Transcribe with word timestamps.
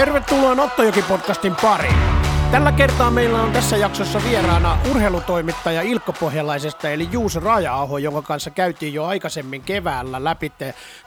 Tervetuloa 0.00 0.54
Nottojoki-podcastin 0.54 1.56
pariin. 1.62 1.94
Tällä 2.50 2.72
kertaa 2.72 3.10
meillä 3.10 3.42
on 3.42 3.52
tässä 3.52 3.76
jaksossa 3.76 4.20
vieraana 4.28 4.78
urheilutoimittaja 4.90 5.82
Ilkko 5.82 6.12
Pohjalaisesta 6.12 6.90
eli 6.90 7.08
Juuso 7.12 7.40
Raja-aho, 7.40 7.98
jonka 7.98 8.22
kanssa 8.22 8.50
käytiin 8.50 8.94
jo 8.94 9.04
aikaisemmin 9.04 9.62
keväällä 9.62 10.24
läpi 10.24 10.52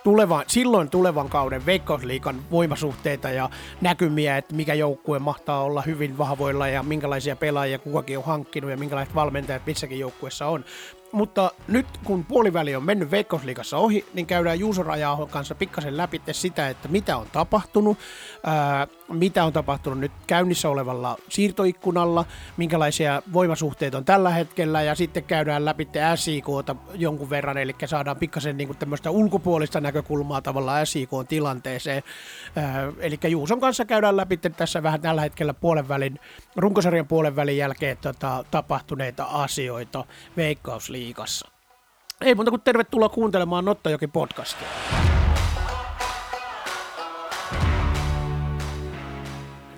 tulevan, 0.03 0.43
silloin 0.47 0.89
tulevan 0.89 1.29
kauden 1.29 1.65
Veikkausliikan 1.65 2.41
voimasuhteita 2.51 3.29
ja 3.29 3.49
näkymiä, 3.81 4.37
että 4.37 4.55
mikä 4.55 4.73
joukkue 4.73 5.19
mahtaa 5.19 5.63
olla 5.63 5.81
hyvin 5.81 6.17
vahvoilla 6.17 6.67
ja 6.67 6.83
minkälaisia 6.83 7.35
pelaajia 7.35 7.79
kukakin 7.79 8.17
on 8.17 8.25
hankkinut 8.25 8.71
ja 8.71 8.77
minkälaiset 8.77 9.15
valmentajat 9.15 9.65
missäkin 9.65 9.99
joukkueessa 9.99 10.47
on. 10.47 10.65
Mutta 11.13 11.51
nyt 11.67 11.85
kun 12.03 12.25
puoliväli 12.25 12.75
on 12.75 12.83
mennyt 12.83 13.11
Veikkausliigassa 13.11 13.77
ohi, 13.77 14.05
niin 14.13 14.25
käydään 14.25 14.59
Juuso 14.59 14.83
kanssa 15.29 15.55
pikkasen 15.55 15.97
läpi 15.97 16.21
sitä, 16.31 16.69
että 16.69 16.87
mitä 16.87 17.17
on 17.17 17.27
tapahtunut, 17.31 17.97
ää, 18.43 18.87
mitä 19.09 19.43
on 19.43 19.53
tapahtunut 19.53 19.99
nyt 19.99 20.11
käynnissä 20.27 20.69
olevalla 20.69 21.17
siirtoikkunalla, 21.29 22.25
minkälaisia 22.57 23.21
voimasuhteita 23.33 23.97
on 23.97 24.05
tällä 24.05 24.29
hetkellä 24.29 24.81
ja 24.81 24.95
sitten 24.95 25.23
käydään 25.23 25.65
läpi 25.65 25.87
SIKta 26.15 26.75
jonkun 26.95 27.29
verran, 27.29 27.57
eli 27.57 27.75
saadaan 27.85 28.17
pikkasen 28.17 28.57
niin 28.57 28.77
tämmöistä 28.77 29.11
ulkopuolista 29.11 29.81
näkökulmaa 29.81 30.41
tavallaan 30.41 30.87
SIK-tilanteeseen. 30.87 32.03
eli 32.99 33.19
Juuson 33.27 33.59
kanssa 33.59 33.85
käydään 33.85 34.17
läpi 34.17 34.37
tässä 34.37 34.83
vähän 34.83 35.01
tällä 35.01 35.21
hetkellä 35.21 35.53
puolen 35.53 35.87
välin, 35.87 36.19
runkosarjan 36.55 37.07
puolen 37.07 37.35
välin 37.35 37.57
jälkeen 37.57 37.97
tota, 37.97 38.45
tapahtuneita 38.51 39.23
asioita 39.23 40.05
Veikkausliigassa. 40.37 41.49
Ei 42.21 42.35
muuta 42.35 42.51
kuin 42.51 42.61
tervetuloa 42.61 43.09
kuuntelemaan 43.09 43.65
Nottajoki 43.65 44.07
podcastia. 44.07 44.67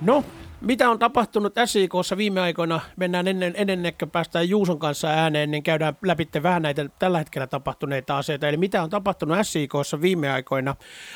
No, 0.06 0.24
mitä 0.62 0.90
on 0.90 1.00
tapahtunut 1.00 1.54
SIKssa 1.66 2.18
viime 2.18 2.42
aikoina? 2.42 2.80
Mennään 2.96 3.28
ennen, 3.28 3.54
ennen 3.58 3.94
kuin 4.00 4.12
päästään 4.12 4.50
Juuson 4.50 4.80
kanssa 4.80 5.08
ääneen, 5.08 5.52
niin 5.52 5.64
käydään 5.64 5.98
läpi 6.06 6.28
vähän 6.44 6.62
näitä 6.62 6.90
tällä 7.00 7.18
hetkellä 7.18 7.48
tapahtuneita 7.48 8.18
asioita. 8.18 8.48
Eli 8.48 8.58
mitä 8.58 8.84
on 8.84 8.90
tapahtunut 8.90 9.38
SIKssa 9.42 10.02
viime 10.02 10.32
aikoina? 10.32 10.76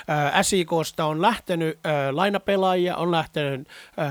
Äh, 0.09 0.33
SIKsta 0.41 1.05
on 1.05 1.21
lähtenyt 1.21 1.79
äh, 1.85 1.93
lainapelaajia, 2.11 2.97
on 2.97 3.11
lähtenyt 3.11 3.67
äh, 3.99 4.07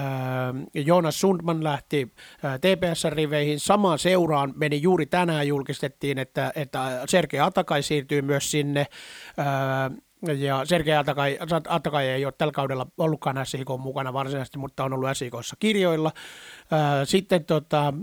Jonas 0.74 1.20
Sundman 1.20 1.64
lähti 1.64 2.12
äh, 2.44 2.54
TPS-riveihin. 2.54 3.60
Samaan 3.60 3.98
seuraan 3.98 4.52
meni 4.56 4.82
juuri 4.82 5.06
tänään 5.06 5.48
julkistettiin, 5.48 6.18
että, 6.18 6.52
että 6.54 7.02
Sergei 7.08 7.40
Atakai 7.40 7.82
siirtyy 7.82 8.22
myös 8.22 8.50
sinne. 8.50 8.86
Ja 10.22 10.64
Sergei 10.64 10.96
Atakai, 10.96 11.38
Atakai 11.68 12.08
ei 12.08 12.24
ole 12.24 12.34
tällä 12.38 12.52
kaudella 12.52 12.86
ollutkaan 12.98 13.46
SIK 13.46 13.68
mukana 13.78 14.12
varsinaisesti, 14.12 14.58
mutta 14.58 14.84
on 14.84 14.92
ollut 14.92 15.08
SIKssa 15.12 15.56
kirjoilla. 15.58 16.12
Sitten 17.04 17.44
tota, 17.44 17.94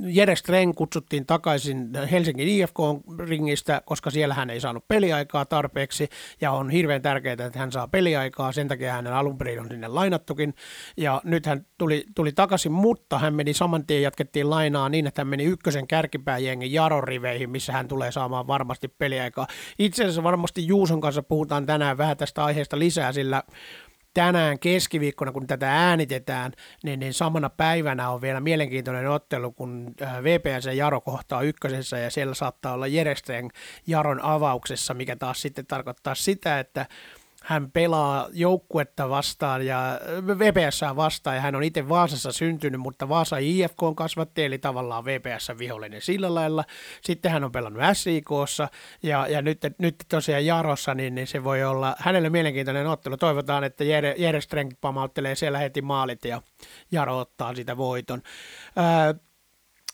Jere 0.00 0.36
Streng 0.36 0.74
kutsuttiin 0.74 1.26
takaisin 1.26 1.90
Helsingin 2.10 2.48
IFK-ringistä, 2.48 3.82
koska 3.84 4.10
siellä 4.10 4.34
hän 4.34 4.50
ei 4.50 4.60
saanut 4.60 4.88
peliaikaa 4.88 5.44
tarpeeksi. 5.44 6.08
Ja 6.40 6.52
on 6.52 6.70
hirveän 6.70 7.02
tärkeää, 7.02 7.36
että 7.46 7.58
hän 7.58 7.72
saa 7.72 7.88
peliaikaa, 7.88 8.52
sen 8.52 8.68
takia 8.68 8.92
hänen 8.92 9.12
alun 9.12 9.38
perin 9.38 9.60
on 9.60 9.68
sinne 9.68 9.88
lainattukin. 9.88 10.54
Ja 10.96 11.20
nyt 11.24 11.46
hän 11.46 11.66
tuli, 11.78 12.04
tuli 12.14 12.32
takaisin, 12.32 12.72
mutta 12.72 13.18
hän 13.18 13.34
meni 13.34 13.54
saman 13.54 13.86
tien, 13.86 14.02
jatkettiin 14.02 14.50
lainaa 14.50 14.88
niin, 14.88 15.06
että 15.06 15.20
hän 15.20 15.28
meni 15.28 15.44
ykkösen 15.44 15.86
kärkipääjengin 15.86 16.72
Jaron 16.72 17.04
riveihin, 17.04 17.50
missä 17.50 17.72
hän 17.72 17.88
tulee 17.88 18.12
saamaan 18.12 18.46
varmasti 18.46 18.88
peliaikaa. 18.88 19.46
Itse 19.78 20.02
asiassa 20.02 20.22
varmasti 20.22 20.66
Juuson 20.66 21.00
kanssa 21.00 21.22
puhutaan 21.22 21.66
tänään 21.66 21.98
vähän 21.98 22.16
tästä 22.16 22.44
aiheesta 22.44 22.78
lisää, 22.78 23.12
sillä 23.12 23.42
tänään 24.14 24.58
keskiviikkona, 24.58 25.32
kun 25.32 25.46
tätä 25.46 25.88
äänitetään, 25.88 26.52
niin, 26.82 27.00
niin 27.00 27.14
samana 27.14 27.50
päivänä 27.50 28.10
on 28.10 28.20
vielä 28.20 28.40
mielenkiintoinen 28.40 29.10
ottelu, 29.10 29.52
kun 29.52 29.94
äh, 30.02 30.22
VPS 30.22 30.66
ja 30.66 30.72
Jaro 30.72 31.00
kohtaa 31.00 31.42
ykkösessä 31.42 31.98
ja 31.98 32.10
siellä 32.10 32.34
saattaa 32.34 32.74
olla 32.74 32.86
Jerestren 32.86 33.50
Jaron 33.86 34.20
avauksessa, 34.22 34.94
mikä 34.94 35.16
taas 35.16 35.42
sitten 35.42 35.66
tarkoittaa 35.66 36.14
sitä, 36.14 36.58
että 36.58 36.86
hän 37.44 37.70
pelaa 37.70 38.28
joukkuetta 38.32 39.08
vastaan 39.08 39.66
ja 39.66 40.00
VPS 40.38 40.80
vastaan 40.96 41.36
ja 41.36 41.42
hän 41.42 41.54
on 41.54 41.62
itse 41.62 41.88
Vaasassa 41.88 42.32
syntynyt, 42.32 42.80
mutta 42.80 43.08
Vaasa 43.08 43.36
IFK 43.36 43.82
on 43.82 43.96
kasvatti, 43.96 44.44
eli 44.44 44.58
tavallaan 44.58 45.04
VPS 45.04 45.52
vihollinen 45.58 46.00
sillä 46.00 46.34
lailla. 46.34 46.64
Sitten 47.02 47.32
hän 47.32 47.44
on 47.44 47.52
pelannut 47.52 47.82
SIKssa 47.92 48.68
ja, 49.02 49.26
ja 49.26 49.42
nyt, 49.42 49.58
nyt 49.78 49.96
tosiaan 50.08 50.46
Jarossa, 50.46 50.94
niin, 50.94 51.14
niin, 51.14 51.26
se 51.26 51.44
voi 51.44 51.64
olla 51.64 51.96
hänelle 51.98 52.30
mielenkiintoinen 52.30 52.86
ottelu. 52.86 53.16
Toivotaan, 53.16 53.64
että 53.64 53.84
Jere, 53.84 54.14
Jere 54.18 54.40
pamauttelee 54.80 55.34
siellä 55.34 55.58
heti 55.58 55.82
maalit 55.82 56.24
ja 56.24 56.42
Jaro 56.92 57.18
ottaa 57.18 57.54
sitä 57.54 57.76
voiton. 57.76 58.22
Ää, 58.76 59.14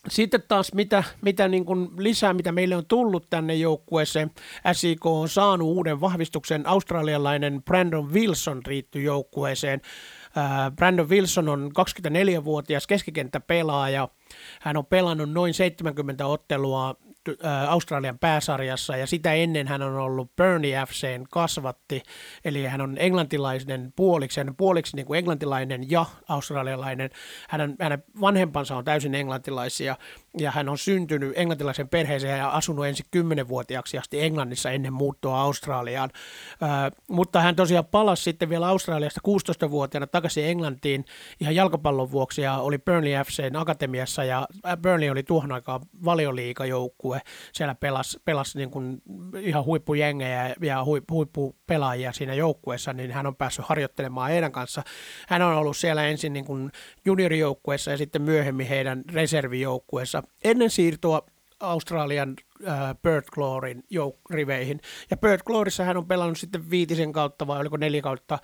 sitten 0.08 0.42
taas 0.48 0.74
mitä, 0.74 1.04
mitä 1.22 1.48
niin 1.48 1.64
kuin 1.64 1.88
lisää, 1.98 2.34
mitä 2.34 2.52
meille 2.52 2.76
on 2.76 2.86
tullut 2.86 3.26
tänne 3.30 3.54
joukkueeseen, 3.54 4.30
SIK 4.72 5.06
on 5.06 5.28
saanut 5.28 5.68
uuden 5.68 6.00
vahvistuksen, 6.00 6.66
australialainen 6.66 7.62
Brandon 7.62 8.12
Wilson 8.12 8.60
riitty 8.66 9.02
joukkueeseen. 9.02 9.80
Brandon 10.76 11.08
Wilson 11.08 11.48
on 11.48 11.70
24-vuotias 11.78 12.86
keskikenttäpelaaja, 12.86 14.08
hän 14.60 14.76
on 14.76 14.86
pelannut 14.86 15.30
noin 15.30 15.54
70 15.54 16.26
ottelua 16.26 16.96
Australian 17.68 18.18
pääsarjassa 18.18 18.96
ja 18.96 19.06
sitä 19.06 19.32
ennen 19.32 19.68
hän 19.68 19.82
on 19.82 19.96
ollut 19.96 20.36
Burnley 20.36 20.72
FCn 20.86 21.26
kasvatti, 21.30 22.02
eli 22.44 22.64
hän 22.64 22.80
on 22.80 22.96
englantilainen 22.98 23.92
puoliksi, 23.96 24.40
hän 24.40 24.48
on 24.48 24.56
puoliksi 24.56 24.96
niin 24.96 25.06
kuin 25.06 25.18
englantilainen 25.18 25.90
ja 25.90 26.06
australialainen. 26.28 27.10
Hänen, 27.48 27.76
hänen 27.80 28.04
vanhempansa 28.20 28.76
on 28.76 28.84
täysin 28.84 29.14
englantilaisia 29.14 29.96
ja 30.38 30.50
hän 30.50 30.68
on 30.68 30.78
syntynyt 30.78 31.32
englantilaisen 31.36 31.88
perheeseen 31.88 32.38
ja 32.38 32.48
asunut 32.48 32.86
ensin 32.86 33.06
10-vuotiaaksi 33.16 33.98
asti 33.98 34.22
Englannissa 34.22 34.70
ennen 34.70 34.92
muuttoa 34.92 35.40
Australiaan. 35.40 36.10
Äh, 36.62 36.92
mutta 37.08 37.40
hän 37.40 37.56
tosiaan 37.56 37.86
palasi 37.86 38.22
sitten 38.22 38.48
vielä 38.48 38.68
Australiasta 38.68 39.20
16-vuotiaana 39.28 40.06
takaisin 40.06 40.44
Englantiin 40.44 41.04
ihan 41.40 41.54
jalkapallon 41.54 42.10
vuoksi 42.10 42.42
ja 42.42 42.58
oli 42.58 42.78
Burnley 42.78 43.24
FCn 43.24 43.56
akatemiassa 43.56 44.24
ja 44.24 44.46
Burnley 44.82 45.10
oli 45.10 45.22
tuohon 45.22 45.52
aikaan 45.52 45.80
valioliikajoukkue 46.04 47.19
siellä 47.52 47.74
pelasi, 47.74 48.18
pelasi 48.24 48.58
niin 48.58 48.70
kuin 48.70 49.02
ihan 49.40 49.64
huippujengejä 49.64 50.54
ja 50.60 50.84
huippupelaajia 50.84 52.12
siinä 52.12 52.34
joukkueessa, 52.34 52.92
niin 52.92 53.10
hän 53.10 53.26
on 53.26 53.36
päässyt 53.36 53.64
harjoittelemaan 53.64 54.30
heidän 54.30 54.52
kanssa. 54.52 54.82
Hän 55.28 55.42
on 55.42 55.54
ollut 55.54 55.76
siellä 55.76 56.06
ensin 56.06 56.32
niin 56.32 56.44
kuin 56.44 56.70
juniorijoukkueessa 57.04 57.90
ja 57.90 57.96
sitten 57.96 58.22
myöhemmin 58.22 58.66
heidän 58.66 59.04
reservijoukkueessa. 59.12 60.22
Ennen 60.44 60.70
siirtoa 60.70 61.22
Australian 61.60 62.34
äh, 62.68 62.94
Bird 63.02 63.24
Glorin 63.32 63.84
jouk- 63.94 64.34
riveihin. 64.34 64.80
Ja 65.10 65.16
Bird 65.16 65.40
Glorissa 65.46 65.84
hän 65.84 65.96
on 65.96 66.06
pelannut 66.06 66.38
sitten 66.38 66.70
viitisen 66.70 67.12
kautta 67.12 67.46
vai 67.46 67.60
oliko 67.60 67.76
neljä 67.76 68.02
kautta. 68.02 68.38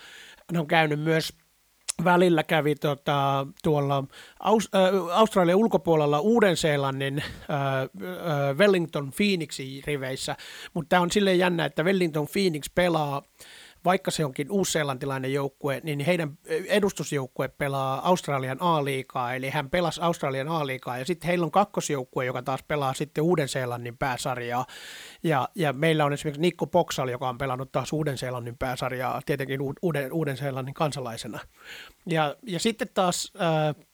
Hän 0.50 0.60
on 0.60 0.66
käynyt 0.66 1.00
myös 1.00 1.32
välillä 2.04 2.42
kävi 2.42 2.74
tota, 2.74 3.46
tuolla 3.62 4.04
Aus, 4.40 4.68
äh, 4.74 5.18
Australian 5.18 5.58
ulkopuolella 5.58 6.20
Uuden-Seelannin 6.20 7.18
äh, 7.18 7.26
äh, 7.82 8.56
Wellington 8.56 9.12
Phoenixin 9.16 9.82
riveissä, 9.86 10.36
mutta 10.74 10.88
tämä 10.88 11.02
on 11.02 11.10
silleen 11.10 11.38
jännä, 11.38 11.64
että 11.64 11.84
Wellington 11.84 12.26
Phoenix 12.32 12.64
pelaa 12.74 13.22
vaikka 13.86 14.10
se 14.10 14.24
onkin 14.24 14.50
uusseelantilainen 14.50 15.32
joukkue, 15.32 15.80
niin 15.84 16.00
heidän 16.00 16.38
edustusjoukkue 16.68 17.48
pelaa 17.48 18.08
Australian 18.08 18.56
A-liigaa, 18.60 19.34
eli 19.34 19.50
hän 19.50 19.70
pelasi 19.70 20.00
Australian 20.00 20.48
A-liigaa, 20.48 20.98
ja 20.98 21.04
sitten 21.04 21.28
heillä 21.28 21.44
on 21.44 21.50
kakkosjoukkue, 21.50 22.24
joka 22.24 22.42
taas 22.42 22.62
pelaa 22.62 22.94
sitten 22.94 23.24
Uuden-Seelannin 23.24 23.98
pääsarjaa, 23.98 24.66
ja, 25.22 25.48
ja 25.54 25.72
meillä 25.72 26.04
on 26.04 26.12
esimerkiksi 26.12 26.40
Nikko 26.40 26.66
Poksal, 26.66 27.08
joka 27.08 27.28
on 27.28 27.38
pelannut 27.38 27.72
taas 27.72 27.92
Uuden-Seelannin 27.92 28.58
pääsarjaa, 28.58 29.22
tietenkin 29.26 29.60
Uuden, 29.82 30.12
Uuden-Seelannin 30.12 30.74
kansalaisena. 30.74 31.40
Ja, 32.06 32.36
ja 32.42 32.60
sitten 32.60 32.88
taas 32.94 33.32
äh, 33.40 33.84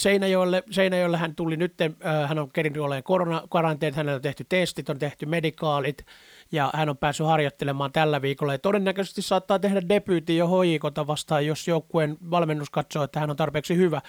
Seinäjoelle, 0.00 0.62
Seinäjoelle 0.70 1.16
hän 1.16 1.34
tuli 1.34 1.56
nyt, 1.56 1.80
äh, 1.80 2.28
hän 2.28 2.38
on 2.38 2.52
kerinyt 2.52 2.82
olemaan 2.82 3.02
koronakaranteet, 3.02 3.94
hänellä 3.94 4.16
on 4.16 4.22
tehty 4.22 4.46
testit, 4.48 4.90
on 4.90 4.98
tehty 4.98 5.26
medikaalit 5.26 6.06
ja 6.52 6.70
hän 6.74 6.88
on 6.88 6.96
päässyt 6.96 7.26
harjoittelemaan 7.26 7.92
tällä 7.92 8.22
viikolla 8.22 8.52
ja 8.54 8.58
todennäköisesti 8.58 9.22
saattaa 9.22 9.58
tehdä 9.58 9.88
debyytin 9.88 10.36
jo 10.36 10.46
hoikota 10.46 11.06
vastaan, 11.06 11.46
jos 11.46 11.68
joukkueen 11.68 12.16
valmennus 12.30 12.70
katsoo, 12.70 13.04
että 13.04 13.20
hän 13.20 13.30
on 13.30 13.36
tarpeeksi 13.36 13.76
hyvä. 13.76 14.00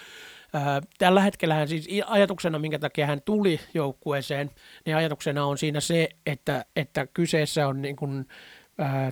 Tällä 0.97 1.21
hetkellä 1.21 1.53
hän 1.53 1.67
siis 1.67 1.87
ajatuksena, 2.05 2.59
minkä 2.59 2.79
takia 2.79 3.07
hän 3.07 3.21
tuli 3.21 3.59
joukkueeseen, 3.73 4.51
niin 4.85 4.95
ajatuksena 4.95 5.45
on 5.45 5.57
siinä 5.57 5.79
se, 5.79 6.09
että, 6.25 6.65
että 6.75 7.07
kyseessä 7.07 7.67
on 7.67 7.81
niin 7.81 7.95
kuin, 7.95 8.27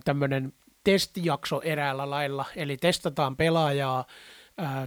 tämmöinen 0.05 0.53
testijakso 0.83 1.61
eräällä 1.61 2.09
lailla, 2.09 2.45
eli 2.55 2.77
testataan 2.77 3.37
pelaajaa 3.37 4.05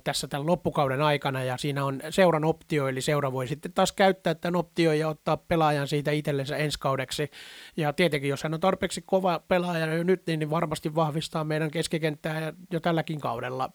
tässä 0.04 0.28
tämän 0.28 0.46
loppukauden 0.46 1.02
aikana 1.02 1.44
ja 1.44 1.56
siinä 1.56 1.84
on 1.84 2.00
seuran 2.10 2.44
optio, 2.44 2.88
eli 2.88 3.00
seura 3.00 3.32
voi 3.32 3.48
sitten 3.48 3.72
taas 3.72 3.92
käyttää 3.92 4.34
tämän 4.34 4.56
optio 4.56 4.92
ja 4.92 5.08
ottaa 5.08 5.36
pelaajan 5.36 5.88
siitä 5.88 6.10
itsellensä 6.10 6.56
ensi 6.56 6.78
kaudeksi. 6.78 7.30
Ja 7.76 7.92
tietenkin, 7.92 8.30
jos 8.30 8.42
hän 8.42 8.54
on 8.54 8.60
tarpeeksi 8.60 9.02
kova 9.06 9.40
pelaaja 9.48 9.94
jo 9.94 10.02
nyt, 10.02 10.26
niin 10.26 10.50
varmasti 10.50 10.94
vahvistaa 10.94 11.44
meidän 11.44 11.70
keskikenttää 11.70 12.52
jo 12.70 12.80
tälläkin 12.80 13.20
kaudella. 13.20 13.70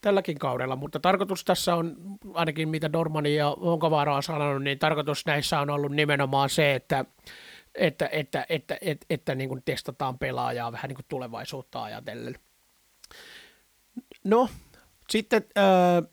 Tälläkin 0.00 0.38
kaudella, 0.38 0.76
mutta 0.76 1.00
tarkoitus 1.00 1.44
tässä 1.44 1.74
on, 1.74 1.96
ainakin 2.34 2.68
mitä 2.68 2.92
Dormani 2.92 3.34
ja 3.34 3.56
Honkavaara 3.60 4.16
on 4.16 4.22
sanonut, 4.22 4.62
niin 4.62 4.78
tarkoitus 4.78 5.26
näissä 5.26 5.60
on 5.60 5.70
ollut 5.70 5.92
nimenomaan 5.92 6.50
se, 6.50 6.74
että 6.74 7.04
että, 7.74 8.08
että, 8.12 8.46
että, 8.48 8.78
että, 8.80 9.06
että 9.10 9.34
niin 9.34 9.62
testataan 9.64 10.18
pelaajaa 10.18 10.72
vähän 10.72 10.88
niin 10.88 10.96
kuin 10.96 11.06
tulevaisuutta 11.08 11.82
ajatellen. 11.82 12.38
No, 14.24 14.48
sitten 15.10 15.44
äh, 15.58 15.64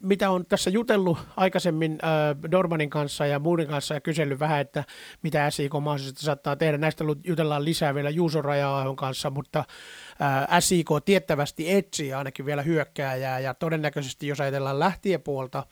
mitä 0.04 0.30
on 0.30 0.46
tässä 0.46 0.70
jutellut 0.70 1.18
aikaisemmin 1.38 1.92
äh, 1.92 2.52
Dormanin 2.52 2.90
kanssa 2.90 3.26
ja 3.26 3.40
muiden 3.40 3.68
kanssa 3.68 3.94
ja 3.94 4.02
kysellyt 4.02 4.40
vähän, 4.40 4.62
että 4.62 4.84
mitä 5.24 5.50
SIK 5.50 5.74
mahdollisesti 5.74 6.26
saattaa 6.26 6.56
tehdä. 6.56 6.78
Näistä 6.78 7.04
jutellaan 7.24 7.66
lisää 7.66 7.96
vielä 7.96 8.10
Juuso 8.10 8.42
raja 8.42 8.86
kanssa, 8.98 9.30
mutta 9.30 9.60
äh, 9.60 10.60
SIK 10.60 10.90
tiettävästi 11.06 11.74
etsii 11.74 12.14
ainakin 12.14 12.46
vielä 12.46 12.62
hyökkääjää 12.62 13.40
ja 13.40 13.54
todennäköisesti 13.54 14.28
jos 14.28 14.42
ajatellaan 14.42 14.80
lähtiepuolta, 14.80 15.64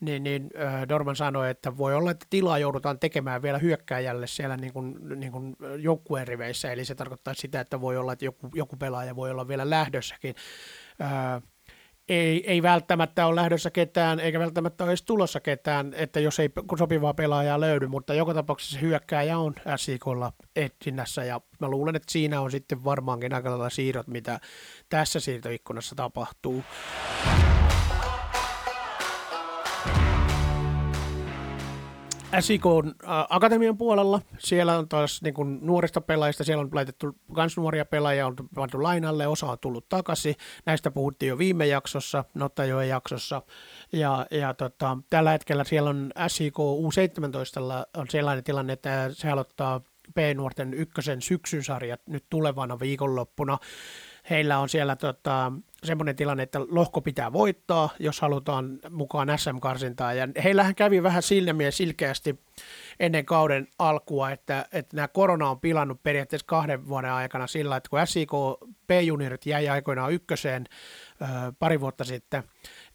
niin, 0.00 0.22
niin 0.22 0.50
Dorman 0.88 1.16
sanoi, 1.16 1.50
että 1.50 1.76
voi 1.76 1.94
olla, 1.94 2.10
että 2.10 2.26
tilaa 2.30 2.58
joudutaan 2.58 2.98
tekemään 2.98 3.42
vielä 3.42 3.58
hyökkääjälle 3.58 4.26
siellä 4.26 4.56
niin 4.56 4.72
kuin, 4.72 4.96
niin 5.16 5.32
kuin 5.32 5.56
joukkueen 5.78 6.28
riveissä, 6.28 6.72
eli 6.72 6.84
se 6.84 6.94
tarkoittaa 6.94 7.34
sitä, 7.34 7.60
että 7.60 7.80
voi 7.80 7.96
olla, 7.96 8.12
että 8.12 8.24
joku, 8.24 8.50
joku 8.54 8.76
pelaaja 8.76 9.16
voi 9.16 9.30
olla 9.30 9.48
vielä 9.48 9.70
lähdössäkin. 9.70 10.34
Äh, 11.02 11.42
ei, 12.08 12.50
ei 12.50 12.62
välttämättä 12.62 13.26
ole 13.26 13.36
lähdössä 13.36 13.70
ketään, 13.70 14.20
eikä 14.20 14.38
välttämättä 14.38 14.84
ole 14.84 14.90
edes 14.90 15.02
tulossa 15.02 15.40
ketään, 15.40 15.94
että 15.96 16.20
jos 16.20 16.40
ei 16.40 16.50
sopivaa 16.78 17.14
pelaajaa 17.14 17.60
löydy, 17.60 17.86
mutta 17.86 18.14
joka 18.14 18.34
tapauksessa 18.34 18.78
hyökkääjä 18.78 19.38
on 19.38 19.54
SIKlla 19.76 20.32
etsinnässä, 20.56 21.24
ja 21.24 21.40
mä 21.60 21.68
luulen, 21.68 21.96
että 21.96 22.12
siinä 22.12 22.40
on 22.40 22.50
sitten 22.50 22.84
varmaankin 22.84 23.34
aika 23.34 23.70
siirrot, 23.70 24.06
mitä 24.06 24.40
tässä 24.88 25.20
siirtoikkunassa 25.20 25.94
tapahtuu. 25.94 26.64
SIK 32.40 32.66
on 32.66 32.94
akatemian 33.28 33.78
puolella, 33.78 34.20
siellä 34.38 34.78
on 34.78 34.88
taas 34.88 35.22
niin 35.22 35.34
kuin 35.34 35.58
nuorista 35.62 36.00
pelaajista, 36.00 36.44
siellä 36.44 36.62
on 36.62 36.68
laitettu 36.72 37.16
myös 37.36 37.56
nuoria 37.56 37.84
pelaajia, 37.84 38.26
on 38.26 38.36
pantu 38.54 38.82
lainalle, 38.82 39.26
osa 39.26 39.46
on 39.46 39.58
tullut 39.58 39.88
takaisin, 39.88 40.34
näistä 40.66 40.90
puhuttiin 40.90 41.28
jo 41.28 41.38
viime 41.38 41.66
jaksossa, 41.66 42.24
Nottajoen 42.34 42.88
jaksossa, 42.88 43.42
ja, 43.92 44.26
ja 44.30 44.54
tota, 44.54 44.98
tällä 45.10 45.30
hetkellä 45.30 45.64
siellä 45.64 45.90
on 45.90 46.12
SIK 46.28 46.58
U17 46.58 47.96
on 47.96 48.06
sellainen 48.10 48.44
tilanne, 48.44 48.72
että 48.72 49.10
se 49.12 49.30
aloittaa 49.30 49.80
P-nuorten 50.14 50.74
ykkösen 50.74 51.22
syksyn 51.22 51.64
sarjat 51.64 52.00
nyt 52.06 52.24
tulevana 52.30 52.80
viikonloppuna, 52.80 53.58
heillä 54.30 54.58
on 54.58 54.68
siellä 54.68 54.96
tota, 54.96 55.52
semmoinen 55.84 56.16
tilanne, 56.16 56.42
että 56.42 56.60
lohko 56.60 57.00
pitää 57.00 57.32
voittaa, 57.32 57.90
jos 57.98 58.20
halutaan 58.20 58.78
mukaan 58.90 59.38
SM-karsintaan. 59.38 60.16
Ja 60.16 60.28
heillähän 60.44 60.74
kävi 60.74 61.02
vähän 61.02 61.22
silmiä 61.22 61.70
silkeästi 61.70 62.40
ennen 63.00 63.24
kauden 63.24 63.68
alkua, 63.78 64.30
että, 64.30 64.66
että 64.72 64.96
nämä 64.96 65.08
korona 65.08 65.50
on 65.50 65.60
pilannut 65.60 66.02
periaatteessa 66.02 66.46
kahden 66.46 66.88
vuoden 66.88 67.12
aikana 67.12 67.46
sillä, 67.46 67.76
että 67.76 67.90
kun 67.90 68.00
SIK 68.04 68.32
P-juniorit 68.86 69.46
jäi 69.46 69.68
aikoinaan 69.68 70.12
ykköseen 70.12 70.64
ö, 71.22 71.26
pari 71.58 71.80
vuotta 71.80 72.04
sitten, 72.04 72.42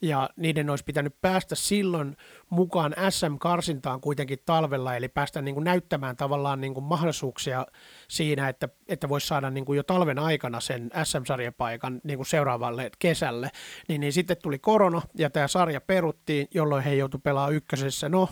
ja 0.02 0.30
niiden 0.36 0.70
olisi 0.70 0.84
pitänyt 0.84 1.20
päästä 1.20 1.54
silloin 1.54 2.16
mukaan 2.50 2.94
SM-karsintaan 3.10 4.00
kuitenkin 4.00 4.38
talvella, 4.46 4.96
eli 4.96 5.08
päästä 5.08 5.42
niin 5.42 5.54
kuin 5.54 5.64
näyttämään 5.64 6.16
tavallaan 6.16 6.60
niin 6.60 6.74
kuin 6.74 6.84
mahdollisuuksia 6.84 7.66
siinä, 8.08 8.48
että, 8.48 8.68
että 8.88 9.08
voisi 9.08 9.26
saada 9.26 9.50
niin 9.50 9.64
kuin 9.64 9.76
jo 9.76 9.82
talven 9.82 10.18
aikana 10.18 10.60
sen 10.60 10.90
SM-sarjapaikan 11.04 12.00
niin 12.04 12.18
kuin 12.18 12.26
seuraavalle 12.26 12.90
kesälle, 12.98 13.50
niin, 13.88 14.00
niin 14.00 14.12
sitten 14.12 14.36
tuli 14.42 14.58
korona, 14.58 15.02
ja 15.18 15.30
tämä 15.30 15.48
sarja 15.48 15.80
peruttiin, 15.80 16.48
jolloin 16.54 16.84
he 16.84 16.94
joutuivat 16.94 17.22
pelaamaan 17.22 17.54
ykkösessä. 17.54 18.08
No, 18.08 18.28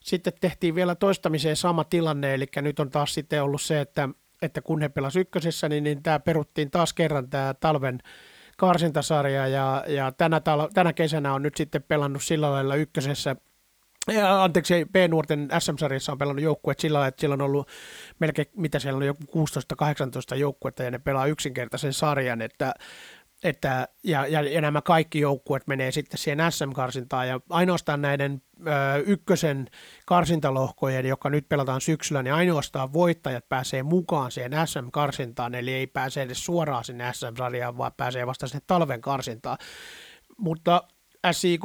sitten 0.00 0.32
tehtiin 0.40 0.74
vielä 0.74 0.94
toistamiseen 0.94 1.56
sama 1.56 1.84
tilanne, 1.84 2.34
eli 2.34 2.46
nyt 2.56 2.80
on 2.80 2.90
taas 2.90 3.14
sitten 3.14 3.42
ollut 3.42 3.62
se, 3.62 3.80
että, 3.80 4.08
että 4.42 4.62
kun 4.62 4.80
he 4.80 4.88
pelasivat 4.88 5.26
ykkösessä, 5.26 5.68
niin, 5.68 5.84
niin 5.84 6.02
tämä 6.02 6.20
peruttiin 6.20 6.70
taas 6.70 6.92
kerran 6.92 7.30
tämä 7.30 7.54
talven 7.54 7.98
karsintasarja, 8.60 9.46
ja, 9.46 9.84
ja 9.88 10.12
tänä, 10.12 10.38
tal- 10.38 10.70
tänä 10.74 10.92
kesänä 10.92 11.34
on 11.34 11.42
nyt 11.42 11.56
sitten 11.56 11.82
pelannut 11.82 12.22
sillä 12.22 12.50
lailla 12.50 12.74
ykkösessä. 12.74 13.36
Ja, 14.08 14.42
anteeksi, 14.42 14.86
B-nuorten 14.92 15.48
SM-sarjassa 15.58 16.12
on 16.12 16.18
pelannut 16.18 16.42
joukkueet 16.42 16.80
sillä 16.80 16.96
lailla, 16.96 17.08
että 17.08 17.20
siellä 17.20 17.34
on 17.34 17.40
ollut 17.40 17.68
melkein, 18.18 18.48
mitä 18.56 18.78
siellä 18.78 18.96
on, 18.96 19.06
joku 19.06 19.46
16-18 20.34 20.36
joukkuetta, 20.36 20.82
ja 20.82 20.90
ne 20.90 20.98
pelaa 20.98 21.26
yksinkertaisen 21.26 21.92
sarjan, 21.92 22.42
että 22.42 22.74
että, 23.44 23.88
ja, 24.04 24.26
ja, 24.26 24.42
ja 24.42 24.60
nämä 24.60 24.82
kaikki 24.82 25.20
joukkueet 25.20 25.66
menee 25.66 25.92
sitten 25.92 26.18
siihen 26.18 26.52
SM-karsintaan 26.52 27.28
ja 27.28 27.40
ainoastaan 27.50 28.02
näiden 28.02 28.42
ö, 28.66 28.70
ykkösen 29.06 29.66
karsintalohkojen, 30.06 31.06
joka 31.06 31.30
nyt 31.30 31.48
pelataan 31.48 31.80
syksyllä, 31.80 32.22
niin 32.22 32.34
ainoastaan 32.34 32.92
voittajat 32.92 33.48
pääsee 33.48 33.82
mukaan 33.82 34.30
siihen 34.30 34.52
SM-karsintaan, 34.64 35.54
eli 35.54 35.72
ei 35.72 35.86
pääse 35.86 36.22
edes 36.22 36.44
suoraan 36.44 36.84
sinne 36.84 37.12
SM-sarjaan, 37.12 37.78
vaan 37.78 37.92
pääsee 37.96 38.26
vasta 38.26 38.48
sinne 38.48 38.62
talven 38.66 39.00
karsintaan. 39.00 39.58
Mutta 40.38 40.82
SIK 41.32 41.64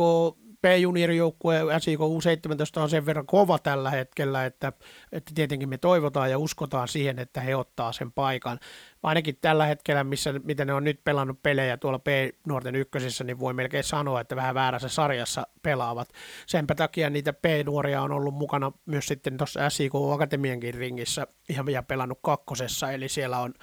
P-juniorijoukkue 0.65 1.59
SIK 1.79 1.99
U17 1.99 2.81
on 2.81 2.89
sen 2.89 3.05
verran 3.05 3.25
kova 3.25 3.59
tällä 3.59 3.91
hetkellä, 3.91 4.45
että, 4.45 4.73
että 5.11 5.31
tietenkin 5.35 5.69
me 5.69 5.77
toivotaan 5.77 6.31
ja 6.31 6.37
uskotaan 6.37 6.87
siihen, 6.87 7.19
että 7.19 7.41
he 7.41 7.55
ottaa 7.55 7.91
sen 7.91 8.11
paikan 8.11 8.59
ainakin 9.03 9.37
tällä 9.41 9.65
hetkellä, 9.65 10.03
missä, 10.03 10.33
miten 10.43 10.67
ne 10.67 10.73
on 10.73 10.83
nyt 10.83 11.03
pelannut 11.03 11.43
pelejä 11.43 11.77
tuolla 11.77 11.99
P-nuorten 11.99 12.75
ykkösissä, 12.75 13.23
niin 13.23 13.39
voi 13.39 13.53
melkein 13.53 13.83
sanoa, 13.83 14.21
että 14.21 14.35
vähän 14.35 14.55
väärässä 14.55 14.89
sarjassa 14.89 15.47
pelaavat. 15.61 16.09
Senpä 16.47 16.75
takia 16.75 17.09
niitä 17.09 17.33
P-nuoria 17.33 18.01
on 18.01 18.11
ollut 18.11 18.35
mukana 18.35 18.71
myös 18.85 19.05
sitten 19.05 19.37
tuossa 19.37 19.69
SIK 19.69 19.91
Akatemiankin 20.13 20.73
ringissä 20.73 21.27
ja, 21.49 21.63
ja 21.71 21.83
pelannut 21.83 22.19
kakkosessa, 22.21 22.91
eli 22.91 23.09
siellä 23.09 23.39
on 23.39 23.53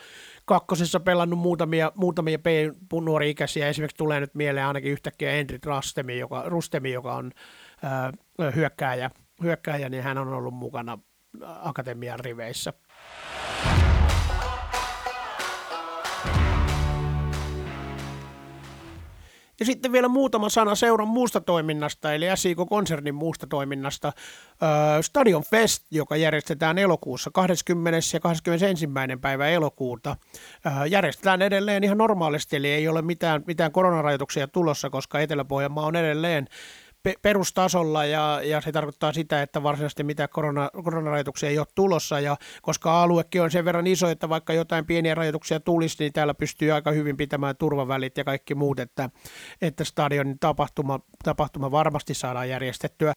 kakkosessa 0.52 1.00
pelannut 1.00 1.38
muutamia, 1.38 1.92
muutamia 1.94 2.38
P-nuori-ikäisiä, 2.38 3.68
esimerkiksi 3.68 3.96
tulee 3.96 4.20
nyt 4.20 4.34
mieleen 4.34 4.66
ainakin 4.66 4.92
yhtäkkiä 4.92 5.30
Endrit 5.30 5.66
Rustemi, 5.66 6.18
joka, 6.18 6.42
Rustemi, 6.46 6.92
joka 6.92 7.14
on 7.14 7.32
ää, 7.82 8.12
hyökkääjä, 8.56 9.10
hyökkääjä, 9.42 9.88
niin 9.88 10.02
hän 10.02 10.18
on 10.18 10.28
ollut 10.28 10.54
mukana 10.54 10.98
akatemian 11.42 12.20
riveissä. 12.20 12.72
Ja 19.62 19.66
sitten 19.66 19.92
vielä 19.92 20.08
muutama 20.08 20.48
sana 20.48 20.74
seuran 20.74 21.08
muusta 21.08 21.40
toiminnasta, 21.40 22.14
eli 22.14 22.26
SIK-konsernin 22.34 23.14
muusta 23.14 23.46
toiminnasta. 23.46 24.12
Stadion 25.00 25.42
Fest, 25.50 25.86
joka 25.90 26.16
järjestetään 26.16 26.78
elokuussa 26.78 27.30
20. 27.34 27.98
ja 28.14 28.20
21. 28.20 28.88
päivä 29.20 29.48
elokuuta, 29.48 30.16
järjestetään 30.88 31.42
edelleen 31.42 31.84
ihan 31.84 31.98
normaalisti, 31.98 32.56
eli 32.56 32.68
ei 32.68 32.88
ole 32.88 33.02
mitään, 33.02 33.44
mitään 33.46 33.72
koronarajoituksia 33.72 34.48
tulossa, 34.48 34.90
koska 34.90 35.20
Etelä-Pohjanmaa 35.20 35.86
on 35.86 35.96
edelleen 35.96 36.48
perustasolla 37.22 38.04
ja, 38.04 38.40
ja 38.44 38.60
se 38.60 38.72
tarkoittaa 38.72 39.12
sitä, 39.12 39.42
että 39.42 39.62
varsinaisesti 39.62 40.04
mitään 40.04 40.28
korona, 40.32 40.70
koronarajoituksia 40.84 41.48
ei 41.48 41.58
ole 41.58 41.66
tulossa 41.74 42.20
ja 42.20 42.36
koska 42.62 43.02
aluekin 43.02 43.42
on 43.42 43.50
sen 43.50 43.64
verran 43.64 43.86
iso, 43.86 44.08
että 44.08 44.28
vaikka 44.28 44.52
jotain 44.52 44.86
pieniä 44.86 45.14
rajoituksia 45.14 45.60
tulisi, 45.60 45.96
niin 45.98 46.12
täällä 46.12 46.34
pystyy 46.34 46.72
aika 46.72 46.90
hyvin 46.90 47.16
pitämään 47.16 47.56
turvavälit 47.56 48.16
ja 48.16 48.24
kaikki 48.24 48.54
muut, 48.54 48.80
että, 48.80 49.10
että 49.60 49.84
stadionin 49.84 50.38
tapahtuma, 50.38 51.00
tapahtuma 51.24 51.70
varmasti 51.70 52.14
saadaan 52.14 52.48
järjestettyä. 52.48 53.12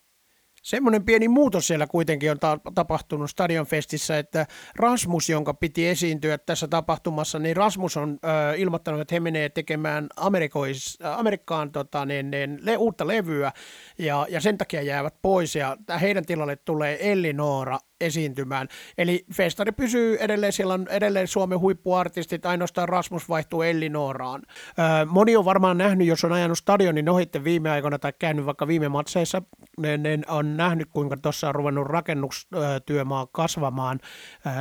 Semmoinen 0.66 1.06
pieni 1.06 1.28
muutos 1.28 1.68
siellä 1.68 1.88
kuitenkin 1.88 2.32
on 2.32 2.40
ta- 2.40 2.60
tapahtunut 2.76 3.30
Stadionfestissä, 3.30 4.18
että 4.18 4.46
Rasmus, 4.76 5.30
jonka 5.30 5.54
piti 5.54 5.88
esiintyä 5.88 6.38
tässä 6.38 6.68
tapahtumassa, 6.68 7.40
niin 7.40 7.56
Rasmus 7.56 7.98
on 7.98 8.20
ö, 8.24 8.56
ilmoittanut, 8.56 9.02
että 9.02 9.16
he 9.16 9.20
menee 9.20 9.50
tekemään 9.50 10.08
Amerikois, 10.16 10.98
Amerikkaan 11.04 11.72
tota, 11.72 12.06
niin, 12.06 12.32
niin, 12.32 12.60
le, 12.62 12.78
uutta 12.78 13.08
levyä 13.08 13.52
ja, 13.98 14.28
ja 14.30 14.42
sen 14.42 14.58
takia 14.58 14.82
jäävät 14.82 15.16
pois. 15.22 15.56
Ja 15.56 15.78
heidän 16.02 16.26
tilalle 16.26 16.56
tulee 16.56 17.12
Elli 17.12 17.34
Noora 17.34 17.80
esiintymään. 18.02 18.68
Eli 18.98 19.25
festari 19.34 19.72
pysyy 19.72 20.18
edelleen, 20.20 20.54
siellä 20.54 20.74
on 20.74 20.88
edelleen 20.90 21.28
Suomen 21.28 21.60
huippuartistit, 21.60 22.46
ainoastaan 22.46 22.90
Rasmus 22.90 23.30
vaihtuu 23.30 23.62
Elli 23.62 23.90
Nooraan. 23.90 24.42
Öö, 24.80 25.06
moni 25.06 25.36
on 25.36 25.46
varmaan 25.46 25.78
nähnyt, 25.78 26.08
jos 26.08 26.24
on 26.24 26.32
ajanut 26.32 26.58
stadionin 26.58 27.10
ohitte 27.10 27.44
viime 27.44 27.72
aikoina 27.72 28.00
tai 28.00 28.14
käynyt 28.20 28.46
vaikka 28.46 28.68
viime 28.68 28.90
matseissa, 28.90 29.42
ne, 29.78 29.98
ne 29.98 30.20
on 30.28 30.58
nähnyt, 30.58 30.90
kuinka 30.94 31.18
tuossa 31.18 31.50
on 31.50 31.56
ruvennut 31.56 31.88
rakennustyömaa 31.88 33.28
kasvamaan 33.32 34.00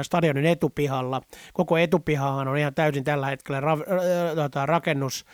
stadionin 0.03 0.47
etupihalla. 0.47 1.23
Koko 1.53 1.77
etupihahan 1.77 2.49
on 2.49 2.59
ihan 2.59 2.75
täysin 2.75 3.05
tällä 3.05 3.27
hetkellä 3.27 3.61
ra- 3.61 3.89
ra- 3.89 4.35
tota, 4.35 4.67
rakennus 4.67 5.25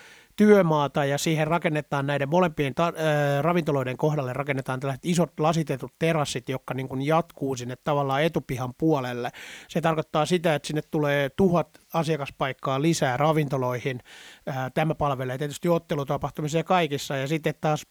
työmaata 0.41 1.05
ja 1.05 1.19
siihen 1.19 1.47
rakennetaan 1.47 2.07
näiden 2.07 2.29
molempien 2.29 2.75
ta- 2.75 2.87
äh, 2.87 3.43
ravintoloiden 3.43 3.97
kohdalle 3.97 4.33
rakennetaan 4.33 4.81
tällaiset 4.81 5.05
isot 5.05 5.41
lasitetut 5.41 5.93
terassit, 5.99 6.49
jotka 6.49 6.75
niin 6.75 6.89
kuin 6.89 7.03
jatkuu 7.03 7.57
sinne 7.57 7.77
tavallaan 7.85 8.23
etupihan 8.23 8.75
puolelle. 8.79 9.31
Se 9.69 9.81
tarkoittaa 9.81 10.27
sitä, 10.27 10.55
että 10.55 10.67
sinne 10.67 10.83
tulee 10.91 11.31
tuhat 11.37 11.69
asiakaspaikkaa 11.95 12.83
lisää 12.83 13.17
ravintoloihin. 13.17 14.01
Äh, 14.49 14.71
tämä 14.75 14.95
palvelee 14.95 15.39
tietysti 15.39 15.69
ottelutapahtumisia 15.69 16.65
kaikissa 16.65 17.17
ja 17.17 17.29
sitten 17.29 17.55
taas 17.61 17.87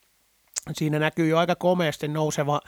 Siinä 0.74 1.00
näkyy 1.00 1.30
jo 1.30 1.38
aika 1.38 1.56
komeasti 1.56 2.08
nouseva 2.08 2.60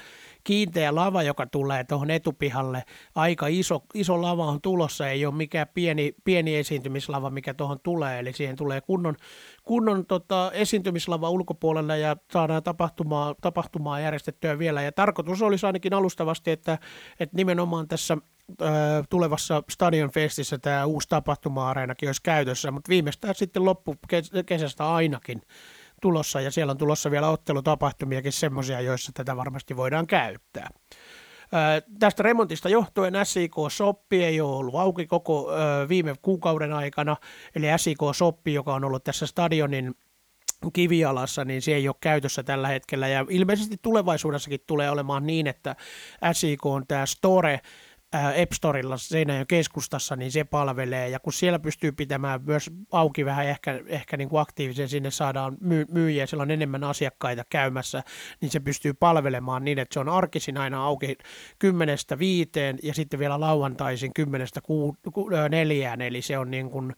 kiinteä 0.43 0.95
lava, 0.95 1.23
joka 1.23 1.45
tulee 1.45 1.83
tuohon 1.83 2.11
etupihalle. 2.11 2.83
Aika 3.15 3.47
iso, 3.47 3.83
iso 3.93 4.21
lava 4.21 4.45
on 4.45 4.61
tulossa, 4.61 5.09
ei 5.09 5.25
ole 5.25 5.35
mikään 5.35 5.67
pieni, 5.73 6.15
pieni 6.23 6.55
esiintymislava, 6.55 7.29
mikä 7.29 7.53
tuohon 7.53 7.79
tulee. 7.83 8.19
Eli 8.19 8.33
siihen 8.33 8.55
tulee 8.55 8.81
kunnon, 8.81 9.15
kunnon 9.63 10.05
tota, 10.05 10.51
esiintymislava 10.53 11.29
ulkopuolelle 11.29 11.99
ja 11.99 12.15
saadaan 12.31 12.63
tapahtumaa, 12.63 13.35
tapahtumaa 13.41 13.99
järjestettyä 13.99 14.59
vielä. 14.59 14.81
Ja 14.81 14.91
tarkoitus 14.91 15.41
olisi 15.41 15.65
ainakin 15.65 15.93
alustavasti, 15.93 16.51
että, 16.51 16.77
että 17.19 17.37
nimenomaan 17.37 17.87
tässä 17.87 18.17
tulevassa 19.09 19.63
Stadion 19.69 20.11
Festissä 20.11 20.57
tämä 20.57 20.85
uusi 20.85 21.09
tapahtuma-areenakin 21.09 22.09
olisi 22.09 22.21
käytössä, 22.23 22.71
mutta 22.71 22.89
viimeistään 22.89 23.35
sitten 23.35 23.65
loppukesästä 23.65 24.93
ainakin 24.93 25.41
tulossa 26.01 26.41
ja 26.41 26.51
siellä 26.51 26.71
on 26.71 26.77
tulossa 26.77 27.11
vielä 27.11 27.29
ottelutapahtumiakin 27.29 28.31
semmoisia, 28.31 28.81
joissa 28.81 29.11
tätä 29.13 29.37
varmasti 29.37 29.77
voidaan 29.77 30.07
käyttää. 30.07 30.69
Ää, 31.53 31.81
tästä 31.99 32.23
remontista 32.23 32.69
johtuen 32.69 33.13
SIK 33.23 33.53
Soppi 33.69 34.23
ei 34.23 34.41
ole 34.41 34.55
ollut 34.55 34.75
auki 34.75 35.07
koko 35.07 35.51
ää, 35.51 35.89
viime 35.89 36.15
kuukauden 36.21 36.73
aikana, 36.73 37.17
eli 37.55 37.67
SIK 37.77 37.99
Soppi, 38.13 38.53
joka 38.53 38.73
on 38.73 38.83
ollut 38.83 39.03
tässä 39.03 39.27
stadionin 39.27 39.95
kivialassa, 40.73 41.45
niin 41.45 41.61
se 41.61 41.75
ei 41.75 41.87
ole 41.87 41.95
käytössä 42.01 42.43
tällä 42.43 42.67
hetkellä. 42.67 43.07
Ja 43.07 43.25
ilmeisesti 43.29 43.77
tulevaisuudessakin 43.81 44.59
tulee 44.67 44.91
olemaan 44.91 45.27
niin, 45.27 45.47
että 45.47 45.75
SIK 46.33 46.65
on 46.65 46.87
tämä 46.87 47.05
Store, 47.05 47.59
Epstorilla 48.35 48.97
Seinäjön 48.97 49.47
keskustassa, 49.47 50.15
niin 50.15 50.31
se 50.31 50.43
palvelee. 50.43 51.09
Ja 51.09 51.19
kun 51.19 51.33
siellä 51.33 51.59
pystyy 51.59 51.91
pitämään 51.91 52.41
myös 52.45 52.71
auki 52.91 53.25
vähän 53.25 53.45
ehkä, 53.45 53.79
ehkä 53.87 54.17
niin 54.17 54.29
kuin 54.29 54.41
aktiivisen, 54.41 54.89
sinne 54.89 55.11
saadaan 55.11 55.57
myy- 55.61 55.85
myyjiä, 55.91 56.25
siellä 56.25 56.43
on 56.43 56.51
enemmän 56.51 56.83
asiakkaita 56.83 57.43
käymässä, 57.49 58.03
niin 58.41 58.51
se 58.51 58.59
pystyy 58.59 58.93
palvelemaan 58.93 59.63
niin, 59.63 59.79
että 59.79 59.93
se 59.93 59.99
on 59.99 60.09
arkisin 60.09 60.57
aina 60.57 60.85
auki 60.85 61.17
kymmenestä 61.59 62.19
viiteen 62.19 62.79
ja 62.83 62.93
sitten 62.93 63.19
vielä 63.19 63.39
lauantaisin 63.39 64.11
kymmenestä 64.15 64.61
neljään, 65.49 66.01
eli 66.01 66.21
se 66.21 66.37
on 66.37 66.51
niin 66.51 66.69
kuin 66.69 66.93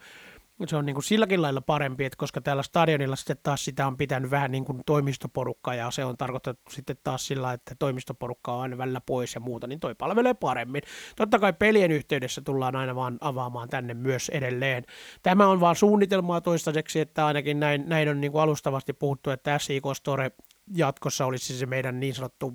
se 0.68 0.76
on 0.76 0.86
niin 0.86 0.94
kuin 0.94 1.04
silläkin 1.04 1.42
lailla 1.42 1.62
parempi, 1.62 2.06
että 2.06 2.18
koska 2.18 2.42
täällä 2.42 2.64
stadionilla 2.64 3.16
sitten 3.16 3.38
taas 3.44 3.66
sitä 3.66 3.88
on 3.88 3.98
pitänyt 3.98 4.32
vähän 4.32 4.52
niin 4.52 4.66
kuin 4.66 4.82
toimistoporukka 4.86 5.74
ja 5.74 5.92
se 5.92 6.06
on 6.06 6.18
tarkoitettu 6.18 6.72
sitten 6.72 6.96
taas 7.04 7.28
sillä, 7.28 7.54
että 7.54 7.76
toimistoporukka 7.80 8.54
on 8.54 8.62
aina 8.62 8.78
välillä 8.78 9.02
pois 9.02 9.36
ja 9.36 9.42
muuta, 9.42 9.68
niin 9.68 9.80
toi 9.80 9.96
palvelee 9.96 10.34
paremmin. 10.34 10.82
Totta 11.16 11.40
kai 11.40 11.54
pelien 11.54 11.92
yhteydessä 11.92 12.42
tullaan 12.42 12.76
aina 12.76 12.96
vaan 12.96 13.18
avaamaan 13.22 13.70
tänne 13.70 13.94
myös 13.94 14.30
edelleen. 14.30 14.84
Tämä 15.24 15.48
on 15.48 15.60
vaan 15.60 15.76
suunnitelmaa 15.76 16.42
toistaiseksi, 16.42 17.00
että 17.00 17.26
ainakin 17.26 17.60
näin, 17.60 17.84
näin 17.88 18.10
on 18.10 18.22
niin 18.22 18.32
kuin 18.32 18.42
alustavasti 18.42 18.94
puhuttu, 18.94 19.30
että 19.30 19.60
SIK 19.60 19.84
Store 19.94 20.32
jatkossa 20.74 21.26
olisi 21.26 21.58
se 21.58 21.66
meidän 21.66 22.00
niin 22.00 22.16
sanottu 22.16 22.54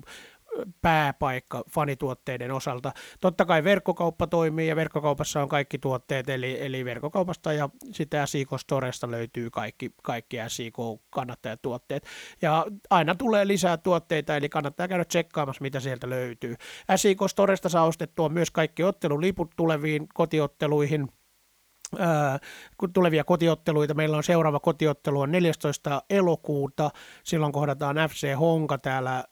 pääpaikka 0.81 1.63
fanituotteiden 1.71 2.51
osalta. 2.51 2.91
Totta 3.19 3.45
kai 3.45 3.63
verkkokauppa 3.63 4.27
toimii 4.27 4.67
ja 4.67 4.75
verkkokaupassa 4.75 5.41
on 5.41 5.49
kaikki 5.49 5.77
tuotteet, 5.77 6.29
eli, 6.29 6.65
eli 6.65 6.85
verkkokaupasta 6.85 7.53
ja 7.53 7.69
sitten 7.91 8.27
SIK 8.27 8.49
Storesta 8.57 9.11
löytyy 9.11 9.49
kaikki, 9.49 9.91
kaikki 10.03 10.37
SIK 10.47 10.75
kannattajatuotteet. 11.09 12.05
Ja 12.41 12.65
aina 12.89 13.15
tulee 13.15 13.47
lisää 13.47 13.77
tuotteita, 13.77 14.35
eli 14.35 14.49
kannattaa 14.49 14.87
käydä 14.87 15.05
tsekkaamassa, 15.05 15.61
mitä 15.61 15.79
sieltä 15.79 16.09
löytyy. 16.09 16.55
SIK 16.95 17.19
Storesta 17.27 17.69
saa 17.69 17.85
ostettua 17.85 18.29
myös 18.29 18.51
kaikki 18.51 18.83
otteluliput 18.83 19.51
tuleviin 19.55 20.07
kotiotteluihin– 20.13 21.07
tulevia 22.93 23.23
kotiotteluita. 23.23 23.93
Meillä 23.93 24.17
on 24.17 24.23
seuraava 24.23 24.59
kotiottelu 24.59 25.21
on 25.21 25.31
14. 25.31 26.01
elokuuta. 26.09 26.89
Silloin 27.23 27.51
kohdataan 27.51 27.95
FC 28.09 28.35
Honka 28.39 28.77
täällä 28.77 29.23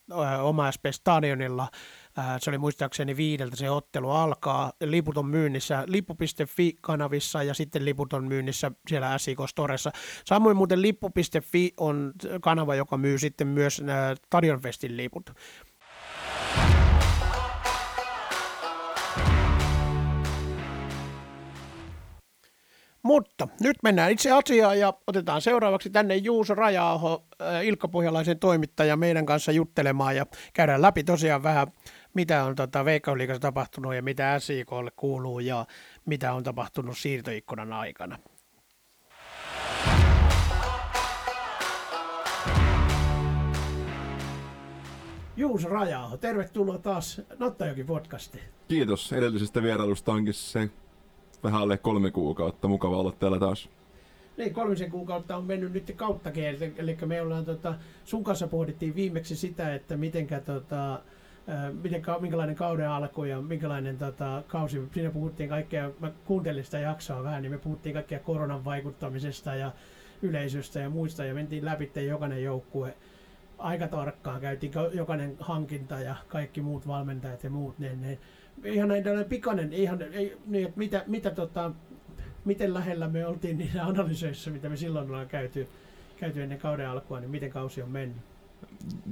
Oma 0.41 0.71
SP 0.75 0.85
Stadionilla. 0.91 1.67
Se 2.39 2.49
oli 2.49 2.57
muistaakseni 2.57 3.17
viideltä 3.17 3.55
se 3.55 3.69
ottelu 3.69 4.09
alkaa. 4.09 4.71
Liput 4.83 5.17
on 5.17 5.25
myynnissä 5.25 5.83
lippu.fi-kanavissa 5.87 7.43
ja 7.43 7.53
sitten 7.53 7.85
liput 7.85 8.13
on 8.13 8.27
myynnissä 8.27 8.71
siellä 8.87 9.17
SIK 9.17 9.39
Storessa. 9.47 9.91
Samoin 10.25 10.57
muuten 10.57 10.81
lippu.fi 10.81 11.73
on 11.77 12.13
kanava, 12.41 12.75
joka 12.75 12.97
myy 12.97 13.17
sitten 13.19 13.47
myös 13.47 13.81
Stadionfestin 14.25 14.97
liput. 14.97 15.29
Mutta 23.07 23.47
nyt 23.61 23.77
mennään 23.83 24.11
itse 24.11 24.31
asiaan 24.31 24.79
ja 24.79 24.93
otetaan 25.07 25.41
seuraavaksi 25.41 25.89
tänne 25.89 26.15
Juuso 26.15 26.55
Rajaaho, 26.55 27.25
äh, 27.41 27.65
Ilkka 27.65 27.87
Pohjalaisen 27.87 28.39
toimittaja 28.39 28.97
meidän 28.97 29.25
kanssa 29.25 29.51
juttelemaan 29.51 30.15
ja 30.15 30.25
käydään 30.53 30.81
läpi 30.81 31.03
tosiaan 31.03 31.43
vähän, 31.43 31.67
mitä 32.13 32.43
on 32.43 32.55
tota 32.55 32.85
Veikkausliigassa 32.85 33.41
tapahtunut 33.41 33.95
ja 33.95 34.01
mitä 34.01 34.39
SIKlle 34.39 34.91
kuuluu 34.95 35.39
ja 35.39 35.65
mitä 36.05 36.33
on 36.33 36.43
tapahtunut 36.43 36.97
siirtoikkunan 36.97 37.73
aikana. 37.73 38.19
Juuso 45.37 45.69
Rajaaho, 45.69 46.17
tervetuloa 46.17 46.77
taas 46.77 47.21
Nottajoki 47.39 47.83
podcastiin. 47.83 48.43
Kiitos 48.67 49.13
edellisestä 49.13 49.63
vierailusta 49.63 50.11
onkin 50.11 50.33
se 50.33 50.69
vähän 51.43 51.61
alle 51.61 51.77
kolme 51.77 52.11
kuukautta. 52.11 52.67
Mukava 52.67 52.97
olla 52.97 53.11
täällä 53.11 53.39
taas. 53.39 53.69
Niin, 54.37 54.53
kolmisen 54.53 54.91
kuukautta 54.91 55.37
on 55.37 55.45
mennyt 55.45 55.73
nyt 55.73 55.93
kautta 55.95 56.29
eli, 56.29 56.73
eli 56.77 56.97
me 57.05 57.21
ollaan 57.21 57.45
tota, 57.45 57.75
sun 58.05 58.23
kanssa 58.23 58.47
pohdittiin 58.47 58.95
viimeksi 58.95 59.35
sitä, 59.35 59.75
että 59.75 59.97
mitenkä 59.97 60.39
tota, 60.39 60.99
miten, 61.83 62.01
minkälainen 62.19 62.55
kauden 62.55 62.89
alku 62.89 63.23
ja 63.23 63.41
minkälainen 63.41 63.97
tota, 63.97 64.43
kausi. 64.47 64.81
Siinä 64.93 65.11
puhuttiin 65.11 65.49
kaikkea, 65.49 65.91
mä 65.99 66.11
kuuntelin 66.25 66.65
sitä 66.65 66.79
jaksoa 66.79 67.23
vähän, 67.23 67.41
niin 67.41 67.51
me 67.51 67.57
puhuttiin 67.57 67.93
kaikkea 67.93 68.19
koronan 68.19 68.65
vaikuttamisesta 68.65 69.55
ja 69.55 69.71
yleisöstä 70.21 70.79
ja 70.79 70.89
muista 70.89 71.25
ja 71.25 71.33
mentiin 71.33 71.65
läpi 71.65 71.91
jokainen 72.07 72.43
joukkue 72.43 72.93
aika 73.57 73.87
tarkkaan. 73.87 74.41
Käytiin 74.41 74.73
jokainen 74.93 75.35
hankinta 75.39 75.99
ja 75.99 76.15
kaikki 76.27 76.61
muut 76.61 76.87
valmentajat 76.87 77.43
ja 77.43 77.49
muut. 77.49 77.79
Niin, 77.79 78.01
niin 78.01 78.19
ihan 78.63 78.87
näin 78.87 79.03
pikainen, 79.29 79.73
ihan, 79.73 80.01
ei, 80.01 80.37
niin, 80.45 80.65
että 80.65 80.77
mitä, 80.79 81.03
mitä 81.07 81.31
tota, 81.31 81.71
miten 82.45 82.73
lähellä 82.73 83.07
me 83.07 83.25
oltiin 83.25 83.57
niissä 83.57 83.85
analyseissa, 83.85 84.51
mitä 84.51 84.69
me 84.69 84.77
silloin 84.77 85.07
ollaan 85.07 85.27
käyty, 85.27 85.67
käyty 86.17 86.43
ennen 86.43 86.59
kauden 86.59 86.89
alkua, 86.89 87.19
niin 87.19 87.29
miten 87.29 87.49
kausi 87.49 87.81
on 87.81 87.89
mennyt? 87.89 88.17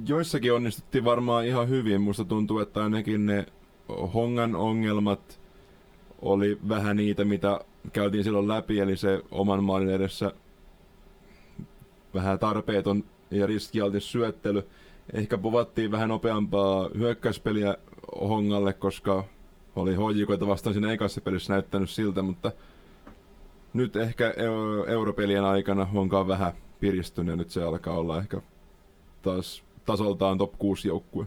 Joissakin 0.06 0.52
onnistuttiin 0.52 1.04
varmaan 1.04 1.46
ihan 1.46 1.68
hyvin. 1.68 2.00
Musta 2.00 2.24
tuntuu, 2.24 2.58
että 2.58 2.82
ainakin 2.82 3.26
ne 3.26 3.46
Hongan 4.14 4.56
ongelmat 4.56 5.40
oli 6.22 6.58
vähän 6.68 6.96
niitä, 6.96 7.24
mitä 7.24 7.60
käytiin 7.92 8.24
silloin 8.24 8.48
läpi, 8.48 8.78
eli 8.78 8.96
se 8.96 9.22
oman 9.30 9.64
maalin 9.64 9.88
edessä 9.88 10.32
vähän 12.14 12.38
tarpeeton 12.38 13.04
ja 13.30 13.46
riskialtis 13.46 14.12
syöttely. 14.12 14.68
Ehkä 15.12 15.38
povattiin 15.38 15.90
vähän 15.90 16.08
nopeampaa 16.08 16.90
hyökkäyspeliä 16.98 17.76
Hongalle, 18.20 18.72
koska 18.72 19.24
oli 19.76 19.94
hoijikoita 19.94 20.46
vastaan 20.46 20.74
siinä 20.74 20.92
ekassa 20.92 21.20
pelissä 21.20 21.52
näyttänyt 21.52 21.90
siltä, 21.90 22.22
mutta 22.22 22.52
nyt 23.74 23.96
ehkä 23.96 24.34
europelien 24.86 25.44
aikana 25.44 25.88
onkaan 25.94 26.28
vähän 26.28 26.52
piristynyt 26.80 27.32
ja 27.32 27.36
nyt 27.36 27.50
se 27.50 27.62
alkaa 27.62 27.98
olla 27.98 28.18
ehkä 28.18 28.40
taas 29.22 29.62
tasoltaan 29.86 30.38
top 30.38 30.52
6 30.58 30.88
joukkue. 30.88 31.26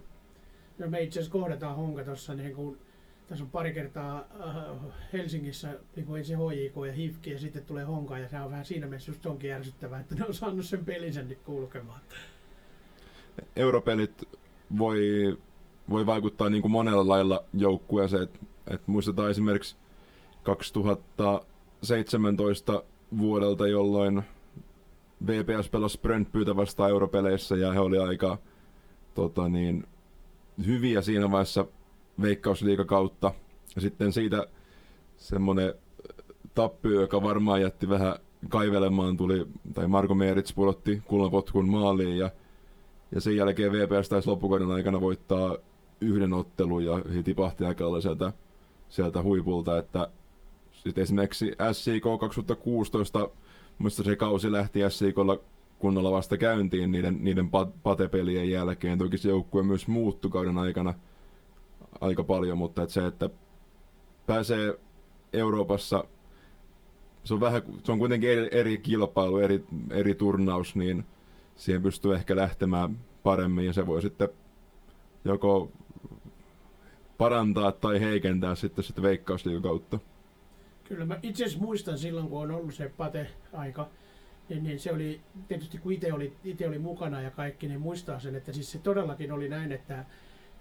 No 0.79 0.89
me 0.89 1.01
itse 1.01 1.19
asiassa 1.19 1.31
kohdataan 1.31 1.75
Honka 1.75 2.03
tuossa 2.03 2.33
niin 2.33 2.55
kun 2.55 2.77
tässä 3.27 3.43
on 3.43 3.49
pari 3.49 3.73
kertaa 3.73 4.25
äh, 4.47 4.55
Helsingissä 5.13 5.79
niin 5.95 6.05
kuin 6.05 6.19
ensin 6.19 6.37
HJK 6.37 6.75
ja 6.87 6.93
HIFK 6.93 7.27
ja 7.27 7.39
sitten 7.39 7.65
tulee 7.65 7.83
Honka 7.83 8.17
ja 8.17 8.29
se 8.29 8.39
on 8.39 8.51
vähän 8.51 8.65
siinä 8.65 8.87
mielessä 8.87 9.11
just 9.11 9.25
onkin 9.25 9.49
järsyttävää, 9.49 9.99
että 9.99 10.15
ne 10.15 10.25
on 10.25 10.33
saanut 10.33 10.65
sen 10.65 10.85
pelin 10.85 11.13
nyt 11.27 11.39
kulkemaan. 11.45 11.99
Europelit 13.55 14.27
voi 14.77 15.37
voi 15.89 16.05
vaikuttaa 16.05 16.50
niin 16.50 16.62
kuin 16.62 16.72
monella 16.72 17.08
lailla 17.08 17.43
joukkueeseen. 17.53 18.24
Et, 18.24 18.39
et 18.67 18.88
muistetaan 18.88 19.31
esimerkiksi 19.31 19.75
2017 20.43 22.84
vuodelta, 23.17 23.67
jolloin 23.67 24.24
VPS 25.27 25.69
pelasi 25.69 26.00
Brentbytä 26.01 26.55
vastaan 26.55 26.89
europeleissä 26.89 27.55
ja 27.55 27.72
he 27.72 27.79
oli 27.79 27.98
aika 27.98 28.38
tota 29.13 29.50
niin, 29.50 29.88
hyviä 30.65 31.01
siinä 31.01 31.31
vaiheessa 31.31 31.65
veikkausliikakautta. 32.22 33.34
Ja 33.75 33.81
sitten 33.81 34.13
siitä 34.13 34.48
semmoinen 35.17 35.74
tappio, 36.55 37.01
joka 37.01 37.24
varmaan 37.24 37.62
jätti 37.62 37.89
vähän 37.89 38.15
kaivelemaan 38.50 39.17
tuli, 39.17 39.46
tai 39.74 39.88
Marko 39.88 40.15
Meerits 40.15 40.53
pudotti 40.53 41.01
kulmapotkun 41.05 41.69
maaliin 41.69 42.17
ja, 42.17 42.29
ja 43.15 43.22
sen 43.22 43.36
jälkeen 43.36 43.72
VPS 43.72 44.10
taisi 44.10 44.29
loppukauden 44.29 44.72
aikana 44.72 45.01
voittaa 45.01 45.58
yhden 46.01 46.33
ottelun 46.33 46.85
ja 46.85 47.01
he 47.15 47.23
tipahti 47.23 47.65
aika 47.65 48.01
sieltä, 48.01 48.33
sieltä 48.89 49.23
huipulta, 49.23 49.77
että 49.77 50.07
sitten 50.71 51.01
esimerkiksi 51.01 51.51
SIK 51.71 52.03
2016, 52.19 53.29
muista 53.77 54.03
se 54.03 54.15
kausi 54.15 54.51
lähti 54.51 54.79
SIKlla 54.89 55.39
kunnolla 55.79 56.11
vasta 56.11 56.37
käyntiin 56.37 56.91
niiden, 56.91 57.17
niiden 57.23 57.49
patepelien 57.83 58.49
jälkeen. 58.49 58.97
Toki 58.97 59.17
se 59.17 59.29
joukkue 59.29 59.63
myös 59.63 59.87
muuttui 59.87 60.31
kauden 60.31 60.57
aikana 60.57 60.93
aika 62.01 62.23
paljon, 62.23 62.57
mutta 62.57 62.83
että 62.83 62.93
se, 62.93 63.05
että 63.05 63.29
pääsee 64.25 64.79
Euroopassa, 65.33 66.03
se 67.23 67.33
on, 67.33 67.39
vähän, 67.39 67.61
se 67.83 67.91
on 67.91 67.99
kuitenkin 67.99 68.29
eri, 68.29 68.47
eri 68.51 68.77
kilpailu, 68.77 69.37
eri, 69.37 69.63
eri 69.91 70.15
turnaus, 70.15 70.75
niin 70.75 71.05
siihen 71.55 71.81
pystyy 71.81 72.15
ehkä 72.15 72.35
lähtemään 72.35 72.99
paremmin 73.23 73.65
ja 73.65 73.73
se 73.73 73.87
voi 73.87 74.01
sitten 74.01 74.29
joko 75.25 75.71
parantaa 77.19 77.71
tai 77.71 77.99
heikentää 77.99 78.55
sitten, 78.55 78.83
sitten 78.83 79.03
veikkausliikan 79.03 79.61
kautta. 79.61 79.99
Kyllä 80.83 81.05
mä 81.05 81.19
itse 81.23 81.43
asiassa 81.43 81.65
muistan 81.65 81.97
silloin, 81.97 82.29
kun 82.29 82.41
on 82.41 82.51
ollut 82.51 82.73
se 82.73 82.91
pate-aika, 82.97 83.89
niin, 84.49 84.63
niin 84.63 84.79
se 84.79 84.93
oli, 84.93 85.21
tietysti 85.47 85.77
kun 85.77 85.91
itse 85.91 86.13
oli, 86.13 86.33
itse 86.43 86.67
oli 86.67 86.79
mukana 86.79 87.21
ja 87.21 87.31
kaikki, 87.31 87.67
niin 87.67 87.81
muistaa 87.81 88.19
sen, 88.19 88.35
että 88.35 88.53
siis 88.53 88.71
se 88.71 88.79
todellakin 88.79 89.31
oli 89.31 89.49
näin, 89.49 89.71
että, 89.71 90.05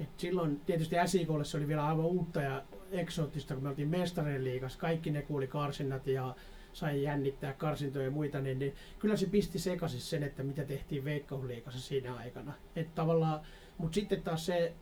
että 0.01 0.15
silloin 0.21 0.61
tietysti 0.61 0.97
SIKlle 1.07 1.45
se 1.45 1.57
oli 1.57 1.69
vielä 1.69 1.87
aivan 1.87 2.05
uutta 2.05 2.43
ja 2.43 2.63
eksoottista, 2.91 3.55
kun 3.55 3.63
me 3.63 3.69
oltiin 3.69 3.89
mestarien 3.89 4.45
liigassa, 4.45 4.79
kaikki 4.79 5.11
ne 5.11 5.23
kuuli 5.23 5.47
karsinnat 5.47 6.07
ja 6.07 6.35
sai 6.73 7.03
jännittää 7.03 7.53
karsintoja 7.53 8.05
ja 8.05 8.11
muita, 8.11 8.41
niin, 8.41 8.59
niin 8.59 8.75
kyllä 8.99 9.17
se 9.17 9.27
pisti 9.27 9.59
sekaisin 9.59 10.01
sen, 10.01 10.23
että 10.23 10.43
mitä 10.43 10.65
tehtiin 10.65 11.05
Veikkausliigassa 11.05 11.81
siinä 11.81 12.15
aikana. 12.15 12.53
Että 12.77 12.93
tavallaan, 12.95 13.41
mutta 13.79 13.95
sitten 13.95 14.23
taas 14.23 14.47
se 14.47 14.73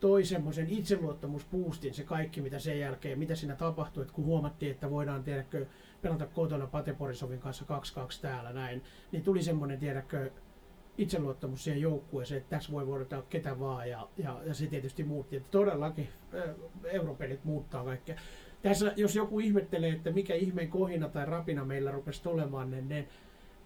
toi 0.00 0.24
semmoisen 0.24 0.68
itseluottamuspuustin 0.68 1.94
se 1.94 2.04
kaikki, 2.04 2.40
mitä 2.40 2.58
sen 2.58 2.80
jälkeen, 2.80 3.18
mitä 3.18 3.34
siinä 3.34 3.56
tapahtui, 3.56 4.02
että 4.02 4.14
kun 4.14 4.24
huomattiin, 4.24 4.72
että 4.72 4.90
voidaan 4.90 5.24
tiedäkö, 5.24 5.66
pelata 6.02 6.26
kotona 6.26 6.66
Pate 6.66 6.92
Porisovin 6.92 7.40
kanssa 7.40 7.64
2-2 7.64 7.68
täällä 8.22 8.52
näin, 8.52 8.82
niin 9.12 9.22
tuli 9.22 9.42
semmoinen, 9.42 9.78
tiedäkö, 9.78 10.30
itseluottamus 10.98 11.64
siihen 11.64 11.82
joukkueeseen, 11.82 12.38
että 12.38 12.56
tässä 12.56 12.72
voi 12.72 12.86
voida 12.86 13.22
ketä 13.30 13.60
vaan 13.60 13.90
ja, 13.90 14.08
ja, 14.16 14.40
ja 14.46 14.54
se 14.54 14.66
tietysti 14.66 15.04
muutti. 15.04 15.36
Että 15.36 15.48
todellakin 15.50 16.08
europelit 16.84 17.44
muuttaa 17.44 17.84
kaikkea. 17.84 18.16
Tässä, 18.62 18.92
jos 18.96 19.16
joku 19.16 19.40
ihmettelee, 19.40 19.92
että 19.92 20.10
mikä 20.10 20.34
ihmeen 20.34 20.68
kohina 20.68 21.08
tai 21.08 21.26
rapina 21.26 21.64
meillä 21.64 21.90
rupesi 21.90 22.22
tulemaan, 22.22 22.70
niin 22.70 22.88
ne, 22.88 23.08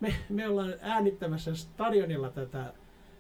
me, 0.01 0.15
me 0.29 0.49
ollaan 0.49 0.75
äänittämässä 0.81 1.55
stadionilla 1.55 2.31
tätä, 2.31 2.75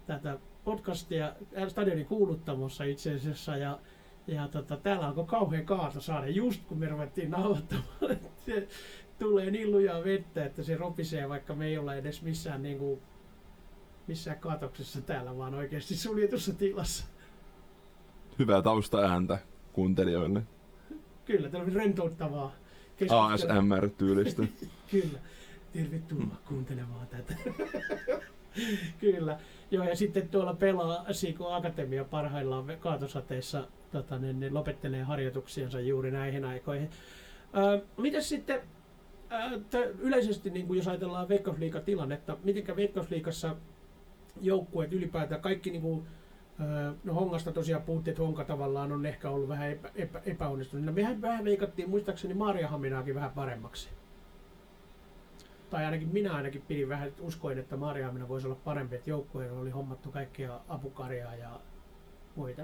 tätä 0.06 0.38
podcastia 0.64 1.32
stadionin 1.68 2.06
kuuluttamossa 2.06 2.84
itse 2.84 3.14
asiassa 3.14 3.56
ja, 3.56 3.78
ja 4.26 4.48
tota, 4.48 4.76
täällä 4.76 5.06
alkoi 5.06 5.26
kauhean 5.64 5.64
saada 5.98 6.28
just 6.28 6.64
kun 6.64 6.78
me 6.78 6.88
ruvettiin 6.88 7.30
nauhoittamaan. 7.30 7.86
se 8.46 8.68
tulee 9.18 9.50
niin 9.50 9.70
lujaa 9.70 10.04
vettä, 10.04 10.44
että 10.44 10.62
se 10.62 10.76
ropisee, 10.76 11.28
vaikka 11.28 11.54
me 11.54 11.66
ei 11.66 11.78
olla 11.78 11.94
edes 11.94 12.22
missään, 12.22 12.62
niin 12.62 12.78
kuin, 12.78 13.00
missään 14.06 14.38
kaatoksessa 14.38 15.00
täällä, 15.00 15.38
vaan 15.38 15.54
oikeasti 15.54 15.96
suljetussa 15.96 16.54
tilassa. 16.54 17.04
Hyvää 18.38 18.62
taustaääntä 18.62 19.38
kuuntelijoille. 19.72 20.42
Kyllä, 21.24 21.48
tämä 21.48 21.64
on 21.64 21.72
rentouttavaa. 21.72 22.52
ASMR-tyylistä. 23.08 24.42
Kyllä. 24.90 25.18
Tervetuloa 25.72 26.36
kuuntelemaan 26.48 27.06
tätä. 27.06 27.34
Kyllä. 29.00 29.38
Joo, 29.70 29.84
ja 29.84 29.96
sitten 29.96 30.28
tuolla 30.28 30.54
pelaa 30.54 31.12
Siiko 31.12 31.52
Akatemia 31.52 32.04
parhaillaan 32.04 32.64
kaatosateissa 32.80 33.68
tota, 33.92 34.18
ne, 34.18 34.32
ne 34.32 34.50
lopettelee 34.50 35.02
harjoituksiansa 35.02 35.80
juuri 35.80 36.10
näihin 36.10 36.44
aikoihin. 36.44 36.90
Ää, 37.52 37.78
mitäs 37.96 38.28
sitten 38.28 38.60
t- 39.71 40.00
yleisesti, 40.00 40.50
niin 40.50 40.66
kuin 40.66 40.76
jos 40.76 40.88
ajatellaan 40.88 41.28
Veikkausliiga-tilannetta, 41.28 42.36
mitenkä 42.45 42.76
Veikkausliigassa 42.76 43.56
joukkueet 44.40 44.92
ylipäätään, 44.92 45.40
kaikki 45.40 45.71
niin 45.71 45.82
kuin, 45.82 46.06
no 47.04 47.14
Hongasta 47.14 47.52
tosiaan 47.52 47.82
puhuttiin, 47.82 48.12
että 48.12 48.23
Honka 48.23 48.45
tavallaan 48.45 48.92
on 48.92 49.06
ehkä 49.06 49.30
ollut 49.30 49.49
vähän 49.49 49.71
epä, 49.71 49.90
epä, 49.95 50.23
epäonnistunut. 50.26 50.86
No, 50.86 50.92
mehän 50.92 51.23
vähän 51.23 51.45
veikattiin 51.45 51.90
muistaakseni 51.90 52.34
Maariahaminaakin 52.34 53.14
vähän 53.14 53.30
paremmaksi 53.30 53.88
tai 55.71 55.85
ainakin 55.85 56.09
minä 56.13 56.35
ainakin 56.35 56.63
pidin 56.69 56.89
vähän, 56.89 57.09
että 57.09 57.23
uskoin, 57.23 57.59
että 57.59 57.76
Marjaamina 57.76 58.28
voisi 58.28 58.47
olla 58.47 58.56
parempi, 58.65 58.97
että 58.97 59.11
joukkueella 59.11 59.61
oli 59.61 59.71
hommattu 59.71 60.11
kaikkia 60.11 60.61
apukarjaa 60.69 61.35
ja 61.35 61.50
muita. 62.37 62.63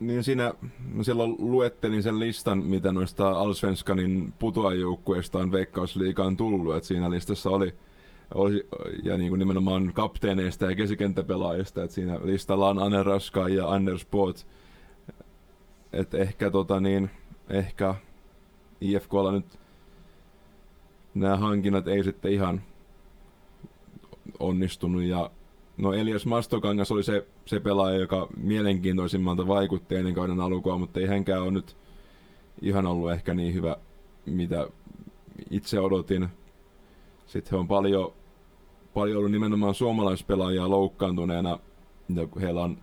Niin 0.00 0.24
siinä, 0.24 0.54
silloin 1.02 1.36
luettelin 1.38 2.02
sen 2.02 2.20
listan, 2.20 2.58
mitä 2.58 2.92
noista 2.92 3.28
Alsvenskanin 3.28 4.32
putoajoukkueista 4.38 5.38
on 5.38 5.52
Veikkausliikaan 5.52 6.36
tullut, 6.36 6.76
että 6.76 6.86
siinä 6.86 7.10
listassa 7.10 7.50
oli, 7.50 7.74
oli 8.34 8.66
ja 9.02 9.18
niin 9.18 9.28
kuin 9.28 9.38
nimenomaan 9.38 9.92
kapteeneista 9.94 10.70
ja 10.70 10.76
keskikenttäpelaajista, 10.76 11.82
että 11.82 11.94
siinä 11.94 12.18
listalla 12.22 12.68
on 12.68 12.78
Anne 12.78 13.02
Raska 13.02 13.48
ja 13.48 13.68
Anders 13.68 14.04
Poot, 14.04 14.46
että 15.92 16.18
ehkä 16.18 16.50
tota 16.50 16.80
niin, 16.80 17.10
ehkä 17.50 17.94
IFKlla 18.80 19.32
nyt 19.32 19.58
nämä 21.16 21.36
hankinnat 21.36 21.88
ei 21.88 22.04
sitten 22.04 22.32
ihan 22.32 22.62
onnistunut. 24.40 25.02
Ja 25.02 25.30
no 25.76 25.92
Elias 25.92 26.26
Mastokangas 26.26 26.92
oli 26.92 27.02
se, 27.02 27.26
se 27.44 27.60
pelaaja, 27.60 27.98
joka 27.98 28.28
mielenkiintoisimmalta 28.36 29.46
vaikutti 29.46 29.94
ennen 29.94 30.14
kauden 30.14 30.40
alkua, 30.40 30.78
mutta 30.78 31.00
ei 31.00 31.06
hänkään 31.06 31.42
ole 31.42 31.50
nyt 31.50 31.76
ihan 32.62 32.86
ollut 32.86 33.12
ehkä 33.12 33.34
niin 33.34 33.54
hyvä, 33.54 33.76
mitä 34.26 34.68
itse 35.50 35.80
odotin. 35.80 36.28
Sitten 37.26 37.50
he 37.50 37.56
on 37.56 37.68
paljon, 37.68 38.12
paljon 38.94 39.18
ollut 39.18 39.32
nimenomaan 39.32 39.74
suomalaispelaajia 39.74 40.70
loukkaantuneena, 40.70 41.58
ja 42.14 42.28
heillä 42.40 42.62
on 42.62 42.78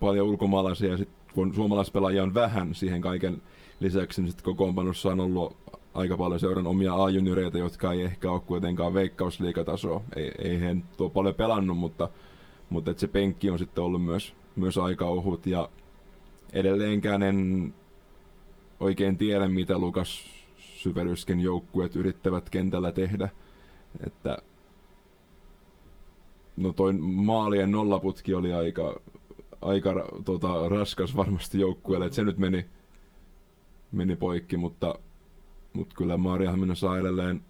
paljon 0.00 0.26
ulkomaalaisia, 0.26 0.90
ja 0.90 0.96
sitten 0.96 1.16
kun 1.34 1.54
suomalaispelaajia 1.54 2.22
on 2.22 2.34
vähän 2.34 2.74
siihen 2.74 3.00
kaiken 3.00 3.42
lisäksi, 3.80 4.22
niin 4.22 4.30
sitten 4.30 4.44
kokoonpanossa 4.44 5.08
on 5.08 5.20
ollut 5.20 5.61
aika 5.94 6.16
paljon 6.16 6.40
seuran 6.40 6.66
omia 6.66 6.94
A-junioreita, 6.94 7.58
jotka 7.58 7.92
ei 7.92 8.02
ehkä 8.02 8.30
ole 8.30 8.40
kuitenkaan 8.40 8.94
veikkausliikatasoa. 8.94 10.02
Ei, 10.16 10.32
ei 10.38 10.60
he 10.60 10.76
tuo 10.96 11.10
paljon 11.10 11.34
pelannut, 11.34 11.78
mutta, 11.78 12.08
mutta 12.70 12.90
et 12.90 12.98
se 12.98 13.08
penkki 13.08 13.50
on 13.50 13.58
sitten 13.58 13.84
ollut 13.84 14.04
myös, 14.04 14.34
myös 14.56 14.78
aika 14.78 15.06
ohut. 15.06 15.46
Ja 15.46 15.68
edelleenkään 16.52 17.22
en 17.22 17.74
oikein 18.80 19.18
tiedä, 19.18 19.48
mitä 19.48 19.78
Lukas 19.78 20.24
Syverysken 20.56 21.40
joukkueet 21.40 21.96
yrittävät 21.96 22.50
kentällä 22.50 22.92
tehdä. 22.92 23.28
Että 24.06 24.38
no 26.56 26.72
toi 26.72 26.92
maalien 27.02 27.70
nollaputki 27.70 28.34
oli 28.34 28.52
aika, 28.52 29.00
aika 29.62 30.08
tota, 30.24 30.68
raskas 30.68 31.16
varmasti 31.16 31.60
joukkueelle, 31.60 32.06
että 32.06 32.16
se 32.16 32.24
nyt 32.24 32.38
meni, 32.38 32.66
meni 33.92 34.16
poikki, 34.16 34.56
mutta 34.56 34.94
mutta 35.72 35.94
kyllä 35.94 36.16
Maariahamina 36.16 36.74
saa 36.74 36.98
edelleen 36.98 37.40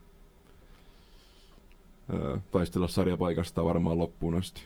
ö, 2.12 2.38
taistella 2.50 2.88
sarjapaikasta 2.88 3.64
varmaan 3.64 3.98
loppuun 3.98 4.34
asti. 4.34 4.62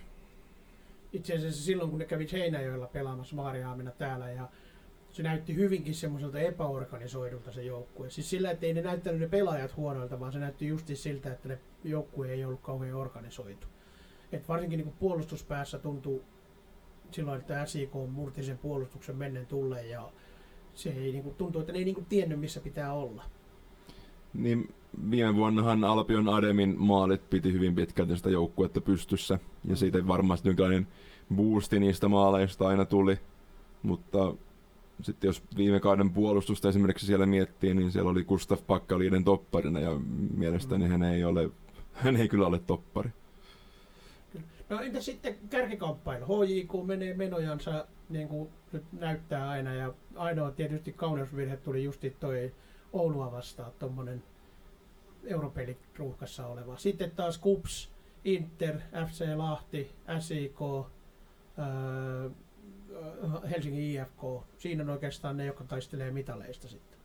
Itse 1.12 1.34
asiassa 1.34 1.64
silloin, 1.64 1.90
kun 1.90 1.98
ne 1.98 2.04
kävi 2.04 2.26
Heinäjoella 2.32 2.86
pelaamassa 2.86 3.36
Maariahamina 3.36 3.90
täällä 3.90 4.30
ja 4.30 4.48
se 5.16 5.22
näytti 5.22 5.54
hyvinkin 5.54 5.94
semmoiselta 5.94 6.38
epäorganisoidulta 6.38 7.52
se 7.52 7.62
joukkue. 7.62 8.10
Siis 8.10 8.30
sillä, 8.30 8.50
että 8.50 8.66
ei 8.66 8.74
ne 8.74 8.82
näyttänyt 8.82 9.20
ne 9.20 9.28
pelaajat 9.28 9.76
huonoilta, 9.76 10.20
vaan 10.20 10.32
se 10.32 10.38
näytti 10.38 10.66
justi 10.66 10.96
siltä, 10.96 11.32
että 11.32 11.48
ne 11.48 11.58
joukkue 11.84 12.32
ei 12.32 12.44
ollut 12.44 12.60
kauhean 12.60 12.94
organisoitu. 12.94 13.66
Et 14.32 14.48
varsinkin 14.48 14.78
niin 14.78 14.94
puolustuspäässä 14.98 15.78
tuntuu 15.78 16.24
silloin, 17.10 17.40
että 17.40 17.66
SIK 17.66 17.92
murti 18.10 18.42
sen 18.42 18.58
puolustuksen 18.58 19.16
mennen 19.16 19.46
tulleen 19.46 19.90
ja 19.90 20.12
se 20.74 20.90
ei 20.90 21.12
niin 21.12 21.22
kuin, 21.22 21.34
tuntuu, 21.34 21.60
että 21.60 21.72
ne 21.72 21.78
ei 21.78 21.84
niin 21.84 21.94
kuin, 21.94 22.06
tiennyt, 22.06 22.40
missä 22.40 22.60
pitää 22.60 22.92
olla. 22.92 23.24
Niin 24.38 24.74
viime 25.10 25.34
vuonnahan 25.34 25.84
Alpion 25.84 26.28
Ademin 26.28 26.74
maalit 26.78 27.30
piti 27.30 27.52
hyvin 27.52 27.74
pitkälti 27.74 28.16
sitä 28.16 28.30
joukkuetta 28.30 28.80
pystyssä. 28.80 29.38
Ja 29.64 29.76
siitä 29.76 30.06
varmasti 30.06 30.48
jonkinlainen 30.48 30.86
boosti 31.34 31.80
niistä 31.80 32.08
maaleista 32.08 32.68
aina 32.68 32.84
tuli. 32.84 33.18
Mutta 33.82 34.34
sitten 35.02 35.28
jos 35.28 35.42
viime 35.56 35.80
kauden 35.80 36.10
puolustusta 36.10 36.68
esimerkiksi 36.68 37.06
siellä 37.06 37.26
miettii, 37.26 37.74
niin 37.74 37.92
siellä 37.92 38.10
oli 38.10 38.24
Gustaf 38.24 38.66
Pakkaliiden 38.66 39.24
topparina 39.24 39.80
ja 39.80 40.00
mielestäni 40.36 40.84
mm. 40.84 40.90
hän 40.90 41.02
ei, 41.02 41.24
ole, 41.24 41.50
hän 41.92 42.16
ei 42.16 42.28
kyllä 42.28 42.46
ole 42.46 42.58
toppari. 42.58 43.10
No 44.68 44.80
entä 44.80 45.00
sitten 45.00 45.36
kärkikamppailu? 45.50 46.24
HJK 46.26 46.86
menee 46.86 47.14
menojansa 47.14 47.86
niin 48.08 48.28
kuin 48.28 48.48
nyt 48.72 48.84
näyttää 48.92 49.48
aina 49.48 49.74
ja 49.74 49.94
ainoa 50.16 50.50
tietysti 50.50 50.92
kauneusvirhe 50.92 51.56
tuli 51.56 51.84
justi 51.84 52.16
toi 52.20 52.52
Oulua 52.92 53.32
vastaan 53.32 53.72
tuommoinen 53.78 54.22
europelit 55.24 55.78
ruuhkassa 55.96 56.46
oleva. 56.46 56.76
Sitten 56.76 57.10
taas 57.10 57.38
KUPS, 57.38 57.90
Inter, 58.24 58.76
FC 59.06 59.24
Lahti, 59.36 59.90
SIK, 60.18 60.60
öö, 60.62 62.30
Helsingin 63.50 63.82
IFK. 63.82 64.44
Siinä 64.58 64.82
on 64.82 64.90
oikeastaan 64.90 65.36
ne, 65.36 65.46
jotka 65.46 65.64
taistelee 65.64 66.10
mitaleista 66.10 66.68
sitten. 66.68 66.98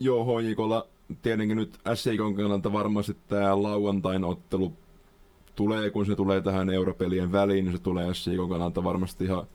Joo, 0.00 0.40
HJKlla 0.40 0.86
tietenkin 1.22 1.56
nyt 1.56 1.78
SIK 1.94 2.20
kannalta 2.36 2.72
varmasti 2.72 3.16
tämä 3.28 3.62
lauantain 3.62 4.24
ottelu 4.24 4.72
tulee, 5.54 5.90
kun 5.90 6.06
se 6.06 6.16
tulee 6.16 6.40
tähän 6.40 6.70
europelien 6.70 7.32
väliin, 7.32 7.64
niin 7.64 7.76
se 7.76 7.82
tulee 7.82 8.14
SIK 8.14 8.48
kannalta 8.48 8.84
varmasti 8.84 9.24
ihan 9.24 9.46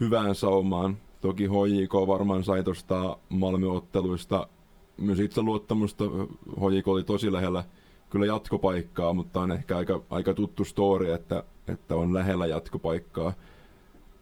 hyvään 0.00 0.34
saumaan. 0.34 0.96
Toki 1.24 1.46
HJK 1.46 1.94
varmaan 2.06 2.44
sai 2.44 2.64
tuosta 2.64 3.16
Malmö-otteluista 3.28 4.48
myös 4.96 5.20
itse 5.20 5.42
luottamusta. 5.42 6.04
HJK 6.60 6.88
oli 6.88 7.04
tosi 7.04 7.32
lähellä 7.32 7.64
kyllä 8.10 8.26
jatkopaikkaa, 8.26 9.12
mutta 9.12 9.40
on 9.40 9.52
ehkä 9.52 9.76
aika, 9.76 10.02
aika 10.10 10.34
tuttu 10.34 10.64
story, 10.64 11.12
että, 11.12 11.44
että 11.68 11.96
on 11.96 12.14
lähellä 12.14 12.46
jatkopaikkaa. 12.46 13.32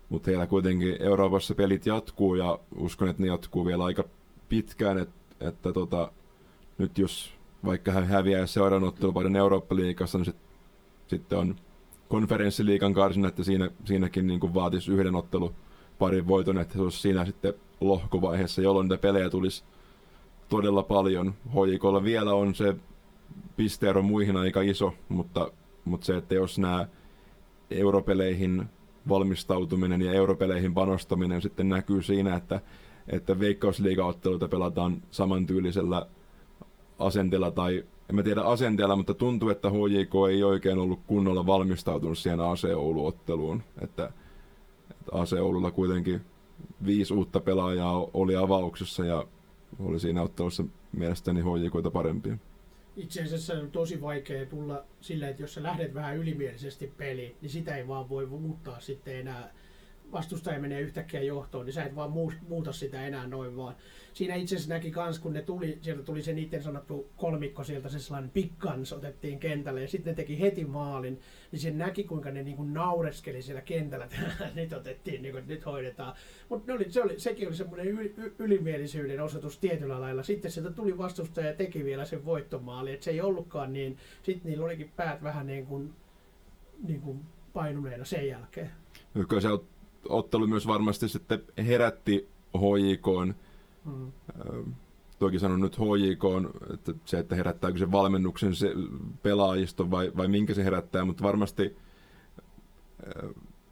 Mutta 0.09 0.31
heillä 0.31 0.47
kuitenkin 0.47 0.97
Euroopassa 1.01 1.55
pelit 1.55 1.87
jatkuu 1.87 2.35
ja 2.35 2.59
uskon, 2.77 3.09
että 3.09 3.23
ne 3.23 3.29
jatkuu 3.29 3.67
vielä 3.67 3.85
aika 3.85 4.05
pitkään, 4.49 4.99
että, 4.99 5.49
että 5.49 5.73
tota, 5.73 6.13
nyt 6.79 6.99
jos 6.99 7.35
vaikka 7.65 7.93
hän 7.93 8.07
häviää 8.07 8.47
seuraavan 8.47 8.89
ottelupaiden 8.89 9.37
Eurooppa-liigassa, 9.37 10.19
niin 10.19 10.25
sit, 10.25 10.37
sitten 11.07 11.39
on 11.39 11.57
konferenssiliikan 12.09 12.95
karsina, 12.95 13.29
että 13.29 13.45
siinä, 13.45 13.71
siinäkin 13.85 14.27
niin 14.27 14.55
vaatisi 14.55 14.93
yhden 14.93 15.15
ottelu 15.15 15.53
parin 15.99 16.29
voiton, 16.29 16.59
että 16.59 16.75
se 16.75 16.83
olisi 16.83 16.99
siinä 16.99 17.25
sitten 17.25 17.55
lohkovaiheessa, 17.81 18.63
jolloin 18.63 18.89
niitä 18.89 19.03
pelejä 19.03 19.31
tulisi 19.31 19.65
todella 20.49 20.83
paljon. 20.83 21.35
Hoikolla 21.55 22.05
vielä 22.05 22.35
on 22.35 22.55
se 22.55 22.77
pisteero 23.57 24.03
muihin 24.03 24.37
aika 24.37 24.61
iso, 24.63 24.95
mutta, 25.09 25.53
mutta 25.85 26.07
se, 26.07 26.17
että 26.17 26.35
jos 26.35 26.59
nämä 26.59 26.87
europeleihin 27.71 28.65
valmistautuminen 29.09 30.03
ja 30.03 30.13
europeleihin 30.13 30.75
panostaminen 30.75 31.43
sitten 31.43 31.69
näkyy 31.69 32.03
siinä, 32.03 32.37
että, 32.37 32.61
että 33.09 33.39
veikkausliigaotteluita 33.39 34.49
pelataan 34.49 35.03
samantyylisellä 35.11 36.07
asenteella 36.99 37.51
tai 37.51 37.85
en 38.09 38.17
mä 38.17 38.23
tiedä 38.23 38.41
asenteella, 38.41 38.97
mutta 38.97 39.15
tuntuu, 39.15 39.49
että 39.49 39.71
HJK 39.71 40.15
ei 40.31 40.43
oikein 40.43 40.79
ollut 40.79 41.01
kunnolla 41.07 41.47
valmistautunut 41.47 42.19
siihen 42.19 42.41
AC-Oulu-otteluun. 42.41 43.63
Että, 43.81 44.13
AC-Oululla 45.13 45.71
kuitenkin 45.71 46.21
viisi 46.87 47.15
uutta 47.15 47.41
pelaajaa 47.41 48.09
oli 48.15 48.37
avauksessa 48.37 49.05
ja 49.05 49.27
oli 49.79 50.01
siinä 50.01 50.23
ottelussa 50.23 50.65
mielestäni 50.93 51.41
HJKita 51.41 51.91
parempia. 51.91 52.37
Itse 52.97 53.23
asiassa 53.23 53.55
on 53.55 53.71
tosi 53.71 54.01
vaikea 54.01 54.47
tulla 54.47 54.85
silleen, 55.01 55.31
että 55.31 55.43
jos 55.43 55.55
sä 55.55 55.63
lähdet 55.63 55.95
vähän 55.95 56.17
ylimielisesti 56.17 56.93
peliin, 56.97 57.37
niin 57.41 57.51
sitä 57.51 57.77
ei 57.77 57.89
vaan 57.89 58.09
voi 58.09 58.27
muuttaa 58.27 58.81
sitten 58.81 59.17
enää 59.17 59.53
vastustaja 60.13 60.61
menee 60.61 60.81
yhtäkkiä 60.81 61.23
johtoon, 61.23 61.67
niin 61.67 61.75
sä 61.75 61.85
et 61.85 61.97
vaan 61.97 62.13
muuta 62.49 62.73
sitä 62.73 63.07
enää 63.07 63.27
noin 63.27 63.57
vaan. 63.57 63.75
Siinä 64.13 64.35
itse 64.35 64.55
asiassa 64.55 64.75
näki 64.75 64.91
kans, 64.91 65.19
kun 65.19 65.33
ne 65.33 65.43
tuli, 65.43 65.79
sieltä 65.81 66.03
tuli 66.03 66.23
se 66.23 66.33
niiden 66.33 66.63
sanottu 66.63 67.11
kolmikko 67.17 67.65
sieltä, 67.65 67.89
se 67.89 67.99
sellainen 67.99 68.31
pikkans 68.31 68.93
otettiin 68.93 69.39
kentälle 69.39 69.81
ja 69.81 69.89
sitten 69.89 70.11
ne 70.11 70.17
teki 70.17 70.41
heti 70.41 70.65
maalin, 70.65 71.21
niin 71.53 71.61
se 71.61 71.71
näki 71.71 72.05
kuinka 72.05 72.31
ne 72.31 72.43
niinku 72.43 72.65
naureskeli 72.65 73.43
siellä 73.43 73.63
kentällä, 73.63 74.05
että 74.05 74.17
nyt 74.55 74.73
otettiin, 74.73 75.23
niinku, 75.23 75.41
nyt 75.47 75.67
hoidetaan. 75.67 76.15
Mutta 76.49 76.73
oli, 76.73 76.91
se 76.91 77.03
oli, 77.03 77.21
sekin 77.21 77.49
oli 77.49 77.57
semmoinen 77.57 77.87
yl, 77.87 78.09
ylimielisyyden 78.39 79.21
osoitus 79.21 79.59
tietyllä 79.59 80.01
lailla. 80.01 80.23
Sitten 80.23 80.51
sieltä 80.51 80.71
tuli 80.71 80.99
vastustaja 80.99 81.47
ja 81.47 81.55
teki 81.55 81.85
vielä 81.85 82.05
sen 82.05 82.25
voittomaali, 82.25 82.93
että 82.93 83.05
se 83.05 83.11
ei 83.11 83.21
ollutkaan 83.21 83.73
niin, 83.73 83.97
sitten 84.23 84.51
niillä 84.51 84.65
olikin 84.65 84.93
päät 84.97 85.23
vähän 85.23 85.47
niin 85.47 85.67
kuin, 85.67 85.95
niin 86.89 87.01
kuin 87.01 87.21
painuneena 87.53 88.05
sen 88.05 88.29
jälkeen. 88.29 88.71
Kyllä 89.29 89.41
se 89.41 89.49
ottelu 90.09 90.47
myös 90.47 90.67
varmasti 90.67 91.09
sitten 91.09 91.43
herätti 91.67 92.29
HJK. 92.59 93.37
Mm. 93.85 94.13
Toki 95.19 95.39
sanon 95.39 95.61
nyt 95.61 95.79
HJK, 95.79 96.53
että 96.75 96.93
se, 97.05 97.19
että 97.19 97.35
herättääkö 97.35 97.79
se 97.79 97.93
valmennuksen 97.93 98.55
se 98.55 98.73
pelaajisto 99.23 99.91
vai, 99.91 100.13
vai 100.17 100.29
minkä 100.29 100.55
se 100.55 100.65
herättää, 100.65 101.05
mutta 101.05 101.25
varmasti 101.25 101.77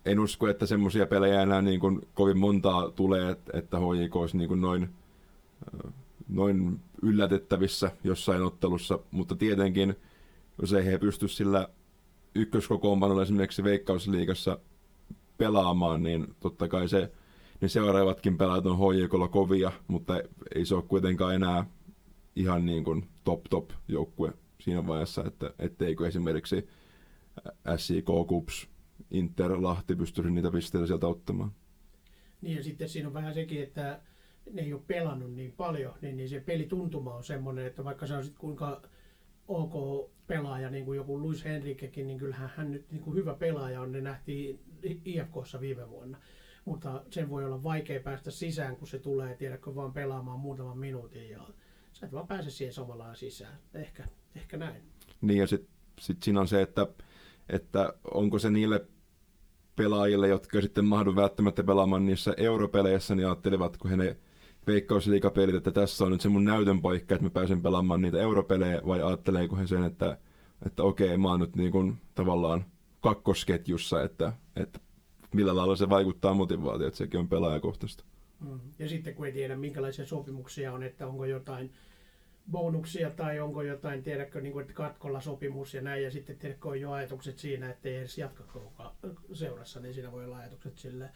en 0.04 0.20
usko, 0.20 0.48
että 0.48 0.66
semmoisia 0.66 1.06
pelejä 1.06 1.42
enää 1.42 1.62
niin 1.62 1.80
kuin 1.80 2.08
kovin 2.14 2.38
montaa 2.38 2.90
tulee, 2.90 3.36
että 3.52 3.78
HJK 3.78 4.16
olisi 4.16 4.36
niin 4.36 4.48
kuin 4.48 4.60
noin, 4.60 4.88
noin 6.28 6.80
yllätettävissä 7.02 7.90
jossain 8.04 8.42
ottelussa, 8.42 8.98
mutta 9.10 9.36
tietenkin 9.36 9.96
jos 10.60 10.72
ei 10.72 10.84
he 10.84 10.98
pysty 10.98 11.28
sillä 11.28 11.68
ykköskokoonpanolla 12.34 13.22
esimerkiksi 13.22 13.64
Veikkausliigassa 13.64 14.58
pelaamaan, 15.40 16.02
niin 16.02 16.26
totta 16.40 16.68
kai 16.68 16.88
se, 16.88 17.12
ne 17.60 17.68
seuraavatkin 17.68 18.38
pelaajat 18.38 18.66
on 18.66 18.78
HJKlla 18.78 19.28
kovia, 19.28 19.72
mutta 19.88 20.14
ei 20.54 20.66
se 20.66 20.74
ole 20.74 20.84
kuitenkaan 20.88 21.34
enää 21.34 21.66
ihan 22.36 22.66
niin 22.66 22.84
kuin 22.84 23.08
top 23.24 23.44
top 23.50 23.70
joukkue 23.88 24.32
siinä 24.60 24.86
vaiheessa, 24.86 25.24
että 25.26 25.54
etteikö 25.58 26.06
esimerkiksi 26.06 26.68
SIK, 27.76 28.04
KUPS, 28.04 28.68
Inter, 29.10 29.62
Lahti 29.62 29.96
pystyisi 29.96 30.30
niitä 30.30 30.50
pisteitä 30.50 30.86
sieltä 30.86 31.06
ottamaan. 31.06 31.52
Niin 32.40 32.56
ja 32.56 32.62
sitten 32.62 32.88
siinä 32.88 33.08
on 33.08 33.14
vähän 33.14 33.34
sekin, 33.34 33.62
että 33.62 34.00
ne 34.52 34.62
ei 34.62 34.72
ole 34.72 34.82
pelannut 34.86 35.32
niin 35.34 35.52
paljon, 35.52 35.94
niin, 36.02 36.16
niin 36.16 36.28
se 36.28 36.40
pelituntuma 36.40 37.14
on 37.14 37.24
semmoinen, 37.24 37.66
että 37.66 37.84
vaikka 37.84 38.06
on 38.16 38.24
sitten 38.24 38.40
kuinka 38.40 38.82
ok 39.50 40.10
pelaaja, 40.26 40.70
niin 40.70 40.84
kuin 40.84 40.96
joku 40.96 41.20
Luis 41.20 41.44
Henrikekin, 41.44 42.06
niin 42.06 42.18
kyllähän 42.18 42.50
hän 42.56 42.72
nyt 42.72 42.90
niin 42.90 43.02
kuin 43.02 43.16
hyvä 43.16 43.34
pelaaja 43.34 43.80
on, 43.80 43.92
ne 43.92 44.00
nähtiin 44.00 44.60
IFKssa 45.04 45.60
viime 45.60 45.90
vuonna. 45.90 46.18
Mutta 46.64 47.02
sen 47.10 47.30
voi 47.30 47.44
olla 47.44 47.62
vaikea 47.62 48.00
päästä 48.00 48.30
sisään, 48.30 48.76
kun 48.76 48.88
se 48.88 48.98
tulee, 48.98 49.36
tiedätkö, 49.36 49.74
vaan 49.74 49.92
pelaamaan 49.92 50.40
muutaman 50.40 50.78
minuutin 50.78 51.30
ja 51.30 51.40
sä 51.92 52.06
et 52.06 52.12
vaan 52.12 52.26
pääse 52.26 52.50
siihen 52.50 52.74
samalla 52.74 53.14
sisään. 53.14 53.58
Ehkä, 53.74 54.04
ehkä 54.36 54.56
näin. 54.56 54.82
Niin 55.20 55.38
ja 55.38 55.46
sitten 55.46 55.70
sit 56.00 56.22
siinä 56.22 56.40
on 56.40 56.48
se, 56.48 56.62
että, 56.62 56.86
että 57.48 57.92
onko 58.14 58.38
se 58.38 58.50
niille 58.50 58.86
pelaajille, 59.76 60.28
jotka 60.28 60.60
sitten 60.60 60.84
mahdu 60.84 61.16
välttämättä 61.16 61.64
pelaamaan 61.64 62.06
niissä 62.06 62.34
europeleissä, 62.36 63.14
niin 63.14 63.26
ajattelevatko 63.26 63.88
he 63.88 63.96
ne 63.96 64.16
veikkausliikapelit, 64.66 65.54
että 65.54 65.70
tässä 65.70 66.04
on 66.04 66.12
nyt 66.12 66.20
se 66.20 66.28
mun 66.28 66.44
näytön 66.44 66.82
paikka, 66.82 67.14
että 67.14 67.26
mä 67.26 67.30
pääsen 67.30 67.62
pelaamaan 67.62 68.02
niitä 68.02 68.18
europelejä, 68.18 68.80
vai 68.86 69.02
ajatteleeko 69.02 69.56
he 69.56 69.66
sen, 69.66 69.84
että, 69.84 70.18
että 70.66 70.82
okei, 70.82 71.16
mä 71.16 71.28
oon 71.28 71.40
nyt 71.40 71.56
niin 71.56 71.72
kuin 71.72 71.98
tavallaan 72.14 72.64
kakkosketjussa, 73.00 74.02
että, 74.02 74.32
että 74.56 74.80
millä 75.34 75.56
lailla 75.56 75.76
se 75.76 75.88
vaikuttaa 75.88 76.34
motivaatioon, 76.34 76.88
että 76.88 76.98
sekin 76.98 77.20
on 77.20 77.28
pelaajakohtaista. 77.28 78.04
Mm. 78.40 78.60
Ja 78.78 78.88
sitten 78.88 79.14
kun 79.14 79.26
ei 79.26 79.32
tiedä, 79.32 79.56
minkälaisia 79.56 80.06
sopimuksia 80.06 80.72
on, 80.72 80.82
että 80.82 81.06
onko 81.06 81.24
jotain 81.24 81.72
bonuksia 82.50 83.10
tai 83.10 83.40
onko 83.40 83.62
jotain, 83.62 84.02
tiedätkö, 84.02 84.40
niin 84.40 84.52
kuin, 84.52 84.62
että 84.62 84.74
katkolla 84.74 85.20
sopimus 85.20 85.74
ja 85.74 85.82
näin, 85.82 86.02
ja 86.02 86.10
sitten 86.10 86.38
tiedätkö, 86.38 86.68
on 86.68 86.80
jo 86.80 86.92
ajatukset 86.92 87.38
siinä, 87.38 87.70
että 87.70 87.88
ei 87.88 87.96
edes 87.96 88.18
jatka 88.18 88.44
seurassa, 89.32 89.80
niin 89.80 89.94
siinä 89.94 90.12
voi 90.12 90.24
olla 90.24 90.36
ajatukset 90.36 90.78
silleen. 90.78 91.10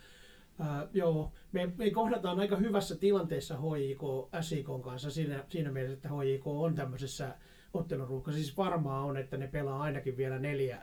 Uh, 0.61 0.89
joo, 0.93 1.33
me, 1.53 1.73
me 1.77 1.91
kohdataan 1.91 2.41
aika 2.41 2.57
hyvässä 2.57 2.97
tilanteessa 2.97 3.57
HJK 3.57 4.03
SIK 4.41 4.67
kanssa 4.85 5.11
siinä, 5.11 5.45
siinä 5.49 5.73
mielessä, 5.73 5.95
että 5.95 6.09
HJK 6.09 6.47
on 6.47 6.75
tämmöisessä 6.75 7.35
otteluruuhkassa. 7.75 8.41
Siis 8.41 8.57
varmaa 8.57 9.05
on, 9.05 9.17
että 9.17 9.37
ne 9.37 9.47
pelaa 9.47 9.83
ainakin 9.83 10.17
vielä 10.17 10.39
neljä, 10.39 10.83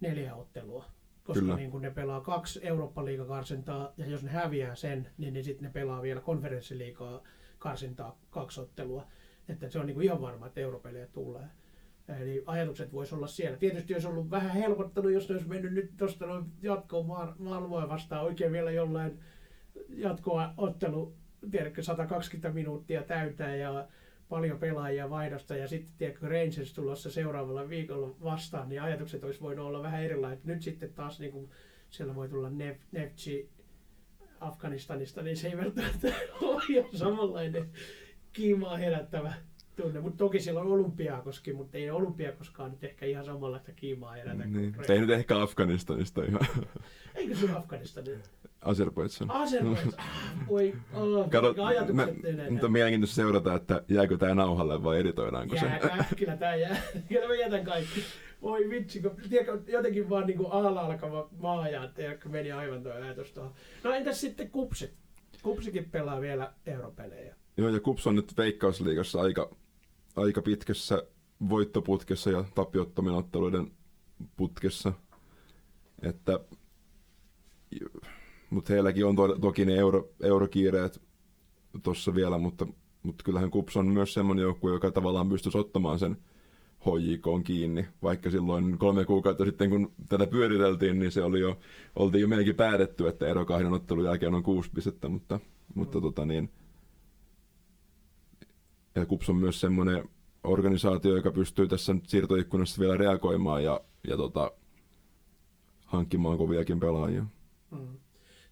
neljä 0.00 0.34
ottelua. 0.34 0.84
Koska 1.24 1.56
niin 1.56 1.70
kun 1.70 1.82
ne 1.82 1.90
pelaa 1.90 2.20
kaksi 2.20 2.60
Eurooppa-liigakarsintaa 2.62 3.92
ja 3.96 4.06
jos 4.06 4.22
ne 4.22 4.30
häviää 4.30 4.74
sen, 4.74 5.10
niin, 5.18 5.34
niin 5.34 5.44
sitten 5.44 5.64
ne 5.64 5.72
pelaa 5.72 6.02
vielä 6.02 6.20
konferenssiliigaa 6.20 7.22
karsintaa 7.58 8.18
kaksi 8.30 8.60
ottelua. 8.60 9.06
Että 9.48 9.68
se 9.68 9.78
on 9.78 9.86
niin 9.86 9.94
kuin 9.94 10.04
ihan 10.04 10.20
varma, 10.20 10.46
että 10.46 10.60
europelejä 10.60 11.06
tulee. 11.06 11.46
Eli 12.08 12.42
ajatukset 12.46 12.92
voisi 12.92 13.14
olla 13.14 13.26
siellä. 13.26 13.56
Tietysti 13.56 13.94
olisi 13.94 14.06
ollut 14.06 14.30
vähän 14.30 14.50
helpottanut, 14.50 15.12
jos 15.12 15.28
ne 15.28 15.34
olisi 15.34 15.48
mennyt 15.48 15.72
nyt 15.72 15.90
tuosta 15.96 16.26
noin 16.26 16.44
jatkoon 16.62 17.06
Malmoa 17.38 17.88
vastaan 17.88 18.24
oikein 18.24 18.52
vielä 18.52 18.70
jollain 18.70 19.18
jatkoa 19.88 20.54
ottelu, 20.56 21.14
tiedätkö, 21.50 21.82
120 21.82 22.50
minuuttia 22.50 23.02
täytää 23.02 23.56
ja 23.56 23.88
paljon 24.28 24.58
pelaajia 24.58 25.10
vaihdosta 25.10 25.56
ja 25.56 25.68
sitten 25.68 25.92
tiedätkö, 25.98 26.28
Rangers 26.28 26.72
tulossa 26.74 27.10
seuraavalla 27.10 27.68
viikolla 27.68 28.16
vastaan, 28.24 28.68
niin 28.68 28.82
ajatukset 28.82 29.24
olisi 29.24 29.40
voinut 29.40 29.66
olla 29.66 29.82
vähän 29.82 30.02
erilaiset. 30.02 30.44
Nyt 30.44 30.62
sitten 30.62 30.92
taas 30.92 31.20
niin 31.20 31.32
kuin, 31.32 31.50
siellä 31.90 32.14
voi 32.14 32.28
tulla 32.28 32.50
Nef, 32.50 32.78
Nefci 32.92 33.50
Afganistanista, 34.40 35.22
niin 35.22 35.36
se 35.36 35.48
ei 35.48 35.56
välttämättä 35.56 36.08
ole 36.40 36.62
ihan 36.68 36.96
samanlainen 36.96 37.70
kiimaa 38.32 38.76
herättävä 38.76 39.34
tunne. 39.82 40.00
Mutta 40.00 40.18
toki 40.18 40.40
siellä 40.40 40.60
on 40.60 40.66
Olympiakoski, 40.66 41.52
mutta 41.52 41.78
ei 41.78 41.90
Olympiakoskaan 41.90 42.70
nyt 42.70 42.84
ehkä 42.84 43.06
ihan 43.06 43.24
samanlaista 43.24 43.72
kiimaa 43.72 44.12
herätä. 44.12 44.44
Niin. 44.44 44.74
Ei 44.88 45.00
nyt 45.00 45.10
ehkä 45.10 45.42
Afganistanista 45.42 46.24
ihan. 46.24 46.40
Eikö 47.14 47.36
se 47.36 47.44
ole 47.44 47.56
Afganistan? 47.56 48.04
Azerbaidsan. 48.62 49.30
Azerbaidsan. 49.30 49.92
Ah, 49.96 50.48
Voi, 50.48 50.74
oh, 50.94 51.28
Kato, 51.30 51.64
ajatukset 51.64 52.22
me, 52.22 52.50
nyt 52.50 52.64
on 52.64 52.72
mielenkiintoista 52.72 53.16
seurata, 53.16 53.54
että 53.54 53.82
jääkö 53.88 54.16
tämä 54.16 54.34
nauhalle 54.34 54.84
vai 54.84 55.00
editoidaanko 55.00 55.56
se. 55.56 55.66
Jää, 55.66 56.06
kyllä 56.16 56.36
tää 56.36 56.56
jää. 56.56 56.76
Kyllä 57.08 57.28
mä 57.28 57.34
jätän 57.34 57.64
kaikki. 57.64 58.04
Voi 58.42 58.70
vitsi, 58.70 59.02
kun 59.02 59.16
tiedätkö, 59.30 59.72
jotenkin 59.72 60.10
vaan 60.10 60.26
niinku 60.26 60.46
aalla 60.46 60.80
alkava 60.80 61.28
maaja, 61.38 61.88
tiedätkö, 61.88 62.28
meni 62.28 62.52
aivan 62.52 62.82
tuo 62.82 62.92
ajatus 62.92 63.32
tuohon. 63.32 63.52
No 63.84 63.92
entäs 63.92 64.20
sitten 64.20 64.50
kupsi? 64.50 64.90
Kupsikin 65.42 65.90
pelaa 65.90 66.20
vielä 66.20 66.52
europelejä. 66.66 67.34
Joo, 67.56 67.68
ja 67.68 67.80
Kups 67.80 68.06
on 68.06 68.16
nyt 68.16 68.36
Veikkausliigassa 68.36 69.20
aika, 69.20 69.50
aika 70.16 70.42
pitkässä 70.42 71.02
voittoputkessa 71.48 72.30
ja 72.30 72.44
tappiottomien 72.54 73.14
otteluiden 73.16 73.72
putkessa. 74.36 74.92
Että, 76.02 76.40
mutta 78.50 78.72
heilläkin 78.72 79.06
on 79.06 79.16
to, 79.16 79.38
toki 79.38 79.64
ne 79.64 79.74
euro, 79.74 80.08
eurokiireet 80.22 81.02
tuossa 81.82 82.14
vielä, 82.14 82.38
mutta, 82.38 82.66
mutta 83.02 83.24
kyllähän 83.24 83.50
Kups 83.50 83.76
on 83.76 83.86
myös 83.86 84.14
semmoinen 84.14 84.42
joukkue, 84.42 84.72
joka 84.72 84.90
tavallaan 84.90 85.28
pystyisi 85.28 85.58
ottamaan 85.58 85.98
sen 85.98 86.16
HJK 86.80 87.44
kiinni, 87.44 87.86
vaikka 88.02 88.30
silloin 88.30 88.78
kolme 88.78 89.04
kuukautta 89.04 89.44
sitten, 89.44 89.70
kun 89.70 89.92
tätä 90.08 90.26
pyöriteltiin, 90.26 90.98
niin 90.98 91.12
se 91.12 91.22
oli 91.22 91.40
jo, 91.40 91.58
oltiin 91.96 92.22
jo 92.22 92.28
melkein 92.28 92.56
päätetty, 92.56 93.08
että 93.08 93.26
ero 93.26 93.44
kahden 93.44 93.72
ottelun 93.72 94.04
jälkeen 94.04 94.34
on 94.34 94.42
kuusi 94.42 94.70
pistettä, 94.74 95.08
mutta, 95.08 95.40
mutta 95.74 95.98
Mm. 95.98 96.02
tota 96.02 96.26
niin, 96.26 96.50
ja 98.94 99.06
KUPS 99.06 99.30
on 99.30 99.36
myös 99.36 99.60
semmoinen 99.60 100.08
organisaatio, 100.44 101.16
joka 101.16 101.30
pystyy 101.30 101.68
tässä 101.68 101.94
nyt 101.94 102.08
siirtoikkunassa 102.08 102.80
vielä 102.80 102.96
reagoimaan 102.96 103.64
ja, 103.64 103.80
ja 104.08 104.16
tota, 104.16 104.52
hankkimaan 105.84 106.38
koviakin 106.38 106.80
pelaajia. 106.80 107.26
Mm. 107.70 107.98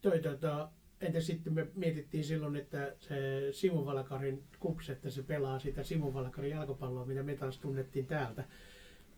Toi, 0.02 0.18
tota, 0.18 0.70
entä 1.00 1.20
sitten 1.20 1.52
me 1.52 1.66
mietittiin 1.74 2.24
silloin, 2.24 2.56
että 2.56 2.96
se 3.00 3.48
Simon 3.52 3.86
Valakarin 3.86 4.44
kups, 4.60 4.90
että 4.90 5.10
se 5.10 5.22
pelaa 5.22 5.58
sitä 5.58 5.82
Simon 5.82 6.14
Valakarin 6.14 6.50
jalkapalloa, 6.50 7.06
mitä 7.06 7.22
me 7.22 7.36
taas 7.36 7.58
tunnettiin 7.58 8.06
täältä. 8.06 8.44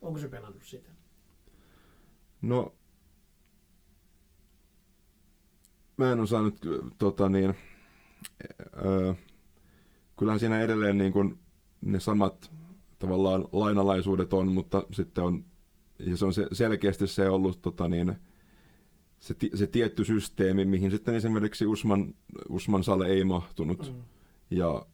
Onko 0.01 0.19
se 0.19 0.27
pelannut 0.27 0.63
sitä? 0.63 0.89
No, 2.41 2.73
mä 5.97 6.11
en 6.11 6.19
osaa 6.19 6.41
nyt, 6.41 6.59
tota 6.97 7.29
niin, 7.29 7.55
öö, 8.85 9.13
kyllähän 10.17 10.39
siinä 10.39 10.61
edelleen 10.61 10.97
niin 10.97 11.13
kuin 11.13 11.39
ne 11.81 11.99
samat 11.99 12.51
tavallaan 12.99 13.45
lainalaisuudet 13.51 14.33
on, 14.33 14.47
mutta 14.47 14.83
sitten 14.91 15.23
on, 15.23 15.45
ja 15.99 16.17
se 16.17 16.25
on 16.25 16.33
se, 16.33 16.47
selkeästi 16.51 17.07
se 17.07 17.29
ollut 17.29 17.61
tota 17.61 17.87
niin, 17.87 18.15
se, 19.19 19.35
se 19.55 19.67
tietty 19.67 20.05
systeemi, 20.05 20.65
mihin 20.65 20.91
sitten 20.91 21.15
esimerkiksi 21.15 21.65
Usman, 21.65 22.15
Usman 22.49 22.83
Sale 22.83 23.07
ei 23.07 23.23
mahtunut. 23.23 23.93
Mm. 23.93 24.01
Ja 24.49 24.85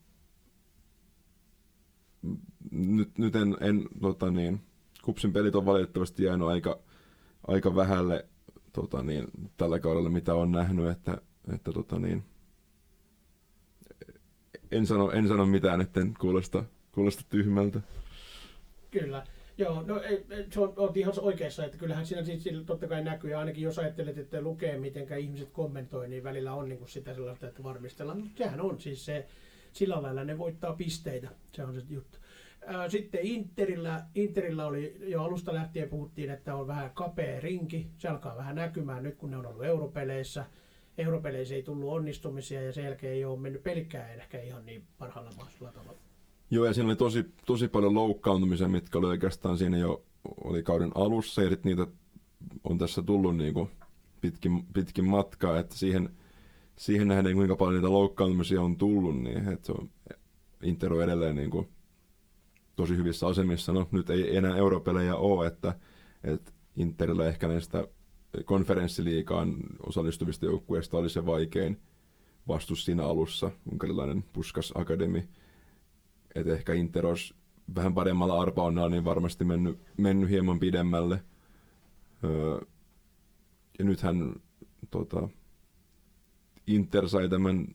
nyt, 2.71 3.17
nyt 3.17 3.35
en, 3.35 3.57
en 3.59 3.87
tota 4.01 4.31
niin, 4.31 4.61
kupsin 5.03 5.33
pelit 5.33 5.55
on 5.55 5.65
valitettavasti 5.65 6.23
jäänyt 6.23 6.47
aika, 6.47 6.79
aika 7.47 7.75
vähälle 7.75 8.27
tota 8.73 9.03
niin, 9.03 9.27
tällä 9.57 9.79
kaudella, 9.79 10.09
mitä 10.09 10.35
on 10.35 10.51
nähnyt, 10.51 10.87
että, 10.87 11.21
että 11.53 11.71
tota 11.71 11.99
niin, 11.99 12.23
en 14.71 14.85
sano, 14.85 15.11
en 15.11 15.27
sano 15.27 15.45
mitään, 15.45 15.81
etten 15.81 16.13
kuulosta, 16.19 16.63
kuulosta 16.91 17.23
tyhmältä. 17.29 17.79
Kyllä. 18.91 19.23
Joo, 19.57 19.83
no 19.87 20.01
ei, 20.01 20.25
se 20.51 20.59
on, 20.59 20.73
olet 20.77 20.97
ihan 20.97 21.13
oikeassa, 21.17 21.65
että 21.65 21.77
kyllähän 21.77 22.05
siinä 22.05 22.23
siis 22.23 22.65
totta 22.65 22.87
kai 22.87 23.03
näkyy, 23.03 23.31
ja 23.31 23.39
ainakin 23.39 23.63
jos 23.63 23.79
ajattelet, 23.79 24.17
että 24.17 24.41
lukee, 24.41 24.77
miten 24.77 25.19
ihmiset 25.19 25.49
kommentoi, 25.49 26.07
niin 26.07 26.23
välillä 26.23 26.53
on 26.53 26.69
niin 26.69 26.79
kuin 26.79 26.89
sitä 26.89 27.13
sellaista, 27.13 27.47
että 27.47 27.63
varmistellaan. 27.63 28.19
Mutta 28.19 28.37
sehän 28.37 28.61
on 28.61 28.81
siis 28.81 29.05
se, 29.05 29.27
sillä 29.73 30.01
lailla 30.01 30.23
ne 30.23 30.37
voittaa 30.37 30.73
pisteitä, 30.73 31.29
se 31.51 31.63
on 31.63 31.73
se 31.73 31.81
juttu. 31.89 32.17
Sitten 32.87 33.21
Interillä, 33.23 34.05
Interillä 34.15 34.65
oli 34.65 34.97
jo 34.99 35.23
alusta 35.23 35.53
lähtien 35.53 35.89
puhuttiin, 35.89 36.29
että 36.29 36.55
on 36.55 36.67
vähän 36.67 36.91
kapea 36.93 37.39
rinki. 37.39 37.87
Se 37.97 38.07
alkaa 38.07 38.37
vähän 38.37 38.55
näkymään 38.55 39.03
nyt, 39.03 39.15
kun 39.15 39.31
ne 39.31 39.37
on 39.37 39.45
ollut 39.45 39.65
europeleissä. 39.65 40.45
Europeleissä 40.99 41.55
ei 41.55 41.63
tullut 41.63 41.93
onnistumisia 41.93 42.61
ja 42.61 42.73
sen 42.73 42.83
jälkeen 42.83 43.13
ei 43.13 43.25
ole 43.25 43.39
mennyt 43.39 43.63
pelikään 43.63 44.11
ehkä 44.11 44.41
ihan 44.41 44.65
niin 44.65 44.83
parhaalla 44.97 45.31
mahdollisella 45.37 45.71
tavalla. 45.71 45.99
Joo, 46.51 46.65
ja 46.65 46.73
siinä 46.73 46.87
oli 46.87 46.95
tosi, 46.95 47.25
tosi 47.45 47.67
paljon 47.67 47.93
loukkaantumisia, 47.93 48.67
mitkä 48.67 48.97
oli 48.97 49.07
oikeastaan 49.07 49.57
siinä 49.57 49.77
jo 49.77 50.03
oli 50.43 50.63
kauden 50.63 50.91
alussa, 50.95 51.41
ja 51.41 51.57
niitä 51.63 51.87
on 52.63 52.77
tässä 52.77 53.01
tullut 53.01 53.37
niin 53.37 53.53
kuin 53.53 53.69
pitkin, 54.21 54.65
pitkin 54.73 55.05
matkaa, 55.05 55.59
että 55.59 55.75
siihen, 55.75 56.09
siihen 56.75 57.07
nähden, 57.07 57.35
kuinka 57.35 57.55
paljon 57.55 57.75
niitä 57.75 57.93
loukkaantumisia 57.93 58.61
on 58.61 58.77
tullut, 58.77 59.21
niin 59.21 59.49
että 59.49 59.65
se 59.65 59.71
on, 59.71 59.89
Inter 60.63 60.93
on 60.93 61.03
edelleen 61.03 61.35
niin 61.35 61.49
kuin 61.49 61.67
tosi 62.75 62.97
hyvissä 62.97 63.27
asemissa. 63.27 63.73
No, 63.73 63.87
nyt 63.91 64.09
ei 64.09 64.37
enää 64.37 64.57
europelejä 64.57 65.15
ole, 65.15 65.47
että, 65.47 65.75
että 66.23 66.51
Interillä 66.75 67.27
ehkä 67.27 67.47
näistä 67.47 67.87
konferenssiliikaan 68.45 69.55
osallistuvista 69.85 70.45
joukkueista 70.45 70.97
oli 70.97 71.09
se 71.09 71.25
vaikein 71.25 71.79
vastus 72.47 72.85
siinä 72.85 73.05
alussa, 73.05 73.51
unkarilainen 73.71 74.23
Puskas 74.33 74.73
Academy 74.75 75.23
että 76.35 76.53
ehkä 76.53 76.73
Inter 76.73 77.05
olisi 77.05 77.33
vähän 77.75 77.93
paremmalla 77.93 78.41
arpaonnalla 78.41 78.89
niin 78.89 79.05
varmasti 79.05 79.45
mennyt, 79.45 79.79
mennyt 79.97 80.29
hieman 80.29 80.59
pidemmälle. 80.59 81.23
Öö, 82.23 82.61
ja 83.79 83.85
nythän 83.85 84.35
tota, 84.91 85.29
Inter 86.67 87.09
sai 87.09 87.29
tämän 87.29 87.67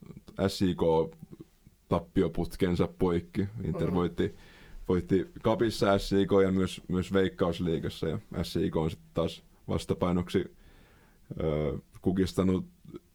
SIK-tappioputkensa 0.48 2.88
poikki. 2.98 3.46
Inter 3.64 3.86
Mhm. 3.86 3.94
voitti, 3.94 4.34
voitti 4.88 5.30
kapissa 5.42 5.98
SIK 5.98 6.30
ja 6.42 6.52
myös, 6.52 6.80
myös 6.88 7.12
Veikkausliigassa. 7.12 8.08
Ja 8.08 8.18
SIK 8.42 8.76
on 8.76 8.90
sitten 8.90 9.10
taas 9.14 9.42
vastapainoksi 9.68 10.44
öö, 11.40 11.78
kukistanut 12.02 12.66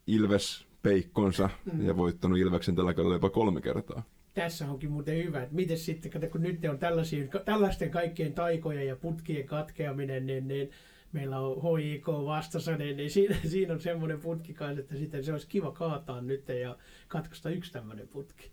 Ilves 0.06 0.66
peikkonsa 0.82 1.50
Mm. 1.72 1.86
ja 1.86 1.96
voittanut 1.96 2.38
Ilveksen 2.38 2.76
tällä 2.76 2.94
kaudella 2.94 3.14
jopa 3.14 3.30
kolme 3.30 3.60
kertaa. 3.60 4.02
tässä 4.34 4.70
onkin 4.70 4.90
muuten 4.90 5.24
hyvä, 5.24 5.42
että 5.42 5.54
miten 5.54 5.78
sitten, 5.78 6.10
kato, 6.10 6.28
kun 6.28 6.42
nyt 6.42 6.64
on 6.70 6.78
tällaisia, 6.78 7.26
tällaisten 7.44 7.90
kaikkien 7.90 8.32
taikojen 8.32 8.86
ja 8.86 8.96
putkien 8.96 9.46
katkeaminen, 9.46 10.26
niin, 10.26 10.48
niin 10.48 10.70
meillä 11.12 11.40
on 11.40 11.78
HIK 11.78 12.06
vastassa, 12.08 12.76
niin, 12.76 12.96
niin 12.96 13.10
siinä, 13.10 13.36
siinä, 13.50 13.74
on 13.74 13.80
semmoinen 13.80 14.20
putki 14.20 14.54
kanssa, 14.54 14.80
että 14.80 14.96
sitten 14.96 15.24
se 15.24 15.32
olisi 15.32 15.48
kiva 15.48 15.72
kaataa 15.72 16.20
nyt 16.20 16.48
ja 16.48 16.76
katkaista 17.08 17.50
yksi 17.50 17.72
tämmöinen 17.72 18.08
putki. 18.08 18.50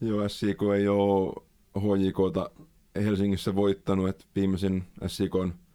Joo, 0.00 0.28
SIK 0.28 0.58
ei 0.76 0.88
ole 0.88 1.32
HJKta 1.78 2.50
Helsingissä 3.04 3.54
voittanut, 3.54 4.08
että 4.08 4.24
viimeisin 4.36 4.84
SIKn 5.06 5.52
HJK-voitto 5.52 5.65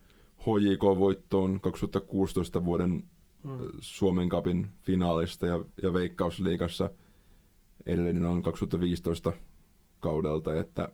on 1.34 1.60
2016 1.62 2.66
vuoden 2.66 3.04
Mm. 3.44 3.70
Suomen 3.80 4.30
Cupin 4.30 4.68
finaalista 4.82 5.46
ja, 5.46 5.66
ja 5.84 5.94
Veikkausliigassa. 5.94 6.90
Edellinen 7.86 8.26
on 8.26 8.44
2015 8.44 9.34
kaudelta, 10.00 10.60
että, 10.60 10.90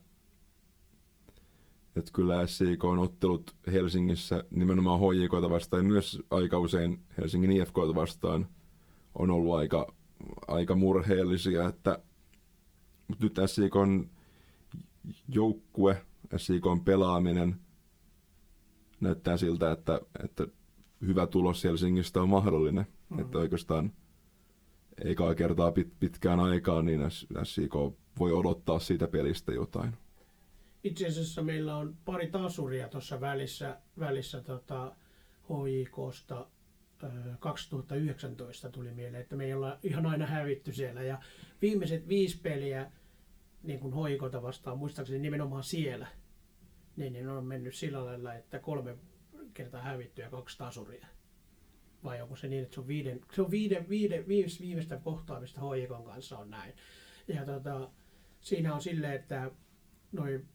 että 1.95 2.11
kyllä 2.13 2.47
SIK 2.47 2.83
on 2.83 2.99
ottelut 2.99 3.55
Helsingissä 3.71 4.43
nimenomaan 4.51 4.99
HJKta 4.99 5.49
vastaan. 5.49 5.83
Ja 5.83 5.87
myös 5.87 6.21
aika 6.31 6.59
usein 6.59 6.99
Helsingin 7.17 7.51
IFKta 7.51 7.95
vastaan 7.95 8.47
on 9.15 9.31
ollut 9.31 9.55
aika, 9.55 9.93
aika 10.47 10.75
murheellisia, 10.75 11.67
että 11.67 11.99
mutta 13.07 13.23
nyt 13.23 13.39
SIK 13.45 13.75
on 13.75 14.09
joukkue, 15.27 16.05
SIK 16.37 16.65
on 16.65 16.83
pelaaminen 16.83 17.55
näyttää 18.99 19.37
siltä, 19.37 19.71
että, 19.71 20.01
että 20.23 20.47
hyvä 21.07 21.27
tulos 21.27 21.63
Helsingistä 21.63 22.21
on 22.21 22.29
mahdollinen. 22.29 22.87
Mm. 23.09 23.19
Että 23.19 23.37
oikeastaan 23.37 23.93
eikä 25.03 25.35
kertaa 25.35 25.71
pit, 25.71 25.99
pitkään 25.99 26.39
aikaan, 26.39 26.85
niin 26.85 27.01
SIK 27.43 27.73
voi 28.19 28.31
odottaa 28.31 28.79
siitä 28.79 29.07
pelistä 29.07 29.51
jotain. 29.51 29.93
Itse 30.83 31.07
asiassa 31.07 31.43
meillä 31.43 31.75
on 31.75 31.95
pari 32.05 32.27
tasuria 32.27 32.89
tuossa 32.89 33.21
välissä, 33.21 33.77
välissä 33.99 34.41
tota 34.41 34.95
HJKsta. 35.43 36.47
ö, 37.03 37.07
2019 37.39 38.69
tuli 38.69 38.91
mieleen, 38.91 39.21
että 39.21 39.35
me 39.35 39.45
ei 39.45 39.53
olla 39.53 39.79
ihan 39.83 40.05
aina 40.05 40.25
hävitty 40.25 40.73
siellä. 40.73 41.03
Ja 41.03 41.19
viimeiset 41.61 42.07
viisi 42.07 42.39
peliä 42.41 42.91
niin 43.63 43.79
kuin 43.79 43.93
hoikota 43.93 44.41
vastaan, 44.41 44.77
muistaakseni 44.77 45.19
nimenomaan 45.19 45.63
siellä, 45.63 46.07
niin, 46.97 47.13
niin 47.13 47.29
on 47.29 47.45
mennyt 47.45 47.75
sillä 47.75 48.05
lailla, 48.05 48.33
että 48.33 48.59
kolme 48.59 48.97
kertaa 49.53 49.81
hävitty 49.81 50.21
ja 50.21 50.29
kaksi 50.29 50.57
tasuria. 50.57 51.07
Vai 52.03 52.21
onko 52.21 52.35
se 52.35 52.47
niin, 52.47 52.63
että 52.63 52.75
se 52.75 52.81
on 52.81 52.87
viiden, 52.87 53.21
se 53.33 53.41
on 53.41 53.51
viiden, 53.51 53.89
viiden, 53.89 54.27
viimeistä, 54.27 54.63
viimeistä 54.63 54.97
kohtaamista 54.97 55.61
hoikon 55.61 56.03
kanssa 56.03 56.37
on 56.37 56.49
näin. 56.49 56.73
Ja 57.27 57.45
tota, 57.45 57.91
siinä 58.41 58.75
on 58.75 58.81
silleen, 58.81 59.13
että 59.13 59.51
noin 60.11 60.47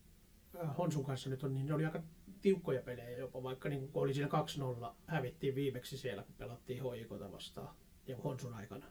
Honsun 0.79 1.05
kanssa 1.05 1.31
nyt 1.31 1.45
on, 1.45 1.55
niin 1.55 1.67
ne 1.67 1.75
oli 1.75 1.85
aika 1.85 2.03
tiukkoja 2.43 2.83
pelejä 2.83 3.19
jopa, 3.19 3.43
vaikka 3.43 3.69
niin 3.69 3.89
kun 3.89 4.03
oli 4.03 4.15
siinä 4.15 4.29
2-0, 4.89 4.95
hävittiin 5.07 5.55
viimeksi 5.55 5.99
siellä, 5.99 6.23
kun 6.23 6.35
pelattiin 6.35 6.83
hoikota 6.83 7.33
vastaan 7.33 7.77
ja 8.07 8.17
Honsun 8.17 8.55
aikana. 8.55 8.87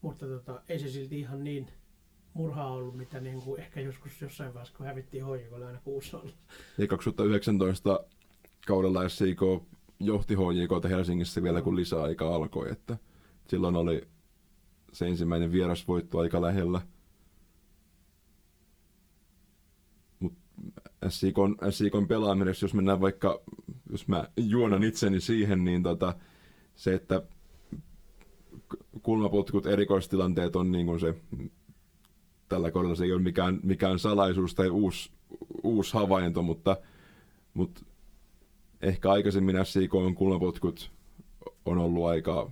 Mutta 0.00 0.26
tota, 0.26 0.62
ei 0.68 0.78
se 0.78 0.88
silti 0.88 1.18
ihan 1.18 1.44
niin 1.44 1.68
murhaa 2.34 2.72
ollut, 2.72 2.96
mitä 2.96 3.20
niin 3.20 3.42
kuin 3.42 3.60
ehkä 3.60 3.80
joskus 3.80 4.22
jossain 4.22 4.54
vaiheessa, 4.54 4.76
kun 4.76 4.86
hävittiin 4.86 5.24
hoikolla 5.24 5.66
aina 5.66 5.78
6-0. 6.24 6.30
Ja 6.78 6.86
2019 6.86 8.00
kaudella 8.66 9.08
SIK 9.08 9.40
johti 10.00 10.34
HJK 10.34 10.90
Helsingissä 10.90 11.42
vielä, 11.42 11.62
kun 11.62 11.76
lisäaika 11.76 12.34
alkoi, 12.34 12.70
että 12.70 12.96
silloin 13.48 13.76
oli 13.76 14.08
se 14.92 15.06
ensimmäinen 15.06 15.52
vierasvoitto 15.52 16.18
aika 16.18 16.42
lähellä. 16.42 16.80
SIKon, 21.08 21.56
SIKon 21.70 22.08
pelaaminen, 22.08 22.54
jos 22.62 22.74
mennään 22.74 23.00
vaikka, 23.00 23.40
jos 23.90 24.08
mä 24.08 24.28
juonan 24.36 24.82
itseni 24.82 25.20
siihen, 25.20 25.64
niin 25.64 25.82
tota, 25.82 26.14
se, 26.74 26.94
että 26.94 27.22
kulmapotkut 29.02 29.66
erikoistilanteet 29.66 30.56
on 30.56 30.72
niin 30.72 30.86
kuin 30.86 31.00
se, 31.00 31.14
tällä 32.50 32.70
kohdalla 32.70 32.94
se 32.94 33.04
ei 33.04 33.12
ole 33.12 33.22
mikään, 33.22 33.60
mikään 33.62 33.98
salaisuus 33.98 34.54
tai 34.54 34.70
uusi, 34.70 35.10
uusi 35.62 35.94
havainto, 35.94 36.42
mutta, 36.42 36.76
mutta 37.54 37.80
ehkä 38.82 39.10
aikaisemmin 39.10 39.56
SIKon 39.64 40.14
kulmapotkut 40.14 40.90
on 41.66 41.78
ollut 41.78 42.06
aika, 42.06 42.50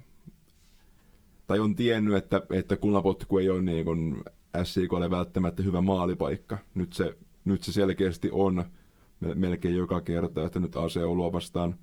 tai 1.47 1.59
on 1.59 1.75
tiennyt, 1.75 2.15
että, 2.15 2.43
että 2.51 2.77
kulmapotku 2.77 3.39
ei 3.39 3.51
ole 3.51 3.63
niin 3.63 3.85
kuin 3.85 4.25
SIKlle 4.63 5.11
välttämättä 5.11 5.63
hyvä 5.63 5.81
maalipaikka. 5.81 6.59
Nyt 6.75 6.93
se 6.93 7.17
nyt 7.49 7.63
se 7.63 7.73
selkeästi 7.73 8.29
on 8.33 8.65
melkein 9.35 9.77
joka 9.77 10.01
kerta, 10.01 10.47
että 10.47 10.61
nyt 10.61 10.77
AC 10.77 10.97
Oulua 10.97 11.33
vastaan 11.33 11.75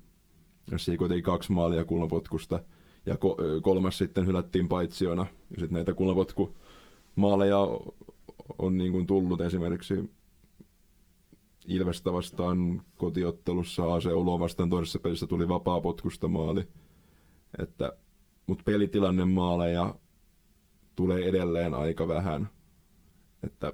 siinä 0.76 1.08
teki 1.08 1.22
kaksi 1.22 1.52
maalia 1.52 1.84
kulmapotkusta 1.84 2.60
ja 3.06 3.16
kolmas 3.62 3.98
sitten 3.98 4.26
hylättiin 4.26 4.68
paitsiona. 4.68 5.26
Ja 5.50 5.60
sitten 5.60 5.74
näitä 5.74 5.94
kulmapotkumaaleja 5.94 7.58
on 8.58 8.78
niin 8.78 8.92
kuin 8.92 9.06
tullut 9.06 9.40
esimerkiksi 9.40 10.10
Ilvestä 11.66 12.12
vastaan 12.12 12.82
kotiottelussa, 12.96 13.94
AC 13.94 14.06
Oulua 14.06 14.38
vastaan 14.38 14.70
toisessa 14.70 14.98
pelissä 14.98 15.26
tuli 15.26 15.48
vapaa 15.48 15.80
potkusta 15.80 16.28
maali. 16.28 16.68
Että, 17.58 17.92
mutta 18.46 18.64
pelitilanne 18.64 19.24
maaleja 19.24 19.94
tulee 20.96 21.28
edelleen 21.28 21.74
aika 21.74 22.08
vähän. 22.08 22.48
Että 23.42 23.72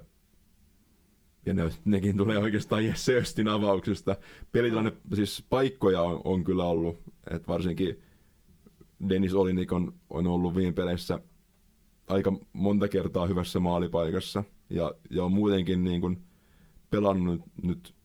ja 1.45 1.53
ne, 1.53 1.69
nekin 1.85 2.17
tulee 2.17 2.37
oikeastaan 2.37 2.85
Jesse 2.85 3.17
Östin 3.17 3.47
avauksesta. 3.47 4.15
Pelitilanne, 4.51 4.93
siis 5.13 5.45
paikkoja 5.49 6.01
on, 6.01 6.21
on 6.23 6.43
kyllä 6.43 6.63
ollut, 6.63 6.97
että 7.31 7.47
varsinkin 7.47 8.01
Dennis 9.09 9.33
Olinik 9.33 9.71
on, 9.71 9.93
on 10.09 10.27
ollut 10.27 10.55
viime 10.55 10.73
peleissä 10.73 11.19
aika 12.07 12.33
monta 12.53 12.87
kertaa 12.87 13.27
hyvässä 13.27 13.59
maalipaikassa 13.59 14.43
ja, 14.73 14.93
ja 15.09 15.23
on 15.23 15.31
muutenkin 15.33 15.83
niin 15.83 16.01
kuin 16.01 16.23
pelannut 16.89 17.41
nyt 17.63 17.95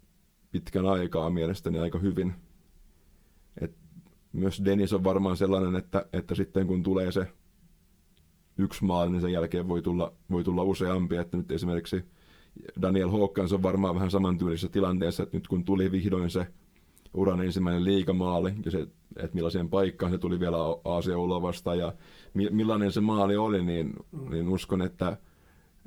pitkän 0.51 0.87
aikaa 0.87 1.31
mielestäni 1.31 1.79
aika 1.79 1.99
hyvin. 1.99 2.35
Et 3.61 3.77
myös 4.33 4.63
Dennis 4.65 4.93
on 4.93 5.05
varmaan 5.05 5.37
sellainen, 5.37 5.77
että, 5.77 6.07
että 6.13 6.35
sitten 6.35 6.67
kun 6.67 6.83
tulee 6.83 7.13
se 7.13 7.27
yksi 8.59 8.85
maali, 8.85 9.11
niin 9.11 9.21
sen 9.21 9.33
jälkeen 9.33 9.69
voi 9.69 9.83
tulla, 9.83 10.13
voi 10.31 10.45
tulla 10.45 10.63
useampi. 10.63 11.17
Että 11.17 11.37
nyt 11.37 11.51
esimerkiksi 11.51 12.05
Daniel 12.83 13.11
Hawkins 13.11 13.53
on 13.53 13.63
varmaan 13.63 13.95
vähän 13.95 14.11
samantyylisessä 14.11 14.69
tilanteessa, 14.69 15.23
että 15.23 15.37
nyt 15.37 15.49
kun 15.49 15.65
tuli 15.65 15.93
vihdoin 15.93 16.31
se 16.31 16.47
uran 17.15 17.43
ensimmäinen 17.43 17.85
liikamaali 17.85 18.53
ja 18.65 18.71
se, 18.71 18.87
että 19.17 19.35
millaiseen 19.35 19.69
paikkaan 19.69 20.13
se 20.13 20.19
tuli 20.19 20.41
vielä 20.41 20.57
Aasia 20.85 21.19
Ulovasta 21.19 21.75
ja 21.75 21.93
mi, 22.35 22.49
millainen 22.51 22.93
se 22.93 23.01
maali 23.01 23.37
oli, 23.37 23.65
niin, 23.65 23.93
niin 24.31 24.49
uskon, 24.49 24.83
että, 24.83 25.17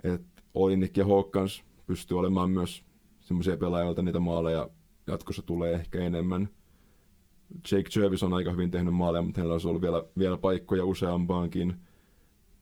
että 0.04 0.31
Olinik 0.54 0.98
ja 0.98 1.06
Hawkins 1.06 1.64
pystyy 1.88 2.20
olemaan 2.20 2.50
myös 2.50 2.84
semmoisia 3.22 3.58
pelaajia, 3.58 3.86
joilta 3.86 4.02
niitä 4.02 4.20
maaleja 4.20 4.70
jatkossa 5.08 5.42
tulee 5.42 5.74
ehkä 5.74 6.00
enemmän. 6.00 6.50
Jake 7.72 7.90
Jervis 8.00 8.24
on 8.24 8.34
aika 8.34 8.52
hyvin 8.52 8.72
tehnyt 8.72 8.94
maaleja, 8.94 9.22
mutta 9.22 9.42
hänellä 9.42 9.54
olisi 9.54 9.68
ollut 9.68 9.82
vielä, 9.82 10.04
vielä 10.18 10.38
paikkoja 10.38 10.86
useampaankin. 10.86 11.74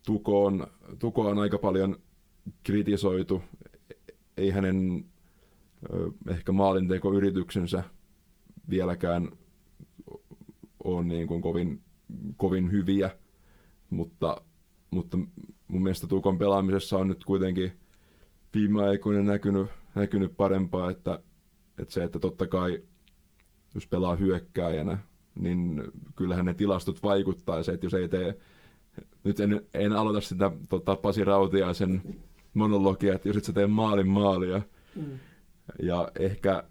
Tuko 0.06 0.46
on, 0.46 0.68
Tuko 1.00 1.22
on 1.22 1.40
aika 1.40 1.58
paljon 1.58 1.96
kritisoitu 2.64 3.42
ei 4.40 4.50
hänen 4.50 5.06
ehkä 6.30 6.52
maalintekoyrityksensä 6.52 7.84
vieläkään 8.70 9.32
ole 10.84 11.04
niin 11.04 11.28
kuin 11.28 11.42
kovin, 11.42 11.82
kovin 12.38 12.72
hyviä, 12.72 13.18
mutta, 13.90 14.42
mutta 14.92 15.18
mun 15.70 15.84
mielestä 15.84 16.08
Tukon 16.08 16.38
pelaamisessa 16.38 16.98
on 16.98 17.08
nyt 17.08 17.26
kuitenkin 17.26 17.72
viime 18.54 18.84
aikoina 18.84 19.24
näkynyt, 19.24 19.68
näkynyt 19.96 20.38
parempaa, 20.38 20.92
että, 20.92 21.20
että 21.80 21.94
se, 21.94 22.04
että 22.04 22.20
totta 22.20 22.48
kai 22.48 22.84
jos 23.76 23.88
pelaa 23.88 24.16
hyökkääjänä, 24.16 24.98
niin 25.36 25.84
kyllähän 26.16 26.46
ne 26.46 26.54
tilastot 26.54 27.04
vaikuttaa. 27.04 27.64
Se, 27.64 27.72
että 27.72 27.86
jos 27.86 27.94
ei 27.94 28.10
tee, 28.10 28.38
nyt 29.24 29.40
en, 29.40 29.62
en 29.74 29.94
aloita 29.94 30.22
sitä 30.22 30.52
tota, 30.70 30.96
Pasi 30.96 31.24
Rautiaisen 31.24 32.02
monologia, 32.54 33.16
että 33.16 33.30
jos 33.30 33.38
et 33.38 33.44
sä 33.44 33.54
tee 33.54 33.68
maalin 33.68 34.08
maalia. 34.08 34.62
Mm. 34.96 35.20
Ja 35.82 36.12
ehkä, 36.20 36.64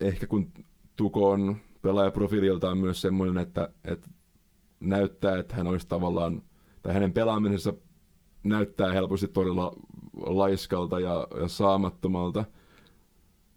ehkä 0.00 0.26
kun 0.26 0.52
Tuko 0.96 1.30
on 1.30 1.56
pelaajaprofiililtaan 1.82 2.78
myös 2.78 3.00
semmoinen, 3.00 3.38
että, 3.38 3.68
että 3.84 4.10
näyttää, 4.80 5.38
että 5.38 5.56
hän 5.56 5.66
olisi 5.66 5.88
tavallaan, 5.88 6.42
tai 6.82 6.94
hänen 6.94 7.12
pelaamisensa 7.12 7.74
näyttää 8.44 8.92
helposti 8.92 9.28
todella 9.28 9.76
laiskalta 10.26 11.00
ja, 11.00 11.26
ja 11.40 11.48
saamattomalta, 11.48 12.44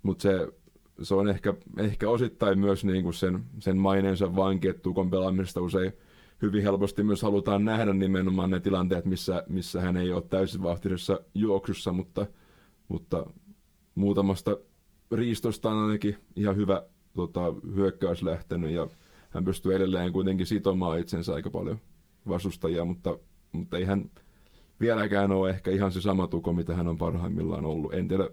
mutta 0.04 0.22
se, 0.22 0.48
se 1.02 1.16
on 1.16 1.30
ehkä, 1.30 1.54
ehkä 1.78 2.10
osittain 2.10 2.60
myös 2.60 2.86
niin 2.86 3.04
kuin 3.04 3.14
sen, 3.14 3.44
sen 3.60 3.78
maineensa 3.78 4.36
vanki, 4.36 4.68
että 4.68 4.82
Tukon 4.82 5.10
pelaamisesta 5.10 5.62
usein 5.62 5.94
hyvin 6.42 6.64
helposti 6.64 7.04
myös 7.04 7.22
halutaan 7.22 7.66
nähdä 7.66 7.94
nimenomaan 7.94 8.50
ne 8.50 8.60
tilanteet, 8.60 9.06
missä, 9.06 9.44
missä 9.50 9.82
hän 9.82 9.98
ei 9.98 10.12
ole 10.12 10.22
täysin 10.22 10.64
vahtisessa 10.64 11.20
juoksussa, 11.34 11.92
mutta, 11.92 12.26
mutta 12.88 13.26
muutamasta 13.96 14.58
riistosta 15.12 15.70
on 15.70 15.78
ainakin 15.78 16.18
ihan 16.36 16.56
hyvä 16.56 16.84
tota, 17.14 17.42
hyökkäys 17.76 18.24
lähtenyt 18.24 18.72
ja 18.72 18.88
hän 19.30 19.46
pystyy 19.46 19.76
edelleen 19.76 20.14
kuitenkin 20.14 20.46
sitomaan 20.46 21.00
itsensä 21.00 21.34
aika 21.34 21.50
paljon 21.50 21.80
vastustajia, 22.28 22.86
mutta, 22.86 23.18
mutta 23.52 23.78
ei 23.78 23.84
hän 23.84 24.12
vieläkään 24.80 25.32
ole 25.32 25.50
ehkä 25.50 25.72
ihan 25.72 25.92
se 25.92 26.02
sama 26.02 26.28
tuko, 26.28 26.54
mitä 26.54 26.76
hän 26.76 26.88
on 26.88 26.98
parhaimmillaan 26.98 27.66
ollut. 27.66 27.94
En 27.94 28.08
tiedä, 28.08 28.30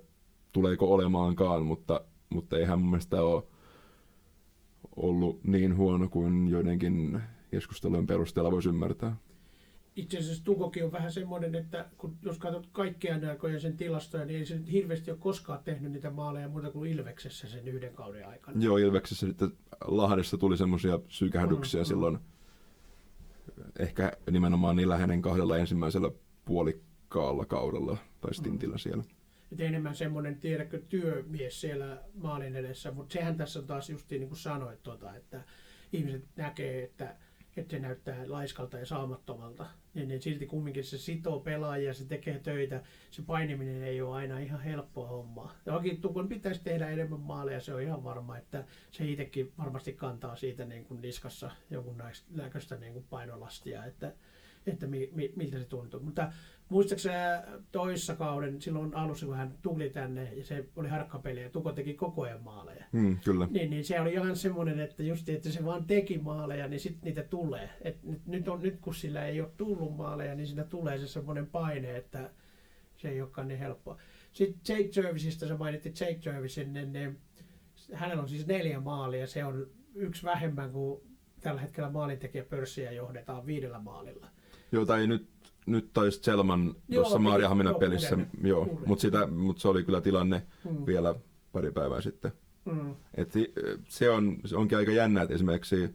tuleeko 0.52 0.94
olemaankaan, 0.94 1.66
mutta, 1.66 2.00
mutta 2.30 2.58
ei 2.58 2.64
hän 2.64 2.78
mun 2.78 2.90
mielestä 2.90 3.22
ole 3.22 3.42
ollut 4.96 5.44
niin 5.44 5.76
huono 5.76 6.08
kuin 6.08 6.48
joidenkin 6.48 7.22
keskustelujen 7.50 8.06
perusteella 8.06 8.50
voisi 8.50 8.68
ymmärtää. 8.68 9.16
Itse 9.96 10.18
asiassa 10.18 10.44
Tukokin 10.44 10.84
on 10.84 10.92
vähän 10.92 11.12
semmoinen, 11.12 11.54
että 11.54 11.88
kun 11.98 12.16
jos 12.22 12.38
katsot 12.38 12.68
kaikkia 12.72 13.18
näköjä 13.18 13.58
sen 13.58 13.76
tilastoja, 13.76 14.24
niin 14.24 14.38
ei 14.38 14.46
se 14.46 14.60
hirveästi 14.72 15.10
ole 15.10 15.18
koskaan 15.18 15.58
tehnyt 15.64 15.92
niitä 15.92 16.10
maaleja 16.10 16.48
muuta 16.48 16.70
kuin 16.70 16.90
Ilveksessä 16.90 17.48
sen 17.48 17.68
yhden 17.68 17.94
kauden 17.94 18.28
aikana. 18.28 18.64
Joo, 18.64 18.76
Ilveksessä 18.76 19.26
sitten 19.26 19.52
Lahdessa 19.84 20.38
tuli 20.38 20.56
semmoisia 20.56 20.98
sykähdyksiä 21.08 21.80
mm, 21.80 21.84
silloin. 21.84 22.14
Mm. 22.14 22.22
Ehkä 23.78 24.12
nimenomaan 24.30 24.76
niillä 24.76 24.98
hänen 24.98 25.22
kahdella 25.22 25.58
ensimmäisellä 25.58 26.10
puolikkaalla 26.44 27.44
kaudella 27.44 27.98
tai 28.20 28.34
stintillä 28.34 28.74
mm. 28.74 28.78
siellä. 28.78 29.04
Et 29.52 29.60
enemmän 29.60 29.94
semmoinen, 29.94 30.36
tiedätkö, 30.36 30.82
työmies 30.88 31.60
siellä 31.60 32.02
maalin 32.14 32.56
edessä, 32.56 32.90
mutta 32.90 33.12
sehän 33.12 33.36
tässä 33.36 33.58
on 33.58 33.66
taas 33.66 33.90
just 33.90 34.10
niin 34.10 34.28
kuin 34.28 34.38
sanoit, 34.38 34.82
tuota, 34.82 35.16
että 35.16 35.44
ihmiset 35.92 36.24
näkee, 36.36 36.84
että 36.84 37.16
että 37.56 37.70
se 37.70 37.78
näyttää 37.78 38.24
laiskalta 38.26 38.78
ja 38.78 38.86
saamattomalta, 38.86 39.66
niin, 39.94 40.08
niin 40.08 40.22
silti 40.22 40.46
kumminkin 40.46 40.84
se 40.84 40.98
sitoo 40.98 41.40
pelaajia, 41.40 41.94
se 41.94 42.04
tekee 42.04 42.38
töitä, 42.38 42.82
se 43.10 43.22
painiminen 43.22 43.82
ei 43.82 44.02
ole 44.02 44.16
aina 44.16 44.38
ihan 44.38 44.60
helppoa 44.60 45.08
hommaa. 45.08 45.54
Oikein 45.66 46.00
Tukon 46.00 46.28
pitäisi 46.28 46.60
tehdä 46.64 46.88
enemmän 46.88 47.20
maaleja, 47.20 47.60
se 47.60 47.74
on 47.74 47.82
ihan 47.82 48.04
varma, 48.04 48.38
että 48.38 48.64
se 48.90 49.04
itsekin 49.04 49.52
varmasti 49.58 49.92
kantaa 49.92 50.36
siitä 50.36 50.64
niin 50.64 50.84
kuin 50.84 51.00
niskassa 51.00 51.50
jonkun 51.70 52.02
näköistä 52.30 52.76
niin 52.76 52.92
kuin 52.92 53.06
painolastia, 53.10 53.84
että, 53.84 54.12
että 54.66 54.86
mi, 54.86 55.10
mi, 55.12 55.32
miltä 55.36 55.58
se 55.58 55.64
tuntuu. 55.64 56.00
Mutta 56.00 56.32
muistaakseni 56.68 57.16
toissa 57.72 58.16
kauden, 58.16 58.62
silloin 58.62 58.94
alussa 58.94 59.26
kun 59.26 59.36
hän 59.36 59.54
tuli 59.62 59.90
tänne 59.90 60.34
ja 60.34 60.44
se 60.44 60.68
oli 60.76 60.88
harkkapeli 60.88 61.42
ja 61.42 61.50
Tuko 61.50 61.72
teki 61.72 61.94
koko 61.94 62.22
ajan 62.22 62.42
maaleja. 62.42 62.84
Mm, 62.92 63.18
kyllä. 63.24 63.48
Niin, 63.50 63.70
niin 63.70 63.84
se 63.84 64.00
oli 64.00 64.12
ihan 64.12 64.36
semmoinen, 64.36 64.80
että 64.80 65.02
just 65.02 65.28
että 65.28 65.50
se 65.50 65.64
vaan 65.64 65.84
teki 65.84 66.18
maaleja, 66.18 66.68
niin 66.68 66.80
sitten 66.80 67.04
niitä 67.04 67.22
tulee. 67.22 67.70
Et 67.82 68.02
nyt, 68.02 68.26
nyt, 68.26 68.48
on, 68.48 68.62
nyt 68.62 68.80
kun 68.80 68.94
sillä 68.94 69.26
ei 69.26 69.40
ole 69.40 69.50
tullut 69.56 69.96
maaleja, 69.96 70.34
niin 70.34 70.46
siinä 70.46 70.64
tulee 70.64 70.98
se 70.98 71.06
semmoinen 71.06 71.46
paine, 71.46 71.96
että 71.96 72.30
se 72.96 73.08
ei 73.08 73.20
olekaan 73.20 73.48
niin 73.48 73.60
helppoa. 73.60 73.98
Sitten 74.32 74.76
Jake 74.76 75.00
Jervisistä, 75.00 75.46
sä 75.46 75.56
mainittit 75.56 76.00
Jake 76.00 76.20
Jervisin, 76.24 76.72
niin, 76.72 76.92
niin 76.92 77.18
hänellä 77.92 78.22
on 78.22 78.28
siis 78.28 78.46
neljä 78.46 78.80
maalia. 78.80 79.26
Se 79.26 79.44
on 79.44 79.66
yksi 79.94 80.22
vähemmän 80.22 80.72
kuin 80.72 81.00
tällä 81.40 81.60
hetkellä 81.60 81.90
maalintekijäpörssiä 81.90 82.92
johdetaan 82.92 83.46
viidellä 83.46 83.78
maalilla. 83.78 84.30
Joo, 84.72 84.86
tai 84.86 85.06
nyt, 85.06 85.28
nyt 85.66 85.92
taisi 85.92 86.20
Selman 86.22 86.74
tuossa 86.94 87.18
Maariahaminan 87.18 87.74
pelissä, 87.74 88.18
joo, 88.42 88.78
mutta 88.86 89.26
mut 89.26 89.58
se 89.58 89.68
oli 89.68 89.84
kyllä 89.84 90.00
tilanne 90.00 90.46
hmm. 90.64 90.86
vielä 90.86 91.14
pari 91.52 91.70
päivää 91.70 92.00
sitten. 92.00 92.32
Hmm. 92.70 92.94
Et 93.14 93.32
se, 93.88 94.10
on, 94.10 94.36
se 94.44 94.56
onkin 94.56 94.78
aika 94.78 94.92
jännä, 94.92 95.22
että 95.22 95.34
esimerkiksi 95.34 95.94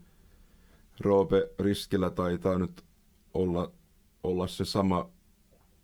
Roope 1.00 1.50
Riskillä 1.60 2.10
taitaa 2.10 2.60
nyt 2.60 2.86
olla, 3.34 3.72
olla 4.24 4.48
se 4.48 4.66
sama 4.66 5.10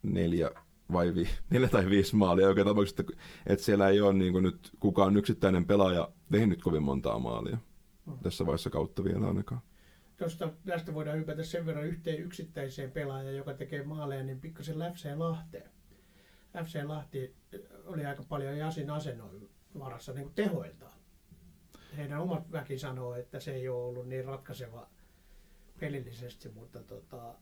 neljä 0.04 0.52
vai 0.92 1.16
vi, 1.16 1.28
neljä 1.50 1.70
tai 1.70 1.90
viisi 1.90 2.16
maalia 2.16 2.48
joka 2.48 2.64
tapauksessa, 2.64 3.02
että, 3.02 3.14
että 3.48 3.66
siellä 3.66 3.90
ei 3.90 4.02
ole 4.02 4.14
niin 4.14 4.44
nyt 4.44 4.72
kukaan 4.80 5.18
yksittäinen 5.18 5.66
pelaaja 5.66 6.10
tehnyt 6.32 6.62
kovin 6.62 6.84
montaa 6.84 7.20
maalia 7.20 7.58
mm. 8.06 8.14
tässä 8.24 8.46
vaiheessa 8.46 8.70
kautta 8.70 9.04
vielä 9.04 9.28
ainakaan. 9.28 9.62
Tuosta, 10.18 10.54
tästä 10.66 10.94
voidaan 10.94 11.18
hypätä 11.18 11.44
sen 11.44 11.66
verran 11.66 11.86
yhteen 11.86 12.20
yksittäiseen 12.20 12.92
pelaajaan, 12.92 13.36
joka 13.36 13.54
tekee 13.54 13.84
maaleja, 13.84 14.24
niin 14.24 14.40
pikkasen 14.40 14.76
FC 14.94 15.06
Lahteen. 15.16 15.70
FC 16.66 16.84
Lahti 16.84 17.36
oli 17.86 18.06
aika 18.06 18.24
paljon 18.24 18.58
Jasin 18.58 18.90
asennoin 18.90 19.50
varassa 19.80 20.14
niin 20.14 20.24
kuin 20.24 20.36
tehoiltaan. 20.36 21.00
Heidän 21.98 22.20
omat 22.20 22.52
väki 22.52 22.80
sanoo, 22.80 23.16
että 23.16 23.40
se 23.40 23.54
ei 23.54 23.70
ole 23.70 23.86
ollut 23.86 24.08
niin 24.08 24.26
ratkaiseva 24.26 24.90
pelillisesti, 25.80 26.50
mutta 26.50 26.84
tota, 26.84 27.36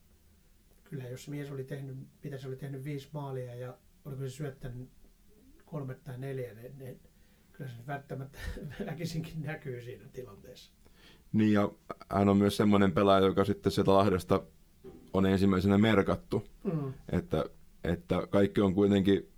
kyllä 0.84 1.04
jos 1.04 1.28
mies 1.28 1.52
oli 1.52 1.64
tehnyt, 1.64 1.98
mitä 2.24 2.38
se 2.38 2.48
oli 2.48 2.56
tehnyt 2.56 2.84
viisi 2.84 3.10
maalia 3.14 3.56
ja 3.56 3.78
oliko 4.06 4.22
se 4.22 4.30
syöttänyt 4.30 4.90
kolme 5.66 5.96
tai 5.96 6.18
neljä, 6.18 6.54
niin, 6.54 6.78
niin 6.78 7.00
kyllä 7.52 7.70
se 7.70 7.88
välttämättä 7.88 8.40
väkisinkin 8.86 9.42
näkyy 9.42 9.82
siinä 9.82 10.06
tilanteessa. 10.14 10.72
Niin 11.34 11.54
ja 11.54 11.72
hän 12.10 12.30
on 12.30 12.38
myös 12.38 12.58
semmoinen 12.58 12.92
pelaaja, 12.92 13.26
joka 13.26 13.46
sitten 13.46 13.72
sieltä 13.72 13.94
Lahdesta 13.94 14.42
on 15.14 15.26
ensimmäisenä 15.26 15.78
merkattu. 15.78 16.44
Mm. 16.64 16.94
Että, 17.10 17.46
että 17.84 18.28
kaikki 18.30 18.62
on 18.62 18.74
kuitenkin 18.74 19.32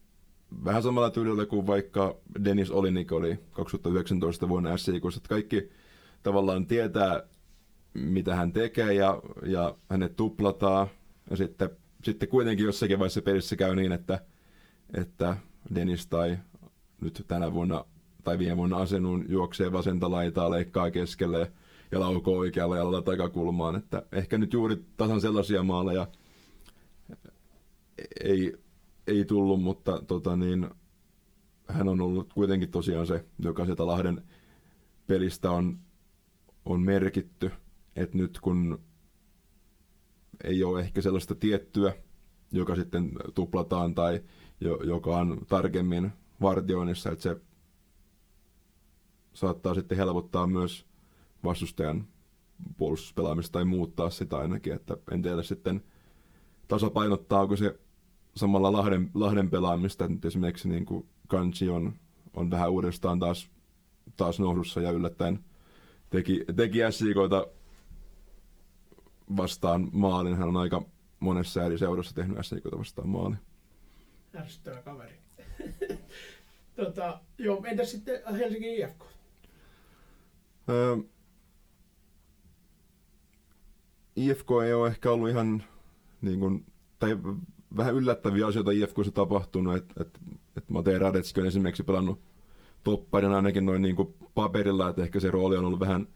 vähän 0.65 0.83
samalla 0.83 1.09
tyylillä 1.09 1.45
kuin 1.45 1.67
vaikka 1.67 2.15
Dennis 2.45 2.71
Olinik 2.71 3.11
oli 3.11 3.39
2019 3.51 4.49
vuonna 4.49 4.77
SIK, 4.77 5.03
että 5.17 5.29
kaikki 5.29 5.69
tavallaan 6.23 6.65
tietää, 6.65 7.23
mitä 7.93 8.35
hän 8.35 8.53
tekee 8.53 8.93
ja, 8.93 9.21
ja 9.45 9.75
hänet 9.89 10.15
tuplataan 10.15 10.87
ja 11.29 11.37
sitten, 11.37 11.69
sitten 12.03 12.29
kuitenkin 12.29 12.65
jossakin 12.65 12.99
vaiheessa 12.99 13.21
pelissä 13.21 13.55
käy 13.55 13.75
niin, 13.75 13.91
että, 13.91 14.19
että 14.93 15.37
Dennis 15.75 16.07
tai 16.07 16.37
nyt 17.01 17.25
tänä 17.27 17.53
vuonna 17.53 17.85
tai 18.23 18.39
viime 18.39 18.57
vuonna 18.57 18.77
asennun 18.77 19.25
juoksee 19.29 19.71
vasenta 19.71 20.11
laitaa, 20.11 20.51
leikkaa 20.51 20.91
keskelle 20.91 21.51
ja 21.93 21.99
laukoo 21.99 22.37
oikealla 22.37 22.77
jalalla 22.77 23.01
takakulmaan. 23.01 23.75
Että 23.75 24.05
ehkä 24.11 24.37
nyt 24.37 24.53
juuri 24.53 24.85
tasan 24.97 25.21
sellaisia 25.21 25.63
maaleja 25.63 26.07
ei, 28.23 28.57
ei 29.07 29.25
tullut, 29.25 29.61
mutta 29.61 30.01
tota 30.07 30.35
niin, 30.35 30.69
hän 31.67 31.87
on 31.87 32.01
ollut 32.01 32.33
kuitenkin 32.33 32.71
tosiaan 32.71 33.07
se, 33.07 33.25
joka 33.39 33.65
sieltä 33.65 33.87
Lahden 33.87 34.23
pelistä 35.07 35.51
on, 35.51 35.79
on 36.65 36.81
merkitty. 36.81 37.51
Että 37.95 38.17
nyt 38.17 38.39
kun 38.39 38.81
ei 40.43 40.63
ole 40.63 40.79
ehkä 40.79 41.01
sellaista 41.01 41.35
tiettyä, 41.35 41.93
joka 42.51 42.75
sitten 42.75 43.11
tuplataan 43.33 43.95
tai 43.95 44.23
jo, 44.59 44.83
joka 44.83 45.17
on 45.17 45.41
tarkemmin 45.47 46.11
vartioinnissa, 46.41 47.11
että 47.11 47.23
se 47.23 47.41
saattaa 49.33 49.73
sitten 49.75 49.97
helpottaa 49.97 50.47
myös 50.47 50.92
vastustajan 51.43 52.07
puolustuspelaamista 52.77 53.51
tai 53.51 53.65
muuttaa 53.65 54.09
sitä 54.09 54.37
ainakin, 54.37 54.73
että 54.73 54.97
en 55.11 55.21
tiedä 55.21 55.43
sitten 55.43 55.83
tasapainottaako 56.67 57.55
se 57.55 57.79
samalla 58.35 58.71
Lahden, 58.71 59.11
Lahden 59.13 59.49
pelaamista, 59.49 60.05
että 60.05 60.27
esimerkiksi 60.27 60.69
niin 60.69 60.85
kuin 60.85 61.09
Kanchi 61.27 61.69
on, 61.69 61.93
on 62.33 62.51
vähän 62.51 62.71
uudestaan 62.71 63.19
taas, 63.19 63.49
taas 64.17 64.39
nousussa 64.39 64.81
ja 64.81 64.91
yllättäen 64.91 65.39
teki, 66.09 66.45
teki 66.55 66.79
SIKoita 66.89 67.47
vastaan 69.37 69.89
maalin. 69.91 70.35
Hän 70.35 70.47
on 70.49 70.57
aika 70.57 70.85
monessa 71.19 71.63
eri 71.63 71.77
seurassa 71.77 72.15
tehnyt 72.15 72.37
SIKta 72.41 72.77
vastaan 72.77 73.09
maalin. 73.09 73.37
Ärsyttävä 74.35 74.81
kaveri. 74.81 75.15
tota, 76.75 77.19
joo, 77.37 77.63
entä 77.65 77.85
sitten 77.85 78.21
Helsingin 78.37 78.75
IFK? 78.75 79.03
Öö, 80.69 80.97
IFK 84.15 84.47
ei 84.65 84.73
ole 84.73 84.87
ehkä 84.87 85.11
ollut 85.11 85.29
ihan 85.29 85.63
niin 86.21 86.39
kuin, 86.39 86.65
tai 86.99 87.17
vähän 87.77 87.95
yllättäviä 87.95 88.47
asioita 88.47 88.71
IFKssa 88.71 89.11
tapahtunut, 89.11 89.75
että 89.75 89.93
et, 90.01 90.19
et 90.57 90.69
Matei 90.69 90.99
Radetski 90.99 91.41
on 91.41 91.47
esimerkiksi 91.47 91.83
pelannut 91.83 92.21
topparina 92.83 93.35
ainakin 93.35 93.65
noin 93.65 93.81
niin 93.81 93.95
kuin 93.95 94.13
paperilla, 94.35 94.89
että 94.89 95.01
ehkä 95.01 95.19
se 95.19 95.31
rooli 95.31 95.57
on 95.57 95.65
ollut 95.65 95.79
vähän 95.79 96.07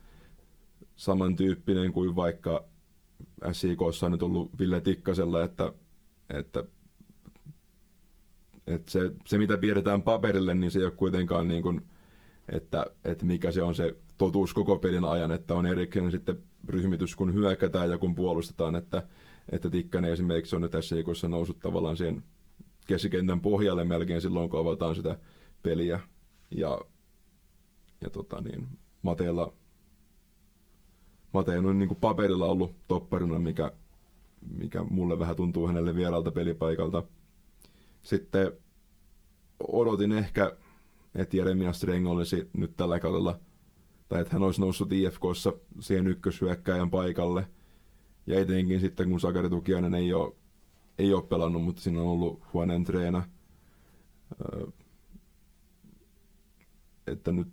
samantyyppinen 0.95 1.93
kuin 1.93 2.16
vaikka 2.16 2.66
SIKssa 3.52 4.06
on 4.06 4.12
nyt 4.12 4.24
ollut 4.24 4.60
Ville 4.60 4.82
Tikkasella, 4.82 5.43
että, 5.43 5.74
että, 6.30 6.64
että 8.68 8.91
se, 8.91 9.12
se, 9.26 9.38
mitä 9.38 9.58
piirretään 9.58 10.02
paperille, 10.02 10.54
niin 10.54 10.72
se 10.72 10.80
ei 10.80 10.86
ole 10.86 10.91
kuitenkaan 10.91 11.48
niin 11.48 11.64
kuin, 11.64 11.82
että, 12.50 12.86
että 13.06 13.26
mikä 13.26 13.52
se 13.52 13.64
on 13.64 13.76
se 13.76 13.95
totuus 14.18 14.54
koko 14.54 14.78
pelin 14.78 15.06
ajan, 15.06 15.32
että 15.32 15.56
on 15.56 15.66
erikseen 15.66 16.12
sitten 16.12 16.38
ryhmitys, 16.70 17.15
kun 17.15 17.34
hyökätään 17.34 17.89
ja 17.89 17.97
kun 17.97 18.15
puolustetaan, 18.15 18.76
että, 18.76 19.03
että 19.51 19.70
Tikkanen 19.70 20.11
esimerkiksi 20.11 20.55
on 20.55 20.61
nyt 20.61 20.72
SIKssa 20.82 21.28
noussut 21.28 21.59
tavallaan 21.59 21.97
siihen 21.97 22.24
keskikentän 22.88 23.41
pohjalle 23.41 23.84
melkein 23.84 24.22
silloin, 24.22 24.49
kun 24.49 24.59
avataan 24.59 24.95
sitä 24.95 25.20
peliä. 25.63 25.99
Ja, 26.51 26.82
ja 28.01 28.09
tota 28.09 28.41
niin, 28.41 28.68
Mateella 29.01 29.53
Mate 31.34 31.57
on 31.57 31.80
niin 31.80 31.88
kuin 31.88 31.99
paperilla 31.99 32.45
ollut 32.45 32.76
topparina, 32.88 33.39
mikä, 33.39 33.72
mikä 34.57 34.84
mulle 34.84 35.20
vähän 35.20 35.36
tuntuu 35.36 35.68
hänelle 35.68 35.95
vieraalta 35.95 36.32
pelipaikalta. 36.32 37.03
Sitten 38.01 38.51
odotin 39.68 40.11
ehkä, 40.11 40.57
että 41.15 41.38
Jeremia 41.38 41.74
Streng 41.74 42.07
olisi 42.07 42.49
nyt 42.53 42.78
tällä 42.78 42.99
kaudella, 42.99 43.39
tai 44.10 44.22
että 44.22 44.34
hän 44.34 44.43
olisi 44.43 44.62
noussut 44.62 44.91
IFKssa 44.91 45.53
siihen 45.80 46.08
ykköshyökkäjän 46.08 46.89
paikalle. 46.89 47.47
Ja 48.28 48.39
etenkin 48.39 48.80
sitten, 48.80 49.10
kun 49.10 49.20
Sakari 49.20 49.49
Tukiainen 49.49 49.93
ei 49.93 50.14
ole, 50.14 50.36
ei 50.97 51.14
ole 51.14 51.24
pelannut, 51.24 51.64
mutta 51.64 51.82
siinä 51.82 52.01
on 52.01 52.08
ollut 52.08 52.41
huoneen 52.53 52.84
treena. 52.84 53.24
Että 57.08 57.32
nyt 57.32 57.47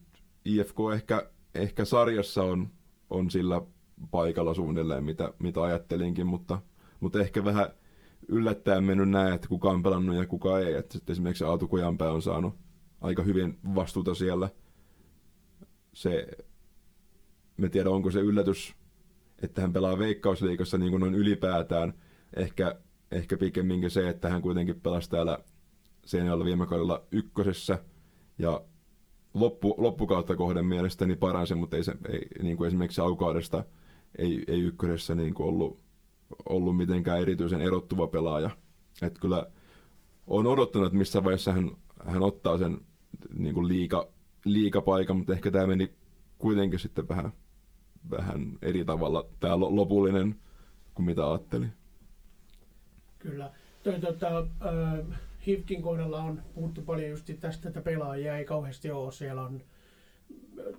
IFK 0.45 0.77
ehkä, 0.95 1.31
ehkä 1.55 1.85
sarjassa 1.85 2.43
on 2.43 2.71
on 3.11 3.31
sillä 3.31 3.63
paikalla 4.11 4.55
suunnilleen, 4.55 5.05
mitä, 5.05 5.33
mitä 5.39 5.63
ajattelinkin, 5.63 6.27
mutta, 6.27 6.63
mutta 7.01 7.21
ehkä 7.21 7.45
vähän 7.45 7.69
yllättäen 8.29 8.85
mennyt 8.85 9.09
näin, 9.09 9.35
että 9.35 9.49
kuka 9.49 9.71
on 9.71 9.83
pelannut 9.83 10.17
ja 10.17 10.27
kuka 10.27 10.59
ei. 10.59 10.75
Että 10.75 10.99
esimerkiksi 11.09 11.45
Aatu 11.45 11.69
Kujanpää 11.69 12.13
on 12.13 12.23
saanut 12.23 12.55
aika 13.01 13.23
hyvin 13.23 13.59
vastuuta 13.75 14.15
siellä. 14.15 14.49
Se, 15.95 16.27
me 17.57 17.69
tiedä 17.69 17.91
onko 17.91 18.11
se 18.11 18.21
yllätys, 18.21 18.75
että 19.43 19.61
hän 19.61 19.73
pelaa 19.73 19.99
Veikkausliikassa 19.99 20.79
niin 20.79 20.91
kuin 20.91 21.01
noin 21.01 21.15
ylipäätään. 21.15 21.95
Ehkä, 22.37 22.75
ehkä 23.11 23.37
pikemminkin 23.37 23.91
se, 23.91 24.09
että 24.09 24.29
hän 24.29 24.43
kuitenkin 24.43 24.81
pelasi 24.81 25.11
täällä 25.11 25.39
Seinäjoella 26.05 26.45
viime 26.45 26.67
kaudella 26.67 27.05
ykkösessä 27.13 27.79
ja 28.39 28.65
loppu, 29.35 29.75
loppukautta 29.79 30.37
kohden 30.37 30.67
mielestäni 30.67 31.17
paransi, 31.17 31.55
mutta 31.55 31.77
ei, 31.77 31.85
se, 31.85 31.95
ei 32.09 32.29
niin 32.43 32.57
kuin 32.57 32.69
esimerkiksi 32.69 33.01
Aukaudesta 33.01 33.65
ei, 34.19 34.45
ei 34.47 34.61
ykkösessä 34.61 35.15
niin 35.15 35.35
kuin 35.35 35.49
ollut, 35.49 35.81
ollut 36.49 36.77
mitenkään 36.77 37.21
erityisen 37.21 37.61
erottuva 37.61 38.07
pelaaja. 38.07 38.51
Että 39.03 39.21
kyllä 39.21 39.47
on 40.27 40.47
odottanut, 40.47 40.87
että 40.87 40.99
missä 40.99 41.25
vaiheessa 41.25 41.53
hän, 41.53 41.71
hän 42.05 42.23
ottaa 42.23 42.59
sen 42.59 42.81
niin 43.35 43.55
kuin 43.55 43.69
liika, 43.69 44.09
liikapaikan, 44.45 45.17
mutta 45.17 45.33
ehkä 45.33 45.51
tämä 45.51 45.67
meni 45.67 45.93
kuitenkin 46.39 46.79
sitten 46.79 47.09
vähän, 47.09 47.33
vähän 48.11 48.59
eri 48.63 48.85
tavalla 48.85 49.27
tämä 49.41 49.61
lopullinen 49.61 50.35
kuin 50.95 51.07
mitä 51.07 51.31
ajattelin. 51.31 51.73
Kyllä. 53.19 53.51
Toi, 53.83 54.01
tota, 54.01 54.39
äh, 54.39 55.19
Hivkin 55.47 55.83
kohdalla 55.83 56.23
on 56.23 56.43
puhuttu 56.55 56.83
paljon 56.83 57.11
just 57.11 57.31
tästä, 57.41 57.69
että 57.69 57.81
pelaajia 57.81 58.37
ei 58.37 58.45
kauheasti 58.45 58.91
ole. 58.91 59.13
Siellä 59.13 59.43
on 59.43 59.63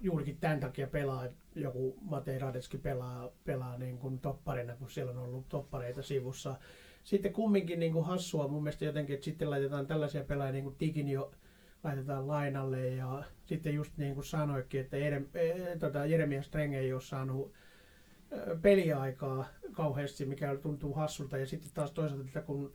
juurikin 0.01 0.37
tämän 0.37 0.59
takia 0.59 0.87
pelaa, 0.87 1.27
joku 1.55 1.97
Matei 2.01 2.39
Radetski 2.39 2.77
pelaa, 2.77 3.29
pelaa 3.43 3.77
niin 3.77 3.97
kuin 3.97 4.19
topparina, 4.19 4.75
kun 4.75 4.89
siellä 4.89 5.11
on 5.11 5.17
ollut 5.17 5.49
toppareita 5.49 6.01
sivussa. 6.01 6.55
sitten 7.03 7.33
kumminkin 7.33 7.79
niin 7.79 7.93
kuin 7.93 8.05
hassua 8.05 8.47
mun 8.47 8.63
mielestä 8.63 8.85
jotenkin, 8.85 9.13
että 9.13 9.25
sitten 9.25 9.49
laitetaan 9.49 9.87
tällaisia 9.87 10.23
pelaajia 10.23 10.51
niin 10.51 10.63
kuin 10.63 10.75
Tikin 10.75 11.09
jo 11.09 11.31
laitetaan 11.85 12.27
lainalle 12.27 12.87
ja 12.87 13.23
sitten 13.45 13.73
just 13.73 13.97
niin 13.97 14.13
kuin 14.13 14.25
sanoikin, 14.25 14.81
että 14.81 14.97
e, 14.97 15.77
tota, 15.79 16.05
Jeremia 16.05 16.43
Streng 16.43 16.73
ei 16.73 16.93
ole 16.93 17.01
saanut 17.01 17.53
peliaikaa 18.61 19.45
kauheasti, 19.71 20.25
mikä 20.25 20.55
tuntuu 20.55 20.93
hassulta. 20.93 21.37
Ja 21.37 21.45
sitten 21.45 21.71
taas 21.73 21.91
toisaalta, 21.91 22.25
että 22.25 22.41
kun 22.41 22.73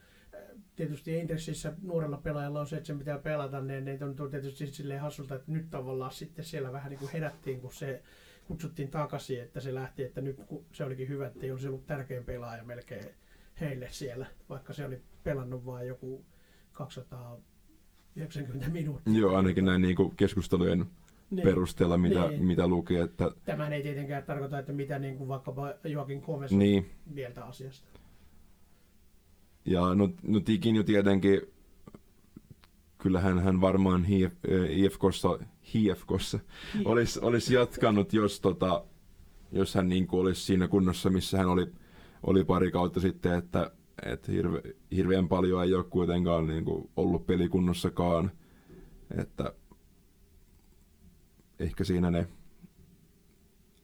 tietysti 0.76 1.18
intressissä 1.18 1.72
nuorella 1.82 2.16
pelaajalla 2.16 2.60
on 2.60 2.66
se, 2.66 2.76
että 2.76 2.86
sen 2.86 2.98
pitää 2.98 3.18
pelata, 3.18 3.60
niin, 3.60 3.84
niin 3.84 3.98
tuntuu 3.98 4.28
tietysti 4.28 4.66
silleen 4.66 5.00
hassulta, 5.00 5.34
että 5.34 5.52
nyt 5.52 5.70
tavallaan 5.70 6.12
sitten 6.12 6.44
siellä 6.44 6.72
vähän 6.72 6.90
niin 6.90 6.98
kuin 6.98 7.12
herättiin, 7.12 7.60
kun 7.60 7.72
se 7.72 8.02
kutsuttiin 8.44 8.90
takaisin, 8.90 9.42
että 9.42 9.60
se 9.60 9.74
lähti, 9.74 10.02
että 10.02 10.20
nyt 10.20 10.36
kun 10.46 10.64
se 10.72 10.84
olikin 10.84 11.08
hyvä, 11.08 11.26
että 11.26 11.40
ei 11.42 11.50
olisi 11.50 11.68
ollut 11.68 11.86
tärkein 11.86 12.24
pelaaja 12.24 12.64
melkein 12.64 13.06
heille 13.60 13.88
siellä, 13.90 14.26
vaikka 14.48 14.72
se 14.72 14.84
oli 14.84 15.02
pelannut 15.22 15.66
vain 15.66 15.88
joku 15.88 16.24
290 18.14 18.68
minuuttia. 18.68 19.18
Joo, 19.18 19.36
ainakin 19.36 19.64
näin 19.64 19.82
niin 19.82 19.96
kuin 19.96 20.16
keskustelujen 20.16 20.86
niin. 21.30 21.44
perusteella, 21.44 21.98
mitä, 21.98 22.28
niin. 22.28 22.44
mitä 22.44 22.66
luki. 22.66 22.96
Että... 22.96 23.30
Tämä 23.44 23.68
ei 23.68 23.82
tietenkään 23.82 24.22
tarkoita, 24.22 24.58
että 24.58 24.72
mitä 24.72 24.98
niin 24.98 25.18
kuin 25.18 25.28
vaikkapa 25.28 25.74
Joakin 25.84 26.20
Komes 26.20 26.52
niin. 26.52 26.90
mieltä 27.06 27.44
asiasta. 27.44 28.00
Ja 29.64 29.94
no, 29.94 30.10
no 30.22 30.40
Tikin 30.40 30.76
jo 30.76 30.82
tietenkin, 30.82 31.40
kyllähän 32.98 33.38
hän 33.38 33.60
varmaan 33.60 34.04
HIF, 34.04 34.32
IFKssa, 34.70 35.38
HIFKssa 35.74 36.38
niin. 36.74 36.86
olisi, 36.88 37.20
olisi 37.22 37.54
jatkanut, 37.54 38.12
jos, 38.12 38.40
tota, 38.40 38.84
jos 39.52 39.74
hän 39.74 39.88
niin 39.88 40.06
kuin 40.06 40.20
olisi 40.20 40.40
siinä 40.40 40.68
kunnossa, 40.68 41.10
missä 41.10 41.38
hän 41.38 41.48
oli, 41.48 41.66
oli 42.22 42.44
pari 42.44 42.70
kautta 42.70 43.00
sitten, 43.00 43.34
että, 43.34 43.70
että 44.06 44.32
hirve, 44.32 44.62
hirveän 44.96 45.28
paljon 45.28 45.64
ei 45.64 45.74
ole 45.74 45.84
kuitenkaan 45.84 46.46
niin 46.46 46.64
kuin 46.64 46.90
ollut 46.96 47.26
pelikunnossakaan. 47.26 48.30
Että 49.18 49.52
ehkä 51.58 51.84
siinä 51.84 52.10
ne, 52.10 52.28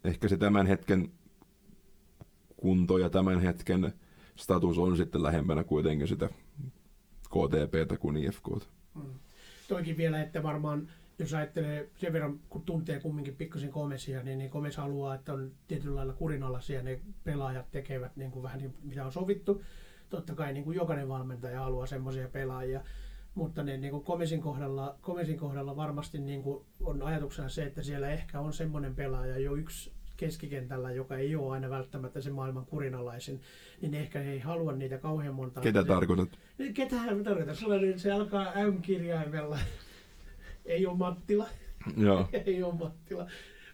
ehkä 0.04 0.28
se 0.28 0.36
tämän 0.36 0.66
hetken 0.66 1.12
kunto 2.56 2.98
ja 2.98 3.10
tämän 3.10 3.40
hetken 3.40 3.92
status 4.36 4.78
on 4.78 4.96
sitten 4.96 5.22
lähempänä 5.22 5.64
kuitenkin 5.64 6.08
sitä 6.08 6.28
KTPtä 7.22 7.96
kuin 7.96 8.16
IFKta. 8.16 8.66
Mm. 8.94 9.02
Toikin 9.68 9.96
vielä, 9.96 10.22
että 10.22 10.42
varmaan 10.42 10.88
jos 11.18 11.34
ajattelee 11.34 11.90
sen 11.96 12.12
verran, 12.12 12.40
kun 12.48 12.62
tuntee 12.62 13.00
kumminkin 13.00 13.36
pikkasen 13.36 13.70
Komesia, 13.70 14.22
niin, 14.22 14.38
niin 14.38 14.50
Komes 14.50 14.76
haluaa, 14.76 15.14
että 15.14 15.32
on 15.32 15.52
tietyllä 15.68 15.96
lailla 15.96 16.12
kurinalaisia 16.12 16.82
ne 16.82 17.00
pelaajat 17.24 17.70
tekevät 17.70 18.16
niin 18.16 18.30
kuin 18.30 18.42
vähän 18.42 18.58
niin, 18.58 18.74
mitä 18.82 19.04
on 19.04 19.12
sovittu. 19.12 19.62
Totta 20.10 20.34
kai 20.34 20.52
niin 20.52 20.64
kuin 20.64 20.76
jokainen 20.76 21.08
valmentaja 21.08 21.60
haluaa 21.60 21.86
semmoisia 21.86 22.28
pelaajia, 22.28 22.80
mutta 23.34 23.62
ne, 23.62 23.76
niin 23.76 23.90
kuin 23.90 24.04
Komesin, 24.04 24.40
kohdalla, 24.40 24.96
Komesin 25.00 25.38
kohdalla 25.38 25.76
varmasti 25.76 26.18
niin 26.18 26.42
kuin 26.42 26.64
on 26.80 27.02
ajatuksena 27.02 27.48
se, 27.48 27.62
että 27.62 27.82
siellä 27.82 28.10
ehkä 28.10 28.40
on 28.40 28.52
semmoinen 28.52 28.94
pelaaja 28.94 29.38
jo 29.38 29.54
yksi 29.54 29.92
keskikentällä, 30.16 30.92
joka 30.92 31.16
ei 31.16 31.36
ole 31.36 31.52
aina 31.52 31.70
välttämättä 31.70 32.20
se 32.20 32.30
maailman 32.30 32.66
kurinalaisin, 32.66 33.40
niin 33.80 33.94
ehkä 33.94 34.18
he 34.18 34.32
ei 34.32 34.38
halua 34.38 34.72
niitä 34.72 34.98
kauhean 34.98 35.34
monta. 35.34 35.60
Ketä 35.60 35.84
tarkoitat? 35.84 36.28
Ketähän 36.74 37.24
tarkoitan? 37.24 37.56
Sellainen, 37.56 37.98
se 37.98 38.12
alkaa 38.12 38.52
M-kirjaimella. 38.70 39.58
ei 40.64 40.86
ole 40.86 40.96
Mattila. 40.96 41.48
Joo. 41.96 42.28
ei 42.46 42.62
ole 42.62 42.74
Mattila. 42.74 43.26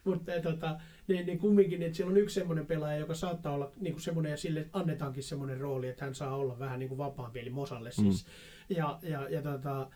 Mutta 0.05 0.35
eh, 0.35 0.43
tota, 0.43 0.81
niin, 1.09 1.27
niin 1.27 1.39
kumminkin, 1.39 1.83
että 1.83 1.97
siellä 1.97 2.11
on 2.11 2.17
yksi 2.17 2.35
semmoinen 2.35 2.67
pelaaja, 2.67 2.99
joka 2.99 3.15
saattaa 3.15 3.55
olla 3.55 3.73
niin 3.81 3.93
kuin 3.93 4.03
semmoinen, 4.03 4.31
ja 4.31 4.37
sille 4.37 4.69
annetaankin 4.73 5.23
semmoinen 5.23 5.61
rooli, 5.61 5.89
että 5.89 6.05
hän 6.05 6.15
saa 6.15 6.37
olla 6.37 6.59
vähän 6.59 6.79
niin 6.79 6.89
kuin 6.89 6.99
vapaampi, 6.99 7.41
eli 7.41 7.51
Mosalle 7.51 7.91
siis. 7.91 8.27
Mm. 8.27 8.77
Ja, 8.77 8.99
ja, 9.03 9.29
ja 9.29 9.43
tota, 9.43 9.91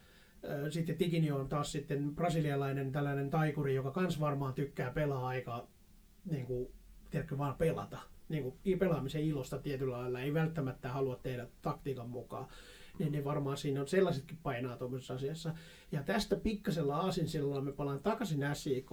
sitten 0.71 0.97
Tikini 0.97 1.33
on 1.33 1.49
taas 1.49 1.73
sitten 1.73 2.15
brasilialainen 2.15 2.93
tällainen 2.93 3.31
taikuri, 3.31 3.75
joka 3.75 3.91
kans 3.91 4.21
varmaan 4.21 4.55
tykkää 4.55 4.91
pelaa 4.91 5.27
aika, 5.27 5.69
niin 6.31 6.47
kuin, 6.47 6.69
tiedätkö, 7.11 7.39
vaan 7.39 7.55
pelata. 7.55 7.99
Niin 8.29 8.43
kuin, 8.43 8.79
pelaamisen 8.79 9.23
ilosta 9.23 9.59
tietyllä 9.59 9.99
lailla, 9.99 10.21
ei 10.21 10.35
välttämättä 10.35 10.89
halua 10.89 11.17
tehdä 11.17 11.47
taktiikan 11.63 12.09
mukaan. 12.09 12.47
Niin, 12.99 13.13
niin 13.13 13.25
varmaan 13.25 13.57
siinä 13.57 13.81
on 13.81 13.89
sellaisetkin 13.89 14.39
painaa 14.43 14.77
tuommoisessa 14.77 15.15
asiassa. 15.15 15.55
Ja 15.93 16.03
tästä 16.03 16.37
pikkasella 16.37 16.97
aasinsillalla 16.97 17.61
me 17.61 17.73
palaan 17.73 18.03
takaisin 18.03 18.41
SIK, 18.55 18.91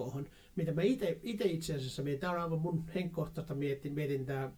mitä 0.56 0.72
mä 0.72 0.82
itse 0.82 1.20
itse 1.22 1.74
asiassa 1.74 2.02
mietin, 2.02 2.20
tämä 2.20 2.32
on 2.32 2.40
aivan 2.40 2.60
mun 2.60 2.84
henkkohtaista 2.94 3.54
mietin, 3.54 3.94
mietintää, 3.94 4.52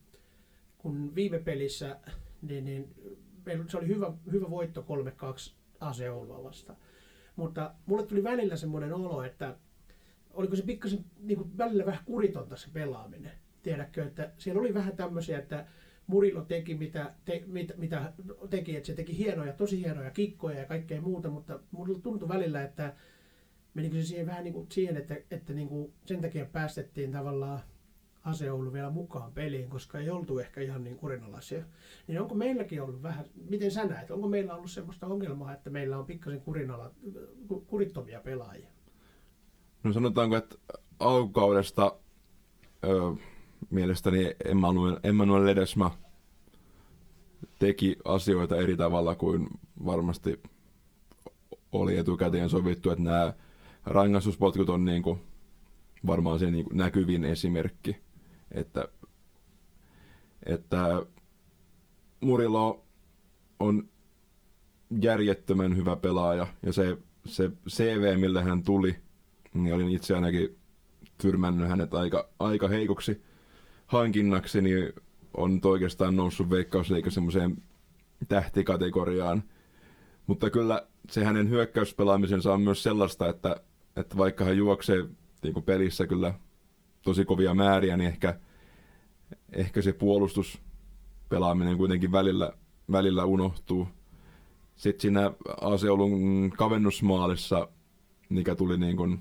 kun 0.78 1.14
viime 1.14 1.38
pelissä, 1.38 2.00
niin, 2.42 2.64
niin 2.64 2.94
se 3.68 3.78
oli 3.78 3.86
hyvä, 3.88 4.12
hyvä 4.32 4.50
voitto 4.50 4.86
3-2 5.50 5.52
Aseulua 5.80 6.44
vasta. 6.44 6.76
Mutta 7.36 7.74
mulle 7.86 8.06
tuli 8.06 8.24
välillä 8.24 8.56
semmoinen 8.56 8.94
olo, 8.94 9.22
että 9.22 9.56
oliko 10.30 10.56
se 10.56 10.62
pikkasen 10.62 11.04
niin 11.20 11.38
kuin 11.38 11.58
välillä 11.58 11.86
vähän 11.86 12.04
kuritonta 12.04 12.56
se 12.56 12.68
pelaaminen. 12.72 13.32
Tiedätkö, 13.62 14.04
että 14.04 14.32
siellä 14.38 14.60
oli 14.60 14.74
vähän 14.74 14.96
tämmöisiä, 14.96 15.38
että 15.38 15.66
Murilo 16.06 16.42
teki 16.42 16.74
mitä, 16.74 17.14
te, 17.24 17.42
mit, 17.46 17.72
mitä 17.76 18.12
teki, 18.50 18.76
että 18.76 18.86
se 18.86 18.94
teki 18.94 19.18
hienoja, 19.18 19.52
tosi 19.52 19.80
hienoja 19.80 20.10
kikkoja 20.10 20.58
ja 20.58 20.66
kaikkea 20.66 21.00
muuta, 21.00 21.30
mutta 21.30 21.60
mulle 21.70 21.98
tuntui 22.00 22.28
välillä, 22.28 22.62
että 22.62 22.94
menikö 23.74 23.96
se 23.96 24.02
siihen 24.02 24.26
vähän 24.26 24.44
niin 24.44 24.54
kuin 24.54 24.66
siihen, 24.70 24.96
että, 24.96 25.16
että 25.30 25.52
niin 25.52 25.68
kuin 25.68 25.92
sen 26.06 26.20
takia 26.20 26.44
päästettiin 26.44 27.12
tavallaan 27.12 27.60
Aseoulu 28.24 28.72
vielä 28.72 28.90
mukaan 28.90 29.32
peliin, 29.32 29.70
koska 29.70 29.98
ei 29.98 30.10
oltu 30.10 30.38
ehkä 30.38 30.60
ihan 30.60 30.84
niin 30.84 30.96
kurinalaisia. 30.96 31.64
Niin 32.06 32.20
onko 32.20 32.34
meilläkin 32.34 32.82
ollut 32.82 33.02
vähän, 33.02 33.26
miten 33.50 33.70
sä 33.70 33.84
näet, 33.84 34.10
onko 34.10 34.28
meillä 34.28 34.54
ollut 34.54 34.70
sellaista 34.70 35.06
ongelmaa, 35.06 35.52
että 35.52 35.70
meillä 35.70 35.98
on 35.98 36.06
pikkasen 36.06 36.40
kurinala, 36.40 36.90
kurittomia 37.66 38.20
pelaajia? 38.20 38.68
No 39.82 39.92
sanotaanko, 39.92 40.36
että 40.36 40.56
alkukaudesta 40.98 41.96
ö, 42.84 42.88
mielestäni 43.70 44.34
Emmanuel, 44.44 44.96
Emmanuel 45.02 45.46
Ledesma 45.46 45.98
teki 47.58 47.96
asioita 48.04 48.56
eri 48.56 48.76
tavalla 48.76 49.14
kuin 49.14 49.48
varmasti 49.84 50.40
oli 51.72 51.96
etukäteen 51.96 52.50
sovittu, 52.50 52.90
että 52.90 53.04
nämä 53.04 53.32
rangaistuspotkut 53.84 54.68
on 54.68 54.84
niin 54.84 55.02
kuin 55.02 55.20
varmaan 56.06 56.38
se 56.38 56.50
niin 56.50 56.64
kuin 56.64 56.76
näkyvin 56.76 57.24
esimerkki, 57.24 57.96
että, 58.50 58.88
että 60.46 61.06
Murilo 62.20 62.84
on 63.60 63.88
järjettömän 65.00 65.76
hyvä 65.76 65.96
pelaaja 65.96 66.46
ja 66.62 66.72
se, 66.72 66.98
se 67.26 67.50
CV, 67.68 68.18
millä 68.20 68.42
hän 68.42 68.62
tuli, 68.62 68.96
niin 69.54 69.74
olin 69.74 69.90
itse 69.90 70.14
ainakin 70.14 70.58
tyrmännyt 71.18 71.68
hänet 71.68 71.94
aika, 71.94 72.28
aika 72.38 72.68
heikoksi 72.68 73.22
hankinnaksi, 73.86 74.62
niin 74.62 74.92
on 75.36 75.60
oikeastaan 75.64 76.16
noussut 76.16 76.50
veikkausliikä 76.50 77.10
semmoiseen 77.10 77.62
tähtikategoriaan. 78.28 79.42
Mutta 80.26 80.50
kyllä 80.50 80.86
se 81.10 81.24
hänen 81.24 81.50
hyökkäyspelaamisensa 81.50 82.52
on 82.52 82.60
myös 82.60 82.82
sellaista, 82.82 83.28
että, 83.28 83.56
että 83.96 84.16
vaikka 84.16 84.44
hän 84.44 84.56
juoksee 84.56 85.04
niin 85.42 85.54
kuin 85.54 85.64
pelissä 85.64 86.06
kyllä 86.06 86.34
tosi 87.02 87.24
kovia 87.24 87.54
määriä, 87.54 87.96
niin 87.96 88.08
ehkä, 88.08 88.38
ehkä 89.52 89.82
se 89.82 89.92
puolustuspelaaminen 89.92 91.76
kuitenkin 91.76 92.12
välillä, 92.12 92.52
välillä 92.92 93.24
unohtuu. 93.24 93.88
Sitten 94.76 95.00
siinä 95.00 95.30
Aseolun 95.60 96.50
kavennusmaalissa, 96.56 97.68
mikä 98.28 98.54
tuli 98.54 98.78
niin 98.78 98.96
kuin 98.96 99.20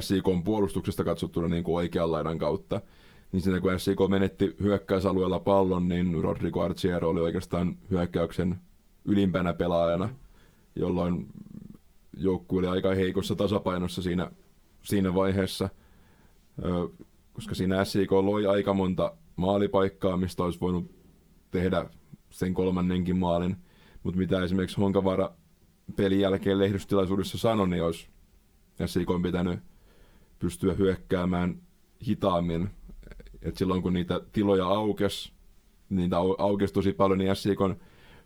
SIK 0.00 0.24
puolustuksesta 0.44 1.04
katsottuna 1.04 1.48
niin 1.48 1.64
kuin 1.64 1.76
oikean 1.76 2.12
laidan 2.12 2.38
kautta. 2.38 2.80
Niin 3.32 3.40
siinä 3.40 3.60
kun 3.60 3.80
SIK 3.80 3.98
menetti 4.08 4.56
hyökkäysalueella 4.60 5.40
pallon, 5.40 5.88
niin 5.88 6.22
Rodrigo 6.22 6.62
Arciero 6.62 7.08
oli 7.08 7.20
oikeastaan 7.20 7.78
hyökkäyksen 7.90 8.60
ylimpänä 9.04 9.54
pelaajana, 9.54 10.08
jolloin 10.76 11.28
joukkue 12.16 12.58
oli 12.58 12.66
aika 12.66 12.94
heikossa 12.94 13.34
tasapainossa 13.34 14.02
siinä, 14.02 14.30
siinä 14.82 15.14
vaiheessa, 15.14 15.68
koska 17.32 17.54
siinä 17.54 17.84
SIK 17.84 18.12
loi 18.12 18.46
aika 18.46 18.74
monta 18.74 19.14
maalipaikkaa, 19.36 20.16
mistä 20.16 20.44
olisi 20.44 20.60
voinut 20.60 20.90
tehdä 21.50 21.86
sen 22.30 22.54
kolmannenkin 22.54 23.16
maalin, 23.16 23.56
mutta 24.02 24.18
mitä 24.18 24.42
esimerkiksi 24.42 24.80
Honkavara 24.80 25.32
pelin 25.96 26.20
jälkeen 26.20 26.58
lehdystilaisuudessa 26.58 27.38
sanoi, 27.38 27.68
niin 27.68 27.82
olisi 27.82 28.08
SIK 28.86 29.10
on 29.10 29.22
pitänyt 29.22 29.60
pystyä 30.42 30.74
hyökkäämään 30.74 31.62
hitaammin. 32.06 32.70
Et 33.42 33.56
silloin 33.56 33.82
kun 33.82 33.92
niitä 33.92 34.20
tiloja 34.32 34.66
aukesi, 34.66 35.32
niitä 35.90 36.16
aukesi 36.38 36.74
tosi 36.74 36.92
paljon, 36.92 37.18
niin 37.18 37.36
SIKon 37.36 37.76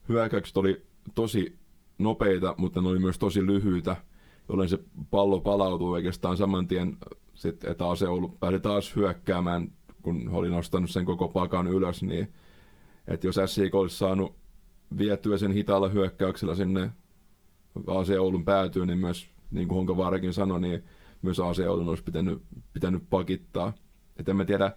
hyökkäykset 0.08 0.56
oli 0.56 0.86
tosi 1.14 1.58
nopeita, 1.98 2.54
mutta 2.58 2.80
ne 2.80 2.88
oli 2.88 2.98
myös 2.98 3.18
tosi 3.18 3.46
lyhyitä, 3.46 3.96
jolloin 4.48 4.68
se 4.68 4.78
pallo 5.10 5.40
palautuu 5.40 5.90
oikeastaan 5.90 6.36
saman 6.36 6.68
tien, 6.68 6.96
sit, 7.34 7.64
että 7.64 7.88
Aseoulu 7.88 8.28
pääsi 8.28 8.60
taas 8.60 8.96
hyökkäämään, 8.96 9.72
kun 10.02 10.28
oli 10.32 10.50
nostanut 10.50 10.90
sen 10.90 11.04
koko 11.04 11.28
pakan 11.28 11.66
ylös, 11.66 12.02
niin 12.02 12.32
että 13.08 13.26
jos 13.26 13.36
SIK 13.46 13.74
olisi 13.74 13.96
saanut 13.96 14.34
vietyä 14.98 15.38
sen 15.38 15.52
hitaalla 15.52 15.88
hyökkäyksellä 15.88 16.54
sinne 16.54 16.90
AC 17.86 18.10
Oulun 18.18 18.44
päätyyn, 18.44 18.86
niin 18.88 18.98
myös, 18.98 19.30
niin 19.50 19.68
kuin 19.68 19.76
Honka 19.76 19.96
Vaarakin 19.96 20.32
sanoi, 20.32 20.60
niin 20.60 20.84
myös 21.26 21.40
Oulun 21.68 21.88
olisi 21.88 22.04
pitänyt, 22.04 22.42
pitänyt 22.72 23.02
pakittaa. 23.10 23.72
Et 24.16 24.28
en 24.28 24.36
mä 24.36 24.44
tiedä, 24.44 24.72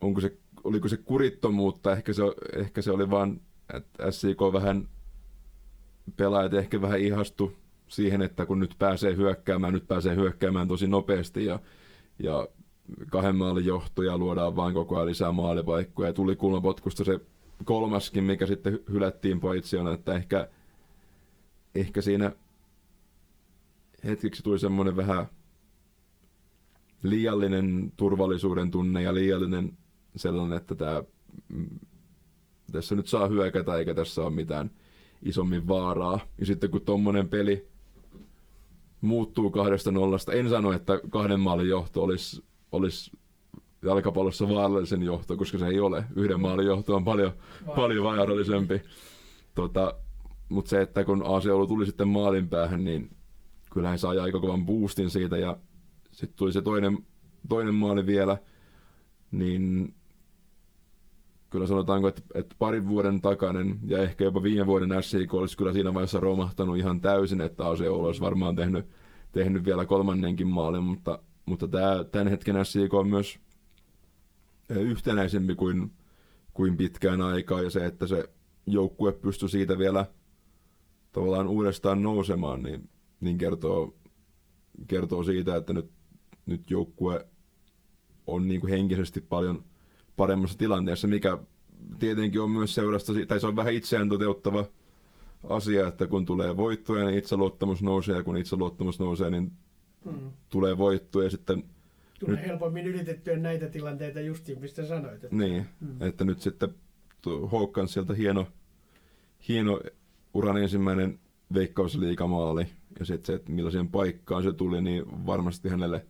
onko 0.00 0.20
se, 0.20 0.36
oliko 0.64 0.88
se 0.88 0.96
kurittomuutta, 0.96 1.92
ehkä 1.92 2.12
se, 2.12 2.22
ehkä 2.56 2.82
se 2.82 2.90
oli 2.90 3.10
vaan, 3.10 3.40
että 3.74 4.10
SIK 4.10 4.40
vähän 4.52 4.88
pelaajat 6.16 6.54
ehkä 6.54 6.80
vähän 6.80 7.00
ihastu 7.00 7.52
siihen, 7.88 8.22
että 8.22 8.46
kun 8.46 8.58
nyt 8.58 8.74
pääsee 8.78 9.16
hyökkäämään, 9.16 9.72
nyt 9.72 9.88
pääsee 9.88 10.16
hyökkäämään 10.16 10.68
tosi 10.68 10.86
nopeasti 10.86 11.44
ja, 11.44 11.60
ja 12.18 12.48
kahden 13.10 13.36
maalin 13.36 13.66
johtoja 13.66 14.18
luodaan 14.18 14.56
vain 14.56 14.74
koko 14.74 14.96
ajan 14.96 15.06
lisää 15.06 15.32
maalipaikkoja. 15.32 16.08
Ja 16.08 16.12
tuli 16.12 16.36
kulmapotkusta 16.36 17.04
se 17.04 17.20
kolmaskin, 17.64 18.24
mikä 18.24 18.46
sitten 18.46 18.78
hylättiin 18.90 19.40
Paitsioon, 19.40 19.94
että 19.94 20.14
ehkä, 20.14 20.48
ehkä 21.74 22.02
siinä 22.02 22.32
hetkeksi 24.04 24.42
tuli 24.42 24.58
semmoinen 24.58 24.96
vähän 24.96 25.26
liiallinen 27.02 27.92
turvallisuuden 27.96 28.70
tunne 28.70 29.02
ja 29.02 29.14
liiallinen 29.14 29.78
sellainen, 30.16 30.56
että 30.56 30.74
tämä, 30.74 31.02
mm, 31.48 31.78
tässä 32.72 32.94
nyt 32.94 33.06
saa 33.06 33.28
hyökätä 33.28 33.76
eikä 33.76 33.94
tässä 33.94 34.22
ole 34.22 34.30
mitään 34.30 34.70
isommin 35.22 35.68
vaaraa. 35.68 36.20
Ja 36.38 36.46
sitten 36.46 36.70
kun 36.70 36.80
tuommoinen 36.80 37.28
peli 37.28 37.68
muuttuu 39.00 39.50
kahdesta 39.50 39.90
nollasta, 39.90 40.32
en 40.32 40.48
sano, 40.48 40.72
että 40.72 41.00
kahden 41.10 41.40
maalin 41.40 41.68
johto 41.68 42.02
olisi, 42.02 42.44
olisi 42.72 43.10
jalkapallossa 43.82 44.48
vaarallisen 44.48 45.02
johto, 45.02 45.36
koska 45.36 45.58
se 45.58 45.66
ei 45.66 45.80
ole. 45.80 46.04
Yhden 46.16 46.40
maalin 46.40 46.66
johto 46.66 46.96
on 46.96 47.04
paljon, 47.04 47.32
Vai. 47.66 47.76
paljon 47.76 48.04
vaarallisempi. 48.04 48.82
Tota, 49.54 49.94
mutta 50.48 50.68
se, 50.68 50.80
että 50.80 51.04
kun 51.04 51.22
AC 51.26 51.44
tuli 51.68 51.86
sitten 51.86 52.08
maalin 52.08 52.48
päähän, 52.48 52.84
niin 52.84 53.10
kyllähän 53.70 53.98
sai 53.98 54.18
aika 54.18 54.40
kovan 54.40 54.66
boostin 54.66 55.10
siitä 55.10 55.36
ja 55.36 55.56
sitten 56.12 56.36
tuli 56.36 56.52
se 56.52 56.62
toinen, 56.62 56.98
toinen 57.48 57.74
maali 57.74 58.06
vielä, 58.06 58.38
niin 59.30 59.94
kyllä 61.50 61.66
sanotaanko, 61.66 62.08
että, 62.08 62.22
että 62.34 62.56
parin 62.58 62.88
vuoden 62.88 63.20
takainen 63.20 63.78
ja 63.86 63.98
ehkä 63.98 64.24
jopa 64.24 64.42
viime 64.42 64.66
vuoden 64.66 65.02
SIK 65.02 65.34
olisi 65.34 65.56
kyllä 65.56 65.72
siinä 65.72 65.94
vaiheessa 65.94 66.20
romahtanut 66.20 66.76
ihan 66.76 67.00
täysin, 67.00 67.40
että 67.40 67.68
AC 67.68 67.80
olisi 67.88 68.20
varmaan 68.20 68.56
tehnyt, 68.56 68.86
tehnyt 69.32 69.64
vielä 69.64 69.86
kolmannenkin 69.86 70.48
maalin, 70.48 70.82
mutta, 70.82 71.18
mutta 71.46 71.68
tämä, 71.68 72.04
tämän 72.04 72.28
hetken 72.28 72.64
SIK 72.64 72.94
on 72.94 73.08
myös 73.08 73.38
yhtenäisempi 74.68 75.54
kuin, 75.54 75.92
kuin 76.54 76.76
pitkään 76.76 77.20
aikaa 77.20 77.62
ja 77.62 77.70
se, 77.70 77.86
että 77.86 78.06
se 78.06 78.24
joukkue 78.66 79.12
pystyi 79.12 79.48
siitä 79.48 79.78
vielä 79.78 80.06
tavallaan 81.12 81.48
uudestaan 81.48 82.02
nousemaan, 82.02 82.62
niin, 82.62 82.88
niin 83.20 83.38
kertoo, 83.38 83.94
kertoo 84.86 85.24
siitä, 85.24 85.56
että 85.56 85.72
nyt, 85.72 85.90
nyt 86.46 86.70
joukkue 86.70 87.26
on 88.26 88.48
niin 88.48 88.60
kuin 88.60 88.70
henkisesti 88.70 89.20
paljon 89.20 89.64
paremmassa 90.16 90.58
tilanteessa, 90.58 91.08
mikä 91.08 91.38
tietenkin 91.98 92.40
on 92.40 92.50
myös 92.50 92.74
seurasta, 92.74 93.12
tai 93.28 93.40
se 93.40 93.46
on 93.46 93.56
vähän 93.56 93.74
itseään 93.74 94.08
toteuttava 94.08 94.64
asia, 95.48 95.88
että 95.88 96.06
kun 96.06 96.26
tulee 96.26 96.56
voittoja, 96.56 97.04
niin 97.04 97.18
itseluottamus 97.18 97.82
nousee, 97.82 98.16
ja 98.16 98.22
kun 98.22 98.36
itseluottamus 98.36 98.98
nousee, 98.98 99.30
niin 99.30 99.52
hmm. 100.04 100.30
tulee 100.48 100.78
voittoja, 100.78 101.26
ja 101.26 101.30
sitten 101.30 101.64
Tulee 102.18 102.36
nyt, 102.36 102.46
helpommin 102.46 102.86
ylitettyä 102.86 103.36
näitä 103.36 103.68
tilanteita 103.68 104.20
justiin, 104.20 104.60
mistä 104.60 104.86
sanoit. 104.86 105.24
Että, 105.24 105.36
niin, 105.36 105.66
hmm. 105.80 106.02
että 106.02 106.24
nyt 106.24 106.40
sitten 106.40 106.74
Houkkan 107.52 107.88
sieltä 107.88 108.14
hieno, 108.14 108.46
hieno 109.48 109.80
uran 110.34 110.56
ensimmäinen 110.56 111.18
veikkausliikamaali, 111.54 112.66
ja 112.98 113.04
sitten 113.04 113.26
se, 113.26 113.34
että 113.34 113.52
millaiseen 113.52 113.88
paikkaan 113.88 114.42
se 114.42 114.52
tuli, 114.52 114.82
niin 114.82 115.26
varmasti 115.26 115.68
hänelle 115.68 116.06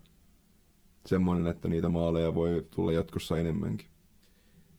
semmoinen, 1.07 1.47
että 1.47 1.69
niitä 1.69 1.89
maaleja 1.89 2.35
voi 2.35 2.67
tulla 2.71 2.93
jatkossa 2.93 3.39
enemmänkin. 3.39 3.87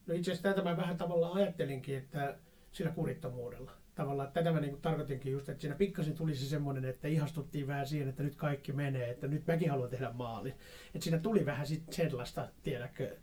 No 0.07 0.13
itse 0.13 0.31
asiassa 0.31 0.49
tätä 0.49 0.69
mä 0.69 0.77
vähän 0.77 0.97
tavallaan 0.97 1.33
ajattelinkin, 1.33 1.97
että 1.97 2.37
sillä 2.71 2.91
kurittomuudella. 2.91 3.71
Tavallaan 3.95 4.31
tätä 4.31 4.51
mä 4.51 4.59
niin 4.59 4.71
kuin 4.71 4.81
tarkoitinkin 4.81 5.31
just, 5.31 5.49
että 5.49 5.61
siinä 5.61 5.75
pikkasen 5.75 6.15
tulisi 6.15 6.49
semmoinen, 6.49 6.85
että 6.85 7.07
ihastuttiin 7.07 7.67
vähän 7.67 7.87
siihen, 7.87 8.09
että 8.09 8.23
nyt 8.23 8.35
kaikki 8.35 8.73
menee, 8.73 9.09
että 9.09 9.27
nyt 9.27 9.47
mäkin 9.47 9.71
haluan 9.71 9.89
tehdä 9.89 10.11
maalin. 10.13 10.53
Että 10.95 11.03
siinä 11.03 11.19
tuli 11.19 11.45
vähän 11.45 11.67
sitten 11.67 11.93
sellaista, 11.93 12.49
tiedäkö, 12.63 13.17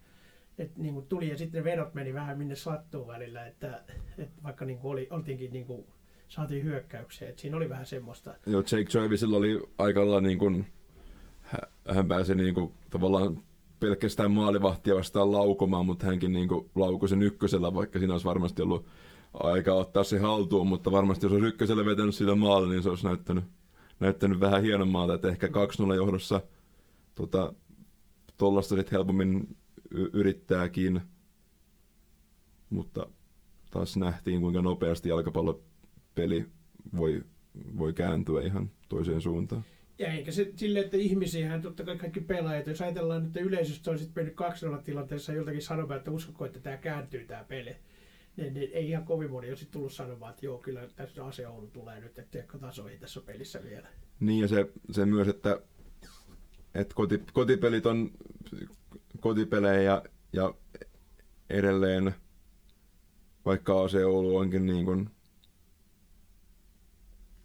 että 0.58 0.80
niin 0.80 0.94
kuin 0.94 1.06
tuli 1.06 1.28
ja 1.28 1.38
sitten 1.38 1.58
ne 1.58 1.64
vedot 1.64 1.94
meni 1.94 2.14
vähän 2.14 2.38
minne 2.38 2.54
sattuu 2.54 3.06
välillä, 3.06 3.46
että, 3.46 3.82
että 4.18 4.42
vaikka 4.42 4.64
niin 4.64 4.78
kuin 4.78 4.92
oli, 4.92 5.06
oltiinkin 5.10 5.52
niin 5.52 5.66
kuin, 5.66 5.86
saatiin 6.28 6.64
hyökkäyksiä, 6.64 7.28
että 7.28 7.42
siinä 7.42 7.56
oli 7.56 7.68
vähän 7.68 7.86
semmoista. 7.86 8.34
Joo, 8.46 8.60
Jake 8.60 8.98
Jarvisilla 8.98 9.36
oli 9.36 9.62
aika 9.78 10.00
lailla 10.00 10.20
niin 10.20 10.38
kuin, 10.38 10.66
hän 11.94 12.08
pääsi 12.08 12.34
niin 12.34 12.54
kuin, 12.54 12.72
tavallaan 12.90 13.42
pelkästään 13.80 14.30
maalivahtia 14.30 14.94
vastaan 14.94 15.32
laukomaan, 15.32 15.86
mutta 15.86 16.06
hänkin 16.06 16.32
niin 16.32 16.48
kuin 16.48 16.70
laukoi 16.74 17.08
sen 17.08 17.22
ykkösellä, 17.22 17.74
vaikka 17.74 17.98
siinä 17.98 18.14
olisi 18.14 18.26
varmasti 18.26 18.62
ollut 18.62 18.86
aika 19.34 19.74
ottaa 19.74 20.04
se 20.04 20.18
haltuun, 20.18 20.66
mutta 20.66 20.92
varmasti 20.92 21.26
jos 21.26 21.32
olisi 21.32 21.46
ykkösellä 21.46 21.84
vetänyt 21.84 22.14
sitä 22.14 22.34
maalle, 22.34 22.68
niin 22.68 22.82
se 22.82 22.88
olisi 22.88 23.04
näyttänyt, 23.04 23.44
näyttänyt 24.00 24.40
vähän 24.40 24.62
hienommalta, 24.62 25.14
että 25.14 25.28
ehkä 25.28 25.46
2-0 25.46 25.94
johdossa 25.94 26.40
tota, 27.14 27.52
tuollaista 28.36 28.76
sitten 28.76 28.92
helpommin 28.92 29.56
yrittääkin, 29.90 31.00
mutta 32.70 33.06
taas 33.70 33.96
nähtiin, 33.96 34.40
kuinka 34.40 34.62
nopeasti 34.62 35.12
jalkapallopeli 36.16 36.46
voi, 36.96 37.22
voi 37.78 37.92
kääntyä 37.92 38.42
ihan 38.42 38.70
toiseen 38.88 39.20
suuntaan. 39.20 39.64
Ja 39.98 40.12
eikä 40.12 40.32
se 40.32 40.52
sille, 40.56 40.80
että 40.80 40.96
ihmisiähän 40.96 41.62
totta 41.62 41.84
kai 41.84 41.96
kaikki 41.98 42.20
pelaajat, 42.20 42.66
jos 42.66 42.82
ajatellaan, 42.82 43.26
että 43.26 43.40
yleisöstä 43.40 43.90
on 43.90 43.98
sitten 43.98 44.22
mennyt 44.22 44.36
2 44.36 44.66
tilanteessa 44.84 45.32
joltakin 45.32 45.62
sanomaan, 45.62 45.98
että 45.98 46.10
uskoko, 46.10 46.44
että 46.44 46.60
tämä 46.60 46.76
kääntyy 46.76 47.24
tämä 47.24 47.44
peli. 47.44 47.76
Niin, 48.36 48.54
niin, 48.54 48.70
ei 48.72 48.88
ihan 48.88 49.04
kovin 49.04 49.30
moni 49.30 49.48
ole 49.48 49.56
tullut 49.70 49.92
sanomaan, 49.92 50.30
että 50.30 50.46
joo, 50.46 50.58
kyllä 50.58 50.88
tässä 50.96 51.24
ase 51.24 51.48
Oulu 51.48 51.66
tulee 51.66 52.00
nyt, 52.00 52.18
että 52.18 52.44
tasoihin 52.60 53.00
tässä 53.00 53.20
pelissä 53.20 53.62
vielä. 53.62 53.88
Niin 54.20 54.42
ja 54.42 54.48
se, 54.48 54.66
se 54.90 55.06
myös, 55.06 55.28
että, 55.28 55.60
että 56.74 56.94
koti, 56.94 57.22
kotipelit 57.32 57.86
on 57.86 58.10
kotipelejä 59.20 59.82
ja, 59.82 60.02
ja 60.32 60.54
edelleen, 61.50 62.14
vaikka 63.44 63.82
ase 63.82 64.06
Oulu 64.06 64.36
onkin 64.36 64.66
niin 64.66 64.84
kuin 64.84 65.10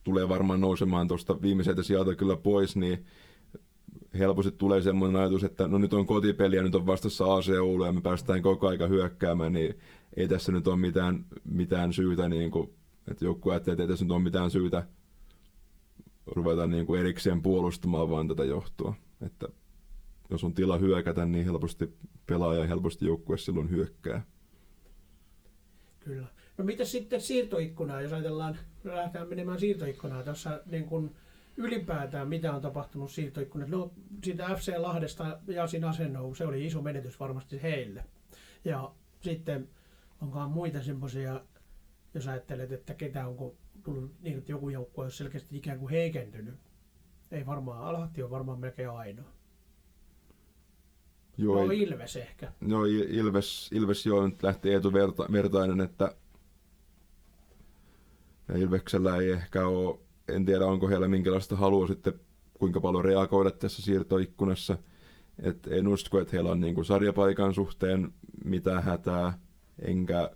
tulee 0.04 0.30
varmaan 0.30 0.62
nousemaan 0.62 1.08
tuosta 1.08 1.41
viimeiseltä 1.41 1.84
sieltä 1.84 2.16
kyllä 2.16 2.38
pois, 2.38 2.76
niin 2.76 3.06
helposti 4.20 4.52
tulee 4.52 4.82
semmoinen 4.82 5.22
ajatus, 5.22 5.43
että 5.43 5.68
no 5.68 5.78
nyt 5.78 5.93
on 5.93 6.06
kotipeli 6.06 6.56
ja 6.56 6.64
nyt 6.64 6.76
on 6.76 6.86
vastassa 6.86 7.36
AC 7.36 7.49
Oulu 7.62 7.86
ja 7.86 7.93
me 7.93 8.02
päästään 8.02 8.41
koko 8.41 8.68
aika 8.68 8.88
hyökkäämään, 8.88 9.54
niin 9.54 9.80
ei 10.18 10.28
tässä 10.28 10.52
nyt 10.52 10.68
ole 10.68 10.78
mitään, 10.78 11.26
mitään 11.43 11.93
syytä, 11.93 12.30
niin 12.30 12.52
kuin, 12.52 12.70
että 13.08 13.26
joku 13.26 13.49
ajattelee, 13.49 13.74
että 13.74 13.84
ei 13.84 13.88
tässä 13.88 14.06
nyt 14.06 14.12
ole 14.12 14.24
mitään 14.24 14.52
syytä 14.52 14.88
ruveta 16.26 16.68
niin 16.68 16.86
kuin 16.86 16.99
erikseen 16.99 17.41
puolustamaan 17.41 18.10
vaan 18.10 18.28
tätä 18.28 18.43
johtoa. 18.43 18.93
Että 19.22 19.47
jos 20.30 20.43
on 20.43 20.54
tila 20.54 20.78
hyökätä, 20.78 21.26
niin 21.26 21.45
helposti 21.45 21.97
pelaaja 22.26 22.60
ja 22.60 22.68
helposti 22.68 23.06
joukkue 23.06 23.38
silloin 23.38 23.70
hyökkää. 23.70 24.26
Kyllä. 25.99 26.28
No 26.62 26.66
mitä 26.66 26.86
sitten 26.86 27.22
siirtoikkunaa, 27.22 28.01
jos 28.01 28.14
ajatellaan, 28.14 28.57
lähdetään 28.84 29.30
menemään 29.30 29.59
siirtoikkunaa 29.59 30.24
tuossa 30.24 30.62
niin 30.66 30.86
kuin 30.86 31.16
ylipäätään, 31.57 32.28
mitä 32.28 32.53
on 32.53 32.62
tapahtunut 32.62 33.12
siirtoikkunassa. 33.12 33.76
No 33.76 33.91
siitä 34.24 34.55
FC 34.55 34.74
Lahdesta 34.78 35.39
Jasin 35.47 35.84
asennou, 35.84 36.36
se 36.36 36.45
oli 36.45 36.66
iso 36.66 36.82
menetys 36.82 37.20
varmasti 37.20 37.62
heille. 37.62 38.05
Ja 38.66 38.91
sitten 39.22 39.70
onkaan 40.22 40.51
muita 40.51 40.84
semmoisia, 40.84 41.41
jos 42.14 42.28
ajattelet, 42.28 42.72
että 42.72 42.93
ketä 42.93 43.28
onko 43.28 43.55
tullut, 43.84 44.12
niin 44.22 44.38
että 44.38 44.51
joku 44.51 44.70
joukkue 44.70 45.05
on 45.05 45.12
selkeästi 45.12 45.57
ikään 45.57 45.80
kuin 45.80 45.91
heikentynyt. 45.91 46.55
Ei 47.32 47.45
varmaan, 47.45 47.84
Alhatti 47.84 48.24
on 48.24 48.32
varmaan 48.32 48.59
melkein 48.59 48.89
ainoa. 48.89 49.32
Joo, 51.38 51.66
no 51.66 51.72
Ilves 51.72 52.16
ehkä. 52.16 52.51
No 52.59 52.86
Ilves, 52.86 53.70
Ilves 53.72 54.05
joo, 54.05 54.28
nyt 54.28 54.43
lähti 54.43 54.74
Eetu 54.74 54.93
Verta, 54.93 55.26
Vertainen, 55.32 55.82
että 55.82 56.16
ja 58.52 58.58
Ilveksellä 58.58 59.18
ei 59.18 59.32
ehkä 59.32 59.68
ole, 59.68 59.99
en 60.28 60.45
tiedä 60.45 60.66
onko 60.66 60.88
heillä 60.88 61.08
minkälaista 61.08 61.56
halua 61.56 61.88
sitten 61.88 62.14
kuinka 62.54 62.82
paljon 62.82 63.06
reagoida 63.06 63.52
tässä 63.52 63.82
siirtoikkunassa. 63.82 64.78
Et 65.39 65.68
en 65.68 65.88
usko, 65.88 66.20
että 66.20 66.32
heillä 66.34 66.52
on 66.52 66.62
niin 66.62 66.76
kuin 66.76 66.86
sarjapaikan 66.86 67.54
suhteen 67.54 68.14
mitään 68.45 68.84
hätää, 68.84 69.39
enkä 69.80 70.32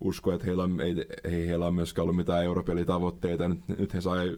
usko, 0.00 0.32
että 0.32 0.46
heillä 0.46 0.62
on, 0.62 0.80
ei, 0.80 1.06
ei 1.24 1.48
heillä 1.48 1.66
on 1.66 1.74
myöskään 1.74 2.02
ollut 2.02 2.16
mitään 2.16 2.44
europelitavoitteita. 2.44 3.48
Nyt, 3.48 3.68
nyt 3.68 3.94
he 3.94 4.00
sai 4.00 4.36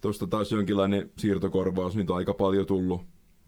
tuosta 0.00 0.26
taas 0.26 0.52
jonkinlainen 0.52 1.10
siirtokorvaus, 1.18 1.96
nyt 1.96 2.10
on 2.10 2.16
aika 2.16 2.34
paljon 2.34 2.66
tullut, 2.66 3.02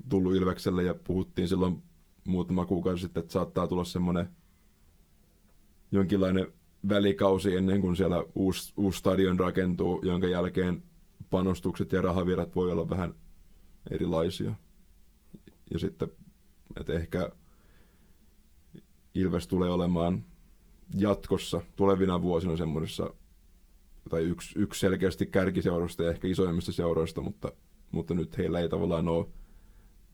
tullut 0.09 0.34
Ilvekselle 0.34 0.82
ja 0.82 0.94
puhuttiin 0.94 1.49
silloin 1.49 1.82
muutama 2.26 2.66
kuukausi 2.66 3.03
sitten, 3.03 3.20
että 3.20 3.32
saattaa 3.32 3.66
tulla 3.66 3.84
semmoinen 3.84 4.28
jonkinlainen 5.92 6.46
välikausi 6.89 7.57
ennen 7.57 7.80
kuin 7.80 7.97
siellä 7.97 8.24
uusi, 8.34 8.72
uusi 8.76 8.99
stadion 8.99 9.41
rakentuu, 9.41 10.01
jonka 10.05 10.26
jälkeen 10.26 10.82
panostukset 11.30 11.93
ja 11.93 12.03
rahavirrat 12.03 12.57
voi 12.57 12.72
olla 12.72 12.91
vähän 12.91 13.14
erilaisia. 13.91 14.55
Ja 15.70 15.78
sitten, 15.78 16.09
että 16.80 16.93
ehkä 16.93 17.30
Ilves 19.14 19.49
tulee 19.49 19.70
olemaan 19.70 20.24
jatkossa 20.95 21.61
tulevina 21.76 22.22
vuosina 22.22 22.57
semmoisessa, 22.57 23.14
tai 24.11 24.22
yksi, 24.22 24.59
yksi 24.59 24.80
selkeästi 24.80 25.26
kärkiseurasta 25.26 26.03
ja 26.03 26.11
ehkä 26.11 26.28
isoimmista 26.28 26.72
seuroista, 26.72 27.20
mutta, 27.20 27.53
mutta 27.91 28.14
nyt 28.14 28.39
heillä 28.39 28.61
ei 28.61 28.68
tavallaan 28.68 29.09
ole 29.09 29.26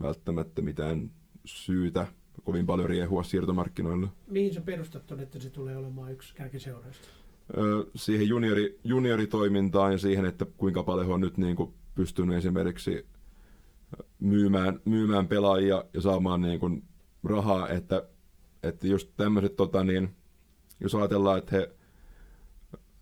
välttämättä 0.03 0.63
mitään 0.63 1.11
syytä 1.45 2.07
kovin 2.45 2.67
paljon 2.67 2.89
riehua 2.89 3.23
siirtomarkkinoilla. 3.23 4.09
Mihin 4.27 4.55
se 4.55 4.61
perustat 4.61 5.13
on, 5.13 5.21
että 5.21 5.39
se 5.39 5.51
tulee 5.51 5.77
olemaan 5.77 6.13
yksi 6.13 6.35
kärkiseuroista? 6.35 7.09
Öö, 7.57 7.85
siihen 7.95 8.29
juniori, 8.29 8.79
junioritoimintaan 8.85 9.93
ja 9.93 9.99
siihen, 9.99 10.25
että 10.25 10.47
kuinka 10.57 10.83
paljon 10.83 11.13
on 11.13 11.21
nyt 11.21 11.39
niin 11.39 11.57
kuin 11.57 11.75
pystynyt 11.95 12.37
esimerkiksi 12.37 13.07
myymään, 14.21 14.81
myymään 14.85 15.29
pelaajia 15.29 15.85
ja 15.95 16.01
saamaan 16.01 16.41
niin 16.41 16.61
kuin 16.61 16.85
rahaa, 17.25 17.69
että, 17.69 18.09
että 18.63 18.87
just 18.87 19.11
tämmöiset, 19.17 19.57
tota 19.57 19.85
niin, 19.85 20.17
jos 20.81 20.95
ajatellaan, 20.95 21.39
että 21.39 21.57
he 21.57 21.71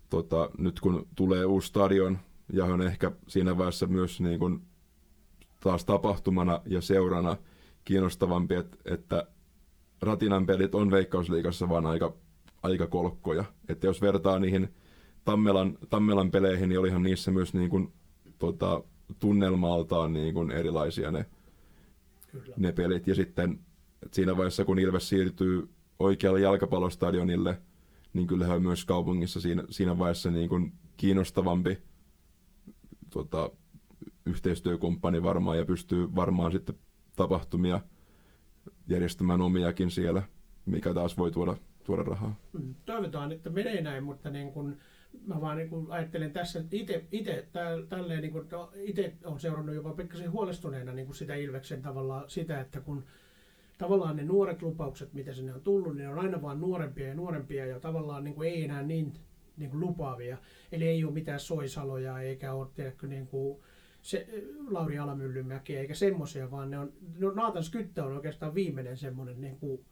tota, 0.09 0.49
nyt 0.57 0.79
kun 0.79 1.07
tulee 1.15 1.45
uusi 1.45 1.67
stadion 1.67 2.19
ja 2.53 2.65
on 2.65 2.81
ehkä 2.81 3.11
siinä 3.27 3.57
vaiheessa 3.57 3.87
myös 3.87 4.21
niin 4.21 4.39
kuin 4.39 4.61
taas 5.59 5.85
tapahtumana 5.85 6.61
ja 6.65 6.81
seurana 6.81 7.37
kiinnostavampi, 7.83 8.55
että, 8.55 8.77
että 8.85 9.27
Ratinan 10.01 10.45
pelit 10.45 10.75
on 10.75 10.91
Veikkausliigassa 10.91 11.69
vaan 11.69 11.85
aika, 11.85 12.13
aika 12.63 12.87
kolkkoja. 12.87 13.43
Että 13.69 13.87
jos 13.87 14.01
vertaa 14.01 14.39
niihin 14.39 14.73
Tammelan, 15.25 15.77
Tammelan 15.89 16.31
peleihin, 16.31 16.69
niin 16.69 16.79
olihan 16.79 17.03
niissä 17.03 17.31
myös 17.31 17.53
niin 17.53 17.69
kuin, 17.69 17.93
tota, 18.39 18.83
tunnelmaltaan 19.19 20.13
niin 20.13 20.33
kuin 20.33 20.51
erilaisia 20.51 21.11
ne, 21.11 21.25
Kyllä. 22.31 22.55
ne 22.57 22.71
pelit. 22.71 23.07
Ja 23.07 23.15
sitten 23.15 23.59
siinä 24.11 24.37
vaiheessa, 24.37 24.65
kun 24.65 24.79
Ilves 24.79 25.09
siirtyy 25.09 25.69
oikealle 25.99 26.39
jalkapallostadionille, 26.39 27.61
niin 28.13 28.27
kyllähän 28.27 28.61
myös 28.61 28.85
kaupungissa 28.85 29.41
siinä, 29.41 29.63
siinä 29.69 29.97
vaiheessa 29.97 30.31
niin 30.31 30.49
kuin 30.49 30.73
kiinnostavampi 30.97 31.77
tota, 33.09 33.49
yhteistyökumppani 34.25 35.23
varmaan 35.23 35.57
ja 35.57 35.65
pystyy 35.65 36.15
varmaan 36.15 36.51
sitten 36.51 36.75
tapahtumia 37.15 37.81
järjestämään 38.87 39.41
omiakin 39.41 39.91
siellä, 39.91 40.23
mikä 40.65 40.93
taas 40.93 41.17
voi 41.17 41.31
tuoda, 41.31 41.55
tuoda 41.83 42.03
rahaa. 42.03 42.35
Mm, 42.53 42.75
toivotaan, 42.85 43.31
että 43.31 43.49
menee 43.49 43.81
näin, 43.81 44.03
mutta 44.03 44.29
niin 44.29 44.51
kun, 44.51 44.77
mä 45.27 45.41
vaan 45.41 45.57
niin 45.57 45.69
kun 45.69 45.91
ajattelen 45.91 46.31
tässä, 46.31 46.63
itse, 47.11 47.47
tälleen 47.89 48.21
niin 48.21 48.31
kun, 48.31 48.47
no, 48.51 48.71
itse 48.75 49.13
on 49.23 49.39
seurannut 49.39 49.75
jopa 49.75 49.93
pikkasen 49.93 50.31
huolestuneena 50.31 50.93
niin 50.93 51.05
kun 51.05 51.15
sitä 51.15 51.35
Ilveksen 51.35 51.81
tavallaan 51.81 52.29
sitä, 52.29 52.61
että 52.61 52.81
kun 52.81 53.03
tavallaan 53.77 54.15
ne 54.15 54.23
nuoret 54.23 54.61
lupaukset, 54.61 55.13
mitä 55.13 55.33
sinne 55.33 55.53
on 55.53 55.61
tullut, 55.61 55.95
niin 55.95 56.09
on 56.09 56.19
aina 56.19 56.41
vaan 56.41 56.61
nuorempia 56.61 57.07
ja 57.07 57.15
nuorempia 57.15 57.65
ja 57.65 57.79
tavallaan 57.79 58.23
niin 58.23 58.35
kuin 58.35 58.49
ei 58.49 58.63
enää 58.63 58.83
niin, 58.83 59.13
niin 59.57 59.79
lupaavia. 59.79 60.37
Eli 60.71 60.87
ei 60.87 61.03
ole 61.03 61.13
mitään 61.13 61.39
soisaloja 61.39 62.19
eikä 62.19 62.53
ole 62.53 62.67
tiedätkö, 62.75 63.07
niin 63.07 63.27
kuin 63.27 63.59
se, 64.03 64.27
Lauri 64.69 64.97
Alamyllymäki 64.97 65.77
eikä 65.77 65.93
semmoisia, 65.93 66.51
vaan 66.51 66.71
ne 66.71 66.79
on, 66.79 66.93
no 67.19 67.31
Naatan 67.31 67.63
Skyttä 67.63 68.05
on 68.05 68.13
oikeastaan 68.13 68.55
viimeinen 68.55 68.97
semmoinen 68.97 69.41
niin 69.41 69.59
kuin 69.59 69.85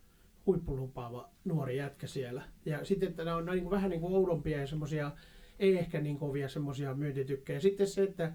huippulupaava 0.45 1.29
nuori 1.45 1.77
jätkä 1.77 2.07
siellä. 2.07 2.43
Ja 2.65 2.85
sitten, 2.85 3.09
että 3.09 3.23
ne 3.23 3.33
on 3.33 3.45
niin 3.45 3.63
kuin, 3.63 3.71
vähän 3.71 3.89
niin 3.89 4.01
kuin 4.01 4.13
oudompia 4.13 4.59
ja 4.59 4.67
semmoisia, 4.67 5.11
ei 5.59 5.77
ehkä 5.77 6.01
niin 6.01 6.17
kovia 6.17 6.49
semmoisia 6.49 6.93
myyntitykkejä. 6.93 7.59
Sitten 7.59 7.87
se, 7.87 8.03
että 8.03 8.33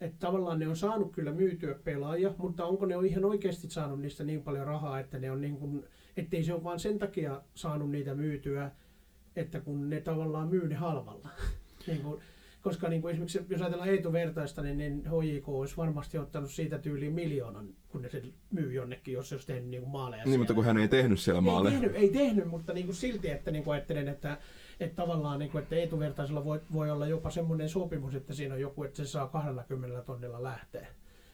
että 0.00 0.16
tavallaan 0.18 0.58
ne 0.58 0.68
on 0.68 0.76
saanut 0.76 1.12
kyllä 1.12 1.32
myytyä 1.32 1.74
pelaajia, 1.84 2.34
mutta 2.38 2.64
onko 2.64 2.86
ne 2.86 2.94
ihan 3.06 3.24
oikeasti 3.24 3.70
saanut 3.70 4.00
niistä 4.00 4.24
niin 4.24 4.42
paljon 4.42 4.66
rahaa, 4.66 5.00
että 5.00 5.18
ne 5.18 5.30
on 5.30 5.40
niin 5.40 5.56
kuin, 5.56 5.84
ettei 6.16 6.44
se 6.44 6.54
ole 6.54 6.64
vain 6.64 6.78
sen 6.78 6.98
takia 6.98 7.42
saanut 7.54 7.90
niitä 7.90 8.14
myytyä, 8.14 8.70
että 9.36 9.60
kun 9.60 9.90
ne 9.90 10.00
tavallaan 10.00 10.48
myy 10.48 10.68
ne 10.68 10.74
halvalla. 10.74 11.28
niin 11.86 12.02
kuin, 12.02 12.22
koska 12.62 12.88
niin 12.88 13.02
kuin 13.02 13.12
esimerkiksi 13.12 13.46
jos 13.48 13.60
ajatellaan 13.60 13.90
Eetu 13.90 14.12
Vertaista, 14.12 14.62
niin, 14.62 14.78
niin 14.78 15.02
HJK 15.06 15.48
olisi 15.48 15.76
varmasti 15.76 16.18
ottanut 16.18 16.50
siitä 16.50 16.78
tyyliin 16.78 17.12
miljoonan, 17.12 17.68
kun 17.88 18.02
ne 18.02 18.08
se 18.08 18.22
myy 18.50 18.72
jonnekin, 18.72 19.14
jos 19.14 19.28
se 19.28 19.34
olisi 19.34 19.46
tehnyt 19.46 19.70
niin 19.70 19.82
kuin 19.82 19.92
maaleja. 19.92 20.24
Niin, 20.24 20.30
siellä. 20.30 20.38
mutta 20.38 20.54
kun 20.54 20.64
hän 20.64 20.78
ei 20.78 20.88
tehnyt 20.88 21.20
siellä 21.20 21.40
maaleja. 21.40 21.74
Ei 21.74 21.80
tehnyt, 21.80 21.96
ei 21.96 22.08
tehnyt 22.08 22.46
mutta 22.46 22.72
niin 22.72 22.86
kuin 22.86 22.96
silti, 22.96 23.30
että 23.30 23.50
niin 23.50 23.64
kuin 23.64 23.74
ajattelen, 23.74 24.08
että 24.08 24.38
että 24.80 25.02
tavallaan, 25.02 25.38
niin 25.38 25.50
kuin, 25.50 25.62
että 25.62 25.76
etuvertaisella 25.76 26.44
voi, 26.44 26.60
voi 26.72 26.90
olla 26.90 27.06
jopa 27.06 27.30
semmoinen 27.30 27.68
sopimus, 27.68 28.14
että 28.14 28.34
siinä 28.34 28.54
on 28.54 28.60
joku, 28.60 28.84
että 28.84 28.96
se 28.96 29.06
saa 29.06 29.28
20 29.28 30.02
tonnilla 30.02 30.42
lähteä. 30.42 30.86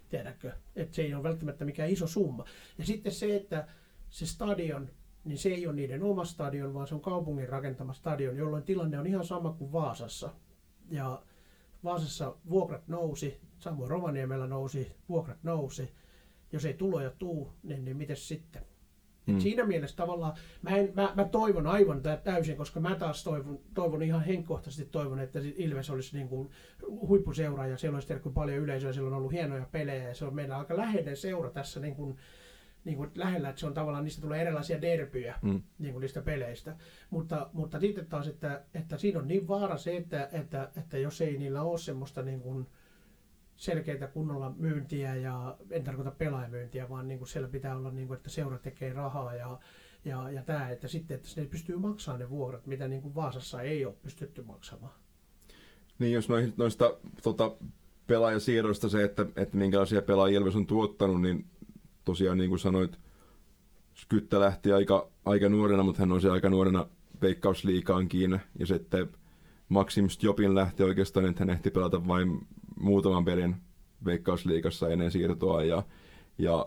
Tiedätkö? 0.08 0.52
Että 0.76 0.96
se 0.96 1.02
ei 1.02 1.14
ole 1.14 1.22
välttämättä 1.22 1.64
mikään 1.64 1.90
iso 1.90 2.06
summa. 2.06 2.44
Ja 2.78 2.84
sitten 2.84 3.12
se, 3.12 3.36
että 3.36 3.68
se 4.10 4.26
stadion, 4.26 4.90
niin 5.24 5.38
se 5.38 5.48
ei 5.48 5.66
ole 5.66 5.74
niiden 5.74 6.02
oma 6.02 6.24
stadion, 6.24 6.74
vaan 6.74 6.86
se 6.86 6.94
on 6.94 7.00
kaupungin 7.00 7.48
rakentama 7.48 7.92
stadion, 7.92 8.36
jolloin 8.36 8.62
tilanne 8.62 8.98
on 8.98 9.06
ihan 9.06 9.24
sama 9.24 9.52
kuin 9.52 9.72
Vaasassa. 9.72 10.30
Ja 10.90 11.22
Vaasassa 11.84 12.36
vuokrat 12.50 12.88
nousi, 12.88 13.40
samoin 13.58 13.90
Rovaniemellä 13.90 14.46
nousi, 14.46 14.92
vuokrat 15.08 15.38
nousi. 15.42 15.90
Jos 16.52 16.64
ei 16.64 16.74
tuloja 16.74 17.10
tuu, 17.10 17.52
niin, 17.62 17.84
niin 17.84 17.96
miten 17.96 18.16
sitten? 18.16 18.62
Mm. 19.28 19.40
siinä 19.40 19.64
mielessä 19.64 19.96
tavallaan, 19.96 20.34
mä, 20.62 20.70
en, 20.70 20.92
mä, 20.94 21.12
mä 21.14 21.24
toivon 21.24 21.66
aivan 21.66 22.02
täysin, 22.24 22.56
koska 22.56 22.80
mä 22.80 22.94
taas 22.94 23.24
toivon, 23.24 23.58
toivon 23.74 24.02
ihan 24.02 24.24
henkkohtaisesti 24.24 24.90
toivon, 24.92 25.18
että 25.18 25.38
Ilves 25.56 25.90
olisi 25.90 26.16
niin 26.16 26.28
kuin 26.28 26.50
huippuseura 26.86 27.66
ja 27.66 27.78
siellä 27.78 27.96
olisi 27.96 28.14
paljon 28.34 28.58
yleisöä, 28.58 28.92
siellä 28.92 29.08
on 29.08 29.16
ollut 29.16 29.32
hienoja 29.32 29.66
pelejä 29.72 30.08
ja 30.08 30.14
se 30.14 30.24
on 30.24 30.34
meidän 30.34 30.58
aika 30.58 30.76
läheinen 30.76 31.16
seura 31.16 31.50
tässä 31.50 31.80
niin 31.80 31.94
kuin, 31.94 32.16
niin 32.88 32.96
kuin 32.96 33.10
lähellä, 33.14 33.48
että 33.48 33.60
se 33.60 33.66
on 33.66 33.74
tavallaan, 33.74 34.04
niistä 34.04 34.22
tulee 34.22 34.40
erilaisia 34.40 34.82
derbyjä 34.82 35.38
mm. 35.42 35.62
niin 35.78 35.92
kuin 35.92 36.00
niistä 36.00 36.22
peleistä. 36.22 36.76
Mutta, 37.10 37.50
mutta 37.52 37.80
sitten 37.80 38.06
taas, 38.06 38.28
että, 38.28 38.62
että 38.74 38.98
siinä 38.98 39.18
on 39.18 39.28
niin 39.28 39.48
vaara 39.48 39.76
se, 39.76 39.96
että, 39.96 40.28
että, 40.32 40.70
että 40.76 40.98
jos 40.98 41.20
ei 41.20 41.38
niillä 41.38 41.62
ole 41.62 41.78
semmoista 41.78 42.22
niin 42.22 42.40
kuin, 42.40 42.66
selkeitä 43.56 44.06
kunnolla 44.06 44.54
myyntiä 44.56 45.14
ja 45.14 45.56
en 45.70 45.84
tarkoita 45.84 46.10
pelaajamyyntiä, 46.10 46.88
vaan 46.88 47.08
niin 47.08 47.18
kuin 47.18 47.28
siellä 47.28 47.48
pitää 47.48 47.76
olla, 47.76 47.90
niin 47.90 48.08
kuin, 48.08 48.16
että 48.16 48.30
seura 48.30 48.58
tekee 48.58 48.92
rahaa 48.92 49.34
ja, 49.34 49.58
ja, 50.04 50.30
ja 50.30 50.42
tämä, 50.42 50.70
että 50.70 50.88
sitten 50.88 51.14
että 51.14 51.28
ne 51.36 51.46
pystyy 51.46 51.76
maksamaan 51.76 52.20
ne 52.20 52.30
vuokrat, 52.30 52.66
mitä 52.66 52.88
niin 52.88 53.02
kuin 53.02 53.14
Vaasassa 53.14 53.62
ei 53.62 53.84
ole 53.84 53.94
pystytty 54.02 54.42
maksamaan. 54.42 54.92
Niin, 55.98 56.12
jos 56.12 56.28
noista, 56.28 56.54
noista 56.56 56.96
tota, 57.22 57.52
pelaajasiirroista 58.06 58.88
se, 58.88 59.04
että, 59.04 59.26
että 59.36 59.56
minkälaisia 59.56 60.02
pelaajia 60.02 60.40
Ilves 60.40 60.56
on 60.56 60.66
tuottanut, 60.66 61.22
niin 61.22 61.46
tosiaan 62.08 62.38
niin 62.38 62.48
kuin 62.48 62.58
sanoit, 62.58 62.98
Skyttä 63.94 64.40
lähti 64.40 64.72
aika, 64.72 65.08
aika 65.24 65.48
nuorena, 65.48 65.82
mutta 65.82 66.02
hän 66.02 66.12
on 66.12 66.20
se 66.20 66.30
aika 66.30 66.50
nuorena 66.50 66.86
veikkausliikaan 67.22 68.08
kiinni. 68.08 68.38
Ja 68.58 68.66
sitten 68.66 69.08
Maxim 69.68 70.08
Stjopin 70.08 70.54
lähti 70.54 70.82
oikeastaan, 70.82 71.26
että 71.26 71.40
hän 71.40 71.50
ehti 71.50 71.70
pelata 71.70 72.06
vain 72.08 72.46
muutaman 72.80 73.24
pelin 73.24 73.56
Veikkausliikassa 74.04 74.88
ennen 74.88 75.10
siirtoa 75.10 75.64
ja, 75.64 75.82
ja 76.38 76.66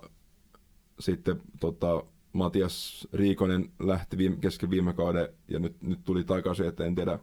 sitten 1.00 1.42
tota, 1.60 2.04
Matias 2.34 3.08
Riikonen 3.14 3.72
lähti 3.80 4.18
viime, 4.18 4.36
kesken 4.36 4.70
viime 4.70 4.94
kauden 4.94 5.28
ja 5.48 5.60
nyt, 5.60 5.82
nyt 5.82 6.00
tuli 6.04 6.24
takaisin, 6.24 6.68
että 6.68 6.86
en 6.86 6.96
tiedä 6.96 7.20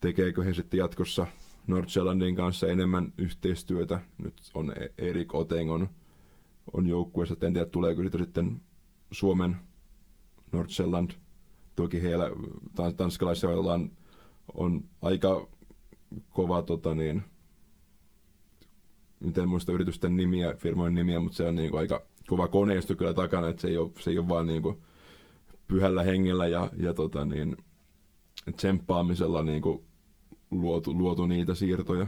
tekeekö 0.00 0.44
he 0.44 0.54
sitten 0.54 0.78
jatkossa 0.78 1.26
Nordsjællandin 1.66 2.36
kanssa 2.36 2.66
enemmän 2.66 3.12
yhteistyötä. 3.18 4.00
Nyt 4.18 4.34
on 4.54 4.72
e- 4.76 4.92
Erik 4.98 5.34
Oteng 5.34 5.72
on, 6.72 6.86
joukkueessa, 6.86 7.36
en 7.42 7.52
tiedä 7.52 7.70
tuleeko 7.70 8.02
sitten 8.18 8.60
Suomen 9.10 9.56
Nordsjælland. 10.52 11.10
Toki 11.76 12.02
heillä 12.02 12.30
tanskalaisilla 12.96 13.74
on, 13.74 13.90
on 14.54 14.84
aika 15.02 15.48
kova 16.30 16.62
tota 16.62 16.94
niin, 16.94 17.22
nyt 19.20 19.38
en 19.38 19.48
muista 19.48 19.72
yritysten 19.72 20.16
nimiä, 20.16 20.54
firmojen 20.54 20.94
nimiä, 20.94 21.20
mutta 21.20 21.36
se 21.36 21.48
on 21.48 21.54
niin 21.54 21.70
kuin 21.70 21.80
aika 21.80 22.02
kova 22.26 22.48
koneisto 22.48 22.94
kyllä 22.94 23.14
takana, 23.14 23.48
että 23.48 23.62
se 23.62 23.68
ei 23.68 23.76
ole, 23.76 23.90
se 24.00 24.10
ei 24.10 24.18
ole 24.18 24.28
vaan 24.28 24.46
niin 24.46 24.62
kuin 24.62 24.78
pyhällä 25.68 26.02
hengellä 26.02 26.46
ja, 26.46 26.70
ja 26.76 26.94
tota 26.94 27.24
niin, 27.24 27.56
tsemppaamisella 28.56 29.42
niin 29.42 29.62
kuin 29.62 29.84
luotu, 30.50 30.98
luotu 30.98 31.26
niitä 31.26 31.54
siirtoja. 31.54 32.06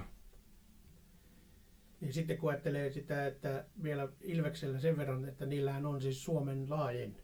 Niin 2.01 2.13
sitten 2.13 2.39
kun 2.39 2.51
ajattelee 2.51 2.91
sitä, 2.91 3.27
että 3.27 3.65
vielä 3.83 4.09
Ilveksellä 4.21 4.79
sen 4.79 4.97
verran, 4.97 5.25
että 5.25 5.47
niillähän 5.47 5.87
on 5.87 6.01
siis 6.01 6.25
Suomen 6.25 6.71
laajin 6.71 7.17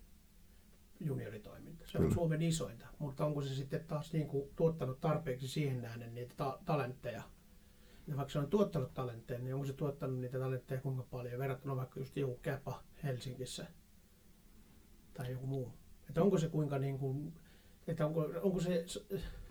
junioritoiminta. 1.01 1.87
Se 1.87 1.99
on 1.99 2.03
Kyllä. 2.03 2.15
Suomen 2.15 2.43
isointa, 2.43 2.87
mutta 2.99 3.27
onko 3.27 3.43
se 3.43 3.55
sitten 3.55 3.85
taas 3.85 4.13
niin 4.13 4.29
kuin 4.29 4.51
tuottanut 4.57 5.01
tarpeeksi 5.01 5.49
siihen 5.49 5.83
nähden 5.83 6.15
niitä 6.15 6.35
ta- 6.37 6.59
talentteja, 6.65 7.23
ja 8.07 8.17
vaikka 8.17 8.33
se 8.33 8.39
on 8.39 8.51
tuottanut 8.51 8.95
talentteja, 8.95 9.41
niin 9.41 9.55
onko 9.55 9.67
se 9.67 9.73
tuottanut 9.73 10.19
niitä 10.21 10.39
talentteja 10.39 10.81
kuinka 10.81 11.03
paljon 11.03 11.39
verrattuna 11.39 11.77
vaikka 11.77 12.01
just 12.01 12.17
joku 12.17 12.39
Käpa 12.43 12.83
Helsingissä 13.03 13.67
tai 15.15 15.31
joku 15.31 15.47
muu. 15.47 15.73
Että 16.09 16.23
onko 16.23 16.39
se 16.39 16.49
kuinka 16.49 16.79
niin 16.79 16.99
kuin 16.99 17.33
Että 17.87 18.07
onko, 18.07 18.21
onko 18.43 18.61
se, 18.61 18.85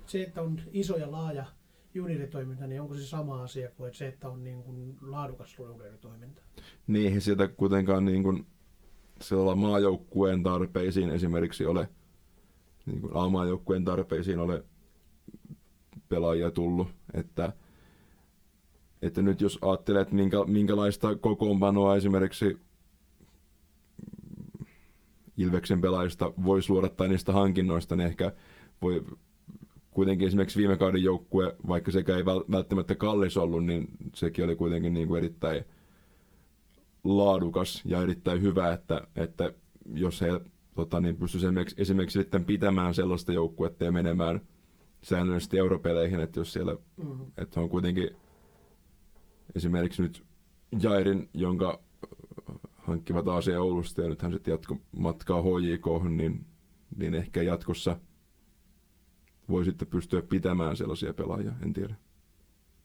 se, 0.06 0.24
että 0.24 0.42
on 0.42 0.62
iso 0.72 0.98
ja 0.98 1.12
laaja 1.12 1.46
junioritoiminta, 1.94 2.68
niin 2.68 2.82
onko 2.82 2.94
se 2.96 3.08
sama 3.08 3.44
asia 3.44 3.70
kuin 3.72 3.94
se, 3.94 4.08
että 4.08 4.30
on 4.30 4.44
niin 4.44 4.64
kuin 4.64 4.98
laadukas 5.02 5.56
junioritoiminta? 5.60 6.42
Niin, 6.88 7.06
eihän 7.06 7.22
sieltä 7.22 7.48
kuitenkaan 7.48 8.06
niin 8.06 8.24
kuin 8.24 8.46
maajoukkueen 9.56 10.44
tarpeisiin 10.44 11.10
esimerkiksi 11.10 11.66
ole, 11.66 11.90
niin 12.86 13.02
kuin 13.02 13.12
A-maajoukkueen 13.16 13.86
tarpeisiin 13.86 14.40
ole 14.40 14.64
pelaajia 16.10 16.52
tullut, 16.52 16.88
että, 17.14 17.54
että 19.02 19.22
nyt 19.22 19.42
jos 19.42 19.60
ajattelet, 19.62 20.02
että 20.02 20.16
minkä, 20.16 20.38
minkälaista 20.48 21.16
kokoonpanoa 21.16 21.96
esimerkiksi 21.96 22.58
Ilveksen 25.38 25.82
pelaajista 25.82 26.34
voi 26.46 26.62
suodattaa 26.62 27.08
niistä 27.08 27.34
hankinnoista, 27.34 27.96
niin 27.96 28.08
ehkä 28.08 28.32
voi 28.82 29.06
kuitenkin 29.92 30.28
esimerkiksi 30.28 30.60
viime 30.60 30.78
kauden 30.78 31.04
joukkue, 31.04 31.56
vaikka 31.68 31.92
sekä 31.92 32.18
ei 32.18 32.26
välttämättä 32.26 32.96
kallis 32.96 33.38
ollut, 33.38 33.66
niin 33.66 33.88
sekin 34.16 34.46
oli 34.46 34.56
kuitenkin 34.56 34.94
niin 34.94 35.08
kuin 35.08 35.18
erittäin 35.18 35.66
laadukas 37.04 37.82
ja 37.86 38.02
erittäin 38.02 38.42
hyvä, 38.42 38.74
että, 38.74 39.02
että 39.16 39.54
jos 39.94 40.22
he 40.22 40.28
tota, 40.76 41.00
niin 41.00 41.18
pystyisi 41.18 41.48
esimerkiksi, 41.48 41.76
esimerkiksi 41.82 42.20
sitten 42.20 42.46
pitämään 42.46 42.94
sellaista 42.94 43.34
joukkuetta 43.34 43.84
ja 43.84 43.92
menemään 43.92 44.42
säännöllisesti 45.04 45.58
europeleihin, 45.58 46.20
että 46.20 46.40
jos 46.40 46.54
siellä, 46.54 46.74
mm-hmm. 46.98 47.26
että 47.38 47.62
on 47.62 47.70
kuitenkin 47.70 48.10
esimerkiksi 49.56 50.02
nyt 50.02 50.24
Jairin, 50.82 51.30
jonka 51.34 51.80
hankkivat 52.78 53.28
AC 53.28 53.48
Oulusta 53.60 54.02
ja 54.02 54.10
nyt 54.10 54.22
hän 54.22 54.32
sitten 54.32 54.52
jatko 54.52 54.78
matkaa 54.98 55.42
HJK, 55.42 55.86
niin, 56.10 56.46
niin 56.96 57.14
ehkä 57.14 57.42
jatkossa 57.42 58.00
voi 59.52 59.66
sitten 59.66 59.88
pystyä 59.88 60.22
pitämään 60.22 60.78
sellaisia 60.78 61.14
pelaajia, 61.14 61.52
en 61.64 61.74
tiedä. 61.74 61.96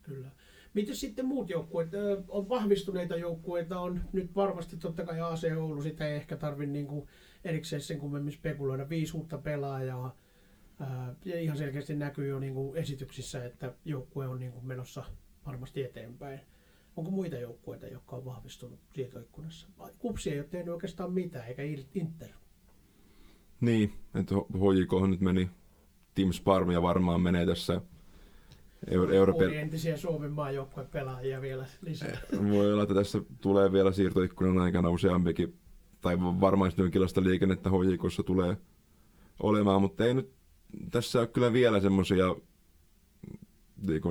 Kyllä. 0.03 0.31
Miten 0.73 0.95
sitten 0.95 1.25
muut 1.25 1.49
joukkueet? 1.49 1.89
On 2.27 2.49
vahvistuneita 2.49 3.15
joukkueita, 3.15 3.79
on 3.79 4.01
nyt 4.13 4.35
varmasti 4.35 4.77
totta 4.77 5.05
kai 5.05 5.21
AC 5.21 5.57
Oulu, 5.57 5.81
sitä 5.81 6.07
ei 6.07 6.15
ehkä 6.15 6.37
tarvitse 6.37 6.73
niin 6.73 6.87
kuin 6.87 7.07
erikseen 7.43 7.81
sen 7.81 7.99
kummemmin 7.99 8.33
spekuloida. 8.33 8.89
Viisi 8.89 9.17
uutta 9.17 9.37
pelaajaa. 9.37 10.15
Ja 11.25 11.39
ihan 11.39 11.57
selkeästi 11.57 11.95
näkyy 11.95 12.27
jo 12.27 12.39
niin 12.39 12.53
kuin 12.53 12.77
esityksissä, 12.77 13.45
että 13.45 13.73
joukkue 13.85 14.27
on 14.27 14.39
niin 14.39 14.51
kuin 14.51 14.65
menossa 14.65 15.03
varmasti 15.45 15.83
eteenpäin. 15.83 16.39
Onko 16.95 17.11
muita 17.11 17.37
joukkueita, 17.37 17.87
jotka 17.87 18.15
on 18.15 18.25
vahvistunut 18.25 18.79
siirtoikkunassa? 18.95 19.67
Kupsi 19.99 20.31
ei 20.31 20.39
ole 20.39 20.47
tehnyt 20.47 20.73
oikeastaan 20.73 21.13
mitään, 21.13 21.47
eikä 21.47 21.61
Inter. 21.95 22.29
Niin, 23.61 23.93
että 24.15 24.35
HJK 24.35 25.09
nyt 25.09 25.21
meni, 25.21 25.49
Team 26.17 26.31
Sparmia 26.31 26.81
varmaan 26.81 27.21
menee 27.21 27.45
tässä 27.45 27.81
Euro- 28.87 29.11
Euroopan... 29.11 29.53
entisiä 29.53 29.97
Suomen 29.97 30.35
pelaajia 30.91 31.41
vielä 31.41 31.65
lisää. 31.81 32.17
Voi 32.49 32.73
olla, 32.73 32.83
että 32.83 32.95
tässä 32.95 33.21
tulee 33.41 33.71
vielä 33.71 33.91
siirtoikkunan 33.91 34.59
aikana 34.59 34.89
useampikin, 34.89 35.53
tai 36.01 36.19
varmaan 36.21 36.71
jonkinlaista 36.77 37.23
liikennettä 37.23 37.69
HJKssa 37.69 38.23
tulee 38.23 38.57
olemaan, 39.43 39.81
mutta 39.81 40.05
ei 40.05 40.13
nyt 40.13 40.31
tässä 40.91 41.19
ole 41.19 41.27
kyllä 41.27 41.53
vielä 41.53 41.79
semmoisia 41.79 42.35
niin 43.87 44.01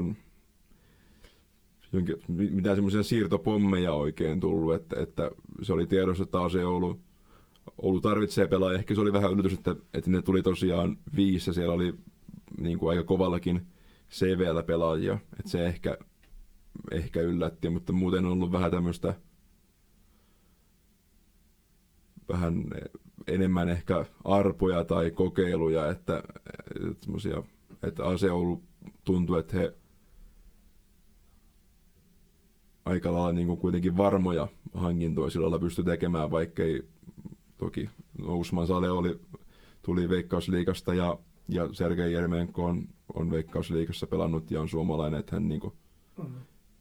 mitään 2.54 2.76
semmoisia 2.76 3.02
siirtopommeja 3.02 3.92
oikein 3.92 4.40
tullut, 4.40 4.74
että, 4.74 5.00
että 5.02 5.30
se 5.62 5.72
oli 5.72 5.86
tiedossa, 5.86 6.22
että 6.22 6.32
taas 6.32 6.54
Oulu, 6.54 7.00
Oulu 7.82 8.00
tarvitsee 8.00 8.46
pelaajia. 8.46 8.78
Ehkä 8.78 8.94
se 8.94 9.00
oli 9.00 9.12
vähän 9.12 9.32
yllätys, 9.32 9.52
että, 9.52 9.76
että 9.94 10.10
ne 10.10 10.22
tuli 10.22 10.42
tosiaan 10.42 10.98
viisi 11.16 11.50
ja 11.50 11.54
siellä 11.54 11.74
oli 11.74 11.94
niin 12.60 12.78
kuin 12.78 12.90
aika 12.90 13.04
kovallakin 13.04 13.66
CVllä 14.10 14.62
pelaajia. 14.62 15.18
Että 15.38 15.50
se 15.50 15.66
ehkä, 15.66 15.98
ehkä 16.90 17.20
yllätti, 17.20 17.70
mutta 17.70 17.92
muuten 17.92 18.24
on 18.24 18.32
ollut 18.32 18.52
vähän 18.52 18.70
tämmöistä 18.70 19.14
vähän 22.28 22.64
enemmän 23.26 23.68
ehkä 23.68 24.04
arpoja 24.24 24.84
tai 24.84 25.10
kokeiluja, 25.10 25.90
että, 25.90 26.22
että, 26.90 27.42
että 27.82 28.04
ase 28.04 28.30
Oulu 28.30 28.62
tuntuu, 29.04 29.36
että 29.36 29.56
he 29.56 29.74
aika 32.84 33.12
lailla 33.12 33.32
niin 33.32 33.46
kuin 33.46 33.58
kuitenkin 33.58 33.96
varmoja 33.96 34.48
hankintoja 34.74 35.30
sillä 35.30 35.44
lailla 35.44 35.58
pysty 35.58 35.84
tekemään, 35.84 36.30
vaikkei 36.30 36.88
toki 37.59 37.90
Usman 38.22 38.66
Sale 38.66 38.90
oli, 38.90 39.20
tuli 39.82 40.09
Veikkausliikasta 40.09 40.94
ja, 40.94 41.18
ja 41.48 41.68
Sergei 41.72 42.12
Jermenko 42.12 42.64
on, 42.64 42.88
on 43.14 43.30
Veikkausliikassa 43.30 44.07
pelannut 44.07 44.50
ja 44.50 44.61
on 44.61 44.68
suomalainen, 44.68 45.20
että 45.20 45.36
hän 45.36 45.48
niin 45.48 45.61
kuin 45.61 45.74
mm. 46.18 46.34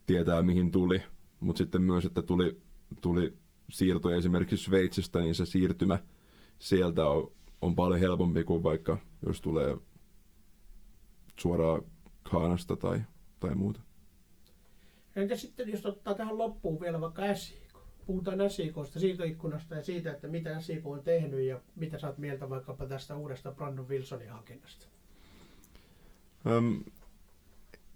tietää 0.06 0.42
mihin 0.42 0.72
tuli. 0.72 1.02
Mutta 1.40 1.58
sitten 1.58 1.82
myös, 1.82 2.06
että 2.06 2.22
tuli, 2.22 2.62
tuli 3.02 3.34
siirtoja 3.70 4.18
esimerkiksi 4.18 4.66
Sveitsistä, 4.66 5.20
niin 5.20 5.36
se 5.36 5.46
siirtymä 5.46 6.00
sieltä 6.60 7.08
on, 7.08 7.32
on 7.62 7.76
paljon 7.76 8.00
helpompi 8.00 8.44
kuin 8.44 8.64
vaikka 8.64 8.98
jos 9.26 9.42
tulee 9.42 9.78
suoraan 11.40 11.82
Kaanasta 12.32 12.76
tai, 12.76 13.02
tai 13.40 13.56
muuta. 13.56 13.82
Entä 15.16 15.36
sitten, 15.36 15.70
jos 15.70 15.86
ottaa 15.86 16.14
tähän 16.14 16.38
loppuun 16.38 16.80
vielä 16.80 17.02
vaikka 17.02 17.36
SIK? 17.36 17.65
Puhutaan 18.06 18.50
SIKsta, 18.50 19.00
siirtoikkunasta 19.00 19.76
ja 19.76 19.84
siitä, 19.84 20.12
että 20.12 20.28
mitä 20.28 20.62
SIK 20.62 20.86
on 20.86 21.04
tehnyt 21.04 21.42
ja 21.42 21.62
mitä 21.76 21.98
saat 22.00 22.18
mieltä 22.18 22.50
vaikkapa 22.50 22.86
tästä 22.86 23.16
uudesta 23.16 23.52
Brandon 23.52 23.90
Wilsonin 23.90 24.30
hankinnasta? 24.30 24.86
Öm, 26.48 26.84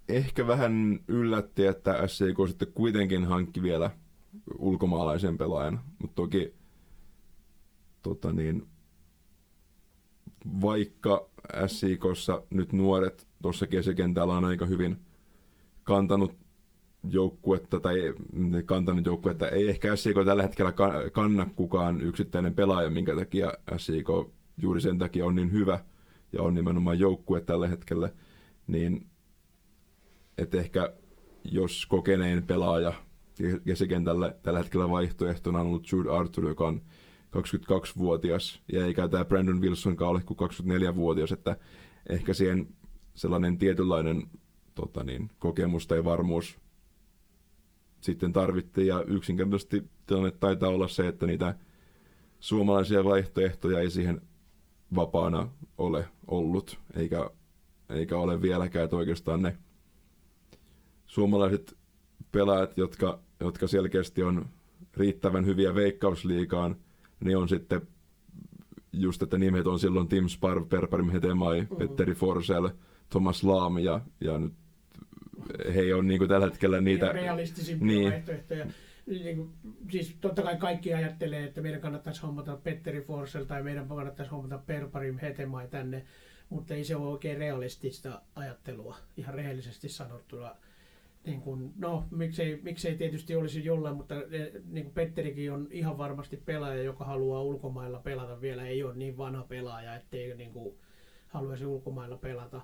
ehkä 0.09 0.47
vähän 0.47 0.99
yllätti, 1.07 1.65
että 1.65 2.07
SIK 2.07 2.37
sitten 2.47 2.73
kuitenkin 2.73 3.25
hankki 3.25 3.61
vielä 3.61 3.91
ulkomaalaisen 4.57 5.37
pelaajan, 5.37 5.79
mutta 5.99 6.15
toki 6.15 6.53
tota 8.01 8.33
niin, 8.33 8.67
vaikka 10.61 11.29
SIKssa 11.67 12.43
nyt 12.49 12.73
nuoret 12.73 13.27
tuossa 13.41 13.67
kesäkentällä 13.67 14.37
on 14.37 14.45
aika 14.45 14.65
hyvin 14.65 14.97
kantanut 15.83 16.48
joukkuetta 17.03 17.79
tai 17.79 18.13
kantanut 18.65 19.05
joukkuetta. 19.05 19.49
Ei 19.49 19.69
ehkä 19.69 19.95
SIK 19.95 20.15
tällä 20.25 20.43
hetkellä 20.43 20.73
kanna 21.11 21.49
kukaan 21.55 22.01
yksittäinen 22.01 22.53
pelaaja, 22.53 22.89
minkä 22.89 23.15
takia 23.15 23.53
SIK 23.77 24.07
juuri 24.57 24.81
sen 24.81 24.97
takia 24.97 25.25
on 25.25 25.35
niin 25.35 25.51
hyvä 25.51 25.79
ja 26.33 26.41
on 26.41 26.53
nimenomaan 26.53 26.99
joukkue 26.99 27.41
tällä 27.41 27.67
hetkellä, 27.67 28.09
niin 28.67 29.07
että 30.37 30.57
ehkä 30.57 30.93
jos 31.43 31.85
kokenein 31.85 32.47
pelaaja 32.47 32.93
keskikentällä 33.65 34.35
tällä 34.43 34.59
hetkellä 34.59 34.89
vaihtoehtona 34.89 35.59
on 35.59 35.67
ollut 35.67 35.91
Jude 35.91 36.09
Arthur, 36.09 36.47
joka 36.47 36.67
on 36.67 36.81
22-vuotias, 37.37 38.61
ja 38.71 38.85
eikä 38.85 39.07
tämä 39.07 39.25
Brandon 39.25 39.61
Wilson 39.61 39.97
ole 39.99 40.21
kuin 40.21 40.37
24-vuotias, 40.39 41.31
että 41.31 41.57
ehkä 42.09 42.33
siihen 42.33 42.67
sellainen 43.15 43.57
tietynlainen 43.57 44.23
tota 44.75 45.03
niin, 45.03 45.29
kokemus 45.39 45.87
tai 45.87 46.03
varmuus 46.03 46.59
sitten 48.01 48.33
tarvittiin 48.33 48.87
ja 48.87 49.03
yksinkertaisesti 49.07 49.83
tilanne 50.07 50.31
taitaa 50.31 50.69
olla 50.69 50.87
se, 50.87 51.07
että 51.07 51.25
niitä 51.25 51.55
suomalaisia 52.39 53.03
vaihtoehtoja 53.03 53.79
ei 53.79 53.89
siihen 53.89 54.21
vapaana 54.95 55.49
ole 55.77 56.05
ollut, 56.27 56.79
eikä, 56.95 57.29
eikä 57.89 58.17
ole 58.17 58.41
vieläkään, 58.41 58.83
että 58.83 58.95
oikeastaan 58.95 59.41
ne 59.41 59.57
suomalaiset 61.05 61.77
pelaajat, 62.31 62.77
jotka, 62.77 63.19
jotka 63.39 63.67
selkeästi 63.67 64.23
on 64.23 64.45
riittävän 64.97 65.45
hyviä 65.45 65.75
veikkausliikaan, 65.75 66.75
niin 67.19 67.37
on 67.37 67.49
sitten 67.49 67.81
just, 68.93 69.21
että 69.21 69.37
nimet 69.37 69.67
on 69.67 69.79
silloin 69.79 70.07
Tim 70.07 70.27
Sparv, 70.27 70.67
Perparim 70.67 71.09
Hetemai, 71.09 71.61
mm-hmm. 71.61 71.77
Petteri 71.77 72.13
Forsell, 72.13 72.69
Thomas 73.09 73.43
Laam 73.43 73.77
ja, 73.77 74.01
ja 74.21 74.37
nyt 74.37 74.53
he 75.75 75.79
ei 75.79 75.93
ole 75.93 76.03
niin 76.03 76.17
kuin 76.17 76.29
tällä 76.29 76.45
hetkellä 76.45 76.81
niitä... 76.81 77.11
Realistisimpia 77.11 77.87
niin. 77.87 78.11
vaihtoehtoja. 78.11 78.65
Niin 79.05 79.37
kuin, 79.37 79.49
siis 79.91 80.17
totta 80.21 80.41
kai 80.41 80.57
kaikki 80.57 80.93
ajattelee, 80.93 81.43
että 81.43 81.61
meidän 81.61 81.81
kannattaisi 81.81 82.21
hommata 82.21 82.57
Petteri 82.57 83.01
Forsell 83.01 83.45
tai 83.45 83.63
meidän 83.63 83.87
kannattaisi 83.87 84.31
hommata 84.31 84.57
Perparim 84.57 85.17
Hetemai 85.17 85.67
tänne, 85.67 86.05
mutta 86.49 86.73
ei 86.73 86.83
se 86.83 86.95
ole 86.95 87.07
oikein 87.07 87.37
realistista 87.37 88.21
ajattelua, 88.35 88.97
ihan 89.17 89.35
rehellisesti 89.35 89.89
sanottuna. 89.89 90.55
Niin 91.25 91.41
kuin, 91.41 91.73
no, 91.77 92.05
miksei, 92.11 92.59
miksei 92.63 92.95
tietysti 92.95 93.35
olisi 93.35 93.65
jollain, 93.65 93.95
mutta 93.95 94.15
eh, 94.15 94.51
niin 94.65 94.83
kuin 94.83 94.93
Petterikin 94.93 95.51
on 95.51 95.67
ihan 95.71 95.97
varmasti 95.97 96.37
pelaaja, 96.37 96.83
joka 96.83 97.05
haluaa 97.05 97.41
ulkomailla 97.41 97.99
pelata 97.99 98.41
vielä. 98.41 98.67
Ei 98.67 98.83
ole 98.83 98.95
niin 98.95 99.17
vanha 99.17 99.43
pelaaja, 99.43 99.95
ettei 99.95 100.35
niin 100.35 100.53
kuin, 100.53 100.75
haluaisi 101.27 101.65
ulkomailla 101.65 102.17
pelata 102.17 102.61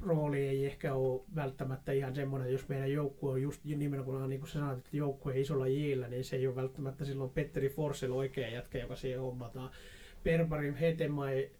rooli 0.00 0.48
ei 0.48 0.66
ehkä 0.66 0.94
ole 0.94 1.22
välttämättä 1.34 1.92
ihan 1.92 2.14
semmoinen, 2.14 2.52
jos 2.52 2.68
meidän 2.68 2.92
joukkue 2.92 3.32
on 3.32 3.42
just 3.42 3.64
nimenomaan 3.64 4.28
niin 4.28 4.40
kuin 4.40 4.48
sä 4.48 4.58
sanoit, 4.58 4.78
että 4.78 4.96
joukkue 4.96 5.40
isolla 5.40 5.68
jillä, 5.68 6.08
niin 6.08 6.24
se 6.24 6.36
ei 6.36 6.46
ole 6.46 6.56
välttämättä 6.56 7.04
silloin 7.04 7.30
Petteri 7.30 7.68
Forsell 7.68 8.12
oikea 8.12 8.48
jätkä, 8.48 8.78
joka 8.78 8.96
siihen 8.96 9.20
hommataan. 9.20 9.70
Perbarin 10.22 10.74
Hetemai 10.74 11.50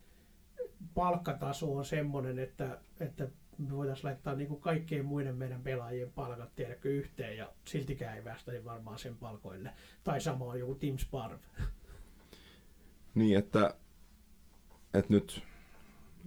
palkkataso 0.94 1.76
on 1.76 1.84
semmoinen, 1.84 2.38
että, 2.38 2.78
että 3.00 3.28
me 3.58 3.76
voitaisiin 3.76 4.06
laittaa 4.06 4.34
niin 4.34 4.48
kuin 4.48 4.60
kaikkien 4.60 5.04
muiden 5.04 5.36
meidän 5.36 5.62
pelaajien 5.62 6.12
palkat 6.12 6.54
tiedäkö 6.56 6.88
yhteen 6.90 7.36
ja 7.36 7.52
siltikään 7.64 8.16
ei 8.16 8.22
päästä 8.22 8.52
niin 8.52 8.64
varmaan 8.64 8.98
sen 8.98 9.16
palkoille. 9.16 9.70
Tai 10.04 10.20
sama 10.20 10.56
joku 10.56 10.74
Tim 10.74 10.98
Sparv. 10.98 11.40
Niin, 13.14 13.38
että, 13.38 13.74
että 14.94 15.12
nyt, 15.12 15.42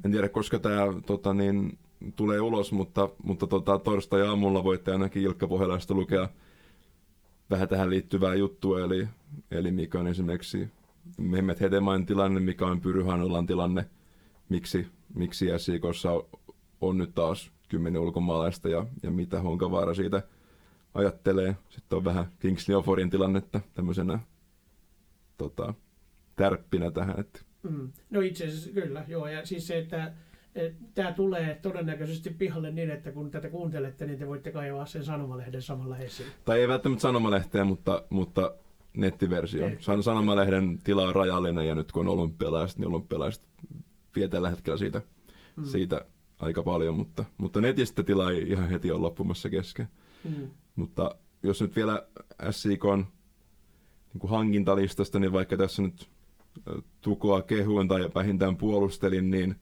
en 0.05 0.11
tiedä 0.11 0.29
koska 0.29 0.59
tämä 0.59 0.81
tota, 1.05 1.33
niin, 1.33 1.77
tulee 2.15 2.41
ulos, 2.41 2.71
mutta, 2.71 3.09
mutta 3.23 3.47
tota, 3.47 3.79
torstai-aamulla 3.79 4.63
voitte 4.63 4.91
ainakin 4.91 5.23
Ilkka 5.23 5.47
Pohjalaista 5.47 5.93
lukea 5.93 6.29
vähän 7.49 7.67
tähän 7.67 7.89
liittyvää 7.89 8.35
juttua, 8.35 8.79
eli, 8.79 9.07
eli 9.51 9.71
mikä 9.71 9.99
on 9.99 10.07
esimerkiksi 10.07 10.67
Mehmet 11.17 11.61
Hedemain 11.61 12.05
tilanne, 12.05 12.39
mikä 12.39 12.65
on 12.65 12.81
Pyryhanolan 12.81 13.47
tilanne, 13.47 13.85
miksi, 14.49 14.87
miksi 15.15 15.45
SIKossa 15.57 16.09
on 16.81 16.97
nyt 16.97 17.15
taas 17.15 17.51
kymmenen 17.69 18.01
ulkomaalaista 18.01 18.69
ja, 18.69 18.85
ja 19.03 19.11
mitä 19.11 19.41
Honkavaara 19.41 19.93
siitä 19.93 20.23
ajattelee. 20.93 21.55
Sitten 21.69 21.97
on 21.97 22.03
vähän 22.03 22.31
Kingsley 22.39 22.77
Offorin 22.77 23.09
tilannetta 23.09 23.61
tämmöisenä 23.73 24.19
tota, 25.37 25.73
tärppinä 26.35 26.91
tähän. 26.91 27.19
Että. 27.19 27.48
Mm. 27.63 27.91
No 28.09 28.21
itse 28.21 28.47
asiassa 28.47 28.71
kyllä, 28.71 29.05
joo. 29.07 29.27
Ja 29.27 29.45
siis 29.45 29.67
se, 29.67 29.77
että 29.77 30.13
tämä 30.95 31.11
tulee 31.11 31.59
todennäköisesti 31.61 32.29
pihalle 32.29 32.71
niin, 32.71 32.91
että 32.91 33.11
kun 33.11 33.31
tätä 33.31 33.49
kuuntelette, 33.49 34.05
niin 34.05 34.19
te 34.19 34.27
voitte 34.27 34.51
kaivaa 34.51 34.85
sen 34.85 35.03
sanomalehden 35.03 35.61
samalla 35.61 35.97
esiin. 35.97 36.29
Tai 36.45 36.59
ei 36.59 36.67
välttämättä 36.67 37.01
sanomalehteä, 37.01 37.63
mutta, 37.63 38.03
mutta 38.09 38.53
nettiversio. 38.93 39.67
Ei. 39.67 39.77
Sanomalehden 40.01 40.79
tila 40.83 41.07
on 41.07 41.15
rajallinen 41.15 41.67
ja 41.67 41.75
nyt 41.75 41.91
kun 41.91 42.07
on 42.07 42.19
olympialaiset, 42.19 42.77
niin 42.77 42.87
olympialaiset 42.87 43.43
vie 44.15 44.27
tällä 44.27 44.49
hetkellä 44.49 44.77
siitä, 44.77 45.01
mm. 45.55 45.65
siitä 45.65 46.05
aika 46.39 46.63
paljon, 46.63 46.95
mutta, 46.95 47.25
mutta 47.37 47.61
netistä 47.61 48.03
tila 48.03 48.31
ei 48.31 48.49
ihan 48.49 48.69
heti 48.69 48.91
ole 48.91 49.01
loppumassa 49.01 49.49
kesken. 49.49 49.87
Mm. 50.23 50.49
Mutta 50.75 51.15
jos 51.43 51.61
nyt 51.61 51.75
vielä 51.75 52.07
SIK 52.51 52.85
on 52.85 53.07
niin 54.13 54.29
hankintalistasta, 54.29 55.19
niin 55.19 55.31
vaikka 55.31 55.57
tässä 55.57 55.81
nyt 55.81 56.09
tukoa 57.01 57.41
kehuin 57.41 57.87
tai 57.87 58.09
vähintään 58.15 58.57
puolustelin, 58.57 59.31
niin 59.31 59.55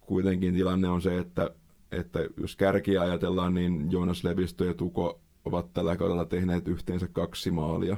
kuitenkin 0.00 0.54
tilanne 0.54 0.88
on 0.88 1.02
se, 1.02 1.18
että, 1.18 1.50
että 1.92 2.18
jos 2.40 2.56
kärkiä 2.56 3.02
ajatellaan, 3.02 3.54
niin 3.54 3.92
Joonas 3.92 4.24
Levistö 4.24 4.64
ja 4.64 4.74
Tuko 4.74 5.20
ovat 5.44 5.72
tällä 5.72 5.96
kaudella 5.96 6.24
tehneet 6.24 6.68
yhteensä 6.68 7.08
kaksi 7.08 7.50
maalia. 7.50 7.96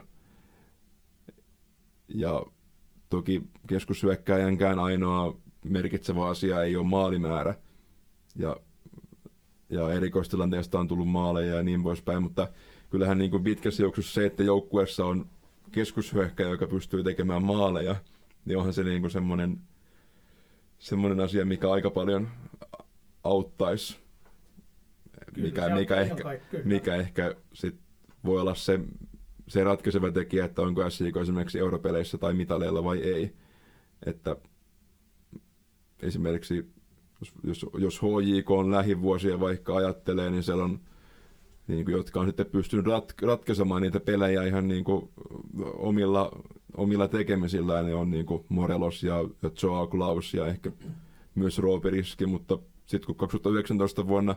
Ja 2.08 2.42
toki 3.08 3.42
keskushyökkäjänkään 3.66 4.78
ainoa 4.78 5.36
merkitsevä 5.64 6.28
asia 6.28 6.62
ei 6.62 6.76
ole 6.76 6.86
maalimäärä. 6.86 7.54
Ja, 8.36 8.56
ja 9.70 9.92
erikoistilanteesta 9.92 10.80
on 10.80 10.88
tullut 10.88 11.08
maaleja 11.08 11.54
ja 11.54 11.62
niin 11.62 11.82
poispäin, 11.82 12.22
mutta 12.22 12.48
kyllähän 12.90 13.18
niin 13.18 13.30
kuin 13.30 13.44
pitkässä 13.44 13.82
juoksussa 13.82 14.14
se, 14.14 14.26
että 14.26 14.42
joukkueessa 14.42 15.04
on 15.04 15.26
keskushyökkäjä, 15.74 16.48
joka 16.48 16.66
pystyy 16.66 17.04
tekemään 17.04 17.44
maaleja, 17.44 17.96
niin 18.44 18.58
onhan 18.58 18.72
se 18.72 18.84
niin 18.84 19.00
kuin 19.00 19.10
semmoinen, 19.10 19.60
semmoinen 20.78 21.20
asia, 21.20 21.44
mikä 21.44 21.70
aika 21.70 21.90
paljon 21.90 22.28
auttaisi. 23.24 23.96
Mikä, 25.36 25.74
mikä, 25.74 25.96
ehkä, 25.96 26.24
mikä 26.64 26.94
ehkä 26.94 27.34
sit 27.52 27.76
voi 28.24 28.40
olla 28.40 28.54
se, 28.54 28.80
se 29.48 29.64
ratkaiseva 29.64 30.10
tekijä, 30.10 30.44
että 30.44 30.62
onko 30.62 30.90
SIK 30.90 31.16
esimerkiksi 31.16 31.58
europeleissä 31.58 32.18
tai 32.18 32.34
mitaleilla 32.34 32.84
vai 32.84 32.98
ei. 32.98 33.34
Että 34.06 34.36
esimerkiksi 36.02 36.74
jos, 37.20 37.32
jos, 37.44 37.66
jos 37.78 38.00
HJK 38.02 38.50
on 38.50 38.70
lähivuosia 38.70 39.40
vaikka 39.40 39.76
ajattelee, 39.76 40.30
niin 40.30 40.42
siellä 40.42 40.64
on 40.64 40.80
niin 41.66 41.84
kuin, 41.84 41.92
jotka 41.92 42.20
on 42.20 42.26
sitten 42.26 42.46
pystynyt 42.46 42.86
rat, 42.86 43.14
ratkaisemaan 43.22 43.82
niitä 43.82 44.00
pelejä 44.00 44.42
ihan 44.42 44.68
niin 44.68 44.84
kuin, 44.84 45.08
omilla, 45.74 46.42
omilla 46.76 47.08
tekemisillään, 47.08 47.86
niin 47.86 47.96
on 47.96 48.10
niin 48.10 48.26
kuin 48.26 48.44
Morelos 48.48 49.02
ja, 49.02 49.14
Joao 49.62 49.86
Klaus 49.86 50.34
ja 50.34 50.46
ehkä 50.46 50.72
myös 51.34 51.58
Rooperiski, 51.58 52.26
mutta 52.26 52.58
sitten 52.86 53.06
kun 53.06 53.16
2019 53.16 54.08
vuonna 54.08 54.34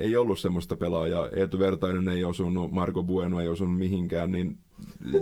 ei 0.00 0.16
ollut 0.16 0.38
semmoista 0.38 0.76
pelaajaa, 0.76 1.28
Eetu 1.28 1.58
Vertainen 1.58 2.08
ei 2.08 2.24
osunut, 2.24 2.72
Marko 2.72 3.02
Bueno 3.02 3.40
ei 3.40 3.48
osunut 3.48 3.78
mihinkään, 3.78 4.32
niin 4.32 4.58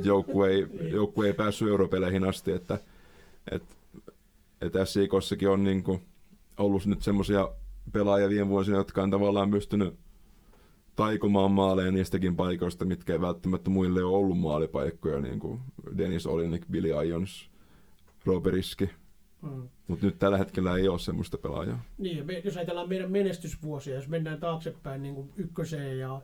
joukkue 0.03 0.51
ei, 0.51 0.67
joukkue 0.93 1.27
ei 1.27 1.33
päässyt 1.33 1.69
europeleihin 1.69 2.25
asti, 2.25 2.53
että, 2.53 2.79
että 3.51 3.77
että 4.61 4.85
SIKossakin 4.85 5.49
on 5.49 5.65
niin 5.65 5.83
kuin 5.83 6.03
ollut 6.59 6.87
nyt 6.87 7.03
semmoisia 7.03 7.49
pelaajia 7.93 8.29
viime 8.29 8.49
vuosina, 8.49 8.77
jotka 8.77 9.03
on 9.03 9.11
tavallaan 9.11 9.51
pystynyt 9.51 9.95
taikomaan 10.97 11.51
maaleja 11.51 11.91
niistäkin 11.93 12.37
paikoista, 12.37 12.85
mitkä 12.85 13.13
ei 13.13 13.21
välttämättä 13.21 13.71
muille 13.71 14.05
ole 14.05 14.17
ollut 14.17 14.39
maalipaikkoja, 14.39 15.21
niin 15.21 15.39
kuin 15.39 15.61
Dennis 15.99 16.27
Olinik, 16.27 16.67
Billy 16.71 16.89
Ions, 17.07 17.51
Roberiski. 18.25 18.91
Mm. 19.43 19.69
Mutta 19.89 20.07
nyt 20.07 20.19
tällä 20.19 20.39
hetkellä 20.39 20.77
ei 20.77 20.89
ole 20.89 20.99
semmoista 20.99 21.39
pelaajaa. 21.39 21.85
Niin, 21.99 22.27
me, 22.27 22.39
jos 22.45 22.57
ajatellaan 22.57 22.89
meidän 22.89 23.11
menestysvuosia, 23.11 23.95
jos 23.95 24.09
mennään 24.09 24.41
taaksepäin 24.41 25.03
niin 25.03 25.15
kuin 25.15 25.33
ykköseen 25.37 25.99
ja 25.99 26.21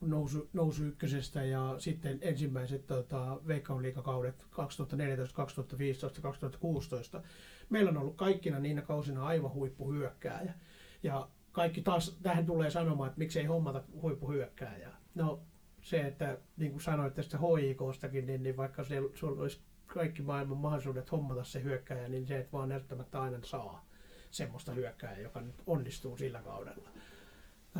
nousu, 0.00 0.48
nousu 0.52 0.84
ykkösestä 0.84 1.44
ja 1.44 1.74
sitten 1.78 2.18
ensimmäiset 2.20 2.86
tota, 2.86 3.40
Veikkausliikakaudet 3.46 4.46
2014, 4.50 5.36
2015, 5.36 6.20
2016, 6.20 7.22
meillä 7.70 7.90
on 7.90 7.96
ollut 7.96 8.16
kaikkina 8.16 8.58
niinä 8.58 8.82
kausina 8.82 9.26
aivan 9.26 9.52
huippuhyökkääjä. 9.52 10.54
Ja 11.02 11.28
kaikki 11.52 11.82
taas 11.82 12.18
tähän 12.22 12.46
tulee 12.46 12.70
sanomaan, 12.70 13.08
että 13.08 13.18
miksei 13.18 13.44
hommata 13.44 13.82
huippuhyökkääjää. 14.02 15.00
No 15.14 15.40
se, 15.82 16.00
että 16.00 16.38
niin 16.56 16.70
kuin 16.70 16.82
sanoit 16.82 17.14
tästä 17.14 17.38
HIKstakin, 17.38 18.26
niin, 18.26 18.42
niin 18.42 18.56
vaikka 18.56 18.84
se, 18.84 18.96
sulla 19.14 19.42
olisi 19.42 19.60
kaikki 19.86 20.22
maailman 20.22 20.56
mahdollisuudet 20.56 21.12
hommata 21.12 21.44
se 21.44 21.62
hyökkääjä, 21.62 22.08
niin 22.08 22.26
se 22.26 22.38
et 22.38 22.52
vaan 22.52 22.68
näyttämättä 22.68 23.22
aina 23.22 23.38
saa 23.42 23.86
semmoista 24.30 24.72
hyökkääjää, 24.72 25.20
joka 25.20 25.40
nyt 25.40 25.54
onnistuu 25.66 26.16
sillä 26.16 26.42
kaudella. 26.42 26.88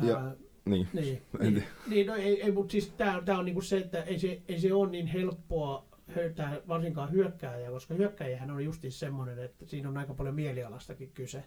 Ja, 0.01 0.17
Ää, 0.17 0.35
niin. 0.65 0.87
Niin, 0.93 1.21
niin, 1.39 1.63
niin 1.87 2.07
no 2.07 2.15
ei, 2.15 2.41
ei 2.41 2.51
mutta 2.51 2.71
siis 2.71 2.93
tämä 3.25 3.37
on 3.37 3.45
niinku 3.45 3.61
se, 3.61 3.77
että 3.77 4.03
ei 4.03 4.19
se, 4.19 4.41
ei 4.47 4.59
se 4.59 4.73
ole 4.73 4.89
niin 4.89 5.07
helppoa 5.07 5.85
höytää 6.15 6.61
varsinkaan 6.67 7.11
hyökkääjä, 7.11 7.71
koska 7.71 7.93
hyökkääjähän 7.93 8.51
on 8.51 8.65
justi 8.65 8.91
semmoinen, 8.91 9.39
että 9.39 9.65
siinä 9.65 9.89
on 9.89 9.97
aika 9.97 10.13
paljon 10.13 10.35
mielialastakin 10.35 11.11
kyse. 11.13 11.43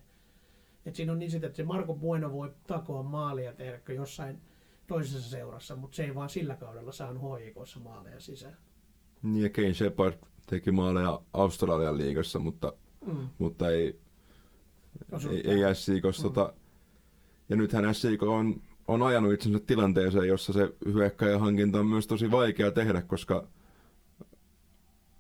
Et 0.87 0.95
siinä 0.95 1.13
on 1.13 1.19
niin 1.19 1.31
sitä, 1.31 1.47
että 1.47 1.57
se 1.57 1.65
Marko 1.65 1.95
Bueno 1.95 2.33
voi 2.33 2.51
takoa 2.67 3.03
maalia 3.03 3.53
tehdä 3.53 3.81
jossain 3.95 4.41
toisessa 4.87 5.31
seurassa, 5.31 5.77
mutta 5.77 5.97
se 5.97 6.05
ei 6.05 6.15
vaan 6.15 6.31
sillä 6.31 6.57
kaudella 6.57 6.93
saanut 6.93 7.23
HJKssa 7.23 7.81
maaleja 7.81 8.21
sisään. 8.21 8.57
Niin 9.23 9.43
ja 9.43 9.51
Kane 9.51 9.75
Shepard 9.75 10.15
teki 10.47 10.73
maaleja 10.73 11.21
Australian 11.33 11.99
liigassa, 11.99 12.39
mutta, 12.39 12.73
mm. 13.07 13.29
mutta 13.39 13.71
ei, 13.71 14.01
ei, 15.45 15.65
ei 15.65 15.75
SIKossa. 15.75 16.29
Mm. 16.29 16.35
Tota, 16.35 16.53
ja 17.49 17.57
nythän 17.57 17.95
SIK 17.95 18.23
on, 18.23 18.63
on 18.89 19.03
ajanut 19.03 19.33
itsensä 19.33 19.59
tilanteeseen, 19.67 20.29
jossa 20.29 20.53
se 20.53 20.75
hyökkäjähankinta 20.85 21.81
on 21.81 21.87
myös 21.87 22.07
tosi 22.07 22.31
vaikea 22.31 22.71
tehdä, 22.71 23.03
koska 23.03 23.49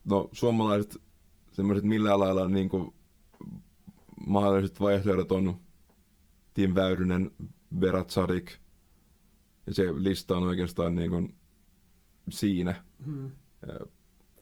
no 0.05 0.29
suomalaiset 0.33 1.03
semmoiset 1.53 1.85
millä 1.85 2.19
lailla 2.19 2.49
niin 2.49 2.69
kuin, 2.69 2.95
mahdolliset 4.27 4.81
vaihtoehdot 4.81 5.33
on 5.33 5.57
Tim 6.55 6.75
Väyrynen, 6.75 7.31
Berat 7.79 8.11
Sadik, 8.11 8.53
ja 9.67 9.75
se 9.75 9.85
lista 9.97 10.37
on 10.37 10.43
oikeastaan 10.43 10.95
niin 10.95 11.11
kuin 11.11 11.35
siinä. 12.31 12.85
Hmm. 13.05 13.31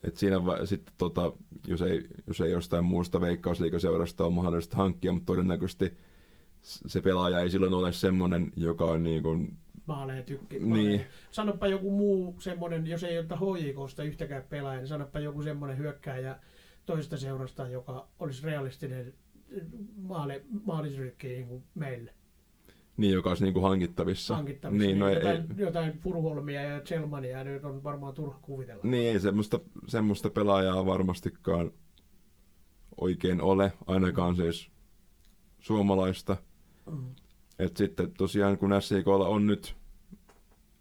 Et 0.03 0.17
siinä 0.17 0.45
va- 0.47 0.67
sitten 0.67 0.95
tota, 0.99 1.33
jos, 1.67 1.83
ei, 1.83 2.09
jos 2.27 2.41
ei 2.41 2.51
jostain 2.51 2.85
muusta 2.85 3.21
veikkausliikaseurasta 3.21 4.25
ole 4.25 4.35
mahdollista 4.35 4.77
hankkia, 4.77 5.13
mutta 5.13 5.27
todennäköisesti 5.27 5.97
se 6.63 7.01
pelaaja 7.01 7.41
ei 7.41 7.51
silloin 7.51 7.75
ole 7.75 7.93
semmoinen, 7.93 8.53
joka 8.57 8.85
on 8.85 9.03
niin 9.03 9.23
kuin 9.23 9.57
maaleja 9.87 10.23
tykki. 10.23 10.59
Niin. 10.59 11.01
Sanopa 11.31 11.67
joku 11.67 11.91
muu 11.91 12.37
semmoinen, 12.39 12.87
jos 12.87 13.05
ei 13.05 13.19
ota 13.19 13.37
HJKsta 13.37 14.03
yhtäkään 14.03 14.45
pelaaja, 14.49 14.79
niin 14.79 14.89
sanopa 14.89 15.21
joku 15.21 15.43
semmoinen 15.43 15.79
hyökkääjä 15.79 16.39
toista 16.87 17.17
seurasta, 17.17 17.69
joka 17.69 18.09
olisi 18.19 18.47
realistinen 18.47 19.15
maali, 19.97 20.43
maalisyrkki 20.65 21.29
niin 21.29 21.47
kuin 21.47 21.65
meille. 21.75 22.15
Niin, 22.97 23.13
joka 23.13 23.29
olisi 23.29 23.45
niin 23.45 23.55
kuin 23.55 23.63
hankittavissa. 23.63 24.37
Hankittavissa. 24.37 24.87
Niin, 24.87 24.99
no 24.99 25.07
niin, 25.07 25.17
jotain, 25.17 25.37
ei, 25.37 25.57
jotain 25.57 25.99
Furholmia 25.99 26.63
ja 26.63 26.81
Chelmania 26.81 27.45
nyt 27.45 27.65
on 27.65 27.85
varmaan 27.85 28.15
turha 28.15 28.39
kuvitella. 28.43 28.81
Niin, 28.85 29.13
ei 29.13 29.21
semmoista, 29.21 29.61
semmoista 29.87 30.31
pelaajaa 30.31 30.87
varmastikaan 30.87 31.73
oikein 33.01 33.43
ole, 33.43 33.73
ainakaan 33.87 34.37
siis 34.37 34.71
suomalaista. 35.59 36.37
Mm. 36.91 37.15
Et 37.59 37.77
sitten 37.77 38.13
tosiaan 38.13 38.59
kun 38.59 38.83
SIKlla 38.83 39.29
on 39.29 39.47
nyt 39.47 39.77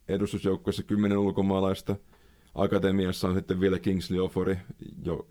edustusjoukkueessa 0.07 0.83
kymmenen 0.83 1.17
ulkomaalaista, 1.17 1.95
akatemiassa 2.55 3.27
on 3.27 3.35
sitten 3.35 3.59
vielä 3.59 3.79
Kingsley 3.79 4.19
Offori, 4.19 4.57
jo, 5.05 5.27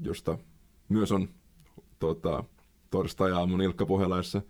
josta 0.00 0.38
myös 0.88 1.12
on 1.12 1.28
tota, 1.98 2.44
torstai-aamun 2.90 3.62
Ilkka 3.62 3.86
Pohjalaissa 3.86 4.42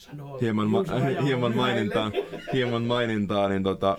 Sanoo 0.00 0.38
hieman, 0.38 0.70
ma- 0.70 0.84
hieman, 1.24 1.56
mainintaa, 1.56 2.10
hieman 2.52 2.82
mainintaa, 2.82 3.48
niin 3.48 3.62
tota, 3.62 3.98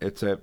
että 0.00 0.20
se, 0.20 0.38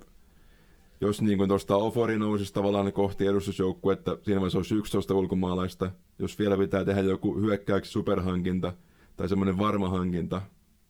jos 1.00 1.22
niin 1.22 1.38
kuin 1.38 1.48
tuosta 1.48 1.76
Ofori 1.76 2.18
nousisi 2.18 2.54
tavallaan 2.54 2.92
kohti 2.92 3.26
edustusjoukkuetta, 3.26 4.18
siinä 4.22 4.40
vaiheessa 4.40 4.58
olisi 4.58 4.74
11 4.74 5.14
ulkomaalaista. 5.14 5.90
Jos 6.18 6.38
vielä 6.38 6.56
pitää 6.56 6.84
tehdä 6.84 7.00
joku 7.00 7.40
hyökkäyksi 7.40 7.90
superhankinta 7.90 8.72
tai 9.16 9.28
semmoinen 9.28 9.58
varma 9.58 9.88
hankinta, 9.88 10.42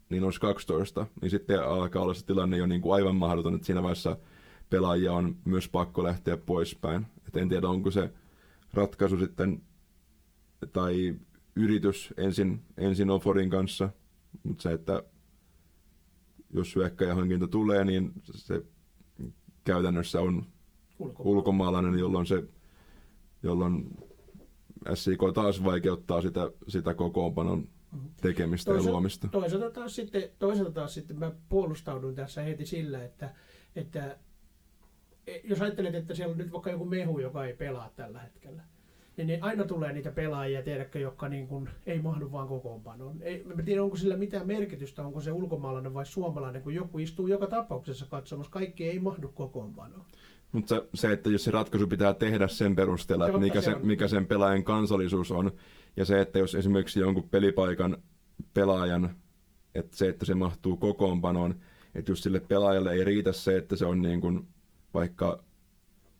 niin 0.08 0.24
olisi 0.24 0.40
12. 0.40 1.06
Niin 1.22 1.30
sitten 1.30 1.64
alkaa 1.64 2.02
olla 2.02 2.14
se 2.14 2.26
tilanne 2.26 2.56
jo 2.56 2.66
niin 2.66 2.80
kuin 2.80 2.94
aivan 2.94 3.16
mahdoton, 3.16 3.54
että 3.54 3.66
siinä 3.66 3.82
vaiheessa 3.82 4.16
pelaajia 4.70 5.12
on 5.12 5.36
myös 5.44 5.68
pakko 5.68 6.04
lähteä 6.04 6.36
poispäin. 6.36 7.06
Et 7.28 7.36
en 7.36 7.48
tiedä, 7.48 7.68
onko 7.68 7.90
se 7.90 8.10
ratkaisu 8.74 9.16
sitten 9.16 9.62
tai 10.72 11.14
yritys 11.56 12.14
ensin, 12.16 12.62
ensin 12.76 13.10
Oforin 13.10 13.50
kanssa, 13.50 13.88
mutta 14.42 14.62
se, 14.62 14.72
että 14.72 15.02
jos 16.52 16.76
hyökkäjähankinta 16.76 17.48
tulee, 17.48 17.84
niin 17.84 18.12
se 18.34 18.62
käytännössä 19.64 20.20
on 20.20 20.46
Ulkomailla. 20.98 21.30
ulkomaalainen, 21.30 21.98
jolloin 21.98 22.26
se 22.26 22.44
jolloin 23.42 23.96
SIK 24.94 25.20
taas 25.34 25.64
vaikeuttaa 25.64 26.22
sitä, 26.22 26.50
sitä 26.68 26.94
kokoonpanon 26.94 27.68
tekemistä 28.22 28.70
ja 28.70 28.74
Toisaalta- 28.74 28.90
luomista. 28.92 29.28
Toisaalta 29.28 29.70
taas, 29.70 29.94
sitten, 29.96 30.22
toisaalta 30.38 30.72
taas 30.72 30.94
sitten 30.94 31.18
mä 31.18 31.32
puolustaudun 31.48 32.14
tässä 32.14 32.42
heti 32.42 32.66
sillä, 32.66 33.04
että, 33.04 33.34
että 33.76 34.18
e- 35.26 35.40
jos 35.44 35.60
ajattelet, 35.62 35.94
että 35.94 36.14
siellä 36.14 36.32
on 36.32 36.38
nyt 36.38 36.52
vaikka 36.52 36.70
joku 36.70 36.84
mehu, 36.84 37.18
joka 37.18 37.44
ei 37.44 37.54
pelaa 37.56 37.90
tällä 37.96 38.20
hetkellä, 38.20 38.62
niin, 39.16 39.26
niin 39.26 39.42
aina 39.42 39.64
tulee 39.64 39.92
niitä 39.92 40.10
pelaajia, 40.10 40.62
tiedätkö, 40.62 40.98
jotka 40.98 41.28
niin 41.28 41.48
kuin 41.48 41.68
ei 41.86 41.98
mahdu 41.98 42.32
vaan 42.32 42.48
kokoonpanoon. 42.48 43.22
Ei, 43.22 43.44
mä 43.44 43.62
tiedän, 43.62 43.84
onko 43.84 43.96
sillä 43.96 44.16
mitään 44.16 44.46
merkitystä, 44.46 45.06
onko 45.06 45.20
se 45.20 45.32
ulkomaalainen 45.32 45.94
vai 45.94 46.06
suomalainen, 46.06 46.62
kun 46.62 46.74
joku 46.74 46.98
istuu 46.98 47.26
joka 47.26 47.46
tapauksessa 47.46 48.06
katsomassa. 48.06 48.52
Kaikki 48.52 48.84
ei 48.88 48.98
mahdu 48.98 49.28
kokoonpanoon. 49.28 50.04
Mutta 50.52 50.82
se, 50.94 51.12
että 51.12 51.30
jos 51.30 51.44
se 51.44 51.50
ratkaisu 51.50 51.86
pitää 51.86 52.14
tehdä 52.14 52.48
sen 52.48 52.76
perusteella, 52.76 53.26
että 53.26 53.38
mikä, 53.38 53.60
se 53.60 53.70
se, 53.70 53.78
mikä 53.78 54.08
sen 54.08 54.26
pelaajan 54.26 54.64
kansallisuus 54.64 55.30
on, 55.30 55.52
ja 55.96 56.04
se, 56.04 56.20
että 56.20 56.38
jos 56.38 56.54
esimerkiksi 56.54 57.00
jonkun 57.00 57.28
pelipaikan 57.28 57.96
pelaajan, 58.54 59.16
että 59.74 59.96
se, 59.96 60.08
että 60.08 60.24
se 60.24 60.34
mahtuu 60.34 60.76
kokoonpanoon, 60.76 61.54
että 61.94 62.12
just 62.12 62.22
sille 62.22 62.40
pelaajalle 62.40 62.92
ei 62.92 63.04
riitä 63.04 63.32
se, 63.32 63.56
että 63.56 63.76
se 63.76 63.86
on 63.86 64.02
niin 64.02 64.20
kuin 64.20 64.48
vaikka 64.94 65.44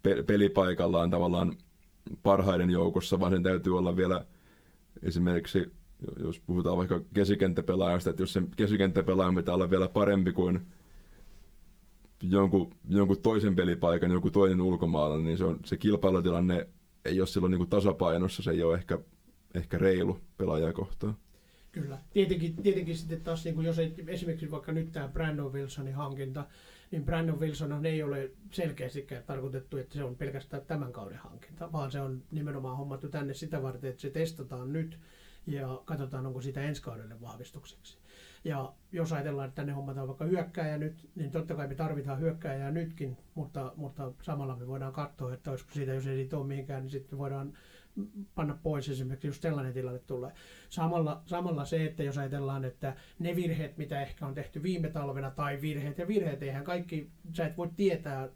pe- 0.03 0.23
pelipaikallaan 0.23 1.11
tavallaan 1.11 1.57
parhaiden 2.23 2.71
joukossa, 2.71 3.21
vaan 3.21 3.33
sen 3.33 3.43
täytyy 3.43 3.79
olla 3.79 3.97
vielä 3.97 4.25
esimerkiksi, 5.03 5.73
jos 6.23 6.41
puhutaan 6.41 6.77
vaikka 6.77 7.01
keskikenttäpelaajasta, 7.15 8.11
että 8.11 8.23
jos 8.23 8.33
sen 8.33 8.49
keskikenttäpelaajan 8.57 9.35
pitää 9.35 9.55
olla 9.55 9.71
vielä 9.71 9.89
parempi 9.89 10.33
kuin 10.33 10.61
jonkun, 12.23 12.75
jonkun 12.89 13.23
toisen 13.23 13.57
pelipaikan, 13.57 14.11
joku 14.11 14.31
toinen 14.31 14.61
ulkomaalainen, 14.61 15.27
niin 15.27 15.39
se, 15.39 15.45
on, 15.45 15.59
se 15.65 15.77
kilpailutilanne 15.77 16.69
ei 17.05 17.21
ole 17.21 17.27
silloin 17.27 17.51
niin 17.51 17.69
tasapainossa, 17.69 18.43
se 18.43 18.51
ei 18.51 18.63
ole 18.63 18.75
ehkä, 18.75 18.99
ehkä 19.55 19.79
reilu 19.79 20.21
pelaajaa 20.37 20.73
kohtaan. 20.73 21.17
Kyllä. 21.73 21.99
Tietenkin, 22.13 22.57
tietenkin 22.57 22.97
sitten 22.97 23.21
taas, 23.21 23.45
niin 23.45 23.55
kuin 23.55 23.67
jos 23.67 23.79
ei, 23.79 23.95
esimerkiksi 24.07 24.51
vaikka 24.51 24.73
nyt 24.73 24.93
tämä 24.93 25.09
Brandon 25.09 25.53
Wilsonin 25.53 25.95
hankinta, 25.95 26.45
niin 26.91 27.05
Brandon 27.05 27.41
Wilson 27.41 27.87
ei 27.87 28.03
ole 28.03 28.31
selkeästikään 28.51 29.23
tarkoitettu, 29.23 29.77
että 29.77 29.95
se 29.95 30.05
on 30.05 30.17
pelkästään 30.17 30.63
tämän 30.67 30.93
kauden 30.93 31.19
hankinta, 31.19 31.73
vaan 31.73 31.91
se 31.91 32.01
on 32.01 32.23
nimenomaan 32.31 32.77
hommattu 32.77 33.09
tänne 33.09 33.35
sitä 33.35 33.63
varten, 33.63 33.91
että 33.91 34.03
se 34.03 34.11
testataan 34.11 34.73
nyt 34.73 35.01
ja 35.47 35.83
katsotaan, 35.85 36.27
onko 36.27 36.41
sitä 36.41 36.63
ensi 36.63 36.83
kaudelle 36.83 37.21
vahvistukseksi. 37.21 37.99
Ja 38.45 38.73
jos 38.93 39.13
ajatellaan, 39.13 39.49
että 39.49 39.57
tänne 39.57 39.73
hommataan 39.73 40.09
vaikka 40.09 40.25
hyökkääjä 40.25 40.79
nyt, 40.79 41.11
niin 41.15 41.31
totta 41.31 41.55
kai 41.55 41.69
me 41.69 41.75
tarvitaan 41.75 42.21
hyökkääjää 42.21 42.71
nytkin, 42.71 43.17
mutta, 43.35 43.73
mutta 43.77 44.13
samalla 44.23 44.57
me 44.57 44.67
voidaan 44.67 44.93
katsoa, 44.93 45.35
että 45.35 45.51
olisiko 45.51 45.71
siitä, 45.73 45.95
jos 45.95 46.07
ei 46.07 46.17
siitä 46.17 46.39
ole 46.39 46.47
mihinkään, 46.47 46.83
niin 46.83 46.91
sitten 46.91 47.19
voidaan 47.19 47.53
panna 48.35 48.59
pois 48.63 48.89
esimerkiksi, 48.89 49.27
jos 49.27 49.41
sellainen 49.41 49.73
tilanne 49.73 49.99
tulee. 49.99 50.33
Samalla, 50.69 51.23
samalla 51.27 51.65
se, 51.65 51.85
että 51.85 52.03
jos 52.03 52.19
ajatellaan, 52.19 52.65
että 52.65 52.97
ne 53.19 53.37
virheet, 53.37 53.77
mitä 53.77 54.03
ehkä 54.03 54.27
on 54.27 54.35
tehty 54.35 54.63
viime 54.63 54.89
talvena, 54.89 55.31
tai 55.31 55.61
virheet, 55.61 55.99
ja 55.99 56.09
virheet 56.09 56.43
eihän 56.43 56.65
kaikki, 56.65 57.11
sä 57.33 57.47
et 57.47 57.57
voi 57.57 57.69
tietää 57.77 58.29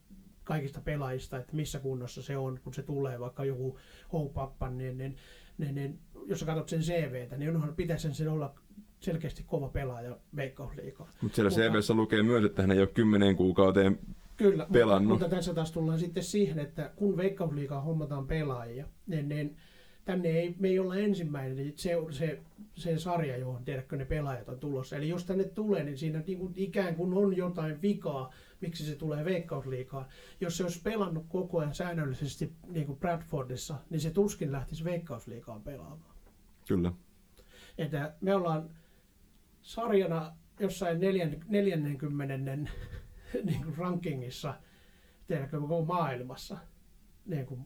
kaikista 0.45 0.81
pelaajista, 0.81 1.39
että 1.39 1.57
missä 1.57 1.79
kunnossa 1.79 2.23
se 2.23 2.37
on, 2.37 2.61
kun 2.65 2.75
se 2.75 2.83
tulee 2.83 3.21
vaikka 3.21 3.45
joku 3.45 3.79
houpappan, 4.13 4.79
niin, 4.79 4.99
niin, 4.99 5.17
niin, 5.59 5.75
niin, 5.75 5.99
jos 6.27 6.41
sä 6.41 6.47
katsot 6.47 6.69
sen 6.69 6.81
CVtä, 6.81 7.37
niin 7.37 7.57
onhan 7.57 7.75
pitäisi 7.77 8.15
sen 8.15 8.29
olla 8.29 8.55
selkeästi 9.01 9.45
kova 9.47 9.69
pelaaja 9.69 10.17
Veikkausliigaa. 10.37 11.09
Mutta 11.23 11.37
siellä 11.37 11.51
Mutta- 11.51 11.73
CVssä 11.73 11.95
lukee 11.95 12.23
myös, 12.23 12.45
että 12.45 12.63
hän 12.63 12.71
ei 12.71 12.79
ole 12.79 12.87
kymmenen 12.87 13.37
kuukauteen 13.37 13.99
Kyllä, 14.41 14.67
pelannut. 14.73 15.09
Mutta, 15.09 15.25
mutta 15.25 15.37
tässä 15.37 15.55
taas 15.55 15.73
tullaan 15.73 15.99
sitten 15.99 16.23
siihen, 16.23 16.59
että 16.59 16.91
kun 16.97 17.17
Veikkausliigaa 17.17 17.81
hommataan 17.81 18.27
pelaajia, 18.27 18.87
niin, 19.07 19.29
niin 19.29 19.57
tänne 20.05 20.29
ei, 20.29 20.55
me 20.59 20.69
ei 20.69 20.79
olla 20.79 20.97
ensimmäinen 20.97 21.57
niin 21.57 21.73
se, 21.77 21.97
se, 22.11 22.41
se 22.75 22.99
sarja, 22.99 23.37
johon 23.37 23.65
tiedätkö 23.65 23.97
ne 23.97 24.05
pelaajat 24.05 24.49
on 24.49 24.59
tulossa. 24.59 24.97
Eli 24.97 25.09
jos 25.09 25.25
tänne 25.25 25.45
tulee, 25.45 25.85
niin 25.85 25.99
siinä 25.99 26.23
niin 26.27 26.39
kuin 26.39 26.53
ikään 26.57 26.97
kuin 26.97 27.15
on 27.15 27.37
jotain 27.37 27.83
vikaa, 27.83 28.33
miksi 28.61 28.85
se 28.85 28.95
tulee 28.95 29.25
Veikkausliigaan. 29.25 30.07
Jos 30.41 30.57
se 30.57 30.63
olisi 30.63 30.83
pelannut 30.83 31.27
koko 31.29 31.59
ajan 31.59 31.75
säännöllisesti 31.75 32.53
niin 32.69 32.87
kuin 32.87 32.99
Bradfordissa, 32.99 33.75
niin 33.91 34.01
se 34.01 34.11
tuskin 34.11 34.53
lähtisi 34.53 34.85
Veikkausliigaan 34.85 35.63
pelaamaan. 35.63 36.15
Kyllä. 36.69 36.93
Että 37.79 38.15
me 38.21 38.35
ollaan 38.35 38.71
sarjana 39.63 40.33
jossain 40.61 41.01
neljän, 41.01 41.37
40 41.49 42.73
niin 43.45 43.65
kuin 43.65 43.77
rankingissa, 43.77 44.55
tiedätkö, 45.27 45.61
koko 45.61 45.85
maailmassa. 45.85 46.59
Niin 47.27 47.47
kuin 47.47 47.61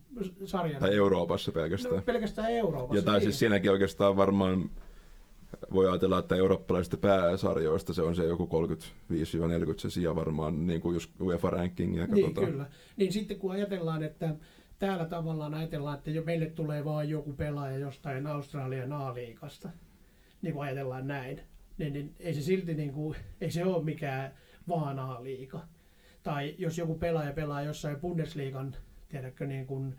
sarjana. 0.45 0.81
Tai 0.81 0.97
Euroopassa 0.97 1.53
pelkästään. 1.53 1.97
No, 1.97 2.03
pelkästään 2.03 2.51
Euroopassa. 2.51 2.97
Ja 2.97 3.03
tai 3.03 3.15
niin. 3.15 3.23
siis 3.23 3.39
siinäkin 3.39 3.71
oikeastaan 3.71 4.17
varmaan 4.17 4.71
voi 5.73 5.89
ajatella, 5.89 6.19
että 6.19 6.37
eurooppalaisista 6.37 6.97
pääsarjoista 6.97 7.95
se 7.95 8.03
on 8.03 8.17
se 8.17 8.25
joku 8.25 8.49
35-40 9.11 9.19
se 9.77 9.91
sija 9.91 10.15
varmaan, 10.15 10.67
niin 10.67 10.81
kuin 10.81 10.95
jos 10.95 11.13
UEFA-rankingia 11.21 12.07
Niin, 12.07 12.25
katsotaan. 12.25 12.47
kyllä. 12.47 12.67
Niin 12.97 13.13
sitten 13.13 13.39
kun 13.39 13.53
ajatellaan, 13.53 14.03
että 14.03 14.35
täällä 14.79 15.05
tavallaan 15.05 15.55
ajatellaan, 15.55 15.99
että 15.99 16.11
jo 16.11 16.23
meille 16.23 16.47
tulee 16.47 16.85
vain 16.85 17.09
joku 17.09 17.33
pelaaja 17.33 17.79
jostain 17.79 18.27
Australian 18.27 18.93
A-liigasta, 18.93 19.71
niin 20.43 20.55
kuin 20.55 20.65
ajatellaan 20.65 21.07
näin, 21.07 21.41
niin, 21.79 21.93
niin 21.93 22.15
ei 22.21 22.35
se 22.35 22.41
silti 22.41 22.75
niin 22.75 22.93
kuin, 22.93 23.17
ei 23.41 23.51
se 23.51 23.65
ole 23.65 23.85
mikään 23.85 24.33
vaan 24.69 24.99
A-liiga. 24.99 25.61
Tai 26.23 26.55
jos 26.59 26.79
joku 26.79 26.95
pelaaja 26.95 27.33
pelaa 27.33 27.63
jossain 27.63 28.01
Bundesliigan, 28.01 28.77
tiedätkö, 29.09 29.47
niin 29.47 29.67
kuin 29.67 29.97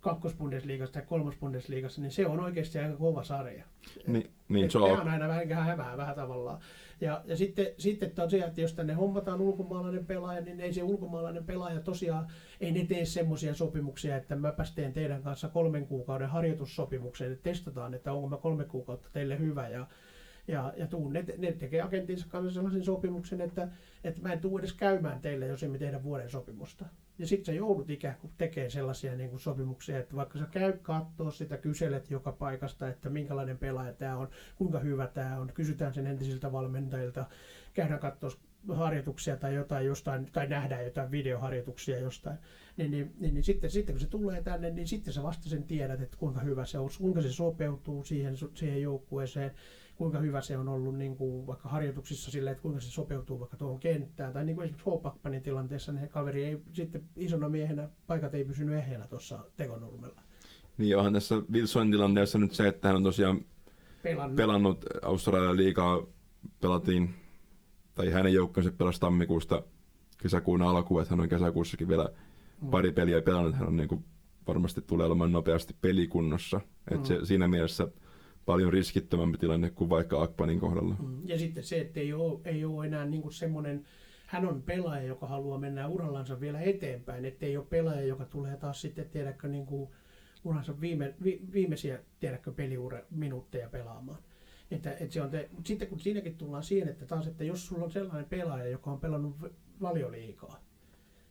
kakkosbundesliigassa 0.00 0.92
tai 0.92 1.02
kolmosbundesliigassa, 1.02 2.00
niin 2.00 2.10
se 2.10 2.26
on 2.26 2.40
oikeasti 2.40 2.78
aika 2.78 2.96
kova 2.96 3.24
sarja. 3.24 3.64
Niin, 4.06 4.30
niin 4.48 4.70
se 4.70 4.78
on. 4.78 5.00
on 5.00 5.08
aina 5.08 5.28
vähän, 5.28 5.48
vähän 5.48 5.64
hämää 5.64 5.96
vähän 5.96 6.14
tavallaan. 6.16 6.60
Ja, 7.00 7.22
ja 7.24 7.36
sitten, 7.36 7.66
sitten 7.78 8.10
tosiaan, 8.10 8.48
että 8.48 8.60
jos 8.60 8.74
tänne 8.74 8.94
hommataan 8.94 9.40
ulkomaalainen 9.40 10.06
pelaaja, 10.06 10.40
niin 10.40 10.60
ei 10.60 10.72
se 10.72 10.82
ulkomaalainen 10.82 11.44
pelaaja 11.44 11.80
tosiaan, 11.80 12.26
ei 12.60 12.72
ne 12.72 12.84
tee 12.84 13.04
semmoisia 13.04 13.54
sopimuksia, 13.54 14.16
että 14.16 14.36
mäpäs 14.36 14.74
teen 14.74 14.92
teidän 14.92 15.22
kanssa 15.22 15.48
kolmen 15.48 15.86
kuukauden 15.86 16.28
harjoitussopimuksen, 16.28 17.32
että 17.32 17.42
testataan, 17.42 17.94
että 17.94 18.12
onko 18.12 18.28
mä 18.28 18.36
kolme 18.36 18.64
kuukautta 18.64 19.08
teille 19.12 19.38
hyvä 19.38 19.68
ja 19.68 19.86
ja, 20.50 20.72
ja 20.76 20.86
tuu, 20.86 21.08
ne, 21.08 21.24
ne 21.38 21.52
tekee 21.52 21.82
agenttinsa 21.82 22.26
kanssa 22.28 22.54
sellaisen 22.54 22.84
sopimuksen, 22.84 23.40
että, 23.40 23.68
että 24.04 24.22
mä 24.22 24.32
en 24.32 24.40
tule 24.40 24.60
edes 24.60 24.72
käymään 24.72 25.20
teille, 25.20 25.46
jos 25.46 25.62
emme 25.62 25.78
tehdä 25.78 26.02
vuoden 26.02 26.30
sopimusta. 26.30 26.84
Ja 27.18 27.26
sitten 27.26 27.46
sä 27.46 27.52
joudut 27.52 27.90
ikään 27.90 28.16
kuin 28.20 28.32
tekemään 28.38 28.70
sellaisia 28.70 29.16
niin 29.16 29.30
kuin 29.30 29.40
sopimuksia, 29.40 29.98
että 29.98 30.16
vaikka 30.16 30.38
sä 30.38 30.46
käy 30.50 30.72
kattoo 30.72 31.30
sitä, 31.30 31.56
kyselet 31.56 32.10
joka 32.10 32.32
paikasta, 32.32 32.88
että 32.88 33.10
minkälainen 33.10 33.58
pelaaja 33.58 33.92
tämä 33.92 34.16
on, 34.16 34.28
kuinka 34.56 34.78
hyvä 34.78 35.06
tämä 35.06 35.40
on, 35.40 35.50
kysytään 35.54 35.94
sen 35.94 36.06
entisiltä 36.06 36.52
valmentajilta, 36.52 37.26
käydään 37.74 38.00
katsoa 38.00 38.30
harjoituksia 38.68 39.36
tai 39.36 39.54
jotain 39.54 39.86
jostain, 39.86 40.26
tai 40.32 40.48
nähdään 40.48 40.84
jotain 40.84 41.10
videoharjoituksia 41.10 41.98
jostain, 41.98 42.38
niin, 42.76 42.90
niin, 42.90 43.14
niin, 43.20 43.34
niin 43.34 43.44
sitten, 43.44 43.70
sitten 43.70 43.94
kun 43.94 44.00
se 44.00 44.06
tulee 44.06 44.42
tänne, 44.42 44.70
niin 44.70 44.88
sitten 44.88 45.14
sä 45.14 45.22
vasta 45.22 45.48
sen 45.48 45.62
tiedät, 45.62 46.00
että 46.00 46.16
kuinka 46.16 46.40
hyvä 46.40 46.64
se 46.64 46.78
on, 46.78 46.90
kuinka 46.98 47.22
se 47.22 47.32
sopeutuu 47.32 48.04
siihen, 48.04 48.34
siihen 48.54 48.82
joukkueeseen, 48.82 49.50
kuinka 50.00 50.18
hyvä 50.18 50.40
se 50.40 50.58
on 50.58 50.68
ollut 50.68 50.98
niin 50.98 51.16
kuin 51.16 51.46
vaikka 51.46 51.68
harjoituksissa 51.68 52.30
silleen, 52.30 52.52
että 52.52 52.62
kuinka 52.62 52.80
se 52.80 52.90
sopeutuu 52.90 53.40
vaikka 53.40 53.56
tuohon 53.56 53.80
kenttään. 53.80 54.32
Tai 54.32 54.44
niin 54.44 54.56
kuin 54.56 54.64
esimerkiksi 54.64 54.90
Hopakpanin 54.90 55.42
tilanteessa, 55.42 55.92
niin 55.92 56.08
kaveri 56.08 56.44
ei 56.44 56.62
sitten 56.72 57.02
isona 57.16 57.48
miehenä, 57.48 57.88
paikat 58.06 58.34
ei 58.34 58.44
pysynyt 58.44 58.74
ehjänä 58.74 59.06
tuossa 59.06 59.38
tekonurmella. 59.56 60.22
Niin 60.78 60.96
onhan 60.96 61.12
tässä 61.12 61.34
Wilsonin 61.52 61.92
tilanteessa 61.92 62.38
nyt 62.38 62.52
se, 62.52 62.68
että 62.68 62.88
hän 62.88 62.96
on 62.96 63.02
tosiaan 63.02 63.40
Pelannut. 64.02 64.36
pelannut 64.36 64.84
Australian 65.02 65.56
liigaa, 65.56 66.06
pelattiin, 66.60 67.14
tai 67.94 68.10
hänen 68.10 68.32
joukkueensa 68.32 68.72
pelasi 68.72 69.00
tammikuusta 69.00 69.62
kesäkuun 70.22 70.62
alkuun, 70.62 71.02
että 71.02 71.14
hän 71.14 71.20
on 71.20 71.28
kesäkuussakin 71.28 71.88
vielä 71.88 72.08
Mm. 72.60 72.70
pari 72.70 72.92
peliä 72.92 73.22
pelannut, 73.22 73.54
hän 73.54 73.68
on 73.68 73.76
niin 73.76 73.88
kuin 73.88 74.04
varmasti 74.46 74.80
tulee 74.80 75.06
olemaan 75.06 75.32
nopeasti 75.32 75.76
pelikunnossa. 75.80 76.60
Et 76.90 76.98
mm. 76.98 77.04
se, 77.04 77.24
siinä 77.24 77.48
mielessä 77.48 77.88
paljon 78.50 78.72
riskittömämpi 78.72 79.38
tilanne 79.38 79.70
kuin 79.70 79.90
vaikka 79.90 80.22
Akpanin 80.22 80.60
kohdalla. 80.60 80.96
Mm. 81.02 81.28
Ja 81.28 81.38
sitten 81.38 81.64
se, 81.64 81.80
että 81.80 82.00
ei 82.00 82.12
ole, 82.12 82.40
ei 82.44 82.64
ole 82.64 82.86
enää 82.86 83.06
niin 83.06 83.32
semmoinen, 83.32 83.84
hän 84.26 84.48
on 84.48 84.62
pelaaja, 84.62 85.06
joka 85.06 85.26
haluaa 85.26 85.58
mennä 85.58 85.88
urallansa 85.88 86.40
vielä 86.40 86.60
eteenpäin, 86.60 87.24
että 87.24 87.46
ei 87.46 87.56
ole 87.56 87.66
pelaaja, 87.70 88.06
joka 88.06 88.24
tulee 88.24 88.56
taas 88.56 88.80
sitten, 88.80 89.08
tiedätkö, 89.08 89.48
niin 89.48 89.66
kuin 89.66 89.90
uransa 90.44 90.80
viime, 90.80 91.14
vi, 91.24 91.40
viimeisiä, 91.52 91.98
tiedätkö, 92.20 92.52
peliura 92.52 93.00
minuutteja 93.10 93.68
pelaamaan. 93.68 94.18
Että, 94.70 94.92
että 94.92 95.14
se 95.14 95.22
on 95.22 95.30
te, 95.30 95.48
mutta 95.52 95.68
sitten 95.68 95.88
kun 95.88 96.00
siinäkin 96.00 96.36
tullaan 96.36 96.62
siihen, 96.62 96.88
että 96.88 97.06
taas, 97.06 97.26
että 97.26 97.44
jos 97.44 97.66
sulla 97.66 97.84
on 97.84 97.90
sellainen 97.90 98.26
pelaaja, 98.28 98.68
joka 98.68 98.90
on 98.90 99.00
pelannut 99.00 99.36
valioliikaa, 99.80 100.60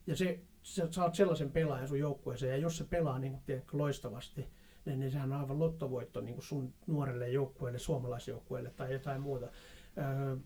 ja 0.07 0.15
se, 0.15 0.39
sä 0.63 0.87
saat 0.91 1.15
sellaisen 1.15 1.51
pelaajan 1.51 1.87
sun 1.87 1.99
joukkueeseen, 1.99 2.51
ja 2.51 2.57
jos 2.57 2.77
se 2.77 2.83
pelaa 2.83 3.19
niin 3.19 3.37
tiedätkö, 3.45 3.77
loistavasti, 3.77 4.47
niin, 4.89 4.99
niin 4.99 5.11
sehän 5.11 5.31
on 5.33 5.39
aivan 5.39 5.59
lottovoitto 5.59 6.21
niin 6.21 6.33
kuin 6.33 6.45
sun 6.45 6.73
nuorelle 6.87 7.29
joukkueelle, 7.29 7.79
suomalaisjoukkueelle 7.79 8.69
tai 8.69 8.93
jotain 8.93 9.21
muuta. 9.21 9.47
Öö, 9.97 10.37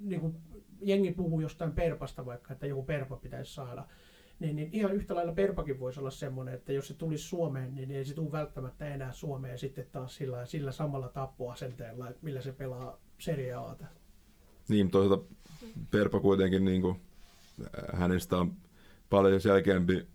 niin 0.00 0.20
kuin 0.20 0.36
jengi 0.80 1.12
puhuu 1.12 1.40
jostain 1.40 1.72
perpasta 1.72 2.26
vaikka, 2.26 2.52
että 2.52 2.66
joku 2.66 2.82
perpa 2.82 3.16
pitäisi 3.16 3.54
saada, 3.54 3.86
niin, 4.40 4.56
niin 4.56 4.68
ihan 4.72 4.92
yhtä 4.92 5.14
lailla 5.14 5.32
perpakin 5.32 5.80
voisi 5.80 6.00
olla 6.00 6.10
semmoinen, 6.10 6.54
että 6.54 6.72
jos 6.72 6.88
se 6.88 6.94
tulisi 6.94 7.24
Suomeen, 7.24 7.74
niin 7.74 7.90
ei 7.90 8.04
se 8.04 8.14
tule 8.14 8.32
välttämättä 8.32 8.94
enää 8.94 9.12
Suomeen 9.12 9.58
sitten 9.58 9.86
taas 9.92 10.16
sillä, 10.16 10.46
sillä 10.46 10.72
samalla 10.72 11.08
tappoasenteella, 11.08 12.08
millä 12.22 12.40
se 12.40 12.52
pelaa 12.52 12.98
Serie 13.18 13.54
Ata. 13.54 13.86
Niin, 14.68 14.90
toisaalta 14.90 15.34
Perpa 15.90 16.20
kuitenkin 16.20 16.64
niin 16.64 16.82
kuin, 16.82 17.00
hänestä 17.92 18.36
on 18.36 18.52
paljon 19.10 19.40
selkeämpi 19.40 20.06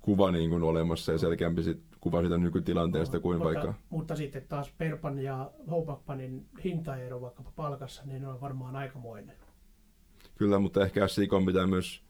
kuva 0.00 0.30
niin 0.30 0.50
kuin 0.50 0.62
olemassa 0.62 1.12
ja 1.12 1.18
selkeämpi 1.18 1.62
sit 1.62 1.82
kuva 2.04 2.20
siitä 2.20 2.38
nykytilanteesta 2.38 3.16
no, 3.16 3.20
kuin 3.20 3.38
mutta, 3.38 3.54
vaikka... 3.54 3.74
Mutta 3.90 4.16
sitten 4.16 4.46
taas 4.48 4.72
Perpan 4.78 5.18
ja 5.18 5.50
Hopakpanin 5.70 6.46
hintaero 6.64 7.20
vaikkapa 7.20 7.52
palkassa, 7.56 8.02
niin 8.04 8.26
on 8.26 8.40
varmaan 8.40 8.76
aikamoinen. 8.76 9.36
Kyllä, 10.34 10.58
mutta 10.58 10.84
ehkä 10.84 11.08
SIK 11.08 11.30
pitää 11.46 11.66
myös 11.66 12.02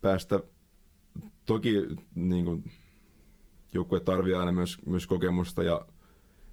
päästä, 0.00 0.40
toki 1.46 1.72
niin 2.14 2.44
kuin, 2.44 2.64
joukkue 3.74 4.00
tarvii 4.00 4.34
aina 4.34 4.52
myös, 4.52 4.78
myös 4.86 5.06
kokemusta, 5.06 5.62
ja, 5.62 5.86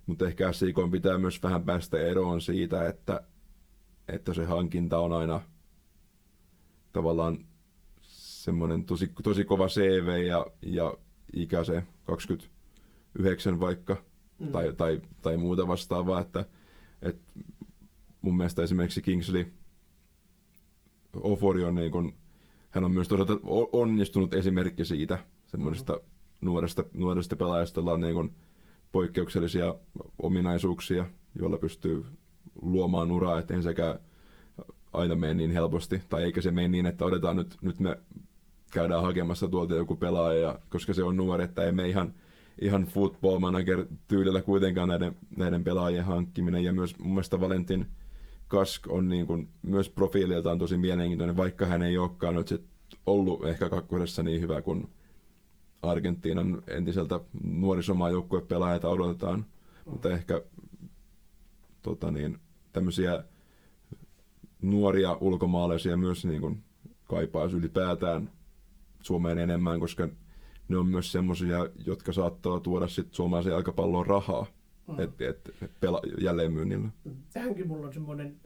mutta 0.05 0.27
ehkä 0.27 0.53
SIK 0.53 0.75
pitää 0.91 1.17
myös 1.17 1.43
vähän 1.43 1.63
päästä 1.63 1.99
eroon 1.99 2.41
siitä, 2.41 2.87
että, 2.87 3.21
että 4.07 4.33
se 4.33 4.45
hankinta 4.45 4.99
on 4.99 5.13
aina 5.13 5.41
tavallaan 6.93 7.45
semmoinen 8.01 8.85
tosi, 8.85 9.11
tosi 9.23 9.45
kova 9.45 9.67
CV 9.67 10.25
ja, 10.27 10.45
ja 10.61 10.93
ikä 11.33 11.63
se 11.63 11.83
29 12.09 13.59
vaikka 13.59 13.97
mm. 14.39 14.47
tai, 14.47 14.73
tai, 14.73 15.01
tai 15.21 15.37
muuta 15.37 15.67
vastaavaa, 15.67 16.21
että, 16.21 16.45
että 17.01 17.39
mun 18.21 18.37
mielestä 18.37 18.63
esimerkiksi 18.63 19.01
Kingsley 19.01 19.45
Ofori 21.13 21.63
on 21.63 21.75
niin 21.75 21.91
kuin, 21.91 22.15
hän 22.69 22.83
on 22.83 22.91
myös 22.91 23.07
toisaalta 23.07 23.39
onnistunut 23.71 24.33
esimerkki 24.33 24.85
siitä 24.85 25.19
semmoisesta 25.47 25.93
mm. 25.93 25.99
nuoresta, 26.41 26.83
nuoresta 26.93 27.35
pelaajasta, 27.35 27.79
jolla 27.79 27.91
on 27.91 28.01
niin 28.01 28.13
kuin 28.13 28.35
poikkeuksellisia 28.91 29.75
ominaisuuksia, 30.21 31.05
joilla 31.39 31.57
pystyy 31.57 32.05
luomaan 32.61 33.11
uraa, 33.11 33.39
että 33.39 33.53
ensinnäkään 33.53 33.99
aina 34.93 35.15
mene 35.15 35.33
niin 35.33 35.51
helposti, 35.51 36.01
tai 36.09 36.23
eikä 36.23 36.41
se 36.41 36.51
mene 36.51 36.67
niin, 36.67 36.85
että 36.85 37.05
otetaan 37.05 37.35
nyt, 37.35 37.57
nyt 37.61 37.79
me 37.79 37.97
käydään 38.71 39.01
hakemassa 39.01 39.47
tuolta 39.47 39.75
joku 39.75 39.95
pelaaja, 39.95 40.59
koska 40.69 40.93
se 40.93 41.03
on 41.03 41.17
nuori, 41.17 41.43
että 41.43 41.63
ei 41.63 41.71
me 41.71 41.89
ihan, 41.89 42.13
ihan 42.61 42.85
football 42.85 43.39
manager 43.39 43.85
tyylillä 44.07 44.41
kuitenkaan 44.41 44.89
näiden, 44.89 45.15
näiden 45.37 45.63
pelaajien 45.63 46.05
hankkiminen. 46.05 46.63
Ja 46.63 46.73
myös 46.73 46.99
mun 46.99 47.13
mielestä 47.13 47.39
Valentin 47.39 47.87
Kask 48.47 48.87
on 48.89 49.09
niin 49.09 49.27
kuin, 49.27 49.49
myös 49.61 49.89
profiililtaan 49.89 50.59
tosi 50.59 50.77
mielenkiintoinen, 50.77 51.37
vaikka 51.37 51.65
hän 51.65 51.81
ei 51.81 51.97
olekaan 51.97 52.35
nyt 52.35 52.47
sit 52.47 52.65
ollut 53.05 53.45
ehkä 53.45 53.69
kakkosessa 53.69 54.23
niin 54.23 54.41
hyvä 54.41 54.61
kuin 54.61 54.89
Argentiinan 55.81 56.61
entiseltä 56.67 57.19
nuorisomaa 57.43 58.09
joukkuepelaajata 58.09 58.89
odotetaan. 58.89 59.45
Mutta 59.85 60.09
ehkä 60.09 60.41
tota 61.81 62.11
niin, 62.11 62.37
tämmöisiä 62.73 63.23
nuoria 64.61 65.17
ulkomaalaisia 65.21 65.97
myös 65.97 66.25
niin 66.25 66.41
kuin 66.41 66.63
kaipaisi 67.03 67.57
ylipäätään 67.57 68.31
Suomeen 69.01 69.37
enemmän, 69.37 69.79
koska 69.79 70.09
ne 70.67 70.77
on 70.77 70.87
myös 70.87 71.11
semmoisia, 71.11 71.69
jotka 71.85 72.13
saattaa 72.13 72.59
tuoda 72.59 72.87
sitten 72.87 73.15
suomalaisen 73.15 73.51
jalkapalloon 73.51 74.05
rahaa 74.05 74.45
mm. 74.87 74.99
et, 74.99 75.21
et, 75.21 75.53
pela- 75.63 76.23
jälleenmyynnillä. 76.23 76.89
Tähänkin 77.33 77.67
mulla 77.67 77.87
on 77.87 77.93
semmoinen 77.93 78.39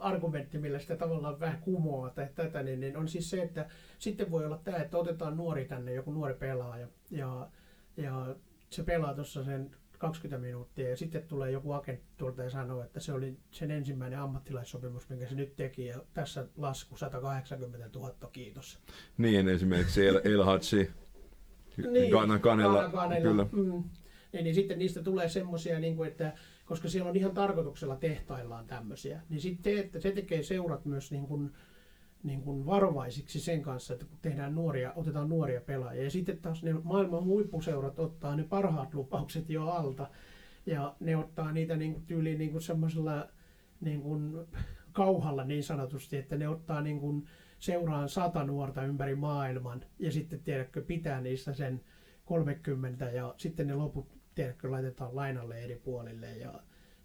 argumentti, 0.00 0.58
millä 0.58 0.78
sitä 0.78 0.96
tavallaan 0.96 1.40
vähän 1.40 1.60
kumoaa 1.60 2.10
tai 2.10 2.28
tätä, 2.34 2.62
niin, 2.62 2.80
niin 2.80 2.96
on 2.96 3.08
siis 3.08 3.30
se, 3.30 3.42
että 3.42 3.68
sitten 3.98 4.30
voi 4.30 4.46
olla 4.46 4.60
tämä, 4.64 4.76
että 4.76 4.98
otetaan 4.98 5.36
nuori 5.36 5.64
tänne, 5.64 5.92
joku 5.92 6.12
nuori 6.12 6.34
pelaaja, 6.34 6.88
ja, 7.10 7.50
ja 7.96 8.36
se 8.70 8.82
pelaa 8.82 9.14
tuossa 9.14 9.44
sen 9.44 9.70
20 9.98 10.46
minuuttia 10.46 10.90
ja 10.90 10.96
sitten 10.96 11.22
tulee 11.22 11.50
joku 11.50 11.72
agentti 11.72 12.06
tuolta 12.16 12.42
ja 12.42 12.50
sanoo, 12.50 12.82
että 12.82 13.00
se 13.00 13.12
oli 13.12 13.36
sen 13.50 13.70
ensimmäinen 13.70 14.18
ammattilaissopimus, 14.18 15.08
minkä 15.08 15.26
se 15.26 15.34
nyt 15.34 15.56
teki 15.56 15.86
ja 15.86 16.00
tässä 16.14 16.46
lasku 16.56 16.96
180 16.96 17.98
000, 17.98 18.14
kiitos. 18.32 18.78
Niin, 19.18 19.48
esimerkiksi 19.48 20.06
El, 20.06 20.20
El 20.24 20.42
Hadji, 20.42 20.90
niin, 21.90 22.10
Ghana 22.10 22.38
Kanella, 22.38 22.90
kyllä. 23.22 23.46
Mm. 23.52 23.84
Niin, 24.32 24.44
niin 24.44 24.54
sitten 24.54 24.78
niistä 24.78 25.02
tulee 25.02 25.28
semmoisia, 25.28 25.80
niin 25.80 25.96
kuin, 25.96 26.08
että 26.08 26.32
koska 26.64 26.88
siellä 26.88 27.10
on 27.10 27.16
ihan 27.16 27.34
tarkoituksella 27.34 27.96
tehtaillaan 27.96 28.66
tämmöisiä, 28.66 29.20
niin 29.28 29.40
sitten 29.40 29.78
että 29.78 30.00
se 30.00 30.12
tekee 30.12 30.42
seurat 30.42 30.84
myös 30.84 31.10
niin 31.10 31.26
kuin, 31.26 31.52
niin 32.26 32.42
kuin 32.42 32.66
varovaisiksi 32.66 33.40
sen 33.40 33.62
kanssa, 33.62 33.94
että 33.94 34.06
kun 34.06 34.18
tehdään 34.22 34.54
nuoria, 34.54 34.92
otetaan 34.96 35.28
nuoria 35.28 35.60
pelaajia. 35.60 36.04
Ja 36.04 36.10
sitten 36.10 36.38
taas 36.38 36.62
ne 36.62 36.72
maailman 36.72 37.24
huippuseurat 37.24 37.98
ottaa 37.98 38.36
ne 38.36 38.44
parhaat 38.44 38.94
lupaukset 38.94 39.50
jo 39.50 39.68
alta. 39.68 40.10
Ja 40.66 40.96
ne 41.00 41.16
ottaa 41.16 41.52
niitä 41.52 41.76
niin 41.76 41.92
kuin 41.92 42.06
tyyliin 42.06 42.38
niin 42.38 42.50
kuin 42.50 42.62
semmoisella 42.62 43.28
niin 43.80 44.02
kuin 44.02 44.46
kauhalla 44.92 45.44
niin 45.44 45.64
sanotusti, 45.64 46.16
että 46.16 46.36
ne 46.36 46.48
ottaa 46.48 46.80
niin 46.80 47.00
kuin 47.00 47.26
seuraan 47.58 48.08
sata 48.08 48.44
nuorta 48.44 48.84
ympäri 48.84 49.14
maailman 49.14 49.84
ja 49.98 50.12
sitten 50.12 50.40
tiedätkö 50.40 50.82
pitää 50.82 51.20
niistä 51.20 51.52
sen 51.52 51.80
30 52.24 53.04
ja 53.04 53.34
sitten 53.36 53.66
ne 53.66 53.74
loput 53.74 54.06
tiedätkö 54.34 54.70
laitetaan 54.70 55.16
lainalle 55.16 55.64
eri 55.64 55.76
puolille 55.76 56.32
ja 56.32 56.62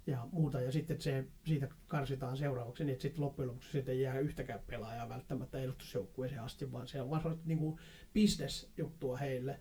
ja 0.07 0.27
muuta. 0.31 0.61
Ja 0.61 0.71
sitten 0.71 1.01
se, 1.01 1.25
siitä 1.45 1.67
karsitaan 1.87 2.37
seuraavaksi, 2.37 2.83
niin 2.83 2.93
että 2.93 3.01
sitten 3.01 3.23
loppujen 3.23 3.49
lopuksi 3.49 3.71
sitten 3.71 3.95
ei 3.95 4.01
jää 4.01 4.19
yhtäkään 4.19 4.59
pelaajaa 4.67 5.09
välttämättä 5.09 5.59
edustusjoukkueeseen 5.59 6.41
asti, 6.41 6.71
vaan 6.71 6.87
se 6.87 7.01
on 7.01 7.09
varmaan 7.09 7.39
niin 7.45 7.59
kuin 7.59 7.79
bisnesjuttua 8.13 9.17
heille. 9.17 9.59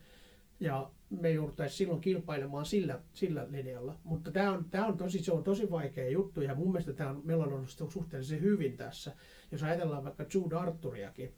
Ja 0.60 0.90
me 1.10 1.30
jouduttaisiin 1.30 1.78
silloin 1.78 2.00
kilpailemaan 2.00 2.66
sillä, 2.66 3.00
sillä 3.12 3.46
linjalla. 3.50 3.98
Mutta 4.04 4.30
tämä 4.30 4.52
on, 4.52 4.64
tämä 4.70 4.86
on, 4.86 4.96
tosi, 4.96 5.18
se 5.18 5.32
on 5.32 5.44
tosi 5.44 5.70
vaikea 5.70 6.10
juttu 6.10 6.40
ja 6.40 6.54
mun 6.54 6.72
mielestä 6.72 6.92
tämä 6.92 7.10
on, 7.10 7.20
meillä 7.24 7.44
on 7.44 7.66
suhteellisen 7.88 8.40
hyvin 8.40 8.76
tässä. 8.76 9.16
Jos 9.52 9.62
ajatellaan 9.62 10.04
vaikka 10.04 10.26
Jude 10.34 10.56
Arturiakin, 10.56 11.34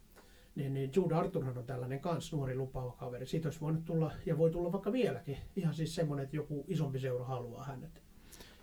niin, 0.55 0.75
niin 0.75 0.91
Jude 0.97 1.15
Arthurhan 1.15 1.59
on 1.59 1.67
tällainen 1.67 2.01
kans 2.01 2.33
nuori 2.33 2.55
lupaava 2.55 2.93
kaveri. 2.93 3.27
Siitä 3.27 3.49
olisi 3.49 3.61
voinut 3.61 3.85
tulla, 3.85 4.13
ja 4.27 4.39
voi 4.39 4.51
tulla 4.51 4.73
vaikka 4.73 4.93
vieläkin, 4.93 5.39
ihan 5.57 5.75
siis 5.75 5.95
semmoinen, 5.95 6.25
että 6.25 6.37
joku 6.37 6.65
isompi 6.69 6.99
seura 7.01 7.25
haluaa 7.25 7.65
hänet. 7.65 8.02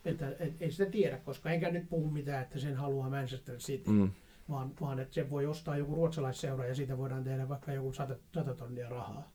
Että 0.06 0.36
et, 0.40 0.62
ei 0.62 0.72
sitä 0.72 0.86
tiedä, 0.86 1.18
koska 1.18 1.52
enkä 1.52 1.72
nyt 1.72 1.90
puhu 1.90 2.10
mitään, 2.10 2.44
että 2.44 2.60
sen 2.60 2.76
haluaa 2.76 3.10
Manchester 3.10 3.58
City. 3.58 3.90
Mm. 3.90 4.12
Vaan, 4.50 4.74
vaan 4.82 5.00
että 5.00 5.14
se 5.14 5.30
voi 5.30 5.46
ostaa 5.46 5.78
joku 5.78 5.96
ruotsalaisseura 5.96 6.66
ja 6.66 6.76
siitä 6.76 6.98
voidaan 6.98 7.24
tehdä 7.24 7.50
vaikka 7.50 7.74
joku 7.74 7.94
100, 7.94 8.16
100 8.34 8.54
tonnia 8.54 8.90
rahaa. 8.90 9.32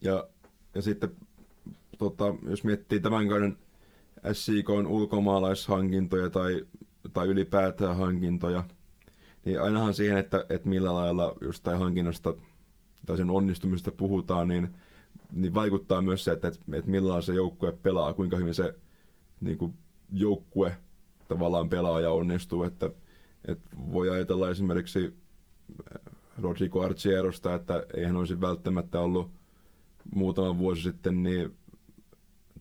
Ja, 0.00 0.28
ja 0.74 0.82
sitten 0.82 1.10
tota, 1.98 2.34
jos 2.48 2.64
miettii 2.64 3.00
tämän 3.00 3.28
kauden 3.28 3.56
SIKn 4.32 4.86
ulkomaalaishankintoja 4.88 6.30
tai, 6.30 6.66
tai 7.12 7.26
ylipäätään 7.26 7.96
hankintoja, 7.96 8.64
niin 9.44 9.62
ainahan 9.62 9.94
siihen, 9.94 10.18
että, 10.18 10.44
että 10.48 10.68
millä 10.68 10.94
lailla 10.94 11.36
jostain 11.40 11.78
hankinnasta 11.78 12.34
tai 13.06 13.16
sen 13.16 13.30
onnistumisesta 13.30 13.90
puhutaan, 13.90 14.48
niin, 14.48 14.68
niin 15.32 15.54
vaikuttaa 15.54 16.02
myös 16.02 16.24
se, 16.24 16.32
että, 16.32 16.48
että, 16.48 16.60
että 16.72 16.90
millä 16.90 17.20
se 17.20 17.34
joukkue 17.34 17.72
pelaa, 17.72 18.12
kuinka 18.12 18.36
hyvin 18.36 18.54
se 18.54 18.74
niin 19.40 19.58
kuin 19.58 19.74
joukkue 20.12 20.76
tavallaan 21.28 21.68
pelaaja 21.68 22.10
onnistuu, 22.10 22.62
että, 22.62 22.90
että 23.48 23.76
voi 23.92 24.10
ajatella 24.10 24.50
esimerkiksi 24.50 25.14
äh, 25.96 26.12
Rodrigo 26.38 26.82
Archierosta, 26.82 27.54
että 27.54 27.86
eihän 27.94 28.16
olisi 28.16 28.40
välttämättä 28.40 29.00
ollut 29.00 29.30
muutama 30.14 30.58
vuosi 30.58 30.82
sitten 30.82 31.22
niin 31.22 31.56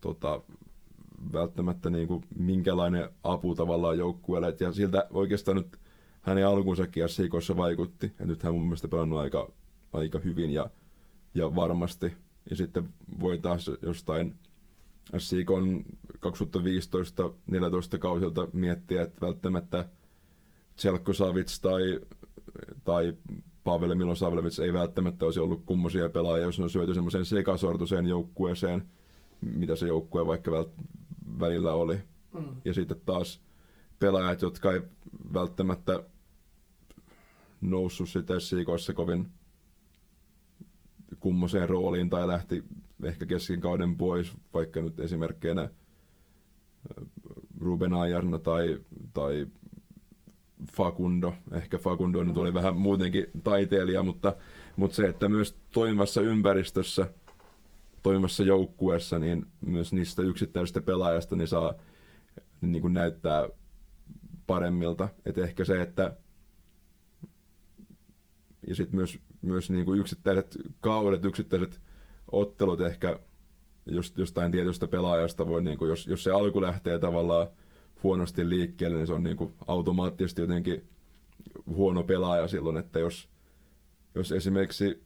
tota, 0.02 0.42
välttämättä 1.34 1.90
niin 1.90 2.08
kuin 2.08 2.24
minkälainen 2.36 3.10
apu 3.24 3.56
tavallaan 3.56 3.98
joukkueelle. 3.98 4.56
Ja 4.60 4.72
siltä 4.72 5.08
oikeastaan 5.10 5.58
nyt 5.58 5.78
hänen 6.22 6.48
alkuunsakin 6.48 7.10
SIKossa 7.10 7.58
vaikutti. 7.58 8.14
Ja 8.20 8.26
nyt 8.26 8.44
hän 8.44 8.54
mun 8.54 8.64
mielestä 8.64 8.88
pelannut 8.88 9.20
aika, 9.20 9.52
aika 9.94 10.20
hyvin 10.20 10.52
ja 10.52 10.70
ja 11.34 11.56
varmasti. 11.56 12.14
Ja 12.50 12.56
sitten 12.56 12.90
voi 13.20 13.38
taas 13.38 13.72
jostain 13.82 14.36
SIK 15.18 15.50
2015-14 16.26 17.98
kausilta 18.00 18.48
miettiä, 18.54 19.02
että 19.02 19.22
välttämättä 19.22 19.90
Tselko 20.76 21.14
Savits 21.14 21.60
tai, 21.60 22.00
tai 22.84 23.14
Pavel 23.64 23.96
Milosavlevits 23.96 24.60
ei 24.60 24.74
välttämättä 24.74 25.26
olisi 25.26 25.40
ollut 25.40 25.64
kummosia 25.66 26.10
pelaajia, 26.10 26.46
jos 26.46 26.60
ne 26.60 26.64
on 26.64 26.70
syöty 26.70 26.94
semmoiseen 26.94 27.26
sekasortoiseen 27.26 28.08
joukkueeseen, 28.08 28.84
mitä 29.42 29.76
se 29.76 29.88
joukkue 29.88 30.26
vaikka 30.26 30.52
vält- 30.52 30.84
välillä 31.40 31.74
oli. 31.74 32.00
Mm. 32.34 32.56
Ja 32.66 32.74
sitten 32.74 33.02
taas 33.06 33.42
pelaajat, 34.00 34.42
jotka 34.42 34.74
ei 34.74 34.82
välttämättä 35.34 36.04
noussut 37.62 38.10
sitten 38.10 38.42
SIKoissa 38.42 38.94
kovin 38.94 39.28
kummoseen 41.20 41.70
rooliin 41.70 42.10
tai 42.10 42.28
lähti 42.28 42.64
ehkä 43.04 43.26
kesken 43.26 43.62
kauden 43.62 43.98
pois, 43.98 44.32
vaikka 44.54 44.82
nyt 44.82 45.00
esimerkkeinä 45.00 45.62
äh, 45.62 45.70
Ruben 47.60 47.94
Ajarna 47.94 48.40
tai, 48.40 48.80
tai 49.14 49.48
Facundo. 50.74 51.34
Ehkä 51.52 51.78
Facundo 51.78 52.24
nyt 52.24 52.38
oli 52.38 52.54
vähän 52.54 52.76
muutenkin 52.76 53.26
taiteilija, 53.44 54.04
mutta, 54.04 54.36
mutta 54.76 54.96
se, 54.96 55.08
että 55.08 55.30
myös 55.30 55.58
toimivassa 55.72 56.22
ympäristössä, 56.22 57.14
toimivassa 58.04 58.44
joukkueessa, 58.44 59.20
niin 59.20 59.46
myös 59.66 59.94
niistä 59.94 60.22
yksittäisistä 60.22 60.82
pelaajista 60.82 61.36
niin 61.36 61.48
saa 61.48 61.74
niin 62.62 62.82
kuin 62.82 62.94
näyttää 62.94 63.50
paremmilta. 64.48 65.10
Et 65.26 65.38
ehkä 65.38 65.66
se, 65.66 65.82
että 65.82 66.18
ja 68.68 68.76
sitten 68.76 68.96
myös, 68.96 69.20
myös 69.42 69.70
niin 69.70 69.86
kuin 69.86 70.00
yksittäiset 70.00 70.58
kaudet, 70.82 71.26
yksittäiset 71.26 71.82
ottelut 72.32 72.82
ehkä 72.82 73.20
just, 73.86 74.18
jostain 74.18 74.52
tietystä 74.52 74.88
pelaajasta 74.88 75.48
voi, 75.48 75.64
niin 75.64 75.78
kuin, 75.78 75.90
jos, 75.90 76.08
jos 76.08 76.24
se 76.24 76.32
alku 76.32 76.62
lähtee 76.62 77.00
tavallaan 77.00 77.48
huonosti 78.04 78.50
liikkeelle, 78.50 78.98
niin 78.98 79.08
se 79.08 79.14
on 79.14 79.24
niin 79.24 79.38
kuin 79.38 79.54
automaattisesti 79.68 80.42
jotenkin 80.42 80.84
huono 81.66 82.04
pelaaja 82.04 82.48
silloin, 82.48 82.78
että 82.78 83.00
jos, 83.00 83.30
jos 84.16 84.32
esimerkiksi 84.32 85.04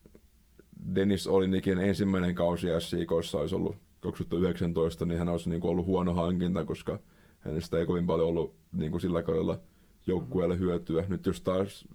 Dennis 0.96 1.28
Olinikin 1.28 1.80
ensimmäinen 1.80 2.36
kausi 2.36 2.68
SIKoissa 2.80 3.38
olisi 3.38 3.56
ollut 3.56 3.76
2019, 4.00 5.06
niin 5.06 5.20
hän 5.20 5.30
olisi 5.30 5.50
niin 5.50 5.62
kuin 5.62 5.72
ollut 5.72 5.86
huono 5.86 6.14
hankinta, 6.14 6.66
koska 6.66 7.00
hänestä 7.40 7.78
ei 7.78 7.86
kovin 7.86 8.06
paljon 8.06 8.28
ollut 8.28 8.56
niin 8.72 8.92
kuin 8.92 9.02
sillä 9.02 9.24
kaudella 9.24 9.60
joukkueelle 10.08 10.60
hyötyä. 10.60 11.06
Nyt 11.08 11.26
jos 11.26 11.42
taas 11.42 11.88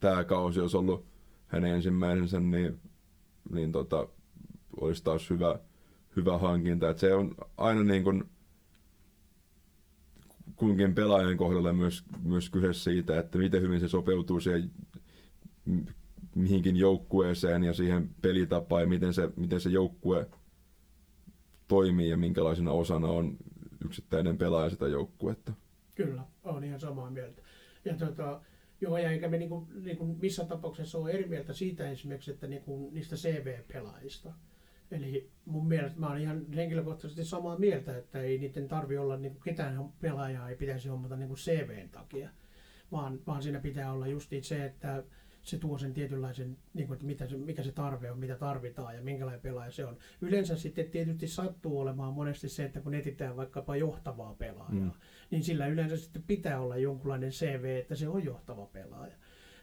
tämä 0.00 0.24
kausi 0.24 0.60
olisi 0.60 0.76
ollut 0.76 1.04
hänen 1.46 1.74
ensimmäisensä, 1.74 2.40
niin, 2.40 2.80
niin 3.52 3.72
tota, 3.72 4.08
olisi 4.80 5.04
taas 5.04 5.30
hyvä, 5.30 5.58
hyvä 6.16 6.38
hankinta. 6.38 6.90
Et 6.90 6.98
se 6.98 7.14
on 7.14 7.34
aina 7.56 7.84
niin 7.84 8.04
kuin 8.04 8.24
kunkin 10.56 10.94
pelaajan 10.94 11.36
kohdalla 11.36 11.72
myös, 11.72 12.04
myös 12.22 12.50
kyse 12.50 12.72
siitä, 12.72 13.18
että 13.18 13.38
miten 13.38 13.62
hyvin 13.62 13.80
se 13.80 13.88
sopeutuu 13.88 14.40
siihen 14.40 14.70
mihinkin 16.34 16.76
joukkueeseen 16.76 17.64
ja 17.64 17.72
siihen 17.72 18.10
pelitapaan 18.22 18.82
ja 18.82 18.88
miten 18.88 19.14
se, 19.14 19.30
miten 19.36 19.60
se 19.60 19.70
joukkue 19.70 20.26
toimii 21.68 22.10
ja 22.10 22.16
minkälaisena 22.16 22.72
osana 22.72 23.08
on 23.08 23.36
yksittäinen 23.84 24.38
pelaaja 24.38 24.70
sitä 24.70 24.88
joukkuetta. 24.88 25.52
Kyllä, 25.94 26.22
on 26.44 26.64
ihan 26.64 26.80
samaa 26.80 27.10
mieltä. 27.10 27.42
Ja 27.84 27.96
tota, 27.96 28.40
joo, 28.80 28.98
ja 28.98 29.10
eikä 29.10 29.28
me 29.28 29.38
niinku, 29.38 29.68
niinku 29.84 30.06
missä 30.06 30.44
tapauksessa 30.44 30.98
ole 30.98 31.10
eri 31.10 31.28
mieltä 31.28 31.52
siitä 31.52 31.90
esimerkiksi, 31.90 32.30
että 32.30 32.46
niinku 32.46 32.90
niistä 32.92 33.16
CV-pelaajista. 33.16 34.32
Eli 34.90 35.30
mun 35.44 35.68
mielestä 35.68 36.00
mä 36.00 36.08
olen 36.08 36.22
ihan 36.22 36.52
henkilökohtaisesti 36.52 37.24
samaa 37.24 37.58
mieltä, 37.58 37.96
että 37.96 38.20
ei 38.20 38.38
niiden 38.38 38.68
tarvi 38.68 38.98
olla 38.98 39.16
niin 39.16 39.36
ketään 39.44 39.88
pelaajaa 40.00 40.48
ei 40.48 40.56
pitäisi 40.56 40.88
hommata 40.88 41.16
niin 41.16 41.34
CVn 41.34 41.88
takia, 41.88 42.30
vaan, 42.92 43.20
vaan 43.26 43.42
siinä 43.42 43.60
pitää 43.60 43.92
olla 43.92 44.06
just 44.06 44.32
se, 44.42 44.64
että 44.64 45.04
se 45.46 45.58
tuo 45.58 45.78
sen 45.78 45.94
tietynlaisen, 45.94 46.56
niin 46.74 46.86
kuin, 46.86 46.94
että 46.94 47.06
mitä 47.06 47.26
se, 47.26 47.36
mikä 47.36 47.62
se 47.62 47.72
tarve 47.72 48.10
on, 48.10 48.18
mitä 48.18 48.36
tarvitaan 48.36 48.94
ja 48.94 49.02
minkälainen 49.02 49.40
pelaaja 49.40 49.70
se 49.70 49.84
on. 49.84 49.96
Yleensä 50.20 50.56
sitten 50.56 50.90
tietysti 50.90 51.28
sattuu 51.28 51.80
olemaan 51.80 52.12
monesti 52.12 52.48
se, 52.48 52.64
että 52.64 52.80
kun 52.80 52.94
etsitään 52.94 53.36
vaikkapa 53.36 53.76
johtavaa 53.76 54.34
pelaajaa, 54.34 54.70
mm. 54.70 54.90
niin 55.30 55.44
sillä 55.44 55.66
yleensä 55.66 55.96
sitten 55.96 56.22
pitää 56.22 56.60
olla 56.60 56.76
jonkunlainen 56.76 57.30
CV, 57.30 57.64
että 57.80 57.94
se 57.94 58.08
on 58.08 58.24
johtava 58.24 58.66
pelaaja. 58.66 59.16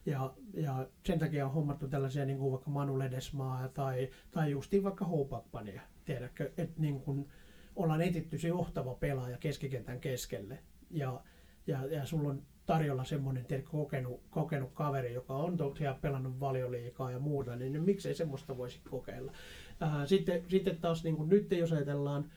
Ja, 0.06 0.34
ja 0.54 0.88
sen 1.06 1.20
takia 1.20 1.46
on 1.46 1.54
hommattu 1.54 1.88
tällaisia 1.88 2.26
niin 2.26 2.38
kuin 2.38 2.52
vaikka 2.52 2.70
Manu 2.70 3.00
Ledesmaa 3.00 3.68
tai, 3.68 4.10
tai 4.32 4.52
justiin 4.52 4.84
vaikka 4.84 5.06
Hopakpania, 5.06 5.82
tiedätkö, 6.06 6.52
että 6.58 6.82
niin 6.82 7.02
kuin 7.02 7.30
ollaan 7.76 8.02
etitty 8.02 8.38
se 8.38 8.48
johtava 8.48 8.94
pelaaja 8.96 9.38
keskikentän 9.38 10.00
keskelle. 10.00 10.60
Ja, 10.92 11.22
ja, 11.68 11.86
ja 11.86 12.06
sulla 12.06 12.30
on 12.30 12.42
tarjolla 12.66 13.04
semmoinen 13.04 13.46
kokenut, 13.72 14.22
kokenut 14.30 14.72
kaveri, 14.74 15.14
joka 15.14 15.34
on 15.34 15.58
tosiaan 15.58 16.00
pelannut 16.02 16.40
valioliikaa 16.40 17.12
ja 17.12 17.20
muuta, 17.20 17.56
niin, 17.56 17.72
niin 17.74 17.84
miksei 17.84 18.16
semmoista 18.16 18.58
voisi 18.58 18.80
kokeilla. 18.90 19.32
Ää, 19.80 20.06
sitten, 20.06 20.44
sitten 20.48 20.78
taas 20.78 21.04
niin 21.04 21.16
kuin 21.16 21.30
nyt 21.30 21.52
jos 21.52 21.72
ajatellaan 21.72 22.32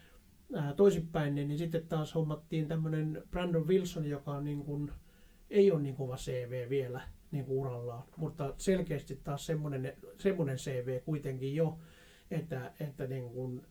ää, 0.55 0.74
toisinpäin, 0.74 1.34
niin, 1.34 1.48
niin 1.48 1.59
sitten 1.59 1.86
taas 1.86 2.14
hommattiin 2.14 2.68
tämmöinen 2.68 3.22
Brandon 3.30 3.68
Wilson, 3.68 4.06
joka 4.06 4.30
on 4.30 4.44
niin 4.44 4.64
kuin, 4.64 4.93
ei 5.51 5.72
ole 5.72 5.82
niin 5.82 5.97
kova 5.97 6.16
CV 6.16 6.68
vielä, 6.68 7.01
niin 7.31 7.44
kuin 7.44 7.59
urallaan. 7.59 8.05
Mutta 8.16 8.55
selkeästi 8.59 9.20
taas 9.24 9.47
semmoinen, 9.47 9.97
semmoinen 10.19 10.57
CV 10.57 11.01
kuitenkin 11.05 11.55
jo, 11.55 11.78
että, 12.31 12.73
että 12.81 13.07
niin 13.07 13.31
kuin, 13.31 13.66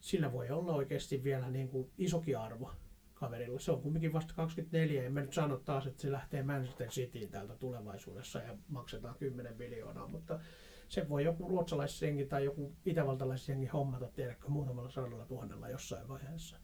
sillä 0.00 0.32
voi 0.32 0.50
olla 0.50 0.74
oikeasti 0.74 1.24
vielä 1.24 1.50
niin 1.50 1.68
kuin 1.68 1.90
isokin 1.98 2.38
arvo 2.38 2.70
kaverilla. 3.14 3.58
Se 3.58 3.72
on 3.72 3.82
kumminkin 3.82 4.12
vasta 4.12 4.34
24, 4.34 5.04
en 5.04 5.12
mä 5.12 5.20
nyt 5.20 5.32
sano 5.32 5.56
taas, 5.56 5.86
että 5.86 6.02
se 6.02 6.12
lähtee 6.12 6.42
Manchester 6.42 6.88
Cityin 6.88 7.30
täältä 7.30 7.54
tulevaisuudessa 7.56 8.38
ja 8.38 8.56
maksetaan 8.68 9.14
10 9.18 9.56
miljoonaa, 9.56 10.08
mutta 10.08 10.40
se 10.88 11.08
voi 11.08 11.24
joku 11.24 11.48
ruotsalaisjengi 11.48 12.24
tai 12.24 12.44
joku 12.44 12.72
itävaltalaisjengi 12.86 13.66
hommata, 13.66 14.08
tiedäkö, 14.08 14.48
muutamalla 14.48 14.90
sadalla 14.90 15.24
tuhannella 15.24 15.68
jossain 15.68 16.08
vaiheessa. 16.08 16.56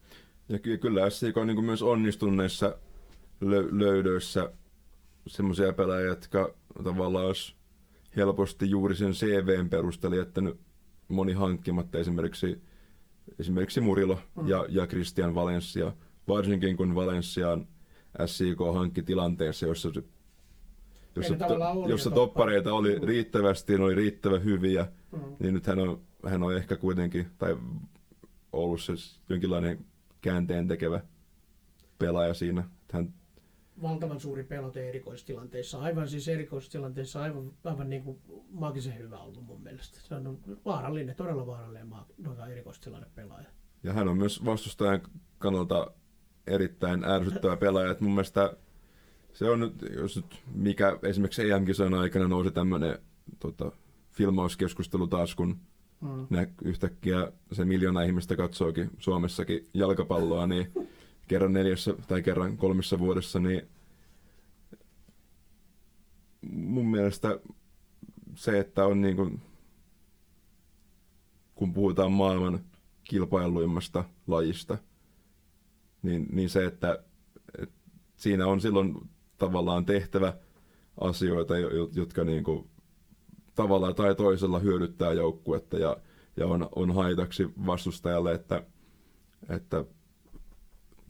Ja 0.49 0.59
kyllä 0.59 1.11
SIK 1.11 1.37
on 1.37 1.47
niin 1.47 1.65
myös 1.65 1.83
onnistuneissa 1.83 2.79
lö- 3.45 3.79
löydöissä 3.79 4.53
semmoisia 5.27 5.73
pelaajia, 5.73 6.09
jotka 6.09 6.55
tavallaan 6.85 7.27
olisi 7.27 7.55
helposti 8.17 8.71
juuri 8.71 8.95
sen 8.97 9.13
CVn 9.13 9.71
perusteella 9.71 10.17
jättänyt 10.17 10.61
moni 11.09 11.33
hankkimatta 11.33 11.99
esimerkiksi, 11.99 12.63
esimerkiksi 13.39 13.81
Murilo 13.81 14.19
mm. 14.35 14.49
ja, 14.49 14.67
ja 14.69 14.87
Christian 14.87 15.35
Valencia, 15.35 15.93
varsinkin 16.29 16.77
kun 16.77 16.95
Valenciaan 16.95 17.67
SIK 18.27 18.59
hankki 18.75 19.03
tilanteessa, 19.03 19.67
jossa, 19.67 19.91
jossa, 21.17 21.35
to, 21.35 21.89
jossa 21.89 22.11
toppareita 22.11 22.73
oli 22.73 22.99
riittävästi, 22.99 23.79
ne 23.79 23.85
oli 23.85 23.95
riittävän 23.95 24.45
hyviä, 24.45 24.87
mm. 25.13 25.21
niin 25.39 25.55
nyt 25.55 25.67
hän 25.67 25.79
on, 25.79 26.01
hän 26.27 26.43
on 26.43 26.57
ehkä 26.57 26.77
kuitenkin, 26.77 27.27
tai 27.39 27.57
ollut 28.53 28.81
se 28.81 28.93
jonkinlainen 29.29 29.85
käänteen 30.21 30.69
tekevä 30.69 31.01
pelaaja 31.99 32.35
siinä. 32.35 32.65
Hän 32.93 33.15
valtavan 33.83 34.21
suuri 34.21 34.45
pelote 34.45 34.89
erikoistilanteissa. 34.89 35.79
Aivan 35.79 36.09
siis 36.09 36.29
erikoistilanteissa 36.29 37.23
aivan, 37.23 37.53
aivan 37.65 37.91
niin 37.91 38.03
kuin 38.03 38.19
maagisen 38.51 38.99
hyvä 38.99 39.19
ollut 39.19 39.47
mun 39.47 39.63
mielestä. 39.63 40.01
Se 40.01 40.15
on 40.15 40.39
vaarallinen, 40.65 41.17
todella 41.17 41.47
vaarallinen 41.47 41.87
maa, 41.87 42.07
noita 42.19 42.47
erikoistilanne 42.47 43.07
pelaaja. 43.15 43.49
Ja 43.83 43.93
hän 43.93 44.09
on 44.09 44.19
myös 44.19 44.45
vastustajan 44.45 45.01
kannalta 45.39 45.91
erittäin 46.47 47.05
ärsyttävä 47.05 47.57
pelaaja. 47.57 47.91
Että 47.91 48.05
mun 48.05 48.15
mielestä 48.15 48.57
se 49.33 49.51
on 49.51 49.61
nyt, 49.61 49.75
jos 49.97 50.17
nyt 50.17 50.43
mikä 50.55 50.99
esimerkiksi 51.03 51.51
EM-kisojen 51.51 51.95
aikana 51.95 52.29
nousi 52.29 52.51
tämmöinen 52.51 52.99
tota, 53.39 53.73
filmauskeskustelu 54.13 55.07
taas, 55.07 55.35
kun 55.35 55.61
mm. 56.01 56.27
ne 56.31 56.49
yhtäkkiä 56.65 57.33
se 57.53 57.65
miljoona 57.65 58.03
ihmistä 58.03 58.37
katsookin 58.37 58.91
Suomessakin 58.99 59.69
jalkapalloa, 59.75 60.47
niin 60.47 60.73
kerran 61.29 61.53
neljässä 61.53 61.95
tai 62.09 62.23
kerran 62.23 62.57
kolmessa 62.57 62.99
vuodessa, 62.99 63.39
niin 63.39 63.69
mun 66.53 66.91
mielestä 66.91 67.39
se, 68.35 68.59
että 68.59 68.87
on 68.87 69.01
niin 69.01 69.17
kuin, 69.17 69.41
kun 71.55 71.73
puhutaan 71.73 72.13
maailman 72.13 72.61
kilpailuimmasta 73.05 74.05
lajista, 74.27 74.79
niin, 76.03 76.27
niin 76.33 76.51
se, 76.51 76.65
että, 76.65 77.05
että 77.59 77.75
siinä 78.17 78.47
on 78.47 78.61
silloin 78.61 79.11
tavallaan 79.39 79.87
tehtävä 79.87 80.33
asioita, 81.01 81.55
jotka 81.95 82.25
niin 82.25 82.45
kuin, 82.45 82.71
tavallaan 83.55 83.95
tai 83.95 84.15
toisella 84.15 84.59
hyödyttää 84.59 85.13
joukkuetta 85.13 85.79
ja, 85.79 85.97
ja 86.37 86.47
on, 86.47 86.69
on 86.75 86.95
haitaksi 86.95 87.51
vastustajalle, 87.67 88.33
että, 88.33 88.63
että 89.49 89.85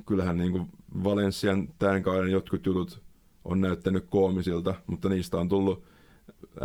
kyllähän 0.06 0.38
niin 0.38 0.52
kuin 0.52 0.68
Valenssian 1.04 1.68
tämän 1.78 2.02
kauden 2.02 2.30
jotkut 2.30 2.66
jutut 2.66 3.02
on 3.44 3.60
näyttänyt 3.60 4.06
koomisilta, 4.10 4.74
mutta 4.86 5.08
niistä 5.08 5.36
on 5.36 5.48
tullut 5.48 5.84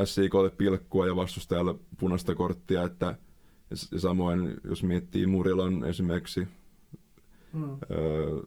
SIKlle 0.06 0.50
pilkkua 0.50 1.08
ja 1.08 1.16
vastustajalle 1.16 1.76
punaista 2.00 2.36
korttia, 2.36 2.84
että 2.84 3.18
ja 3.92 4.00
samoin 4.00 4.54
jos 4.64 4.84
miettii 4.84 5.26
Murilon 5.26 5.84
esimerkiksi 5.84 6.48
hmm. 7.54 7.78
öö, 7.92 8.42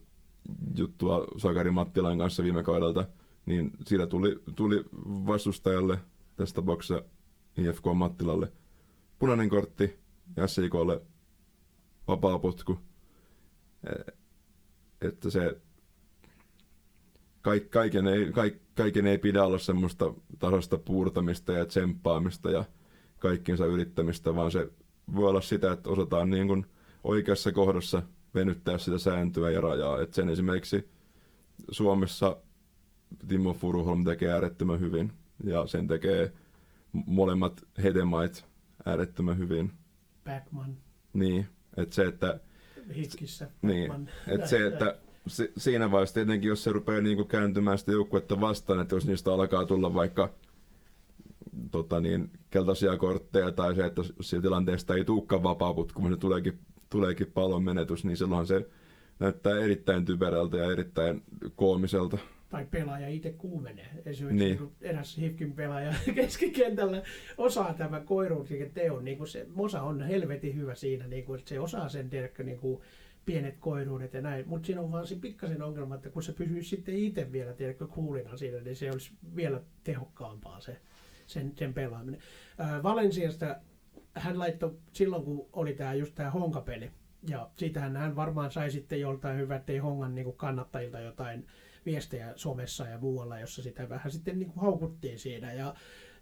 juttua 0.76 1.26
Sakari 1.36 1.70
Mattilan 1.70 2.18
kanssa 2.18 2.42
viime 2.42 2.62
kaudelta, 2.62 3.06
niin 3.46 3.70
siitä 3.86 4.06
tuli, 4.06 4.42
tuli 4.56 4.84
vastustajalle 5.26 5.98
tässä 6.36 6.54
tapauksessa 6.54 7.02
IFK 7.56 7.84
Mattilalle 7.94 8.52
punainen 9.18 9.48
kortti 9.48 9.96
ja 10.36 10.46
SIKlle 10.46 11.02
vapaa 12.08 12.38
potku. 12.38 12.78
Että 15.02 15.30
se 15.30 15.60
kaik, 17.42 17.70
kaiken, 17.70 18.06
ei, 18.06 18.32
kaik, 18.32 18.62
kaiken 18.74 19.06
ei 19.06 19.18
pidä 19.18 19.44
olla 19.44 19.58
semmoista 19.58 20.14
tasosta 20.38 20.78
puurtamista 20.78 21.52
ja 21.52 21.66
tsemppaamista 21.66 22.50
ja 22.50 22.64
kaikkiensa 23.18 23.66
yrittämistä, 23.66 24.34
vaan 24.34 24.50
se 24.50 24.70
voi 25.14 25.28
olla 25.28 25.40
sitä, 25.40 25.72
että 25.72 25.90
osataan 25.90 26.30
niin 26.30 26.46
kuin 26.46 26.66
oikeassa 27.04 27.52
kohdassa 27.52 28.02
venyttää 28.34 28.78
sitä 28.78 28.98
sääntöä 28.98 29.50
ja 29.50 29.60
rajaa. 29.60 30.00
Et 30.00 30.14
sen 30.14 30.28
esimerkiksi 30.28 30.88
Suomessa 31.70 32.36
Timo 33.28 33.54
Furuholm 33.54 34.04
tekee 34.04 34.32
äärettömän 34.32 34.80
hyvin 34.80 35.12
ja 35.44 35.66
sen 35.66 35.86
tekee 35.86 36.32
molemmat 36.92 37.64
hetemait 37.82 38.44
äärettömän 38.86 39.38
hyvin. 39.38 39.72
Backman. 40.24 40.76
Niin, 41.12 41.46
että 41.76 41.94
se, 41.94 42.04
että... 42.04 42.40
Hitkissä. 42.94 43.50
Niin, 43.62 44.08
että 44.28 44.46
se, 44.46 44.66
että 44.66 44.96
si, 45.26 45.52
siinä 45.56 45.90
vaiheessa 45.90 46.14
tietenkin, 46.14 46.48
jos 46.48 46.64
se 46.64 46.72
rupeaa 46.72 47.00
niin 47.00 47.16
kuin 47.16 47.28
kääntymään 47.28 47.78
sitä 47.78 47.92
joukkuetta 47.92 48.40
vastaan, 48.40 48.80
että 48.80 48.94
jos 48.94 49.06
niistä 49.06 49.32
alkaa 49.32 49.66
tulla 49.66 49.94
vaikka 49.94 50.34
tota 51.70 52.00
niin, 52.00 52.30
keltaisia 52.50 52.96
kortteja 52.96 53.52
tai 53.52 53.74
se, 53.74 53.86
että 53.86 54.02
siitä 54.20 54.42
tilanteesta 54.42 54.94
ei 54.94 55.04
tulekaan 55.04 55.42
vapaaput, 55.42 55.92
kun 55.92 56.10
se 56.10 56.16
tuleekin, 56.16 56.58
tuleekin 56.90 57.32
pallon 57.34 57.62
menetys, 57.62 58.04
niin 58.04 58.16
silloin 58.16 58.46
se 58.46 58.66
näyttää 59.18 59.58
erittäin 59.58 60.04
typerältä 60.04 60.56
ja 60.56 60.72
erittäin 60.72 61.22
koomiselta. 61.56 62.18
Tai 62.52 62.66
pelaaja 62.70 63.08
itse 63.08 63.32
kuumenee. 63.32 63.88
Esimerkiksi 64.04 64.44
niin. 64.44 64.58
niin 64.58 64.72
eräs 64.80 65.16
Hifkin 65.16 65.52
pelaaja 65.52 65.94
keskikentällä 66.14 67.02
osaa 67.38 67.74
tämän 67.74 68.06
koiruusikin 68.06 68.70
teon. 68.74 69.04
Niin 69.04 69.18
kuin 69.18 69.28
se, 69.28 69.46
Mosa 69.54 69.82
on 69.82 70.02
helvetin 70.02 70.56
hyvä 70.56 70.74
siinä, 70.74 71.06
niin 71.06 71.24
kuin, 71.24 71.38
että 71.38 71.48
se 71.48 71.60
osaa 71.60 71.88
sen 71.88 72.10
tiedätkö, 72.10 72.44
niin 72.44 72.58
kuin, 72.58 72.82
pienet 73.24 73.56
koiruudet 73.60 74.14
ja 74.14 74.20
näin. 74.20 74.48
Mutta 74.48 74.66
siinä 74.66 74.80
on 74.80 74.92
vaan 74.92 75.06
se 75.06 75.16
pikkasen 75.16 75.62
ongelma, 75.62 75.94
että 75.94 76.10
kun 76.10 76.22
se 76.22 76.32
pysyisi 76.32 76.68
sitten 76.68 76.94
itse 76.94 77.32
vielä, 77.32 77.52
tiedätkö, 77.52 77.86
kuulina 77.86 78.36
siinä, 78.36 78.60
niin 78.60 78.76
se 78.76 78.90
olisi 78.90 79.12
vielä 79.36 79.60
tehokkaampaa 79.84 80.60
se 80.60 80.76
sen, 81.26 81.52
sen 81.56 81.74
pelaaminen. 81.74 82.20
Ää, 82.58 82.82
Valensiasta 82.82 83.56
hän 84.14 84.38
laittoi 84.38 84.78
silloin, 84.92 85.24
kun 85.24 85.48
oli 85.52 85.74
tämä 85.74 85.94
just 85.94 86.14
tämä 86.14 86.30
honkapeli, 86.30 86.90
ja 87.28 87.50
siitähän 87.56 87.96
hän 87.96 88.16
varmaan 88.16 88.50
sai 88.50 88.70
sitten 88.70 89.00
joltain 89.00 89.38
hyvä, 89.38 89.56
ettei 89.56 89.78
hongan 89.78 90.14
niin 90.14 90.36
kannattajilta 90.36 91.00
jotain 91.00 91.46
viestejä 91.86 92.32
somessa 92.36 92.88
ja 92.88 92.98
muualla, 92.98 93.38
jossa 93.38 93.62
sitä 93.62 93.88
vähän 93.88 94.12
sitten 94.12 94.38
niin 94.38 94.50
kuin 94.50 94.62
haukuttiin 94.62 95.18
siinä. 95.18 95.52
Ja, 95.52 95.74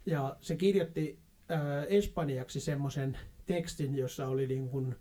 ja 0.05 0.37
se 0.41 0.55
kirjoitti 0.55 1.19
ää, 1.49 1.85
espanjaksi 1.85 2.59
semmoisen 2.59 3.17
tekstin, 3.45 3.95
jossa 3.95 4.27
oli 4.27 4.47
niin 4.47 4.69
kuin, 4.69 4.95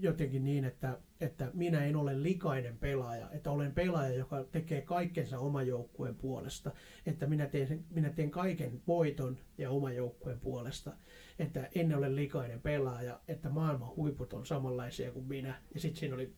jotenkin 0.00 0.44
niin, 0.44 0.64
että, 0.64 0.98
että 1.20 1.50
minä 1.54 1.84
en 1.84 1.96
ole 1.96 2.22
likainen 2.22 2.78
pelaaja, 2.78 3.30
että 3.30 3.50
olen 3.50 3.72
pelaaja, 3.72 4.14
joka 4.14 4.44
tekee 4.44 4.82
kaikkensa 4.82 5.38
oman 5.38 5.66
joukkueen 5.66 6.14
puolesta, 6.14 6.70
että 7.06 7.26
minä 7.26 7.46
teen, 7.46 7.84
minä 7.90 8.10
teen 8.10 8.30
kaiken 8.30 8.82
voiton 8.86 9.38
ja 9.58 9.70
oman 9.70 9.96
joukkueen 9.96 10.40
puolesta, 10.40 10.92
että 11.38 11.68
en 11.74 11.94
ole 11.94 12.16
likainen 12.16 12.60
pelaaja, 12.60 13.20
että 13.28 13.48
maailman 13.48 13.96
huiput 13.96 14.32
on 14.32 14.46
samanlaisia 14.46 15.12
kuin 15.12 15.26
minä. 15.26 15.62
Ja 15.74 15.80
sitten 15.80 16.00
siinä 16.00 16.14
oli 16.14 16.32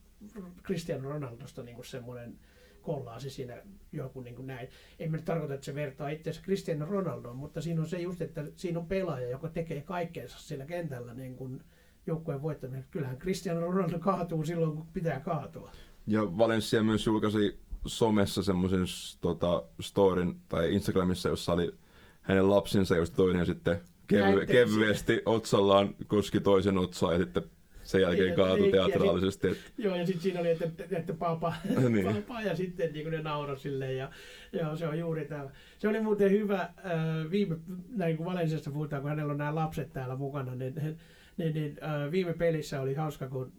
Cristiano 0.62 1.09
Ronaldosta 1.09 1.62
niin 1.62 1.85
semmoinen 1.85 2.39
kollaasi 2.82 3.31
siinä 3.31 3.57
joku 3.93 4.20
niin 4.20 4.35
kuin 4.35 4.47
näin. 4.47 4.69
En 4.98 5.12
nyt 5.12 5.24
tarkoita, 5.24 5.55
että 5.55 5.65
se 5.65 5.74
vertaa 5.74 6.09
itseänsä 6.09 6.43
Cristiano 6.43 6.86
Ronaldoon, 6.86 7.36
mutta 7.36 7.61
siinä 7.61 7.81
on 7.81 7.89
se 7.89 8.01
just, 8.01 8.23
että 8.23 8.44
siinä 8.57 8.78
on 8.78 8.86
pelaaja, 8.86 9.28
joka 9.28 9.48
tekee 9.48 9.81
kaikkensa 9.81 10.39
sillä 10.39 10.66
kentällä 10.66 11.15
niin 11.15 11.36
kuin, 11.36 11.62
joukkueen 12.07 12.43
voittaminen. 12.43 12.86
Kyllähän 12.90 13.19
Cristiano 13.19 13.61
Ronaldo 13.61 13.98
kaatuu 13.98 14.44
silloin, 14.44 14.77
kun 14.77 14.86
pitää 14.93 15.20
kaatua. 15.20 15.73
Ja 16.07 16.39
Valencia 16.39 16.82
myös 16.82 17.07
julkaisi 17.07 17.59
somessa 17.86 18.43
semmoisen 18.43 18.85
tota, 19.20 19.62
storin 19.81 20.40
tai 20.48 20.74
Instagramissa, 20.74 21.28
jossa 21.28 21.52
oli 21.52 21.74
hänen 22.23 22.51
lapsinsa, 22.51 22.97
josta 22.97 23.16
toinen 23.16 23.47
sitten 23.47 23.81
kevy- 24.07 24.47
kevyesti 24.47 25.23
otsallaan 25.27 25.94
koski 26.07 26.40
toisen 26.40 26.78
otsaa 26.78 27.12
ja 27.12 27.19
sitten 27.19 27.43
sen 27.91 28.03
jälkeen 28.03 28.27
niin, 28.27 28.37
kaatui 28.37 28.61
niin, 28.61 28.73
teatraalisesti. 28.73 29.47
Ja 29.47 29.55
sit, 29.55 29.67
että... 29.67 29.83
Joo, 29.83 29.97
ja 29.97 30.07
sitten 30.07 30.23
siinä 30.23 30.41
oli, 30.41 30.51
että, 30.51 30.67
että 30.91 31.15
papa, 31.15 31.55
niin. 31.89 32.15
papa, 32.15 32.43
ja 32.43 32.57
sitten 32.57 32.93
niin 32.93 33.11
ne 33.11 33.23
nauroi 33.23 33.59
silleen, 33.59 33.97
ja 33.97 34.11
joo, 34.53 34.77
se 34.77 34.87
on 34.87 34.99
juuri 34.99 35.25
tämä. 35.25 35.51
Se 35.79 35.89
oli 35.89 36.01
muuten 36.01 36.31
hyvä, 36.31 36.61
äh, 36.61 37.31
viime, 37.31 37.57
näin 37.89 38.17
kun 38.17 38.27
Valensiasta 38.27 38.71
puhutaan, 38.71 39.03
kun 39.03 39.09
hänellä 39.09 39.33
on 39.33 39.39
nämä 39.39 39.55
lapset 39.55 39.93
täällä 39.93 40.17
mukana, 40.17 40.55
niin 40.55 40.99
niin, 41.37 41.55
niin 41.55 41.77
äh, 41.83 42.11
viime 42.11 42.33
pelissä 42.33 42.81
oli 42.81 42.95
hauska, 42.95 43.29
kun 43.29 43.53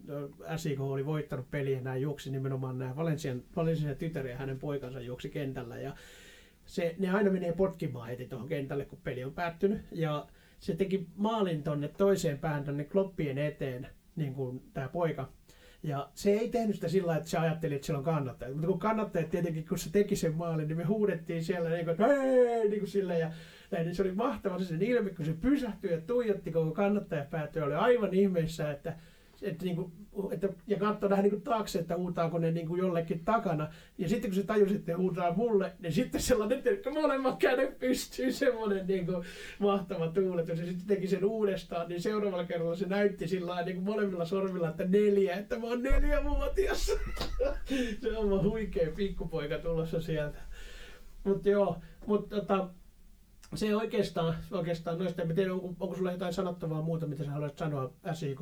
äh, 0.49 0.57
SIK 0.57 0.81
oli 0.81 1.05
voittanut 1.05 1.51
peliä 1.51 1.77
ja 1.77 1.81
nämä 1.81 1.95
juoksi 1.95 2.31
nimenomaan 2.31 2.79
nämä 2.79 2.95
Valensian, 2.95 3.43
Valensian 3.55 3.95
tytär 3.95 4.27
ja 4.27 4.37
hänen 4.37 4.59
poikansa 4.59 5.01
juoksi 5.01 5.29
kentällä. 5.29 5.77
Ja 5.77 5.95
se, 6.65 6.95
ne 6.99 7.09
aina 7.09 7.31
menee 7.31 7.53
potkimaan 7.53 8.07
heti 8.07 8.25
tuohon 8.25 8.47
kentälle, 8.47 8.85
kun 8.85 8.99
peli 9.03 9.23
on 9.23 9.33
päättynyt. 9.33 9.81
Ja 9.91 10.27
se 10.59 10.75
teki 10.75 11.07
maalin 11.15 11.63
tonne 11.63 11.87
toiseen 11.87 12.39
päähän 12.39 12.63
tonne 12.63 12.83
kloppien 12.83 13.37
eteen, 13.37 13.87
niin 14.15 14.33
kuin 14.33 14.61
tämä 14.73 14.87
poika. 14.87 15.29
Ja 15.83 16.09
se 16.13 16.31
ei 16.31 16.49
tehnyt 16.49 16.75
sitä 16.75 16.87
sillä 16.87 17.15
että 17.15 17.29
se 17.29 17.37
ajatteli, 17.37 17.75
että 17.75 17.85
siellä 17.85 17.97
on 17.97 18.05
kannattajat. 18.05 18.53
Mutta 18.53 18.67
kun 18.67 18.79
kannattajat 18.79 19.29
tietenkin, 19.29 19.67
kun 19.67 19.79
se 19.79 19.91
teki 19.91 20.15
sen 20.15 20.35
maalin, 20.35 20.67
niin 20.67 20.77
me 20.77 20.83
huudettiin 20.83 21.43
siellä 21.43 21.69
niin 21.69 21.85
kuin, 21.85 21.97
hei, 21.97 22.69
niin 22.69 22.79
kuin 22.79 22.89
sille. 22.89 23.19
Ja 23.19 23.31
näin, 23.71 23.85
niin 23.85 23.95
se 23.95 24.01
oli 24.01 24.11
mahtava 24.11 24.59
se 24.59 24.65
sen 24.65 24.81
ilme, 24.81 25.09
kun 25.09 25.25
se 25.25 25.33
pysähtyi 25.33 25.91
ja 25.91 26.01
tuijotti 26.01 26.51
koko 26.51 26.71
kannattajapäätö. 26.71 27.65
Oli 27.65 27.73
aivan 27.73 28.13
ihmeessä, 28.13 28.71
että 28.71 28.95
että, 29.41 29.65
niin 29.65 29.75
kuin, 29.75 29.91
että, 30.31 30.49
ja 30.67 30.77
katsoi 30.77 31.09
vähän 31.09 31.23
niin 31.23 31.31
kuin 31.31 31.41
taakse, 31.41 31.79
että 31.79 31.97
huutaako 31.97 32.37
ne 32.37 32.51
niin 32.51 32.67
kuin 32.67 32.79
jollekin 32.79 33.25
takana. 33.25 33.73
Ja 33.97 34.09
sitten 34.09 34.31
kun 34.31 34.35
se 34.35 34.43
tajusi, 34.43 34.75
että 34.75 34.97
huutaa 34.97 35.33
mulle, 35.33 35.71
niin 35.79 35.93
sitten 35.93 36.21
sellainen, 36.21 36.61
että 36.65 36.91
molemmat 36.91 37.39
kädet 37.39 37.79
pystyy 37.79 38.31
semmoinen 38.31 38.87
niin 38.87 39.05
kuin 39.05 39.25
mahtava 39.59 40.07
tuuletus. 40.07 40.59
Ja 40.59 40.65
sitten 40.65 40.87
teki 40.87 41.07
sen 41.07 41.25
uudestaan, 41.25 41.89
niin 41.89 42.01
seuraavalla 42.01 42.45
kerralla 42.45 42.75
se 42.75 42.87
näytti 42.87 43.27
sillä 43.27 43.61
niin 43.61 43.75
kuin 43.75 43.85
molemmilla 43.85 44.25
sormilla, 44.25 44.69
että 44.69 44.85
neljä, 44.85 45.35
että 45.35 45.59
mä 45.59 45.67
oon 45.67 45.83
neljävuotias. 45.83 46.85
se 48.01 48.17
on 48.17 48.43
huikea 48.43 48.91
pikkupoika 48.95 49.57
tulossa 49.57 50.01
sieltä. 50.01 50.37
Mutta 51.23 51.49
joo, 51.49 51.77
mutta 52.05 52.35
tota, 52.35 52.69
se 53.55 53.75
oikeastaan, 53.75 54.35
oikeastaan 54.51 54.97
noista, 54.97 55.21
en 55.21 55.35
tiedä, 55.35 55.53
onko, 55.53 55.75
onko 55.79 55.95
sulla 55.95 56.11
jotain 56.11 56.33
sanottavaa 56.33 56.81
muuta, 56.81 57.07
mitä 57.07 57.23
sä 57.23 57.31
haluaisit 57.31 57.57
sanoa 57.57 57.93
SIK 58.13 58.39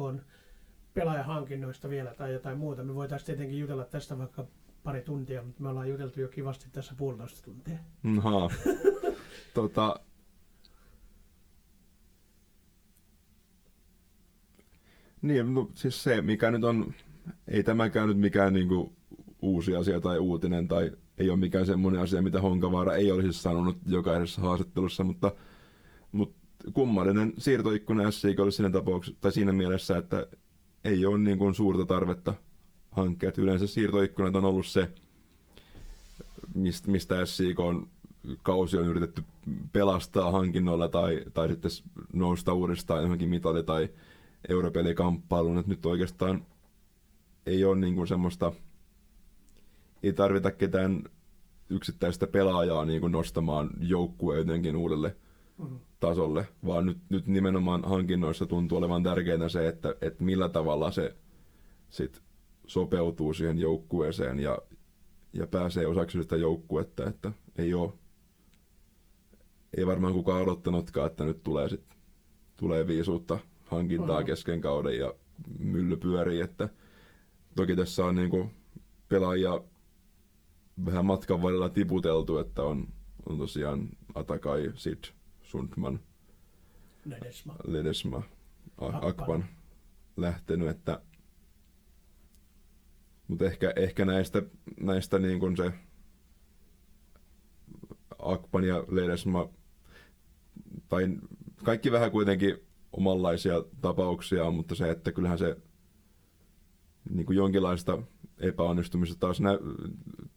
pelaajahankinnoista 0.93 1.89
vielä 1.89 2.13
tai 2.13 2.33
jotain 2.33 2.57
muuta. 2.57 2.83
Me 2.83 2.95
voitaisiin 2.95 3.25
tietenkin 3.25 3.59
jutella 3.59 3.85
tästä 3.85 4.17
vaikka 4.17 4.45
pari 4.83 5.01
tuntia, 5.01 5.43
mutta 5.43 5.63
me 5.63 5.69
ollaan 5.69 5.89
juteltu 5.89 6.21
jo 6.21 6.27
kivasti 6.27 6.65
tässä 6.71 6.95
puolitoista 6.97 7.43
tuntia. 7.43 7.77
Aha. 8.17 8.49
tota, 9.53 9.99
niin, 15.21 15.53
no, 15.53 15.69
siis 15.73 16.03
se, 16.03 16.21
mikä 16.21 16.51
nyt 16.51 16.63
on, 16.63 16.93
ei 17.47 17.63
tämäkään 17.63 18.07
nyt 18.07 18.17
mikään 18.17 18.53
niinku 18.53 18.93
uusi 19.41 19.75
asia 19.75 20.01
tai 20.01 20.19
uutinen 20.19 20.67
tai 20.67 20.91
ei 21.17 21.29
ole 21.29 21.37
mikään 21.39 21.65
semmoinen 21.65 22.01
asia, 22.01 22.21
mitä 22.21 22.41
Honkavaara 22.41 22.95
ei 22.95 23.11
olisi 23.11 23.33
sanonut 23.33 23.77
jokaisessa 23.85 24.41
haastattelussa, 24.41 25.03
mutta, 25.03 25.31
mutta 26.11 26.37
kummallinen 26.73 27.33
siirtoikkuna 27.37 28.11
SIK 28.11 28.39
oli 28.39 28.51
siinä 28.51 28.69
tapauksessa, 28.69 29.21
tai 29.21 29.31
siinä 29.31 29.53
mielessä, 29.53 29.97
että 29.97 30.27
ei 30.83 31.05
ole 31.05 31.17
niin 31.17 31.37
kuin 31.37 31.55
suurta 31.55 31.85
tarvetta 31.85 32.33
hankkia. 32.91 33.31
Yleensä 33.37 33.67
siirtoikkunat 33.67 34.35
on 34.35 34.45
ollut 34.45 34.65
se, 34.65 34.89
mistä, 36.55 36.91
mistä 36.91 37.25
SIK 37.25 37.59
on 37.59 37.87
kausi 38.43 38.77
on 38.77 38.85
yritetty 38.85 39.23
pelastaa 39.71 40.31
hankinnoilla 40.31 40.89
tai, 40.89 41.23
tai 41.33 41.47
sitten 41.49 41.71
nousta 42.13 42.53
uudestaan 42.53 43.01
johonkin 43.01 43.29
mitali- 43.29 43.63
tai 43.63 43.89
europelikamppailuun. 44.49 45.63
Nyt 45.67 45.85
oikeastaan 45.85 46.45
ei 47.45 47.65
ole 47.65 47.79
niin 47.79 47.95
kuin 47.95 48.07
semmoista 48.07 48.51
ei 50.03 50.13
tarvita 50.13 50.51
ketään 50.51 51.03
yksittäistä 51.69 52.27
pelaajaa 52.27 52.85
niin 52.85 53.01
kuin 53.01 53.11
nostamaan 53.11 53.69
joukkueen 53.79 54.37
jotenkin 54.39 54.75
uudelle. 54.75 55.15
Tasolle, 55.99 56.47
vaan 56.65 56.85
nyt, 56.85 56.97
nyt 57.09 57.27
nimenomaan 57.27 57.83
hankinnoissa 57.83 58.45
tuntuu 58.45 58.77
olevan 58.77 59.03
tärkeää 59.03 59.49
se, 59.49 59.67
että, 59.67 59.95
että 60.01 60.23
millä 60.23 60.49
tavalla 60.49 60.91
se 60.91 61.15
sit 61.89 62.21
sopeutuu 62.67 63.33
siihen 63.33 63.59
joukkueeseen 63.59 64.39
ja, 64.39 64.57
ja 65.33 65.47
pääsee 65.47 65.87
osaksi 65.87 66.21
sitä 66.21 66.35
joukkuetta, 66.35 67.07
että 67.09 67.31
ei 67.57 67.73
ole, 67.73 67.93
ei 69.77 69.87
varmaan 69.87 70.13
kukaan 70.13 70.41
odottanutkaan, 70.41 71.07
että 71.07 71.23
nyt 71.23 71.43
tulee, 71.43 71.69
sit, 71.69 71.85
tulee 72.57 72.87
viisuutta 72.87 73.39
hankintaa 73.65 74.19
mm. 74.19 74.25
kesken 74.25 74.61
kauden 74.61 74.97
ja 74.97 75.13
mylly 75.59 75.97
pyörii, 75.97 76.41
että 76.41 76.69
toki 77.55 77.75
tässä 77.75 78.05
on 78.05 78.15
niinku 78.15 78.51
pelaajia 79.09 79.61
vähän 80.85 81.05
matkan 81.05 81.41
varrella 81.41 81.69
tiputeltu, 81.69 82.37
että 82.37 82.63
on, 82.63 82.87
on 83.29 83.37
tosiaan 83.37 83.89
Atakai, 84.15 84.71
Sid, 84.75 85.03
Sundman, 85.49 85.99
Ledesma, 87.05 87.55
Ledesma 87.67 88.23
Akpan, 88.77 89.09
Akpan 89.09 89.45
lähtenyt, 90.17 90.69
että 90.69 91.01
mutta 93.27 93.45
ehkä, 93.45 93.73
ehkä 93.75 94.05
näistä, 94.05 94.41
näistä 94.79 95.19
niin 95.19 95.39
kuin 95.39 95.57
se 95.57 95.71
Akpan 98.19 98.63
ja 98.63 98.83
Ledesma, 98.87 99.49
tai 100.89 101.17
kaikki 101.63 101.91
vähän 101.91 102.11
kuitenkin 102.11 102.57
omanlaisia 102.91 103.63
tapauksia, 103.81 104.51
mutta 104.51 104.75
se, 104.75 104.89
että 104.89 105.11
kyllähän 105.11 105.37
se 105.37 105.57
niin 107.09 107.25
kuin 107.25 107.37
jonkinlaista 107.37 108.01
epäonnistumista 108.37 109.19
taas 109.19 109.41
nä, 109.41 109.59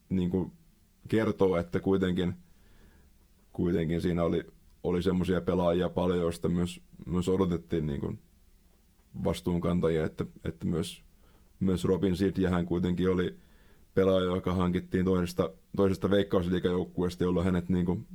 niin 0.09 0.31
kuin 0.31 0.53
kertoo, 1.09 1.57
että 1.57 1.81
kuitenkin, 1.81 2.35
kuitenkin 3.53 4.01
siinä 4.01 4.25
oli, 4.25 4.53
oli 4.85 5.03
semmoisia 5.03 5.41
pelaajia 5.41 5.89
paljon, 5.89 6.19
joista 6.19 6.49
myös, 6.49 6.81
myös 7.07 7.29
odotettiin 7.29 7.87
niin 7.87 8.01
kuin 8.01 8.19
vastuunkantajia, 9.25 10.05
että, 10.05 10.25
että 10.45 10.67
myös, 10.67 11.03
myös 11.61 11.85
Robin 11.85 12.15
ja 12.39 12.51
hän 12.51 12.67
kuitenkin 12.67 13.11
oli 13.11 13.37
pelaaja, 13.95 14.27
joka 14.27 14.55
hankittiin 14.55 15.05
toisesta, 15.05 15.51
toisesta 15.77 16.11
veikkausliikajoukkueesta, 16.11 17.25
jolloin 17.25 17.45
hänet 17.45 17.69
niin 17.69 17.87
kuin 17.87 18.07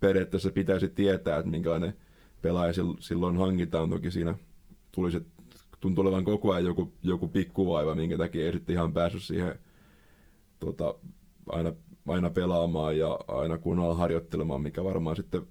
periaatteessa 0.00 0.50
pitäisi 0.50 0.88
tietää, 0.88 1.38
että 1.38 1.50
minkälainen 1.50 1.94
pelaaja 2.42 2.72
silloin 3.00 3.36
hankitaan. 3.36 3.90
Toki 3.90 4.10
siinä 4.10 4.34
tuli 4.92 5.12
se, 5.12 5.20
tuntui 5.80 6.02
olevan 6.02 6.24
koko 6.24 6.52
ajan 6.52 6.64
joku, 6.64 6.92
joku 7.02 7.28
pikkuvaiva, 7.28 7.94
minkä 7.94 8.18
takia 8.18 8.46
ei 8.46 8.52
sitten 8.52 8.72
ihan 8.72 8.92
päässyt 8.92 9.22
siihen 9.22 9.58
tota, 10.60 10.94
aina, 11.48 11.72
aina 12.06 12.30
pelaamaan 12.30 12.98
ja 12.98 13.18
aina 13.28 13.58
kunnolla 13.58 13.94
harjoittelemaan, 13.94 14.62
mikä 14.62 14.84
varmaan 14.84 15.16
sitten 15.16 15.42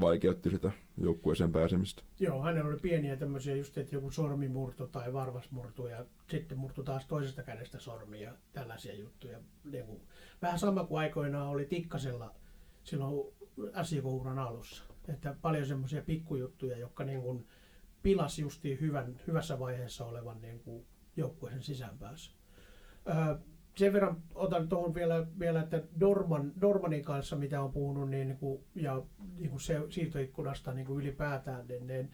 vaikeutti 0.00 0.50
sitä 0.50 0.70
joukkueeseen 0.98 1.52
pääsemistä. 1.52 2.02
Joo, 2.20 2.42
hänellä 2.42 2.70
oli 2.70 2.78
pieniä 2.78 3.16
tämmöisiä 3.16 3.56
just, 3.56 3.78
että 3.78 3.96
joku 3.96 4.10
sormimurto 4.10 4.86
tai 4.86 5.12
varvasmurto 5.12 5.88
ja 5.88 6.04
sitten 6.30 6.58
murtu 6.58 6.82
taas 6.82 7.06
toisesta 7.06 7.42
kädestä 7.42 7.78
sormi 7.78 8.22
ja 8.22 8.32
tällaisia 8.52 8.94
juttuja. 8.94 9.38
Niin 9.64 9.86
kuin, 9.86 10.00
vähän 10.42 10.58
sama 10.58 10.84
kuin 10.84 10.98
aikoinaan 10.98 11.48
oli 11.48 11.64
Tikkasella 11.64 12.34
silloin 12.84 13.34
SJK-uran 13.82 14.38
alussa. 14.38 14.84
Että 15.08 15.36
paljon 15.42 15.66
semmoisia 15.66 16.02
pikkujuttuja, 16.02 16.78
jotka 16.78 17.04
niin 17.04 17.22
kuin 17.22 17.46
pilasi 18.02 18.42
justiin 18.42 18.80
hyvän, 18.80 19.20
hyvässä 19.26 19.58
vaiheessa 19.58 20.04
olevan 20.04 20.40
niin 20.40 20.60
kuin 20.60 20.86
joukkueen 21.16 21.62
sisäänpäässä. 21.62 22.32
Sen 23.74 23.92
verran 23.92 24.22
otan 24.34 24.68
tuohon 24.68 24.94
vielä, 24.94 25.26
vielä, 25.38 25.60
että 25.60 25.82
Dorman, 26.00 26.52
Dormanin 26.60 27.04
kanssa, 27.04 27.36
mitä 27.36 27.62
on 27.62 27.72
puhunut, 27.72 28.10
niin, 28.10 28.28
niin 28.28 28.38
kuin, 28.38 28.64
ja 28.74 29.02
niin 29.38 29.50
kuin 29.50 29.60
se, 29.60 29.80
siirtoikkunasta 29.88 30.72
niin 30.72 30.86
kuin 30.86 31.00
ylipäätään, 31.00 31.66
niin, 31.66 31.86
niin 31.86 32.10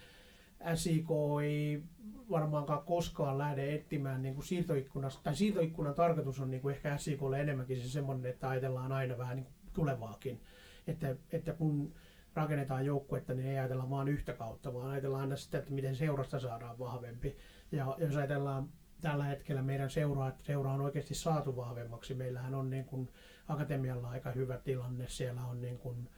SIK 0.75 1.09
ei 1.45 1.83
varmaankaan 2.31 2.83
koskaan 2.83 3.39
lähde 3.39 3.75
etsimään 3.75 4.23
niin 4.23 4.35
kuin 4.35 4.45
siirtoikkunasta, 4.45 5.23
tai 5.23 5.37
siirtoikkunan 5.37 5.95
tarkoitus 5.95 6.41
on 6.41 6.51
niin 6.51 6.63
kuin 6.63 6.75
ehkä 6.75 6.97
SIKlle 6.97 7.41
enemmänkin 7.41 7.81
se 7.81 7.89
semmoinen, 7.89 8.31
että 8.31 8.49
ajatellaan 8.49 8.93
aina 8.93 9.19
vähän 9.19 9.37
niin 9.37 9.45
kuin 9.45 9.55
tulevaakin. 9.73 10.41
Että, 10.87 11.17
että 11.33 11.53
kun 11.53 11.95
rakennetaan 12.35 12.87
joukkuetta, 12.87 13.35
niin 13.35 13.49
ei 13.49 13.59
ajatella 13.59 13.91
vain 13.91 14.09
yhtä 14.09 14.33
kautta, 14.33 14.75
vaan 14.75 14.91
ajatellaan 14.91 15.23
aina 15.23 15.37
sitä, 15.37 15.59
että 15.59 15.73
miten 15.73 15.97
seurasta 15.97 16.41
saadaan 16.41 16.79
vahvempi. 16.79 17.37
Ja 17.73 17.97
jos 17.99 18.17
ajatellaan 18.17 18.69
tällä 19.01 19.25
hetkellä 19.25 19.63
meidän 19.63 19.91
seuraa, 19.91 20.29
että 20.29 20.45
seura 20.45 20.73
on 20.73 20.81
oikeasti 20.81 21.15
saatu 21.15 21.57
vahvemmaksi. 21.57 22.15
Meillähän 22.15 22.55
on 22.55 22.71
niin 22.71 22.85
kuin 22.85 23.11
akatemialla 23.49 24.09
aika 24.09 24.31
hyvä 24.31 24.59
tilanne. 24.59 25.09
Siellä 25.09 25.45
on 25.45 25.61
niin 25.61 25.79
kuin, 25.79 26.11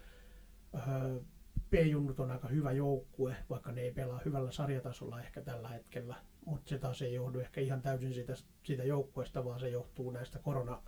öö, 0.75 1.21
P-junnut 1.71 2.21
on 2.21 2.31
aika 2.31 2.49
hyvä 2.49 2.73
joukkue, 2.73 3.37
vaikka 3.51 3.73
ne 3.73 3.81
ei 3.81 3.93
pelaa 3.93 4.21
hyvällä 4.25 4.51
sarjatasolla 4.51 5.21
ehkä 5.21 5.43
tällä 5.43 5.69
hetkellä. 5.69 6.15
Mutta 6.47 6.69
se 6.69 6.79
taas 6.79 7.03
ei 7.03 7.15
johdu 7.15 7.41
ehkä 7.41 7.61
ihan 7.61 7.83
täysin 7.83 8.15
siitä, 8.15 8.35
siitä 8.63 8.85
joukkueesta, 8.85 9.45
vaan 9.45 9.61
se 9.61 9.69
johtuu 9.69 10.11
näistä 10.11 10.39
korona, 10.39 10.83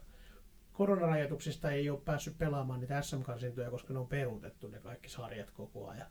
koronarajoituksista. 0.73 1.71
Ei 1.71 1.91
ole 1.91 2.01
päässyt 2.01 2.39
pelaamaan 2.39 2.81
niitä 2.81 3.03
SM-karsintoja, 3.03 3.71
koska 3.71 3.93
ne 3.93 3.99
on 3.99 4.09
peruutettu 4.09 4.69
ne 4.69 4.81
kaikki 4.81 5.09
sarjat 5.09 5.51
koko 5.51 5.89
ajan. 5.89 6.07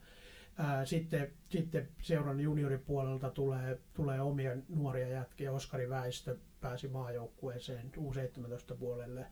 Ää, 0.56 0.84
sitten, 0.84 1.32
sitten 1.48 1.88
seuran 2.02 2.40
junioripuolelta 2.40 3.30
tulee, 3.30 3.78
tulee 3.94 4.20
omia 4.20 4.56
nuoria 4.68 5.08
jätkiä. 5.08 5.52
Oskari 5.52 5.90
Väistö 5.90 6.36
pääsi 6.60 6.88
maajoukkueeseen 6.88 7.92
U17 7.96 8.76
puolelle. 8.78 9.26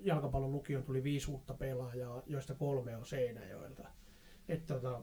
Jalkapallon 0.00 0.52
lukion 0.52 0.82
tuli 0.82 1.02
viisi 1.02 1.30
uutta 1.30 1.54
pelaajaa, 1.54 2.22
joista 2.26 2.54
kolme 2.54 2.96
on 2.96 3.06
Seinäjoelta. 3.06 3.88
Et 4.48 4.66
tota, 4.66 5.02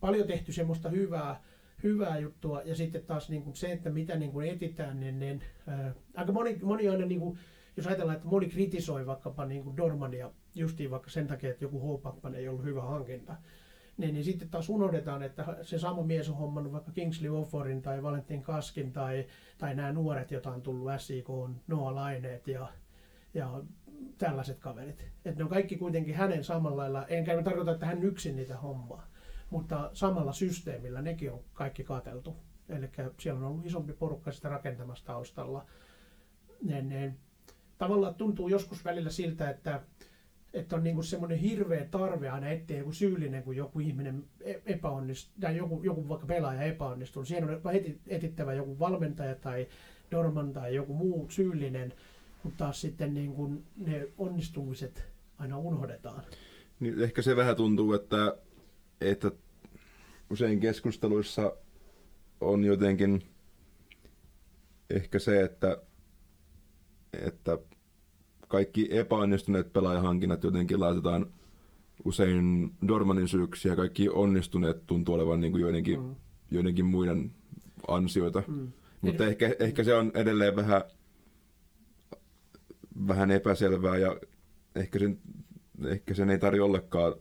paljon 0.00 0.26
tehty 0.26 0.52
semmoista 0.52 0.88
hyvää, 0.88 1.42
hyvää 1.82 2.18
juttua. 2.18 2.62
Ja 2.62 2.74
sitten 2.74 3.04
taas 3.06 3.30
niin 3.30 3.42
kuin 3.42 3.56
se, 3.56 3.72
että 3.72 3.90
mitä 3.90 4.16
niin 4.16 4.32
kuin 4.32 4.48
etitään, 4.48 5.00
niin, 5.00 5.18
niin 5.18 5.42
ää, 5.66 5.94
aika 6.14 6.32
moni, 6.32 6.58
moni 6.62 6.88
aina, 6.88 7.06
niin 7.06 7.20
kuin, 7.20 7.38
jos 7.76 7.86
ajatellaan, 7.86 8.16
että 8.16 8.28
moni 8.28 8.48
kritisoi 8.48 9.06
vaikkapa 9.06 9.44
niin 9.44 9.64
kuin 9.64 9.76
Dormania 9.76 10.30
justiin 10.54 10.90
vaikka 10.90 11.10
sen 11.10 11.26
takia, 11.26 11.50
että 11.50 11.64
joku 11.64 11.80
Hopakman 11.80 12.34
ei 12.34 12.48
ollut 12.48 12.64
hyvä 12.64 12.82
hankinta, 12.82 13.36
niin, 13.96 14.14
niin 14.14 14.24
sitten 14.24 14.48
taas 14.48 14.68
unohdetaan, 14.68 15.22
että 15.22 15.56
se 15.62 15.78
sama 15.78 16.02
mies 16.02 16.30
on 16.30 16.36
hommannut 16.36 16.72
vaikka 16.72 16.92
Kingsley 16.92 17.40
Offorin 17.40 17.82
tai 17.82 18.02
Valentin 18.02 18.42
Kaskin 18.42 18.92
tai, 18.92 19.26
tai 19.58 19.74
nämä 19.74 19.92
nuoret, 19.92 20.30
joita 20.30 20.50
on 20.50 20.62
tullut 20.62 20.90
SIK, 20.98 21.28
Noah 21.66 21.94
Laineet 21.94 22.48
ja, 22.48 22.68
ja 23.34 23.62
tällaiset 24.18 24.58
kaverit. 24.58 25.00
Että 25.24 25.38
ne 25.38 25.44
on 25.44 25.50
kaikki 25.50 25.76
kuitenkin 25.76 26.14
hänen 26.14 26.44
samalla 26.44 26.76
lailla, 26.76 27.06
enkä 27.06 27.42
tarkoita, 27.42 27.72
että 27.72 27.86
hän 27.86 28.02
yksin 28.02 28.36
niitä 28.36 28.56
hommaa, 28.56 29.06
mutta 29.50 29.90
samalla 29.92 30.32
systeemillä 30.32 31.02
nekin 31.02 31.32
on 31.32 31.40
kaikki 31.52 31.84
kateltu. 31.84 32.36
Eli 32.68 32.90
siellä 33.18 33.40
on 33.40 33.46
ollut 33.46 33.66
isompi 33.66 33.92
porukka 33.92 34.32
sitä 34.32 34.48
rakentamassa 34.48 35.06
taustalla. 35.06 35.66
Ne, 36.62 36.82
ne, 36.82 37.14
tavallaan 37.78 38.14
tuntuu 38.14 38.48
joskus 38.48 38.84
välillä 38.84 39.10
siltä, 39.10 39.50
että 39.50 39.80
että 40.56 40.76
on 40.76 40.84
niinku 40.84 41.02
semmoinen 41.02 41.38
hirveä 41.38 41.84
tarve 41.84 42.28
aina 42.28 42.48
etsiä 42.48 42.78
joku 42.78 42.92
syyllinen, 42.92 43.42
kun 43.42 43.56
joku 43.56 43.80
ihminen 43.80 44.24
e- 44.40 44.60
epäonnistuu, 44.66 45.34
tai 45.40 45.56
joku, 45.56 45.82
joku 45.82 46.08
vaikka 46.08 46.26
pelaaja 46.26 46.62
epäonnistuu. 46.62 47.24
Siihen 47.24 47.44
on 47.44 47.60
etittävä 48.08 48.54
joku 48.54 48.78
valmentaja 48.78 49.34
tai 49.34 49.68
Dorman 50.10 50.52
tai 50.52 50.74
joku 50.74 50.94
muu 50.94 51.26
syyllinen, 51.30 51.92
mutta 52.42 52.64
taas 52.64 52.80
sitten 52.80 53.14
niin 53.14 53.32
kuin 53.32 53.64
ne 53.76 54.08
onnistumiset 54.18 55.04
aina 55.38 55.58
unohdetaan. 55.58 56.22
Niin 56.80 57.02
ehkä 57.02 57.22
se 57.22 57.36
vähän 57.36 57.56
tuntuu, 57.56 57.92
että, 57.92 58.36
että 59.00 59.30
usein 60.30 60.60
keskusteluissa 60.60 61.56
on 62.40 62.64
jotenkin 62.64 63.22
ehkä 64.90 65.18
se, 65.18 65.42
että, 65.42 65.82
että 67.12 67.58
kaikki 68.48 68.88
epäonnistuneet 68.90 69.72
pelaajahankinnat 69.72 70.44
jotenkin 70.44 70.80
laitetaan 70.80 71.26
usein 72.04 72.72
Dormanin 72.88 73.28
syyksi 73.28 73.68
ja 73.68 73.76
kaikki 73.76 74.08
onnistuneet 74.08 74.86
tuntuu 74.86 75.14
olevan 75.14 75.40
niin 75.40 75.52
kuin 75.52 75.62
joidenkin, 75.62 76.00
mm. 76.00 76.14
joidenkin 76.50 76.86
muiden 76.86 77.32
ansioita. 77.88 78.42
Mm. 78.46 78.72
Mutta 79.00 79.22
Eri... 79.22 79.30
ehkä, 79.32 79.54
ehkä 79.58 79.84
se 79.84 79.94
on 79.94 80.12
edelleen 80.14 80.56
vähän, 80.56 80.82
vähän 83.08 83.30
epäselvää 83.30 83.96
ja 83.96 84.16
ehkä 84.74 84.98
sen, 84.98 85.18
ehkä 85.84 86.14
sen 86.14 86.30
ei 86.30 86.38
tarvitse 86.38 86.62
ollenkaan 86.62 87.14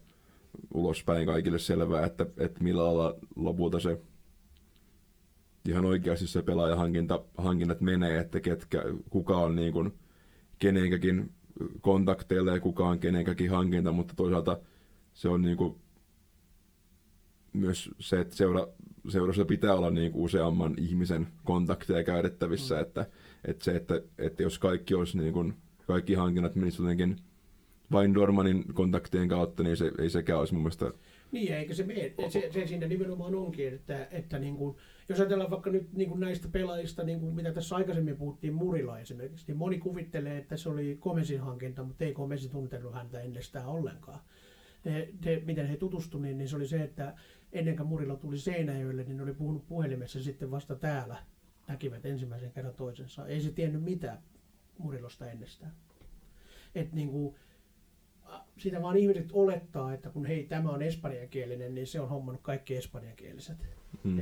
ulospäin 0.73 1.25
kaikille 1.25 1.59
selvää, 1.59 2.05
että, 2.05 2.25
että 2.37 2.63
millä 2.63 2.83
lailla 2.83 3.15
lopulta 3.35 3.79
se 3.79 4.01
ihan 5.69 5.85
oikeasti 5.85 6.27
se 6.27 6.41
pelaajahankinnat 6.41 7.81
menee, 7.81 8.19
että 8.19 8.39
ketkä, 8.39 8.83
kuka 9.09 9.37
on 9.37 9.55
niin 9.55 9.73
kuin– 9.73 9.93
kenenkäkin 10.65 11.31
kontakteilla 11.81 12.51
ja 12.51 12.59
kukaan 12.59 12.99
kenenkäkin 12.99 13.49
hankinta, 13.49 13.91
mutta 13.91 14.13
toisaalta 14.17 14.59
se 15.13 15.29
on 15.29 15.41
niin 15.41 15.57
kuin 15.57 15.75
myös 17.53 17.89
se, 17.99 18.19
että 18.19 18.35
seura, 18.35 18.67
seurassa 19.09 19.45
pitää 19.45 19.73
olla 19.73 19.91
niin 19.91 20.11
kuin 20.11 20.23
useamman 20.23 20.73
ihmisen 20.77 21.27
kontakteja 21.43 22.03
käytettävissä, 22.03 22.75
mm. 22.75 22.81
että, 22.81 23.05
että 23.47 23.63
se, 23.63 23.75
että, 23.75 24.01
että 24.17 24.43
jos 24.43 24.59
kaikki 24.59 24.93
olisi 24.93 25.17
niin 25.17 25.33
kuin, 25.33 25.53
kaikki 25.87 26.13
hankinnat 26.13 26.55
menisivät 26.55 26.83
jotenkin 26.83 27.17
vain 27.91 28.13
Dormanin 28.13 28.73
kontaktien 28.73 29.27
kautta, 29.27 29.63
niin 29.63 29.77
se, 29.77 29.91
ei 29.99 30.09
sekään 30.09 30.39
olisi 30.39 30.53
mun 30.53 30.63
mielestä 30.63 30.91
niin, 31.31 31.53
eikä 31.53 31.73
se 31.73 31.83
mene. 31.83 32.13
Se, 32.29 32.49
se 32.51 32.67
siinä 32.67 32.87
nimenomaan 32.87 33.35
onkin, 33.35 33.73
että, 33.73 34.07
että 34.11 34.39
niin 34.39 34.55
kuin, 34.55 34.77
jos 35.09 35.19
ajatellaan 35.19 35.51
vaikka 35.51 35.69
nyt 35.69 35.93
niin 35.93 36.09
kuin 36.09 36.19
näistä 36.19 36.47
pelaajista, 36.47 37.03
niin 37.03 37.19
kuin 37.19 37.35
mitä 37.35 37.51
tässä 37.51 37.75
aikaisemmin 37.75 38.17
puhuttiin 38.17 38.53
Murilla 38.53 38.99
esimerkiksi, 38.99 39.45
niin 39.47 39.57
moni 39.57 39.79
kuvittelee, 39.79 40.37
että 40.37 40.57
se 40.57 40.69
oli 40.69 40.97
Komesin 40.99 41.39
hankinta, 41.39 41.83
mutta 41.83 42.03
ei 42.03 42.13
Komesi 42.13 42.49
tuntenut 42.49 42.93
häntä 42.93 43.21
ennestään 43.21 43.67
ollenkaan. 43.67 44.19
he, 44.85 45.09
he, 45.25 45.41
miten 45.45 45.67
he 45.67 45.77
tutustuivat, 45.77 46.23
niin, 46.23 46.37
niin 46.37 46.49
se 46.49 46.55
oli 46.55 46.67
se, 46.67 46.83
että 46.83 47.15
ennen 47.51 47.75
kuin 47.75 47.87
Murilo 47.87 48.15
tuli 48.15 48.37
Seinäjölle, 48.37 49.03
niin 49.03 49.17
ne 49.17 49.23
oli 49.23 49.33
puhunut 49.33 49.67
puhelimessa 49.67 50.23
sitten 50.23 50.51
vasta 50.51 50.75
täällä 50.75 51.17
näkivät 51.67 52.05
ensimmäisen 52.05 52.51
kerran 52.51 52.73
toisensa. 52.73 53.27
Ei 53.27 53.41
se 53.41 53.51
tiennyt 53.51 53.83
mitään 53.83 54.17
Murilosta 54.77 55.31
ennestään. 55.31 55.71
Et 56.75 56.93
niin 56.93 57.09
kuin, 57.09 57.35
sitä 58.57 58.81
vaan 58.81 58.97
ihmiset 58.97 59.29
olettaa, 59.33 59.93
että 59.93 60.09
kun 60.09 60.25
hei, 60.25 60.43
tämä 60.43 60.71
on 60.71 60.81
espanjankielinen, 60.81 61.75
niin 61.75 61.87
se 61.87 61.99
on 61.99 62.09
hommannut 62.09 62.43
kaikki 62.43 62.75
espanjankieliset. 62.75 63.57
Hmm. 64.03 64.21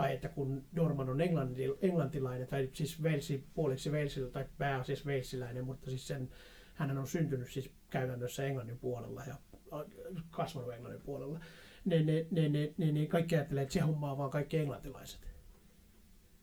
Tai 0.00 0.14
että 0.14 0.28
kun 0.28 0.64
Norman 0.72 1.08
on 1.08 1.20
englanti, 1.20 1.62
englantilainen, 1.82 2.48
tai 2.48 2.70
siis 2.72 3.02
Velsi, 3.02 3.44
puoliksi 3.54 3.92
Velsillä, 3.92 4.30
tai 4.30 4.44
pääasiassa 4.58 5.06
Velsiläinen, 5.06 5.64
mutta 5.64 5.90
siis 5.90 6.08
sen, 6.08 6.30
hän 6.74 6.98
on 6.98 7.06
syntynyt 7.06 7.48
siis 7.48 7.70
käytännössä 7.90 8.46
englannin 8.46 8.78
puolella 8.78 9.22
ja 9.26 9.34
kasvanut 10.30 10.72
englannin 10.72 11.02
puolella. 11.02 11.40
Ne, 11.84 12.02
ne, 12.02 12.26
ne, 12.30 12.48
ne, 12.48 12.92
ne 12.92 13.06
kaikki 13.06 13.36
ajattelee, 13.36 13.62
että 13.62 13.72
se 13.72 13.80
hommaa 13.80 14.18
vaan 14.18 14.30
kaikki 14.30 14.56
englantilaiset. 14.56 15.20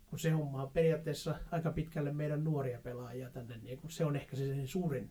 Kun 0.09 0.19
se 0.19 0.29
hommaa 0.29 0.67
periaatteessa 0.67 1.35
aika 1.51 1.71
pitkälle 1.71 2.11
meidän 2.11 2.43
nuoria 2.43 2.79
pelaajia 2.79 3.29
tänne, 3.29 3.57
niin 3.57 3.77
kun 3.77 3.91
se 3.91 4.05
on 4.05 4.15
ehkä 4.15 4.35
se 4.35 4.67
suurin 4.67 5.09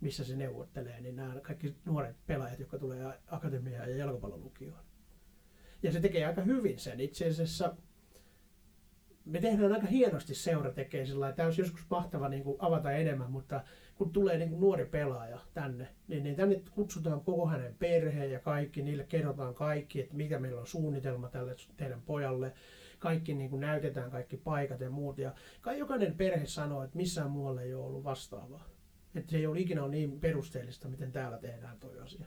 missä 0.00 0.24
se 0.24 0.36
neuvottelee, 0.36 1.00
niin 1.00 1.16
nämä 1.16 1.40
kaikki 1.40 1.74
nuoret 1.84 2.16
pelaajat, 2.26 2.58
jotka 2.58 2.78
tulee 2.78 3.18
akatemiaan 3.26 3.90
ja 3.90 3.96
jalkapallolukioon. 3.96 4.91
Ja 5.82 5.92
se 5.92 6.00
tekee 6.00 6.26
aika 6.26 6.42
hyvin 6.42 6.78
sen. 6.78 7.00
Itse 7.00 7.28
asiassa 7.28 7.76
me 9.24 9.40
tehdään 9.40 9.72
aika 9.72 9.86
hienosti 9.86 10.34
seura 10.34 10.70
tekee 10.70 11.06
sillä 11.06 11.28
että 11.28 11.44
olisi 11.44 11.60
joskus 11.60 11.86
mahtava 11.90 12.28
niin 12.28 12.44
kuin 12.44 12.56
avata 12.58 12.92
enemmän, 12.92 13.30
mutta 13.30 13.64
kun 13.94 14.12
tulee 14.12 14.38
niin 14.38 14.48
kuin 14.48 14.60
nuori 14.60 14.84
pelaaja 14.84 15.38
tänne, 15.54 15.88
niin, 16.08 16.22
niin 16.22 16.36
tänne 16.36 16.62
kutsutaan 16.70 17.20
koko 17.20 17.46
hänen 17.46 17.74
perheen 17.78 18.30
ja 18.30 18.40
kaikki, 18.40 18.82
niille 18.82 19.04
kerrotaan 19.04 19.54
kaikki, 19.54 20.00
että 20.00 20.14
mikä 20.14 20.38
meillä 20.38 20.60
on 20.60 20.66
suunnitelma 20.66 21.28
tälle 21.28 21.56
teidän 21.76 22.02
pojalle. 22.02 22.52
Kaikki 22.98 23.34
niin 23.34 23.50
kuin 23.50 23.60
näytetään 23.60 24.10
kaikki 24.10 24.36
paikat 24.36 24.80
ja 24.80 24.90
muut. 24.90 25.18
Ja 25.18 25.34
jokainen 25.78 26.16
perhe 26.16 26.46
sanoo, 26.46 26.82
että 26.82 26.96
missään 26.96 27.30
muualla 27.30 27.62
ei 27.62 27.74
ole 27.74 27.86
ollut 27.86 28.04
vastaavaa. 28.04 28.68
Että 29.14 29.30
se 29.30 29.36
ei 29.36 29.46
ole 29.46 29.60
ikinä 29.60 29.82
ole 29.82 29.90
niin 29.90 30.20
perusteellista, 30.20 30.88
miten 30.88 31.12
täällä 31.12 31.38
tehdään 31.38 31.78
toi 31.80 31.98
asia. 31.98 32.26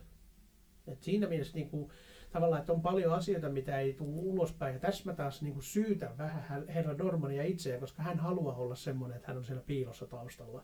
Et 0.86 1.02
siinä 1.02 1.28
mielessä 1.28 1.54
niin 1.54 1.70
kuin, 1.70 1.90
tavallaan, 2.36 2.60
että 2.60 2.72
on 2.72 2.82
paljon 2.82 3.12
asioita, 3.12 3.48
mitä 3.48 3.80
ei 3.80 3.92
tule 3.92 4.10
ulospäin. 4.14 4.74
Ja 4.74 4.80
tässä 4.80 5.02
mä 5.04 5.12
taas 5.12 5.42
niin 5.42 5.52
kuin 5.52 5.62
syytän 5.62 6.18
vähän 6.18 6.68
herra 6.68 6.94
Normania 6.94 7.44
itseä, 7.44 7.80
koska 7.80 8.02
hän 8.02 8.18
haluaa 8.18 8.56
olla 8.56 8.74
semmoinen, 8.74 9.16
että 9.16 9.28
hän 9.28 9.36
on 9.36 9.44
siellä 9.44 9.62
piilossa 9.66 10.06
taustalla. 10.06 10.62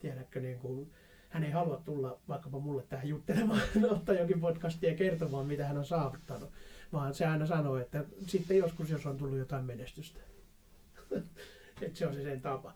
Tiedätkö, 0.00 0.40
niin 0.40 0.58
kuin, 0.58 0.90
hän 1.28 1.44
ei 1.44 1.50
halua 1.50 1.82
tulla 1.84 2.18
vaikkapa 2.28 2.58
mulle 2.58 2.82
tähän 2.82 3.08
juttelemaan, 3.08 3.60
ottaa 3.90 4.14
jokin 4.14 4.40
podcastia 4.40 4.94
kertomaan, 4.94 5.46
mitä 5.46 5.66
hän 5.66 5.78
on 5.78 5.84
saavuttanut. 5.84 6.50
Vaan 6.92 7.14
se 7.14 7.26
aina 7.26 7.46
sanoo, 7.46 7.76
että 7.76 8.04
sitten 8.26 8.58
joskus, 8.58 8.90
jos 8.90 9.06
on 9.06 9.16
tullut 9.16 9.38
jotain 9.38 9.64
menestystä. 9.64 10.20
että 11.82 11.98
se 11.98 12.06
on 12.06 12.14
se 12.14 12.22
sen 12.22 12.40
tapa. 12.40 12.72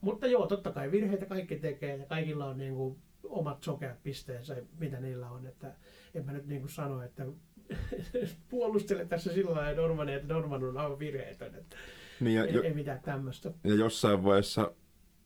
Mutta 0.00 0.26
joo, 0.26 0.46
totta 0.46 0.72
kai 0.72 0.90
virheitä 0.90 1.26
kaikki 1.26 1.56
tekee 1.56 1.96
ja 1.96 2.06
kaikilla 2.06 2.46
on 2.46 2.58
niin 2.58 2.74
kuin 2.74 2.98
omat 3.24 3.62
sokeat 3.62 4.02
pisteensä, 4.02 4.56
mitä 4.78 5.00
niillä 5.00 5.30
on. 5.30 5.46
Että 5.46 5.74
en 6.14 6.26
mä 6.26 6.32
nyt 6.32 6.46
niin 6.46 6.60
kuin 6.60 6.70
sano, 6.70 7.02
että 7.02 7.26
puolustele 8.50 9.04
tässä 9.04 9.32
sillä 9.32 9.50
lailla 9.50 9.82
Normania, 9.82 10.16
että 10.16 10.34
Norman 10.34 10.64
on 10.64 10.78
aivan 10.78 10.98
virheetön. 10.98 11.54
Että 11.54 11.76
niin 12.20 12.36
ja, 12.36 12.44
ei, 12.44 12.54
jo, 12.54 12.62
ei 12.62 12.74
mitään 12.74 13.00
tämmöistä. 13.02 13.52
Ja 13.64 13.74
jossain 13.74 14.24
vaiheessa, 14.24 14.72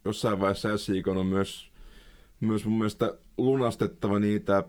jossain 0.04 0.40
vaiheessa 0.40 0.78
SIK 0.78 1.08
on 1.08 1.26
myös, 1.26 1.72
myös 2.40 2.64
mun 2.64 2.78
mielestä 2.78 3.18
lunastettava 3.38 4.18
niitä, 4.18 4.64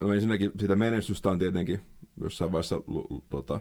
no 0.00 0.12
ensinnäkin 0.12 0.50
sitä 0.60 0.76
menestystä 0.76 1.30
on 1.30 1.38
tietenkin 1.38 1.80
jossain 2.20 2.52
vaiheessa 2.52 2.76
tota, 3.30 3.60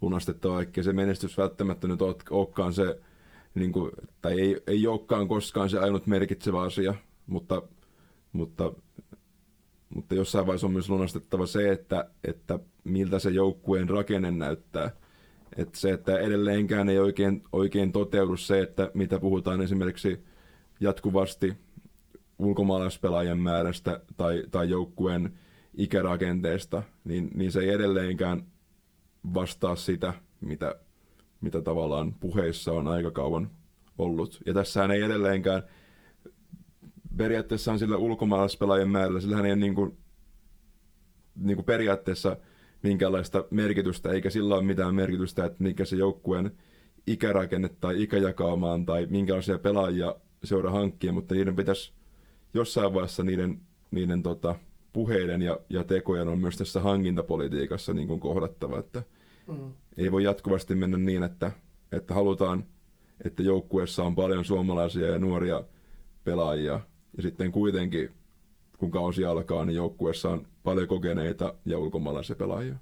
lunastettava, 0.00 0.54
vaikka 0.54 0.82
se 0.82 0.92
menestys 0.92 1.38
välttämättä 1.38 1.88
nyt 1.88 2.00
olekaan 2.30 2.72
se 2.72 3.00
niin 3.54 3.72
kuin, 3.72 3.92
tai 4.22 4.40
ei, 4.40 4.60
ei 4.66 4.86
olekaan 4.86 5.28
koskaan 5.28 5.70
se 5.70 5.78
ainut 5.78 6.06
merkitsevä 6.06 6.62
asia, 6.62 6.94
mutta, 7.26 7.62
mutta, 8.32 8.72
mutta 9.94 10.14
jossain 10.14 10.46
vaiheessa 10.46 10.66
on 10.66 10.72
myös 10.72 10.90
lunastettava 10.90 11.46
se, 11.46 11.72
että, 11.72 12.10
että 12.24 12.58
miltä 12.84 13.18
se 13.18 13.30
joukkueen 13.30 13.88
rakenne 13.88 14.30
näyttää. 14.30 14.90
Että 15.56 15.78
se, 15.78 15.90
että 15.90 16.18
edelleenkään 16.18 16.88
ei 16.88 16.98
oikein, 16.98 17.42
oikein 17.52 17.92
toteudu 17.92 18.36
se, 18.36 18.60
että 18.60 18.90
mitä 18.94 19.18
puhutaan 19.18 19.60
esimerkiksi 19.60 20.24
jatkuvasti 20.80 21.56
ulkomaalaispelaajien 22.38 23.38
määrästä 23.38 24.00
tai, 24.16 24.42
tai 24.50 24.70
joukkueen 24.70 25.38
ikärakenteesta, 25.74 26.82
niin, 27.04 27.30
niin 27.34 27.52
se 27.52 27.60
ei 27.60 27.68
edelleenkään 27.68 28.46
vastaa 29.34 29.76
sitä, 29.76 30.14
mitä, 30.40 30.74
mitä 31.40 31.62
tavallaan 31.62 32.14
puheissa 32.14 32.72
on 32.72 32.88
aika 32.88 33.10
kauan 33.10 33.50
ollut. 33.98 34.40
Ja 34.46 34.54
tässähän 34.54 34.90
ei 34.90 35.02
edelleenkään 35.02 35.62
periaatteessa 37.16 37.72
on 37.72 37.78
sillä 37.78 37.96
ulkomaalaispelaajien 37.96 38.90
määrällä, 38.90 39.20
sillä 39.20 39.36
hän 39.36 39.46
ei 39.46 39.52
ole 39.52 39.60
niin 39.60 39.74
kuin, 39.74 39.96
niin 41.36 41.56
kuin 41.56 41.66
periaatteessa 41.66 42.36
minkäänlaista 42.82 43.44
merkitystä, 43.50 44.10
eikä 44.10 44.30
sillä 44.30 44.54
ole 44.54 44.62
mitään 44.64 44.94
merkitystä, 44.94 45.44
että 45.44 45.62
mikä 45.62 45.84
se 45.84 45.96
joukkueen 45.96 46.50
ikärakenne 47.06 47.68
tai 47.68 48.02
ikäjakaumaan 48.02 48.86
tai 48.86 49.06
minkälaisia 49.10 49.58
pelaajia 49.58 50.14
seura 50.44 50.70
hankkii, 50.70 51.12
mutta 51.12 51.34
niiden 51.34 51.56
pitäisi 51.56 51.92
jossain 52.54 52.94
vaiheessa 52.94 53.22
niiden, 53.22 53.60
niiden 53.90 54.22
tota, 54.22 54.54
puheiden 54.92 55.42
ja, 55.42 55.60
ja 55.70 55.84
tekojen 55.84 56.28
on 56.28 56.38
myös 56.38 56.56
tässä 56.56 56.80
hankintapolitiikassa 56.80 57.94
niin 57.94 58.08
kuin 58.08 58.20
kohdattava, 58.20 58.78
että 58.78 59.02
mm. 59.46 59.72
ei 59.96 60.12
voi 60.12 60.24
jatkuvasti 60.24 60.74
mennä 60.74 60.98
niin, 60.98 61.22
että, 61.22 61.52
että 61.92 62.14
halutaan, 62.14 62.64
että 63.24 63.42
joukkueessa 63.42 64.02
on 64.02 64.14
paljon 64.14 64.44
suomalaisia 64.44 65.06
ja 65.06 65.18
nuoria 65.18 65.64
pelaajia, 66.24 66.80
ja 67.16 67.22
sitten 67.22 67.52
kuitenkin, 67.52 68.10
kun 68.78 68.90
kausi 68.90 69.24
alkaa, 69.24 69.64
niin 69.64 69.76
joukkueessa 69.76 70.30
on 70.30 70.46
paljon 70.62 70.88
kokeneita 70.88 71.54
ja 71.64 71.78
ulkomaalaisia 71.78 72.36
pelaajia. 72.36 72.76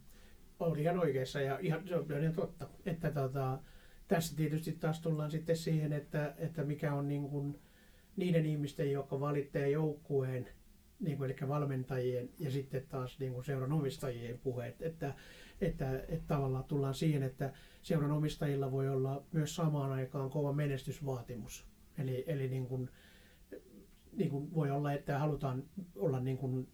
On 0.61 0.79
ihan 0.79 0.99
oikeassa 0.99 1.41
ja 1.41 1.59
ihan, 1.63 1.89
se 1.89 1.97
on 1.97 2.23
ihan 2.23 2.35
totta. 2.35 2.67
Että 2.87 3.11
tota, 3.11 3.59
tässä 4.09 4.37
tietysti 4.37 4.73
taas 4.73 5.01
tullaan 5.01 5.31
sitten 5.31 5.57
siihen, 5.57 5.93
että, 5.93 6.35
että 6.39 6.65
mikä 6.65 6.95
on 6.95 7.09
niin 7.09 7.29
kuin 7.29 7.59
niiden 8.17 8.47
ihmisten, 8.47 8.93
jotka 8.93 9.21
valittaa 9.21 9.67
joukkueen, 9.67 10.49
niin 11.01 11.19
kuin, 11.19 11.31
eli 11.31 11.49
valmentajien 11.49 12.31
ja 12.39 12.51
sitten 12.51 12.87
taas 12.89 13.19
niin 13.19 13.33
kuin 13.33 13.45
seuran 13.45 13.73
omistajien 13.73 14.39
puheet, 14.39 14.83
että, 14.83 15.15
että, 15.61 15.99
että 15.99 16.27
tavallaan 16.27 16.65
tullaan 16.65 16.95
siihen, 16.95 17.23
että 17.23 17.53
seuran 17.83 18.11
omistajilla 18.11 18.73
voi 18.73 18.89
olla 18.89 19.23
myös 19.33 19.57
samaan 19.57 19.93
aikaan 19.93 20.31
kova 20.31 20.53
menestysvaatimus. 20.53 21.67
Eli, 21.99 22.25
eli 22.27 22.49
niin 22.49 22.67
kuin, 22.67 22.91
niin 24.17 24.31
kuin 24.31 24.55
voi 24.55 24.71
olla, 24.71 24.93
että 24.93 25.19
halutaan 25.19 25.65
olla 25.97 26.21
niin 26.21 26.39
kuin 26.39 26.69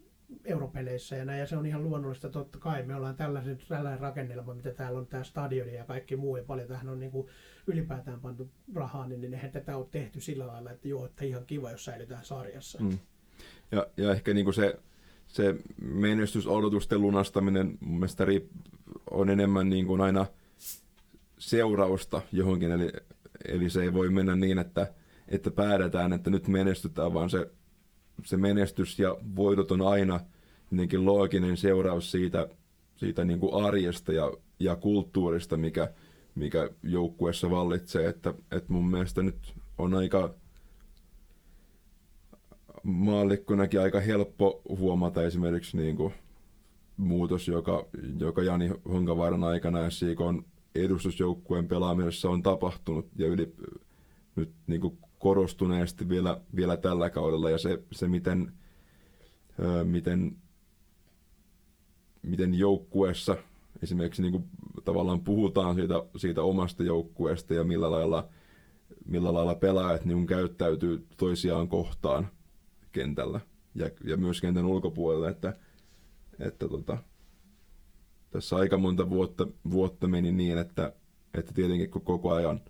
europeleissä 0.45 1.17
ja 1.17 1.25
näin, 1.25 1.41
ja 1.41 1.47
se 1.47 1.57
on 1.57 1.67
ihan 1.67 1.83
luonnollista 1.83 2.29
totta 2.29 2.59
kai. 2.59 2.83
Me 2.83 2.95
ollaan 2.95 3.17
tällaisen, 3.17 3.59
tällainen 3.69 4.01
rakennelma, 4.01 4.55
mitä 4.55 4.71
täällä 4.71 4.99
on 4.99 5.07
tämä 5.07 5.25
stadioni 5.25 5.75
ja 5.75 5.85
kaikki 5.85 6.17
muu, 6.17 6.37
ja 6.37 6.45
paljon 6.45 6.69
tähän 6.69 6.89
on 6.89 7.01
niin 7.01 7.11
kuin 7.11 7.29
ylipäätään 7.67 8.21
pantu 8.21 8.51
rahaa, 8.75 9.09
niin, 9.09 9.21
niin 9.21 9.35
eihän 9.35 9.51
tätä 9.51 9.77
ole 9.77 9.87
tehty 9.91 10.21
sillä 10.21 10.47
lailla, 10.47 10.71
että 10.71 10.89
joo, 10.89 11.07
että 11.07 11.25
ihan 11.25 11.47
kiva, 11.47 11.71
jos 11.71 11.85
säilytään 11.85 12.25
sarjassa. 12.25 12.79
Mm. 12.83 12.99
Ja, 13.73 13.87
ja 13.97 14.13
ehkä 14.13 14.35
niin 14.35 14.45
kuin 14.45 14.55
se, 14.55 14.79
se 15.27 15.55
menestysodotusten 15.83 17.03
lunastaminen 17.03 17.79
mun 17.81 17.99
mielestä 17.99 18.25
on 19.11 19.31
enemmän 19.31 19.71
niin 19.71 19.87
kuin 19.87 20.01
aina 20.01 20.27
seurausta 21.39 22.23
johonkin, 22.33 22.71
eli, 22.71 22.93
eli 23.49 23.71
se 23.71 23.83
ei 23.83 23.93
voi 23.93 24.11
mennä 24.11 24.37
niin, 24.37 24.59
että, 24.59 24.93
että 25.31 25.51
päätetään, 25.51 26.13
että 26.13 26.31
nyt 26.31 26.49
menestytään, 26.49 27.15
vaan 27.15 27.31
se, 27.31 27.51
se 28.25 28.37
menestys 28.37 28.99
ja 28.99 29.17
voitot 29.37 29.71
on 29.71 29.83
aina 29.83 30.21
jotenkin 30.71 31.05
looginen 31.05 31.57
seuraus 31.57 32.11
siitä, 32.11 32.49
siitä 32.97 33.25
niin 33.25 33.41
kuin 33.41 33.65
arjesta 33.65 34.13
ja, 34.13 34.33
ja 34.59 34.77
kulttuurista, 34.77 35.57
mikä, 35.57 35.93
mikä 36.35 36.71
joukkueessa 36.83 37.51
vallitsee, 37.51 38.09
että, 38.09 38.35
että 38.51 38.73
mun 38.73 38.91
mielestä 38.91 39.23
nyt 39.23 39.55
on 39.79 39.95
aika 39.95 40.35
maallikkonakin 42.83 43.81
aika 43.81 44.01
helppo 44.01 44.63
huomata 44.69 45.23
esimerkiksi 45.23 45.77
niin 45.77 45.97
kuin 45.97 46.15
muutos, 46.97 47.49
joka, 47.49 47.87
joka 48.19 48.43
Jani 48.43 48.71
Honkavaaran 48.89 49.45
aikana 49.45 49.91
SIK 49.91 50.21
on 50.21 50.45
edustusjoukkueen 50.75 51.69
pelaamisessa 51.69 52.31
on 52.31 52.43
tapahtunut. 52.43 53.09
Ja 53.17 53.27
yli, 53.27 53.55
nyt 54.37 54.53
niin 54.67 54.81
kuin 54.81 54.99
korostuneesti 55.21 56.09
vielä, 56.09 56.41
vielä 56.57 56.77
tällä 56.77 57.11
kaudella. 57.11 57.51
Ja 57.51 57.59
se, 57.59 57.83
se 57.93 58.09
miten, 58.09 58.53
ö, 59.59 59.85
miten, 59.85 60.37
miten 62.23 62.55
joukkueessa 62.55 63.37
esimerkiksi 63.83 64.23
niin 64.23 64.33
kuin 64.33 64.45
tavallaan 64.85 65.21
puhutaan 65.21 65.75
siitä, 65.75 65.95
siitä 66.17 66.43
omasta 66.43 66.83
joukkueesta 66.83 67.55
ja 67.55 67.65
millä 67.65 67.91
lailla, 67.91 68.29
millä 69.07 69.35
lailla 69.35 69.55
pelaajat 69.55 70.05
niin 70.05 70.27
käyttäytyy 70.27 71.07
toisiaan 71.17 71.69
kohtaan 71.69 72.29
kentällä, 72.93 73.41
ja, 73.75 73.91
ja 74.05 74.17
myös 74.17 74.41
kentän 74.41 74.67
ulkopuolelle, 74.67 75.29
että, 75.29 75.57
että 76.39 76.69
tota, 76.69 76.99
tässä 78.31 78.57
aika 78.57 78.79
monta 78.79 79.11
vuotta, 79.11 79.47
vuotta 79.71 80.09
meni 80.09 80.33
niin, 80.33 80.59
että, 80.59 80.93
että 81.35 81.53
tietenkin 81.53 81.91
koko 81.91 82.33
ajan 82.33 82.61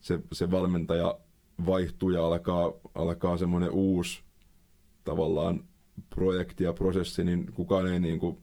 se, 0.00 0.20
se 0.32 0.50
valmentaja 0.50 1.18
vaihtuu 1.66 2.10
ja 2.10 2.26
alkaa, 2.26 2.72
alkaa 2.94 3.36
semmoinen 3.36 3.70
uusi 3.70 4.22
tavallaan 5.04 5.64
projekti 6.10 6.64
ja 6.64 6.72
prosessi, 6.72 7.24
niin 7.24 7.52
kukaan 7.52 7.86
ei 7.86 8.00
niin 8.00 8.18
kuin 8.18 8.38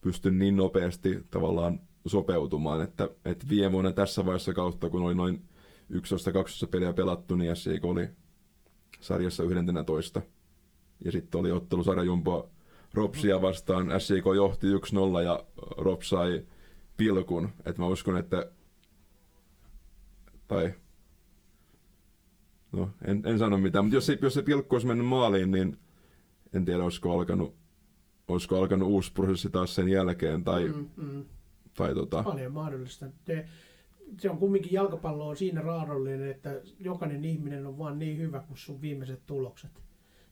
pysty 0.00 0.30
niin 0.30 0.56
nopeasti 0.56 1.26
tavallaan 1.30 1.80
sopeutumaan, 2.06 2.82
että, 2.82 3.08
että 3.24 3.46
viime 3.48 3.72
vuonna 3.72 3.92
tässä 3.92 4.26
vaiheessa 4.26 4.54
kautta, 4.54 4.90
kun 4.90 5.02
oli 5.02 5.14
noin 5.14 5.42
11-12 5.92 5.96
peliä 6.70 6.92
pelattu, 6.92 7.36
niin 7.36 7.56
SJK 7.56 7.84
oli 7.84 8.08
sarjassa 9.00 9.42
11. 9.42 10.22
Ja 11.04 11.12
sitten 11.12 11.40
oli 11.40 11.52
ottelu 11.52 11.84
sarjajumpoa 11.84 12.48
Ropsia 12.94 13.42
vastaan. 13.42 14.00
SJK 14.00 14.24
johti 14.36 14.66
1-0 14.66 15.22
ja 15.24 15.44
Rops 15.76 16.08
sai 16.08 16.46
pilkun. 16.96 17.48
Et 17.64 17.78
mä 17.78 17.86
uskon, 17.86 18.16
että... 18.16 18.50
Tai... 20.48 20.74
No, 22.72 22.90
en, 23.04 23.22
en 23.26 23.38
sano 23.38 23.58
mitään, 23.58 23.84
mutta 23.84 23.96
jos 23.96 24.06
se, 24.06 24.18
jos 24.22 24.34
se 24.34 24.42
pilkku 24.42 24.74
olisi 24.74 24.86
mennyt 24.86 25.06
maaliin, 25.06 25.50
niin 25.50 25.76
en 26.52 26.64
tiedä, 26.64 26.84
olisiko 26.84 27.18
alkanut, 27.18 27.54
olisiko 28.28 28.58
alkanut 28.58 28.88
uusi 28.88 29.12
prosessi 29.12 29.50
taas 29.50 29.74
sen 29.74 29.88
jälkeen. 29.88 30.44
Tai, 30.44 30.68
mm, 30.68 30.88
mm. 30.96 31.24
tai 31.76 31.94
tota... 31.94 32.22
Paljon 32.22 32.52
mahdollista. 32.52 33.06
Te, 33.24 33.48
se 34.18 34.30
on 34.30 34.38
kumminkin 34.38 34.72
jalkapallo 34.72 35.28
on 35.28 35.36
siinä 35.36 35.60
raadollinen, 35.60 36.30
että 36.30 36.60
jokainen 36.78 37.24
ihminen 37.24 37.66
on 37.66 37.78
vaan 37.78 37.98
niin 37.98 38.18
hyvä 38.18 38.40
kuin 38.40 38.58
sun 38.58 38.80
viimeiset 38.80 39.26
tulokset. 39.26 39.70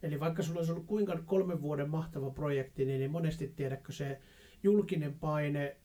Eli 0.03 0.21
vaikka 0.21 0.43
sulla 0.43 0.59
olisi 0.59 0.73
ollut 0.73 0.87
kuinka 0.87 1.19
kolmen 1.27 1.63
vuoden 1.63 1.91
mahtava 1.91 2.31
projekti, 2.31 2.85
niin, 2.85 2.99
niin 2.99 3.11
monesti 3.11 3.53
tiedätkö 3.57 3.93
se 3.93 4.21
julkinen 4.63 5.15
paine, 5.15 5.77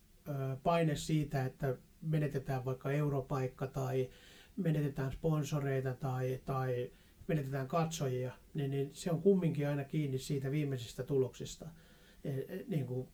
paine 0.63 0.95
siitä, 0.95 1.45
että 1.45 1.77
menetetään 2.01 2.65
vaikka 2.65 2.91
europaikka 2.91 3.67
tai 3.67 4.09
menetetään 4.57 5.11
sponsoreita 5.11 5.93
tai, 5.93 6.41
tai 6.45 6.91
menetetään 7.27 7.67
katsojia, 7.67 8.31
niin, 8.53 8.71
niin 8.71 8.89
se 8.93 9.11
on 9.11 9.21
kumminkin 9.21 9.67
aina 9.67 9.84
kiinni 9.84 10.17
siitä 10.17 10.51
viimeisestä 10.51 11.03
tuloksista, 11.03 11.69
e, 12.23 12.30
e, 12.30 12.65
niin 12.67 12.85
kuin 12.85 13.07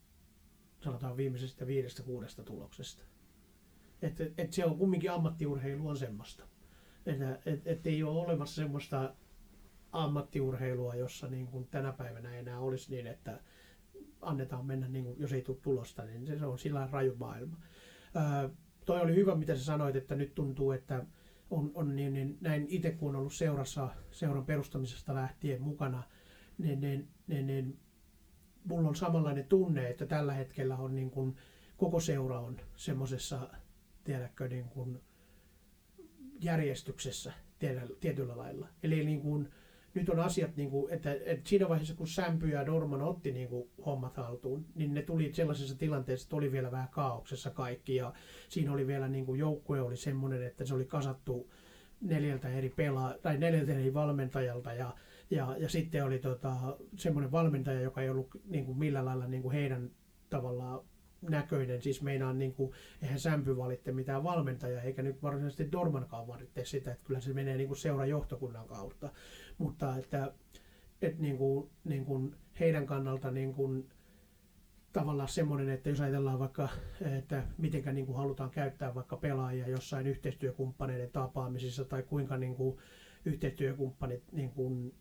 sanotaan 0.81 1.17
viimeisestä 1.17 1.67
viidestä 1.67 2.03
kuudesta 2.03 2.43
tuloksesta. 2.43 3.03
Että 4.01 4.23
et 4.37 4.53
se 4.53 4.65
on 4.65 4.77
kumminkin 4.77 5.11
ammattiurheilu 5.11 5.87
on 5.87 5.97
semmoista. 5.97 6.43
Että 7.05 7.39
et, 7.45 7.67
et 7.67 7.87
ei 7.87 8.03
ole 8.03 8.25
olemassa 8.25 8.55
semmoista 8.55 9.15
ammattiurheilua, 9.91 10.95
jossa 10.95 11.27
niin 11.27 11.47
kuin 11.47 11.67
tänä 11.67 11.91
päivänä 11.91 12.35
enää 12.35 12.59
olisi 12.59 12.91
niin, 12.91 13.07
että 13.07 13.39
annetaan 14.21 14.65
mennä, 14.65 14.87
niin 14.87 15.05
kuin, 15.05 15.19
jos 15.19 15.33
ei 15.33 15.41
tule 15.41 15.57
tulosta, 15.61 16.05
niin 16.05 16.39
se 16.39 16.45
on 16.45 16.59
sillä 16.59 16.89
raju 16.91 17.15
maailma. 17.15 17.57
Ää, 18.15 18.49
toi 18.85 19.01
oli 19.01 19.15
hyvä, 19.15 19.35
mitä 19.35 19.55
sä 19.55 19.63
sanoit, 19.63 19.95
että 19.95 20.15
nyt 20.15 20.35
tuntuu, 20.35 20.71
että 20.71 21.05
on, 21.49 21.71
on 21.73 21.95
niin, 21.95 22.13
niin 22.13 22.37
näin 22.41 22.65
itse 22.69 22.91
kun 22.91 23.09
on 23.09 23.15
ollut 23.15 23.33
seurassa, 23.33 23.89
seuran 24.11 24.45
perustamisesta 24.45 25.15
lähtien 25.15 25.61
mukana, 25.61 26.03
niin, 26.57 26.81
niin, 26.81 27.07
niin, 27.27 27.47
niin 27.47 27.79
mulla 28.63 28.89
on 28.89 28.95
samanlainen 28.95 29.45
tunne, 29.45 29.89
että 29.89 30.05
tällä 30.05 30.33
hetkellä 30.33 30.77
on 30.77 30.95
niin 30.95 31.11
kuin, 31.11 31.35
koko 31.77 31.99
seura 31.99 32.39
on 32.39 32.57
semmoisessa, 32.75 33.49
tiedätkö, 34.03 34.47
niin 34.47 34.69
kuin 34.69 35.01
järjestyksessä 36.39 37.33
tietyllä 37.99 38.37
lailla. 38.37 38.67
Eli 38.83 39.05
niin 39.05 39.21
kuin, 39.21 39.49
nyt 39.93 40.09
on 40.09 40.19
asiat, 40.19 40.55
niin 40.55 40.69
kuin, 40.69 40.93
että, 40.93 41.15
että 41.25 41.49
siinä 41.49 41.69
vaiheessa 41.69 41.95
kun 41.95 42.07
Sämpy 42.07 42.47
ja 42.47 42.65
Dorman 42.65 43.01
otti 43.01 43.31
niin 43.31 43.47
kuin, 43.47 43.69
hommat 43.85 44.17
haltuun, 44.17 44.65
niin 44.75 44.93
ne 44.93 45.01
tuli 45.01 45.33
sellaisessa 45.33 45.77
tilanteessa, 45.77 46.25
että 46.25 46.35
oli 46.35 46.51
vielä 46.51 46.71
vähän 46.71 46.89
kaauksessa 46.91 47.49
kaikki 47.49 47.95
ja 47.95 48.13
siinä 48.49 48.73
oli 48.73 48.87
vielä 48.87 49.07
niin 49.07 49.25
kuin, 49.25 49.39
joukkue 49.39 49.81
oli 49.81 49.97
semmoinen, 49.97 50.43
että 50.43 50.65
se 50.65 50.73
oli 50.73 50.85
kasattu 50.85 51.51
neljältä 52.01 52.49
eri 52.49 52.69
pelaa, 52.69 53.13
tai 53.21 53.37
neljältä 53.37 53.73
eri 53.73 53.93
valmentajalta 53.93 54.73
ja, 54.73 54.95
ja, 55.29 55.55
ja 55.59 55.69
sitten 55.69 56.05
oli 56.05 56.19
tota, 56.19 56.77
semmoinen 56.95 57.31
valmentaja, 57.31 57.81
joka 57.81 58.01
ei 58.01 58.09
ollut 58.09 58.41
niin 58.45 58.65
kuin, 58.65 58.77
millään 58.77 59.05
lailla 59.05 59.27
niin 59.27 59.41
kuin 59.41 59.53
heidän 59.53 59.91
tavallaan 60.29 60.79
näköinen, 61.21 61.81
siis 61.81 62.01
meinaan 62.01 62.39
niin 62.39 62.53
kuin, 62.53 62.71
eihän 63.01 63.19
Sämpy 63.19 63.57
valitte 63.57 63.91
mitään 63.91 64.23
valmentajaa, 64.23 64.81
eikä 64.81 65.01
nyt 65.01 65.23
varsinaisesti 65.23 65.71
Dormankaan 65.71 66.27
valitte 66.27 66.65
sitä, 66.65 66.91
että 66.91 67.05
kyllä 67.05 67.19
se 67.19 67.33
menee 67.33 67.57
niin 67.57 67.67
kuin 67.67 67.77
seuran 67.77 68.09
johtokunnan 68.09 68.67
kautta, 68.67 69.09
mutta 69.59 69.97
että, 69.97 70.33
että 71.01 71.21
niin 71.21 71.37
kuin, 71.37 71.69
niin 71.83 72.05
kuin 72.05 72.35
heidän 72.59 72.85
kannalta 72.85 73.31
niin 73.31 73.53
kuin, 73.53 73.89
tavallaan 74.93 75.29
semmoinen, 75.29 75.69
että 75.69 75.89
jos 75.89 76.01
ajatellaan 76.01 76.39
vaikka, 76.39 76.69
että 77.17 77.43
miten 77.57 77.95
niin 77.95 78.05
kuin 78.05 78.17
halutaan 78.17 78.49
käyttää 78.49 78.95
vaikka 78.95 79.17
pelaajia 79.17 79.67
jossain 79.67 80.07
yhteistyökumppaneiden 80.07 81.11
tapaamisissa 81.11 81.85
tai 81.85 82.03
kuinka 82.03 82.37
niin 82.37 82.55
kuin 82.55 82.77
yhteistyökumppanit 83.25 84.23
niin 84.31 84.49
kuin 84.49 84.95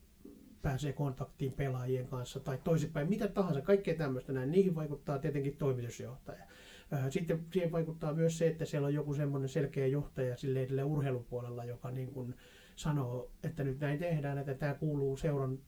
pääsee 0.63 0.93
kontaktiin 0.93 1.53
pelaajien 1.53 2.07
kanssa 2.07 2.41
tai 2.41 2.59
toisinpäin, 2.65 3.09
mitä 3.09 3.29
tahansa, 3.29 3.61
kaikkea 3.61 3.95
tämmöistä 3.95 4.33
näin. 4.33 4.51
Niihin 4.51 4.75
vaikuttaa 4.75 5.19
tietenkin 5.19 5.57
toimitusjohtaja. 5.57 6.45
Sitten 7.11 7.47
siihen 7.53 7.73
vaikuttaa 7.73 8.15
myös 8.15 8.39
se, 8.39 8.47
että 8.47 8.65
siellä 8.65 8.87
on 8.87 8.95
joku 8.95 9.15
semmoinen 9.15 9.49
selkeä 9.49 9.87
johtaja 9.87 10.37
sille 10.37 10.85
urheilupuolella, 10.85 11.65
joka 11.65 11.91
niin 11.91 12.13
kuin 12.13 12.35
sanoo, 12.79 13.31
että 13.43 13.65
nyt 13.65 13.81
näin 13.81 13.99
tehdään, 13.99 14.39
että 14.39 14.55
tämä 14.55 14.75
kuuluu 14.75 15.17
seuran 15.17 15.59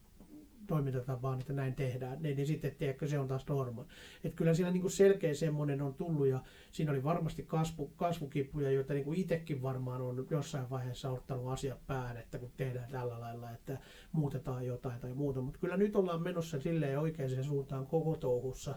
toimintatapaan, 0.66 1.41
että 1.41 1.53
näin 1.53 1.74
tehdään, 1.74 2.23
niin, 2.23 2.37
niin 2.37 2.47
sitten 2.47 2.74
tiedätkö, 2.74 3.07
se 3.07 3.19
on 3.19 3.28
taas 3.28 3.47
norma. 3.49 3.87
Että 4.24 4.37
kyllä 4.37 4.55
siinä 4.55 4.70
niin 4.70 4.81
kuin 4.81 4.91
selkeä 4.91 5.35
semmoinen 5.35 5.82
on 5.82 5.95
tullut 5.95 6.27
ja 6.27 6.41
siinä 6.73 6.93
oli 6.93 7.05
varmasti 7.05 7.43
kasvu, 7.43 7.87
kasvukipuja, 7.97 8.70
joita 8.70 8.95
niin 8.95 9.05
kuin 9.05 9.19
itsekin 9.19 9.62
varmaan 9.62 10.03
on 10.03 10.27
jossain 10.31 10.70
vaiheessa 10.70 11.11
ottanut 11.11 11.53
asiat 11.53 11.87
päähän, 11.87 12.16
että 12.16 12.39
kun 12.39 12.53
tehdään 12.57 12.91
tällä 12.91 13.20
lailla, 13.20 13.51
että 13.51 13.78
muutetaan 14.12 14.66
jotain 14.66 15.01
tai 15.01 15.15
muuta. 15.15 15.41
Mutta 15.41 15.61
kyllä 15.61 15.77
nyt 15.77 15.97
ollaan 15.97 16.23
menossa 16.23 16.61
silleen 16.61 16.99
oikeaan 16.99 17.45
suuntaan 17.45 17.87
koko 17.87 18.16
touhussa. 18.16 18.74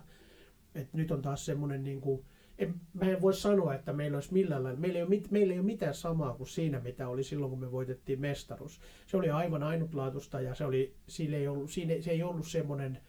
että 0.76 0.98
nyt 0.98 1.12
on 1.12 1.22
taas 1.22 1.46
semmoinen 1.46 1.84
niin 1.84 2.02
kuin, 2.02 2.26
en, 2.58 2.76
mä 2.94 3.06
en 3.06 3.22
voi 3.22 3.34
sanoa, 3.34 3.76
että 3.76 3.94
meillä 3.94 4.18
olisi 4.18 4.34
millään 4.34 4.64
lailla, 4.64 4.80
meillä 4.80 4.98
ei, 4.98 5.04
ole, 5.04 5.10
mit, 5.10 5.32
meillä 5.32 5.54
ei 5.54 5.60
ole 5.60 5.66
mitään 5.66 5.94
samaa 5.94 6.34
kuin 6.34 6.48
siinä, 6.48 6.80
mitä 6.80 7.08
oli 7.08 7.24
silloin, 7.24 7.50
kun 7.50 7.60
me 7.60 7.72
voitettiin 7.72 8.22
mestaruus. 8.22 8.82
Se 9.08 9.18
oli 9.18 9.30
aivan 9.30 9.64
ainutlaatuista 9.64 10.42
ja 10.42 10.56
se, 10.56 10.66
oli, 10.66 10.96
siinä 11.08 11.38
ei 11.38 11.48
ollut, 11.48 11.72
siinä, 11.72 12.02
se 12.02 12.12
ei 12.12 12.24
ollut 12.24 12.48
semmoinen, 12.48 13.00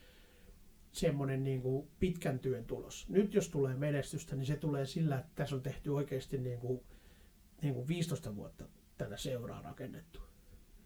semmoinen 0.93 1.45
niin 1.45 1.62
kuin 1.62 1.89
pitkän 2.01 2.39
työn 2.39 2.65
tulos. 2.65 3.09
Nyt 3.09 3.35
jos 3.35 3.49
tulee 3.49 3.75
menestystä, 3.75 4.37
niin 4.37 4.47
se 4.47 4.57
tulee 4.57 4.87
sillä, 4.87 5.19
että 5.19 5.31
tässä 5.35 5.57
on 5.57 5.62
tehty 5.62 5.91
oikeasti 5.91 6.39
niin 6.39 6.59
kuin, 6.59 6.81
niin 7.62 7.75
kuin 7.75 7.89
15 7.89 8.37
vuotta 8.37 8.65
tätä 8.99 9.16
seuraa 9.16 9.62
rakennettu. 9.62 10.21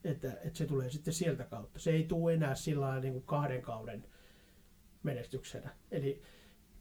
Että, 0.04 0.32
että 0.32 0.58
se 0.58 0.66
tulee 0.66 0.90
sitten 0.90 1.14
sieltä 1.14 1.44
kautta. 1.44 1.78
Se 1.78 1.90
ei 1.90 2.04
tule 2.04 2.34
enää 2.34 2.54
sillä 2.54 3.00
niin 3.00 3.12
kuin 3.12 3.24
kahden 3.26 3.62
kauden 3.62 4.04
menestyksenä. 5.02 5.70
Eli 5.90 6.22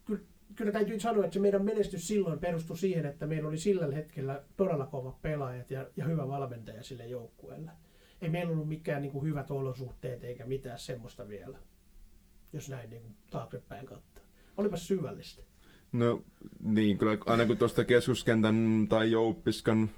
kyllä 0.05 0.23
kyllä 0.55 0.71
täytyy 0.71 0.99
sanoa, 0.99 1.23
että 1.23 1.33
se 1.33 1.39
meidän 1.39 1.65
menestys 1.65 2.07
silloin 2.07 2.39
perustui 2.39 2.77
siihen, 2.77 3.05
että 3.05 3.27
meillä 3.27 3.47
oli 3.47 3.57
sillä 3.57 3.95
hetkellä 3.95 4.43
todella 4.57 4.85
kovat 4.85 5.21
pelaajat 5.21 5.71
ja, 5.71 5.87
ja 5.97 6.05
hyvä 6.05 6.27
valmentaja 6.27 6.83
sille 6.83 7.07
joukkueelle. 7.07 7.71
Ei 8.21 8.29
meillä 8.29 8.51
ollut 8.51 8.67
mikään 8.67 9.01
niin 9.01 9.11
kuin 9.11 9.25
hyvät 9.25 9.51
olosuhteet 9.51 10.23
eikä 10.23 10.45
mitään 10.45 10.79
semmoista 10.79 11.27
vielä, 11.27 11.57
jos 12.53 12.69
näin 12.69 12.89
niin 12.89 13.01
kuin 13.01 13.15
taaksepäin 13.29 13.85
kattaa. 13.85 14.23
Olipa 14.57 14.77
syvällistä. 14.77 15.43
No 15.91 16.23
niin, 16.63 16.97
kyllä 16.97 17.17
aina 17.25 17.45
kun 17.45 17.57
tuosta 17.57 17.85
keskuskentän 17.85 18.85
tai 18.89 19.11
jouppiskan 19.11 19.89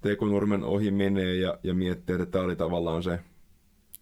tekonurmen 0.00 0.64
ohi 0.64 0.90
menee 0.90 1.34
ja, 1.34 1.58
ja 1.62 1.74
miettii, 1.74 2.14
että 2.14 2.26
tämä 2.26 2.44
oli 2.44 2.56
tavallaan 2.56 3.02
se 3.02 3.18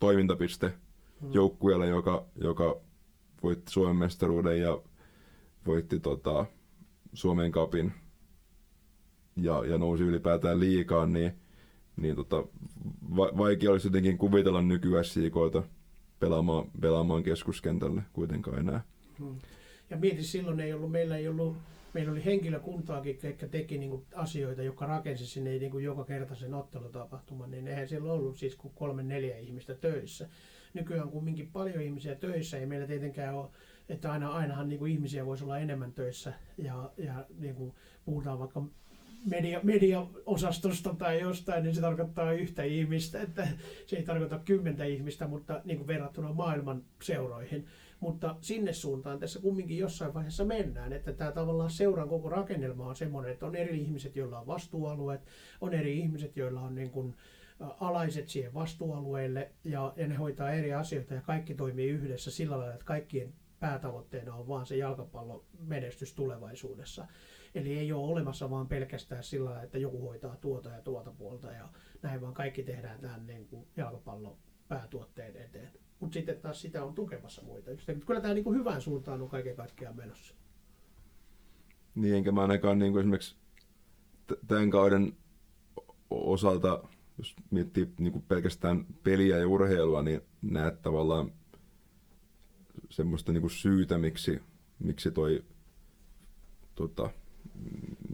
toimintapiste 0.00 0.72
hmm. 1.20 1.32
joukkueelle, 1.32 1.86
joka, 1.86 2.26
joka 2.34 2.80
voitti 3.42 3.72
Suomen 3.72 3.96
mestaruuden 3.96 4.60
ja 4.60 4.82
voitti 5.66 6.00
tota, 6.00 6.46
Suomen 7.12 7.52
kapin 7.52 7.92
ja, 9.36 9.64
ja 9.66 9.78
nousi 9.78 10.04
ylipäätään 10.04 10.60
liikaan, 10.60 11.12
niin, 11.12 11.32
niin 11.96 12.16
tota, 12.16 12.36
va, 13.16 13.30
vaikea 13.38 13.70
olisi 13.70 13.88
jotenkin 13.88 14.18
kuvitella 14.18 14.62
nyky 14.62 14.90
pelaamaan, 16.20 16.70
pelaamaan 16.80 17.22
keskuskentälle 17.22 18.02
kuitenkaan 18.12 18.58
enää. 18.58 18.84
Hmm. 19.18 19.36
Ja 19.90 19.96
mieti, 19.96 20.22
silloin 20.22 20.60
ei 20.60 20.72
ollut, 20.72 20.92
meillä 20.92 21.16
ei 21.16 21.28
ollut, 21.28 21.56
meillä 21.94 22.12
oli 22.12 22.24
henkilökuntaakin, 22.24 23.18
jotka 23.22 23.46
teki 23.46 23.78
niin 23.78 24.06
asioita, 24.14 24.62
jotka 24.62 24.86
rakensi 24.86 25.26
sinne 25.26 25.50
niin 25.50 25.70
kuin 25.70 25.84
joka 25.84 26.04
kerta 26.04 26.34
sen 26.34 26.54
ottelutapahtuman, 26.54 27.50
niin 27.50 27.68
eihän 27.68 27.88
siellä 27.88 28.12
ollut 28.12 28.38
siis 28.38 28.56
kuin 28.56 28.74
kolme 28.74 29.02
neljä 29.02 29.38
ihmistä 29.38 29.74
töissä. 29.74 30.28
Nykyään 30.74 31.04
on 31.04 31.12
kumminkin 31.12 31.50
paljon 31.52 31.82
ihmisiä 31.82 32.14
töissä, 32.14 32.58
ei 32.58 32.66
meillä 32.66 32.86
tietenkään 32.86 33.34
ole 33.34 33.50
että 33.88 34.12
aina, 34.12 34.32
ainahan 34.32 34.68
niin 34.68 34.78
kuin 34.78 34.92
ihmisiä 34.92 35.26
voisi 35.26 35.44
olla 35.44 35.58
enemmän 35.58 35.92
töissä 35.92 36.32
ja, 36.58 36.90
ja 36.96 37.26
niin 37.38 37.54
kuin 37.54 37.72
puhutaan 38.04 38.38
vaikka 38.38 38.62
media, 39.24 39.60
mediaosastosta 39.62 40.94
tai 40.94 41.20
jostain, 41.20 41.62
niin 41.62 41.74
se 41.74 41.80
tarkoittaa 41.80 42.32
yhtä 42.32 42.62
ihmistä, 42.62 43.20
että 43.20 43.48
se 43.86 43.96
ei 43.96 44.02
tarkoita 44.02 44.38
kymmentä 44.38 44.84
ihmistä, 44.84 45.26
mutta 45.26 45.60
niin 45.64 45.78
kuin 45.78 45.86
verrattuna 45.86 46.32
maailman 46.32 46.84
seuroihin. 47.02 47.66
Mutta 48.00 48.36
sinne 48.40 48.72
suuntaan 48.72 49.18
tässä 49.18 49.40
kumminkin 49.40 49.78
jossain 49.78 50.14
vaiheessa 50.14 50.44
mennään, 50.44 50.92
että 50.92 51.12
tämä 51.12 51.32
tavallaan 51.32 51.70
seuran 51.70 52.08
koko 52.08 52.28
rakennelma 52.28 52.86
on 52.86 52.96
semmoinen, 52.96 53.32
että 53.32 53.46
on 53.46 53.56
eri 53.56 53.80
ihmiset, 53.80 54.16
joilla 54.16 54.40
on 54.40 54.46
vastuualueet, 54.46 55.20
on 55.60 55.74
eri 55.74 55.98
ihmiset, 55.98 56.36
joilla 56.36 56.60
on 56.60 56.74
niin 56.74 56.90
kuin 56.90 57.14
alaiset 57.60 58.28
siihen 58.28 58.54
vastuualueelle 58.54 59.50
ja, 59.64 59.92
ja 59.96 60.06
ne 60.06 60.14
hoitaa 60.14 60.52
eri 60.52 60.74
asioita 60.74 61.14
ja 61.14 61.20
kaikki 61.20 61.54
toimii 61.54 61.88
yhdessä 61.88 62.30
sillä 62.30 62.58
lailla, 62.58 62.74
että 62.74 62.86
kaikkien 62.86 63.32
päätavoitteena 63.64 64.34
on 64.34 64.48
vaan 64.48 64.66
se 64.66 64.76
jalkapallon 64.76 65.44
menestys 65.58 66.14
tulevaisuudessa. 66.14 67.06
Eli 67.54 67.78
ei 67.78 67.92
ole 67.92 68.12
olemassa 68.12 68.50
vaan 68.50 68.68
pelkästään 68.68 69.24
sillä 69.24 69.62
että 69.62 69.78
joku 69.78 70.08
hoitaa 70.08 70.36
tuota 70.36 70.68
ja 70.68 70.82
tuota 70.82 71.10
puolta 71.10 71.52
ja 71.52 71.68
näin 72.02 72.20
vaan 72.20 72.34
kaikki 72.34 72.62
tehdään 72.62 73.00
tämän 73.00 73.26
niin 73.26 73.46
kuin 73.46 73.66
jalkapallon 73.76 74.36
päätuotteen 74.68 75.36
eteen. 75.36 75.70
Mutta 76.00 76.14
sitten 76.14 76.40
taas 76.40 76.60
sitä 76.60 76.84
on 76.84 76.94
tukemassa 76.94 77.42
muita. 77.42 77.70
Kyllä 78.06 78.20
tämä 78.20 78.34
niin 78.34 78.44
kuin 78.44 78.58
hyvään 78.58 78.80
suuntaan 78.80 79.22
on 79.22 79.28
kaiken 79.28 79.56
kaikkiaan 79.56 79.96
menossa. 79.96 80.34
Niin, 81.94 82.14
enkä 82.14 82.32
mä 82.32 82.42
ainakaan 82.42 82.78
niin 82.78 82.92
kuin 82.92 83.00
esimerkiksi 83.00 83.36
tämän 84.46 84.70
kauden 84.70 85.16
osalta, 86.10 86.82
jos 87.18 87.36
miettii 87.50 87.92
niin 87.98 88.12
kuin 88.12 88.24
pelkästään 88.28 88.86
peliä 89.02 89.38
ja 89.38 89.48
urheilua, 89.48 90.02
niin 90.02 90.20
näet 90.42 90.82
tavallaan 90.82 91.32
semmoista 92.90 93.32
niin 93.32 93.40
kuin 93.40 93.50
syytä, 93.50 93.98
miksi, 93.98 94.40
miksi 94.78 95.10
toi 95.10 95.44
tota, 96.74 97.10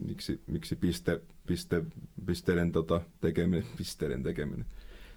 miksi, 0.05 0.41
miksi 0.47 0.75
piste, 0.75 1.21
piste, 1.47 1.83
pisteiden 2.25 2.71
tota, 2.71 3.01
tekeminen, 3.21 3.65
pisteiden 3.77 4.23
tekeminen, 4.23 4.65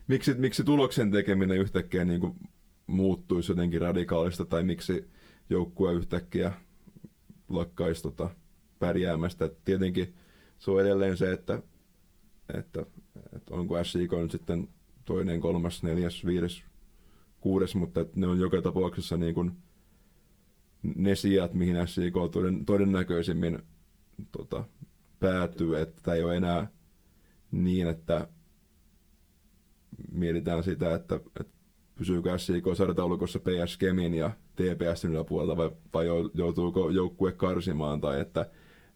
miksi, 0.08 0.34
miksi 0.34 0.64
tuloksen 0.64 1.10
tekeminen 1.10 1.58
yhtäkkiä 1.58 2.04
niin 2.04 2.20
kuin 2.20 2.34
muuttuisi 2.86 3.52
jotenkin 3.52 3.80
radikaalista 3.80 4.44
tai 4.44 4.62
miksi 4.62 5.10
joukkue 5.50 5.92
yhtäkkiä 5.92 6.52
lakkaisi 7.48 8.02
tota, 8.02 8.30
pärjäämästä. 8.78 9.44
Et 9.44 9.64
tietenkin 9.64 10.14
se 10.58 10.70
on 10.70 10.80
edelleen 10.80 11.16
se, 11.16 11.32
että, 11.32 11.62
että, 12.54 12.86
että 13.36 13.54
onko 13.54 13.84
SIK 13.84 14.12
nyt 14.12 14.30
sitten 14.30 14.68
toinen, 15.04 15.40
kolmas, 15.40 15.82
neljäs, 15.82 16.26
viides, 16.26 16.62
kuudes, 17.44 17.74
mutta 17.74 18.04
ne 18.14 18.26
on 18.26 18.40
joka 18.40 18.62
tapauksessa 18.62 19.16
niin 19.16 19.34
kuin 19.34 19.52
ne 20.96 21.14
sijat, 21.14 21.54
mihin 21.54 21.76
SIK 21.88 22.14
toden, 22.32 22.64
todennäköisimmin 22.64 23.58
tota, 24.32 24.64
päätyy, 25.20 25.80
että 25.80 26.14
ei 26.14 26.24
ole 26.24 26.36
enää 26.36 26.68
niin, 27.50 27.88
että 27.88 28.28
mietitään 30.12 30.64
sitä, 30.64 30.94
että, 30.94 31.20
että 31.40 31.52
pysyykö 31.94 32.38
SIK 32.38 32.64
sarjataulukossa 32.76 33.38
PS 33.38 33.76
Kemin 33.78 34.14
ja 34.14 34.30
TPS 34.56 35.04
yläpuolella 35.04 35.56
vai, 35.56 35.70
vai 35.94 36.06
joutuuko 36.34 36.90
joukkue 36.90 37.32
karsimaan 37.32 38.00
tai 38.00 38.20
että, 38.20 38.50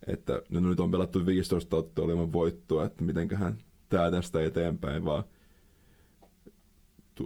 että 0.07 0.43
no 0.49 0.61
nyt 0.61 0.81
on 0.81 0.91
pelattu 0.91 1.27
15 1.27 1.77
ottelua 1.77 2.13
ilman 2.13 2.33
voittoa, 2.33 2.85
että 2.85 3.05
mitenköhän 3.05 3.59
tämä 3.89 4.11
tästä 4.11 4.43
eteenpäin, 4.43 5.05
vaan 5.05 5.25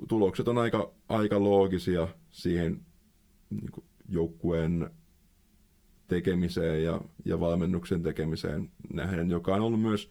tulokset 0.08 0.48
on 0.48 0.58
aika, 0.58 0.92
aika 1.08 1.44
loogisia 1.44 2.08
siihen 2.30 2.80
niin 3.50 3.70
joukkueen 4.08 4.90
tekemiseen 6.08 6.84
ja, 6.84 7.00
ja 7.24 7.40
valmennuksen 7.40 8.02
tekemiseen 8.02 8.70
nähden, 8.92 9.30
joka 9.30 9.54
on 9.54 9.60
ollut 9.60 9.80
myös 9.80 10.10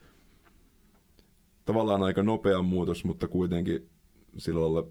tavallaan 1.66 2.04
aika 2.04 2.24
nopea 2.24 2.62
muutos, 2.62 3.06
mutta 3.06 3.28
kuitenkin 3.28 3.90
sillä 4.38 4.62
lailla 4.62 4.88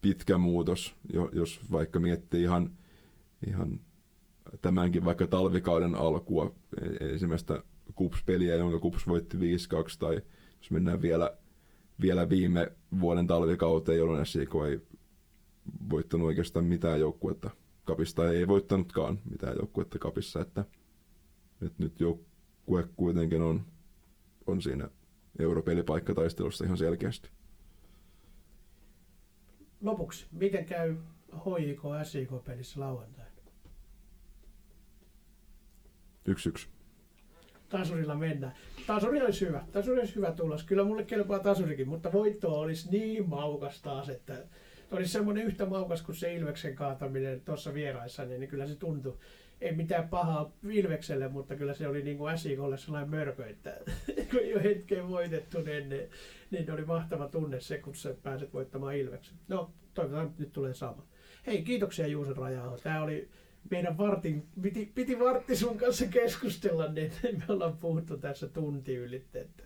pitkä 0.00 0.38
muutos, 0.38 0.94
jos 1.32 1.60
vaikka 1.70 2.00
miettii 2.00 2.42
ihan, 2.42 2.70
ihan 3.46 3.80
tämänkin 4.62 5.04
vaikka 5.04 5.26
talvikauden 5.26 5.94
alkua, 5.94 6.54
e, 6.80 7.06
ensimmäistä 7.12 7.62
KUPS-peliä, 7.94 8.54
jonka 8.54 8.78
KUPS 8.78 9.06
voitti 9.06 9.36
5-2, 9.36 9.40
tai 9.98 10.22
jos 10.58 10.70
mennään 10.70 11.02
vielä, 11.02 11.36
vielä 12.02 12.28
viime 12.28 12.72
vuoden 13.00 13.26
talvikauteen, 13.26 13.98
jolloin 13.98 14.26
SIK 14.26 14.50
ei 14.68 14.80
voittanut 15.90 16.26
oikeastaan 16.26 16.64
mitään 16.64 17.00
joukkuetta 17.00 17.50
kapista 17.84 18.30
ei 18.30 18.48
voittanutkaan 18.48 19.20
mitään 19.30 19.56
joukkuetta 19.56 19.98
kapissa, 19.98 20.40
että, 20.40 20.64
että 21.62 21.82
nyt 21.82 22.00
joukkue 22.00 22.88
kuitenkin 22.96 23.42
on, 23.42 23.66
on 24.46 24.62
siinä 24.62 24.88
europelipaikkataistelussa 25.38 26.64
ihan 26.64 26.76
selkeästi. 26.76 27.30
Lopuksi, 29.80 30.26
miten 30.32 30.64
käy 30.64 30.96
HJK 31.34 31.82
SIK-pelissä 32.04 32.80
lauantaina? 32.80 33.32
Yksi 36.26 36.48
yksi. 36.48 36.68
Tasurilla 37.72 38.14
mennään. 38.14 38.52
Tasuri 38.86 39.22
olisi 39.22 39.46
hyvä. 39.46 39.64
Tasuri 39.72 39.98
olisi 40.00 40.16
hyvä 40.16 40.32
tulos. 40.32 40.62
Kyllä 40.64 40.84
mulle 40.84 41.04
kelpaa 41.04 41.38
tasurikin, 41.38 41.88
mutta 41.88 42.12
voitto 42.12 42.60
olisi 42.60 42.90
niin 42.90 43.28
maukas 43.28 43.82
taas, 43.82 44.08
että 44.08 44.34
olisi 44.90 45.12
semmoinen 45.12 45.44
yhtä 45.44 45.66
maukas 45.66 46.02
kuin 46.02 46.16
se 46.16 46.34
Ilveksen 46.34 46.74
kaataminen 46.74 47.40
tuossa 47.40 47.74
vieraissa, 47.74 48.24
niin, 48.24 48.48
kyllä 48.48 48.66
se 48.66 48.74
tuntui. 48.74 49.16
Ei 49.60 49.72
mitään 49.72 50.08
pahaa 50.08 50.52
Ilvekselle, 50.70 51.28
mutta 51.28 51.56
kyllä 51.56 51.74
se 51.74 51.88
oli 51.88 52.02
niin 52.02 52.18
kuin 52.18 52.38
SIKlle 52.38 52.78
sellainen 52.78 53.10
mörkö, 53.10 53.46
että 53.46 53.76
kun 54.30 54.48
jo 54.48 54.60
hetken 54.62 55.08
voitettu, 55.08 55.62
niin, 55.62 56.08
niin, 56.50 56.70
oli 56.70 56.84
mahtava 56.84 57.28
tunne 57.28 57.60
se, 57.60 57.78
kun 57.78 57.94
sä 57.94 58.14
pääset 58.22 58.54
voittamaan 58.54 58.96
Ilveksen. 58.96 59.36
No, 59.48 59.70
toivotaan, 59.94 60.34
nyt 60.38 60.52
tulee 60.52 60.74
sama. 60.74 61.06
Hei, 61.46 61.62
kiitoksia 61.62 62.06
Juuso 62.06 62.34
Rajaho. 62.34 62.78
Tämä 62.78 63.02
oli 63.02 63.28
meidän 63.70 63.98
vartin, 63.98 64.46
piti, 64.62 64.92
piti 64.94 65.18
vartti 65.18 65.56
sun 65.56 65.78
kanssa 65.78 66.06
keskustella, 66.06 66.92
niin 66.92 67.12
me 67.38 67.44
ollaan 67.48 67.76
puhuttu 67.76 68.16
tässä 68.16 68.48
tunti 68.48 68.94
ylitteettä. 68.94 69.62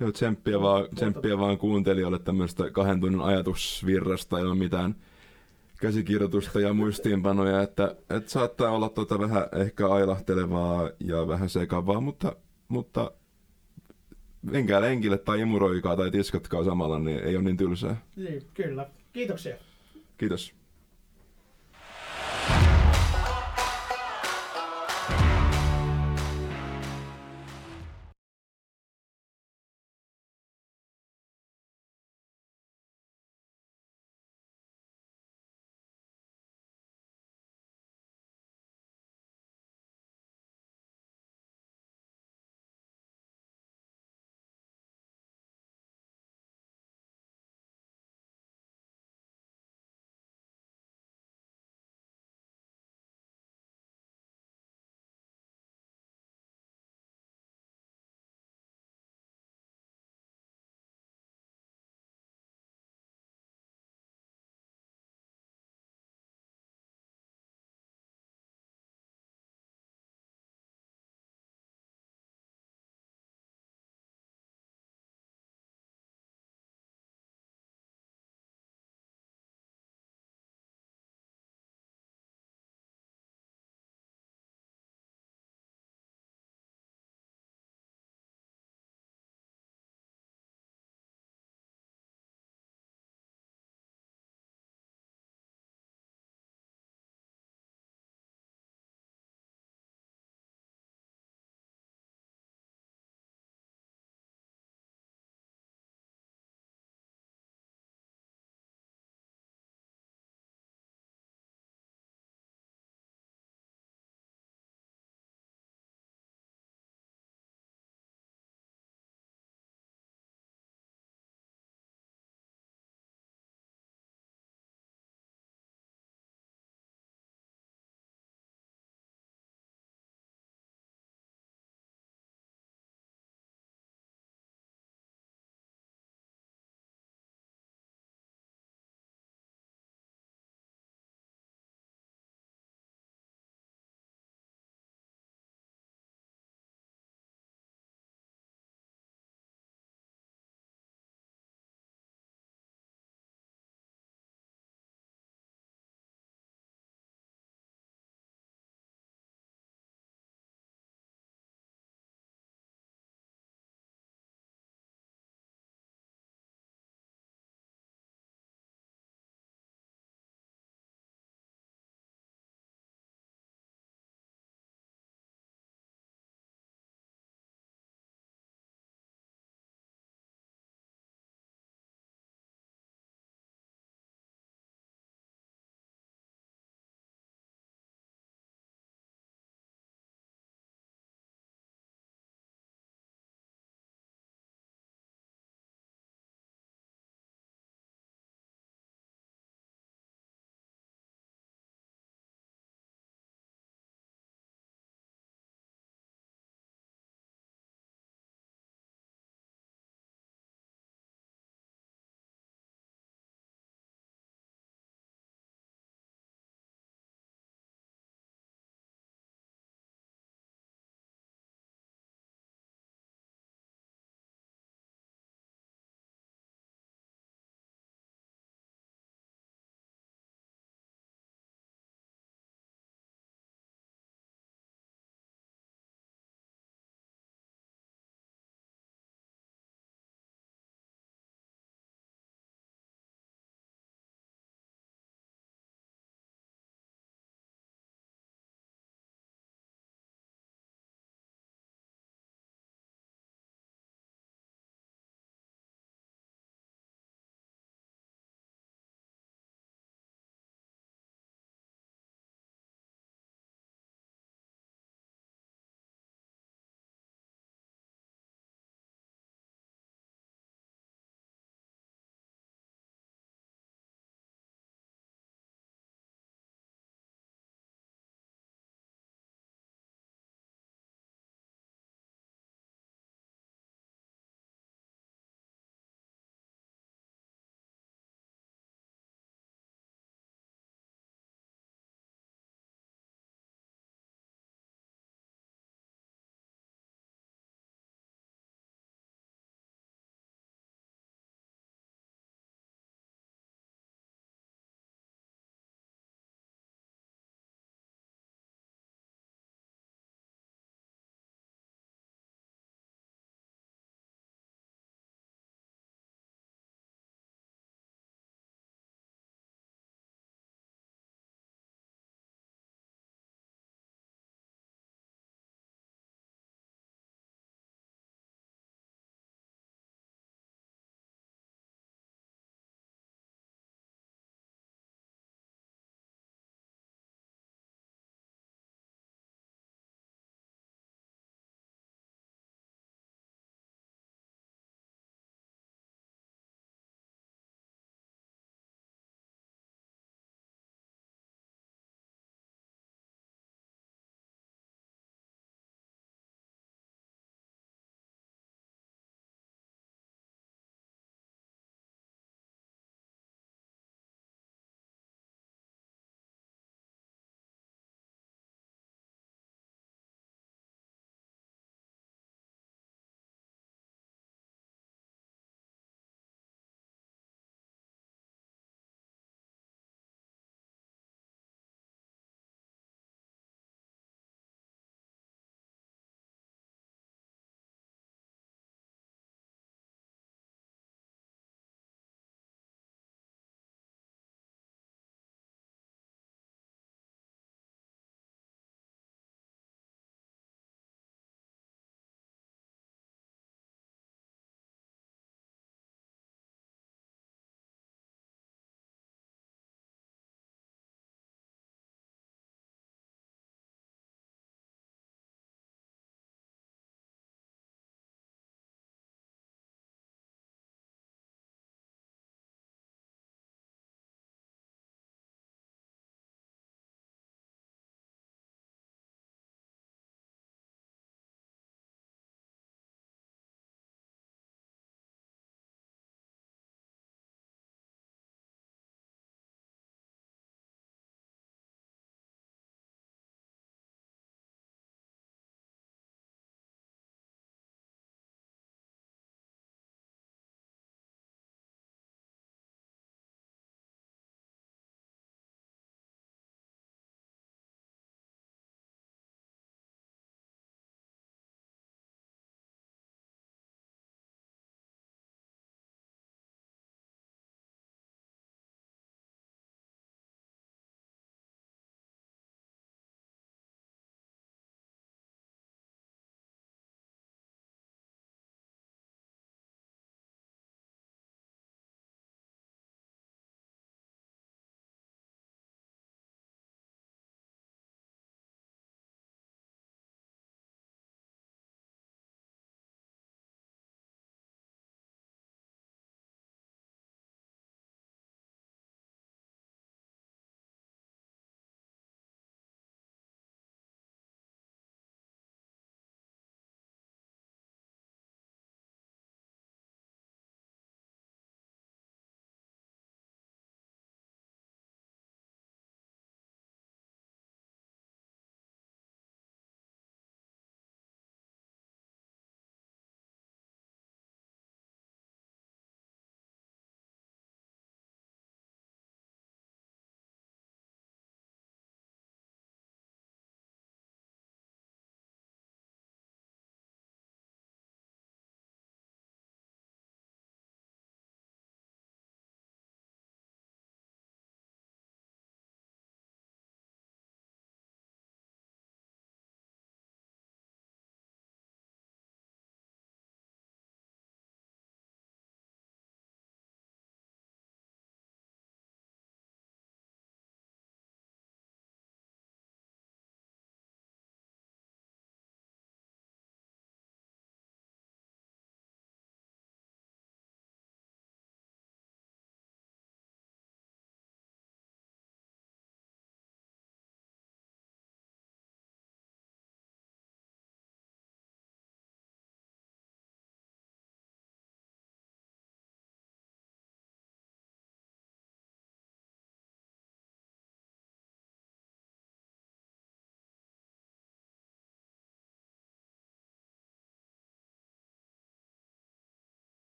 Joo, 0.00 0.12
tsemppiä 0.12 0.60
vaan, 0.60 0.88
tsemppiä 0.94 1.38
vaan 1.38 1.58
kuuntelijoille 1.58 2.18
tämmöistä 2.18 2.70
kahden 2.70 3.00
tunnin 3.00 3.20
ajatusvirrasta 3.20 4.38
ilman 4.38 4.58
mitään 4.58 4.94
käsikirjoitusta 5.80 6.60
ja 6.60 6.74
muistiinpanoja, 6.74 7.62
että, 7.62 7.96
että 8.10 8.30
saattaa 8.30 8.70
olla 8.70 8.88
tota 8.88 9.18
vähän 9.18 9.48
ehkä 9.52 9.88
ailahtelevaa 9.88 10.90
ja 11.00 11.28
vähän 11.28 11.48
sekavaa, 11.48 12.00
mutta, 12.00 12.36
mutta 12.68 13.12
menkää 14.42 14.80
lenkille 14.80 15.18
tai 15.18 15.40
imuroikaa 15.40 15.96
tai 15.96 16.10
tiskatkaa 16.10 16.64
samalla, 16.64 16.98
niin 16.98 17.18
ei 17.18 17.36
ole 17.36 17.44
niin 17.44 17.56
tylsää. 17.56 17.96
Niin, 18.16 18.42
kyllä. 18.54 18.90
Kiitoksia. 19.12 19.56
Kiitos. 20.18 20.57